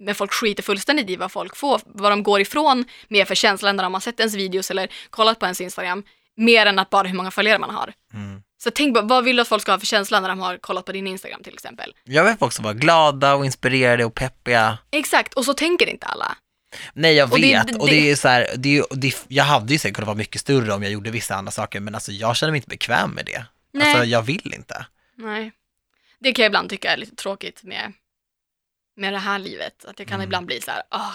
men 0.00 0.14
folk 0.14 0.32
skiter 0.32 0.62
fullständigt 0.62 1.10
i 1.10 1.16
vad 1.16 1.32
folk 1.32 1.56
får, 1.56 1.80
vad 1.84 2.12
de 2.12 2.22
går 2.22 2.40
ifrån 2.40 2.84
med 3.08 3.28
för 3.28 3.34
känsla 3.34 3.72
när 3.72 3.82
de 3.82 3.94
har 3.94 4.00
sett 4.00 4.20
ens 4.20 4.34
videos 4.34 4.70
eller 4.70 4.88
kollat 5.10 5.38
på 5.38 5.46
ens 5.46 5.60
Instagram, 5.60 6.04
mer 6.36 6.66
än 6.66 6.78
att 6.78 6.90
bara 6.90 7.08
hur 7.08 7.14
många 7.16 7.30
följare 7.30 7.58
man 7.58 7.70
har. 7.70 7.92
Mm. 8.14 8.42
Så 8.62 8.70
tänk 8.70 8.94
bara, 8.94 9.04
vad 9.04 9.24
vill 9.24 9.36
du 9.36 9.42
att 9.42 9.48
folk 9.48 9.62
ska 9.62 9.72
ha 9.72 9.78
för 9.78 9.86
känsla 9.86 10.20
när 10.20 10.28
de 10.28 10.40
har 10.40 10.58
kollat 10.58 10.84
på 10.84 10.92
din 10.92 11.06
Instagram 11.06 11.42
till 11.42 11.54
exempel? 11.54 11.94
Jag 12.04 12.24
vill 12.24 12.34
folk 12.38 12.52
som 12.52 12.64
var 12.64 12.74
glada 12.74 13.34
och 13.34 13.44
inspirerade 13.46 14.04
och 14.04 14.14
peppiga. 14.14 14.78
Exakt, 14.90 15.34
och 15.34 15.44
så 15.44 15.54
tänker 15.54 15.86
inte 15.86 16.06
alla. 16.06 16.36
Nej 16.92 17.14
jag 17.14 17.32
Och 17.32 17.40
det- 17.40 17.52
vet 17.54 17.68
det- 17.68 17.74
och 17.78 17.86
det 17.88 18.10
är 18.10 18.16
så 18.16 18.28
här, 18.28 18.46
det 18.56 18.78
är, 18.78 18.84
det, 18.90 19.24
jag 19.28 19.44
hade 19.44 19.72
ju 19.72 19.78
säkert 19.78 19.94
kunnat 19.96 20.06
vara 20.06 20.16
mycket 20.16 20.40
större 20.40 20.72
om 20.72 20.82
jag 20.82 20.92
gjorde 20.92 21.10
vissa 21.10 21.34
andra 21.34 21.52
saker 21.52 21.80
men 21.80 21.94
alltså 21.94 22.12
jag 22.12 22.36
känner 22.36 22.50
mig 22.50 22.58
inte 22.58 22.68
bekväm 22.68 23.10
med 23.10 23.26
det. 23.26 23.44
Nej. 23.72 23.90
Alltså 23.92 24.04
jag 24.06 24.22
vill 24.22 24.54
inte. 24.54 24.86
Nej. 25.16 25.52
Det 26.20 26.32
kan 26.32 26.42
jag 26.42 26.48
ibland 26.50 26.70
tycka 26.70 26.92
är 26.92 26.96
lite 26.96 27.16
tråkigt 27.16 27.62
med, 27.62 27.92
med 29.00 29.12
det 29.12 29.18
här 29.18 29.38
livet. 29.38 29.84
Att 29.84 29.98
jag 29.98 30.08
kan 30.08 30.14
Mm. 30.14 30.24
ibland 30.24 30.46
bli 30.46 30.60
så 30.60 30.70
här, 30.70 30.82
ah, 30.90 31.12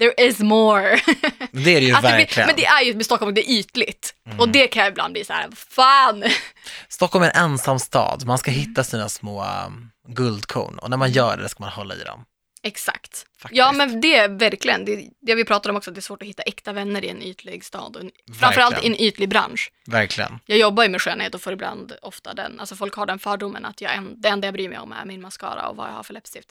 there 0.00 0.26
is 0.26 0.38
more. 0.40 1.00
Det 1.52 1.70
är 1.76 1.80
det 1.80 1.86
ju 1.86 1.92
Att 1.94 2.02
det 2.02 2.08
blir, 2.08 2.16
verkligen. 2.18 2.46
men 2.46 2.56
det 2.56 2.66
är 2.66 2.82
ju 2.84 2.94
med 2.94 3.04
Stockholm, 3.04 3.34
det 3.34 3.50
är 3.50 3.58
ytligt. 3.58 4.14
Mm. 4.26 4.40
Och 4.40 4.48
det 4.48 4.66
kan 4.68 4.82
jag 4.82 4.90
ibland 4.90 5.12
bli 5.12 5.24
så 5.24 5.32
här, 5.32 5.48
fan. 5.56 6.24
Stockholm 6.88 7.24
är 7.24 7.30
en 7.30 7.44
ensam 7.50 7.78
stad, 7.78 8.24
man 8.26 8.38
ska 8.38 8.50
hitta 8.50 8.84
sina 8.84 9.08
små 9.08 9.44
um, 9.66 9.90
guldkorn 10.08 10.78
och 10.78 10.90
när 10.90 10.96
man 10.96 11.10
gör 11.12 11.36
det 11.36 11.48
ska 11.48 11.62
man 11.64 11.72
hålla 11.72 11.94
i 11.94 12.04
dem. 12.04 12.24
Exakt. 12.62 13.26
Faktiskt. 13.38 13.58
Ja 13.58 13.72
men 13.72 14.00
det 14.00 14.16
är 14.16 14.28
verkligen, 14.28 14.84
det, 14.84 15.08
det 15.20 15.34
vi 15.34 15.44
pratar 15.44 15.70
om 15.70 15.76
också, 15.76 15.90
att 15.90 15.94
det 15.94 15.98
är 15.98 16.02
svårt 16.02 16.22
att 16.22 16.28
hitta 16.28 16.42
äkta 16.42 16.72
vänner 16.72 17.04
i 17.04 17.08
en 17.08 17.22
ytlig 17.22 17.64
stad. 17.64 17.96
Och 17.96 18.02
en, 18.02 18.10
framförallt 18.40 18.84
i 18.84 18.86
en 18.86 19.00
ytlig 19.00 19.28
bransch. 19.28 19.72
Verkligen. 19.86 20.38
Jag 20.46 20.58
jobbar 20.58 20.82
ju 20.82 20.88
med 20.88 21.02
skönhet 21.02 21.34
och 21.34 21.42
får 21.42 21.52
ibland 21.52 21.92
ofta 22.02 22.34
den, 22.34 22.60
alltså 22.60 22.76
folk 22.76 22.94
har 22.94 23.06
den 23.06 23.18
fördomen 23.18 23.64
att 23.64 23.80
jag, 23.80 23.90
det 24.16 24.28
enda 24.28 24.46
jag 24.46 24.54
bryr 24.54 24.68
mig 24.68 24.78
om 24.78 24.92
är 24.92 25.04
min 25.04 25.20
mascara 25.20 25.68
och 25.68 25.76
vad 25.76 25.88
jag 25.88 25.92
har 25.92 26.02
för 26.02 26.14
läppstift. 26.14 26.48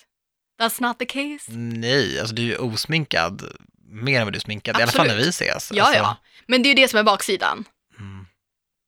That's 0.62 0.82
not 0.82 1.00
the 1.00 1.06
case. 1.06 1.52
Nej, 1.52 2.20
alltså 2.20 2.36
du 2.36 2.42
är 2.42 2.46
ju 2.48 2.58
osminkad 2.58 3.44
mer 3.90 4.20
än 4.20 4.26
vad 4.26 4.34
du 4.34 4.38
är 4.38 4.42
sminkad, 4.42 4.80
i 4.80 4.82
alla 4.82 4.92
fall 4.92 5.02
Absolut. 5.02 5.18
när 5.18 5.24
vi 5.26 5.30
ses. 5.30 5.72
Ja, 5.74 5.84
alltså, 5.84 5.98
ja. 5.98 6.18
Men 6.48 6.64
det 6.64 6.68
är 6.68 6.76
ju 6.76 6.82
det 6.82 6.88
som 6.88 7.00
är 7.00 7.04
baksidan. 7.04 7.66
Mm. 8.00 8.26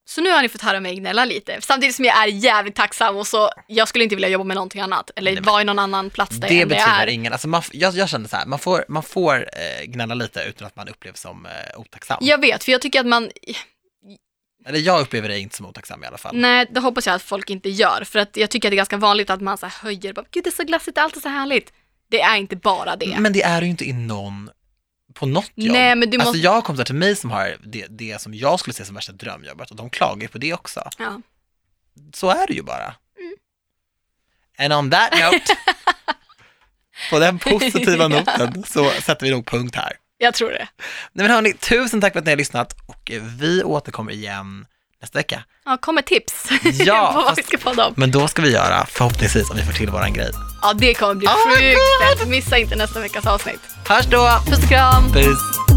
Så 0.09 0.21
nu 0.21 0.29
har 0.31 0.41
ni 0.41 0.49
fått 0.49 0.61
höra 0.61 0.79
mig 0.79 0.95
gnälla 0.95 1.25
lite, 1.25 1.57
samtidigt 1.61 1.95
som 1.95 2.05
jag 2.05 2.23
är 2.23 2.27
jävligt 2.27 2.75
tacksam 2.75 3.15
och 3.15 3.27
så, 3.27 3.49
jag 3.67 3.87
skulle 3.87 4.03
inte 4.03 4.15
vilja 4.15 4.29
jobba 4.29 4.43
med 4.43 4.55
någonting 4.55 4.81
annat, 4.81 5.11
eller 5.15 5.33
Nej, 5.33 5.41
vara 5.41 5.61
i 5.61 5.65
någon 5.65 5.79
annan 5.79 6.09
plats 6.09 6.35
där 6.37 6.49
Det 6.49 6.55
jag 6.55 6.67
betyder 6.69 7.03
är. 7.03 7.07
ingen, 7.07 7.31
alltså 7.33 7.47
man, 7.47 7.61
jag, 7.71 7.93
jag 7.93 8.09
känner 8.09 8.29
så 8.29 8.35
här, 8.35 8.45
man 8.45 8.59
får, 8.59 8.85
man 8.87 9.03
får 9.03 9.35
eh, 9.53 9.85
gnälla 9.85 10.15
lite 10.15 10.43
utan 10.43 10.67
att 10.67 10.75
man 10.75 10.87
upplevs 10.89 11.19
som 11.21 11.45
eh, 11.45 11.79
otacksam. 11.79 12.17
Jag 12.21 12.41
vet, 12.41 12.63
för 12.63 12.71
jag 12.71 12.81
tycker 12.81 12.99
att 12.99 13.05
man, 13.05 13.29
Eller 14.67 14.79
jag 14.79 15.01
upplever 15.01 15.29
det 15.29 15.39
inte 15.39 15.55
som 15.55 15.65
otacksam 15.65 16.03
i 16.03 16.07
alla 16.07 16.17
fall. 16.17 16.35
nej 16.35 16.67
det 16.71 16.79
hoppas 16.79 17.05
jag 17.07 17.15
att 17.15 17.21
folk 17.21 17.49
inte 17.49 17.69
gör, 17.69 18.03
för 18.03 18.19
att 18.19 18.37
jag 18.37 18.49
tycker 18.49 18.67
att 18.67 18.71
det 18.71 18.75
är 18.75 18.77
ganska 18.77 18.97
vanligt 18.97 19.29
att 19.29 19.41
man 19.41 19.57
så 19.57 19.65
här 19.65 19.83
höjer, 19.83 20.13
bara, 20.13 20.25
gud 20.31 20.43
det 20.43 20.49
är 20.49 20.51
så 20.51 20.63
glassigt, 20.63 20.97
allt 20.97 21.15
är 21.15 21.21
så 21.21 21.29
härligt. 21.29 21.73
Det 22.09 22.21
är 22.21 22.35
inte 22.35 22.55
bara 22.55 22.95
det. 22.95 23.15
Men 23.19 23.33
det 23.33 23.43
är 23.43 23.61
ju 23.61 23.67
inte 23.67 23.85
i 23.85 23.93
någon, 23.93 24.49
på 25.13 25.25
något 25.25 25.51
jobb. 25.55 25.73
Nej 25.73 25.95
men 25.95 26.09
du 26.09 26.17
Alltså 26.17 26.29
måste, 26.29 26.39
jag 26.39 26.51
har 26.51 26.61
kompisar 26.61 26.85
till 26.85 26.95
mig 26.95 27.15
som 27.15 27.31
har 27.31 27.57
det, 27.63 27.87
det 27.89 28.21
som 28.21 28.33
jag 28.33 28.59
skulle 28.59 28.73
se 28.73 28.85
som 28.85 28.95
värsta 28.95 29.11
drömjobbet 29.11 29.69
och 29.71 29.75
de 29.77 29.89
klagar 29.89 30.21
ju 30.21 30.27
på 30.27 30.37
det 30.37 30.53
också. 30.53 30.89
ja. 30.97 31.21
Så 32.13 32.29
är 32.29 32.47
det 32.47 32.53
ju 32.53 32.63
bara. 32.63 32.95
Mm. 33.19 33.35
And 34.57 34.73
on 34.73 34.91
that 34.91 35.11
note, 35.11 35.55
på 37.09 37.19
den 37.19 37.39
positiva 37.39 38.07
noten 38.07 38.63
så 38.63 38.89
sätter 38.89 39.25
vi 39.25 39.31
nog 39.31 39.45
punkt 39.45 39.75
här. 39.75 39.93
Jag 40.17 40.33
tror 40.33 40.49
det. 40.49 40.67
Nej 41.13 41.27
men 41.27 41.31
hörni, 41.31 41.53
tusen 41.53 42.01
tack 42.01 42.13
för 42.13 42.19
att 42.19 42.25
ni 42.25 42.31
har 42.31 42.37
lyssnat 42.37 42.75
och 42.87 43.11
vi 43.39 43.63
återkommer 43.63 44.11
igen 44.11 44.65
nästa 45.01 45.19
vecka. 45.19 45.43
Ja, 45.65 45.77
kom 45.77 45.95
med 45.95 46.05
tips 46.05 46.49
Ja, 46.79 47.07
på 47.13 47.21
vad 47.21 47.35
vi 47.35 47.41
fast- 47.41 47.47
ska 47.47 47.57
podda 47.69 47.85
om. 47.87 47.93
Men 47.97 48.11
då 48.11 48.27
ska 48.27 48.41
vi 48.41 48.51
göra, 48.51 48.85
förhoppningsvis, 48.89 49.49
om 49.49 49.57
vi 49.57 49.63
får 49.63 49.73
till 49.73 49.89
våran 49.89 50.13
grej. 50.13 50.29
Ja, 50.61 50.73
det 50.73 50.93
kommer 50.93 51.15
bli 51.15 51.27
Oh 51.27 51.57
sjukt. 51.57 52.27
Missa 52.29 52.57
inte 52.57 52.75
nästa 52.75 52.99
veckas 52.99 53.25
avsnitt. 53.25 53.59
Hörs 53.87 54.05
då! 54.05 54.29
Puss 54.47 54.63
och 54.63 54.69
kram! 54.69 55.11
Puss! 55.13 55.76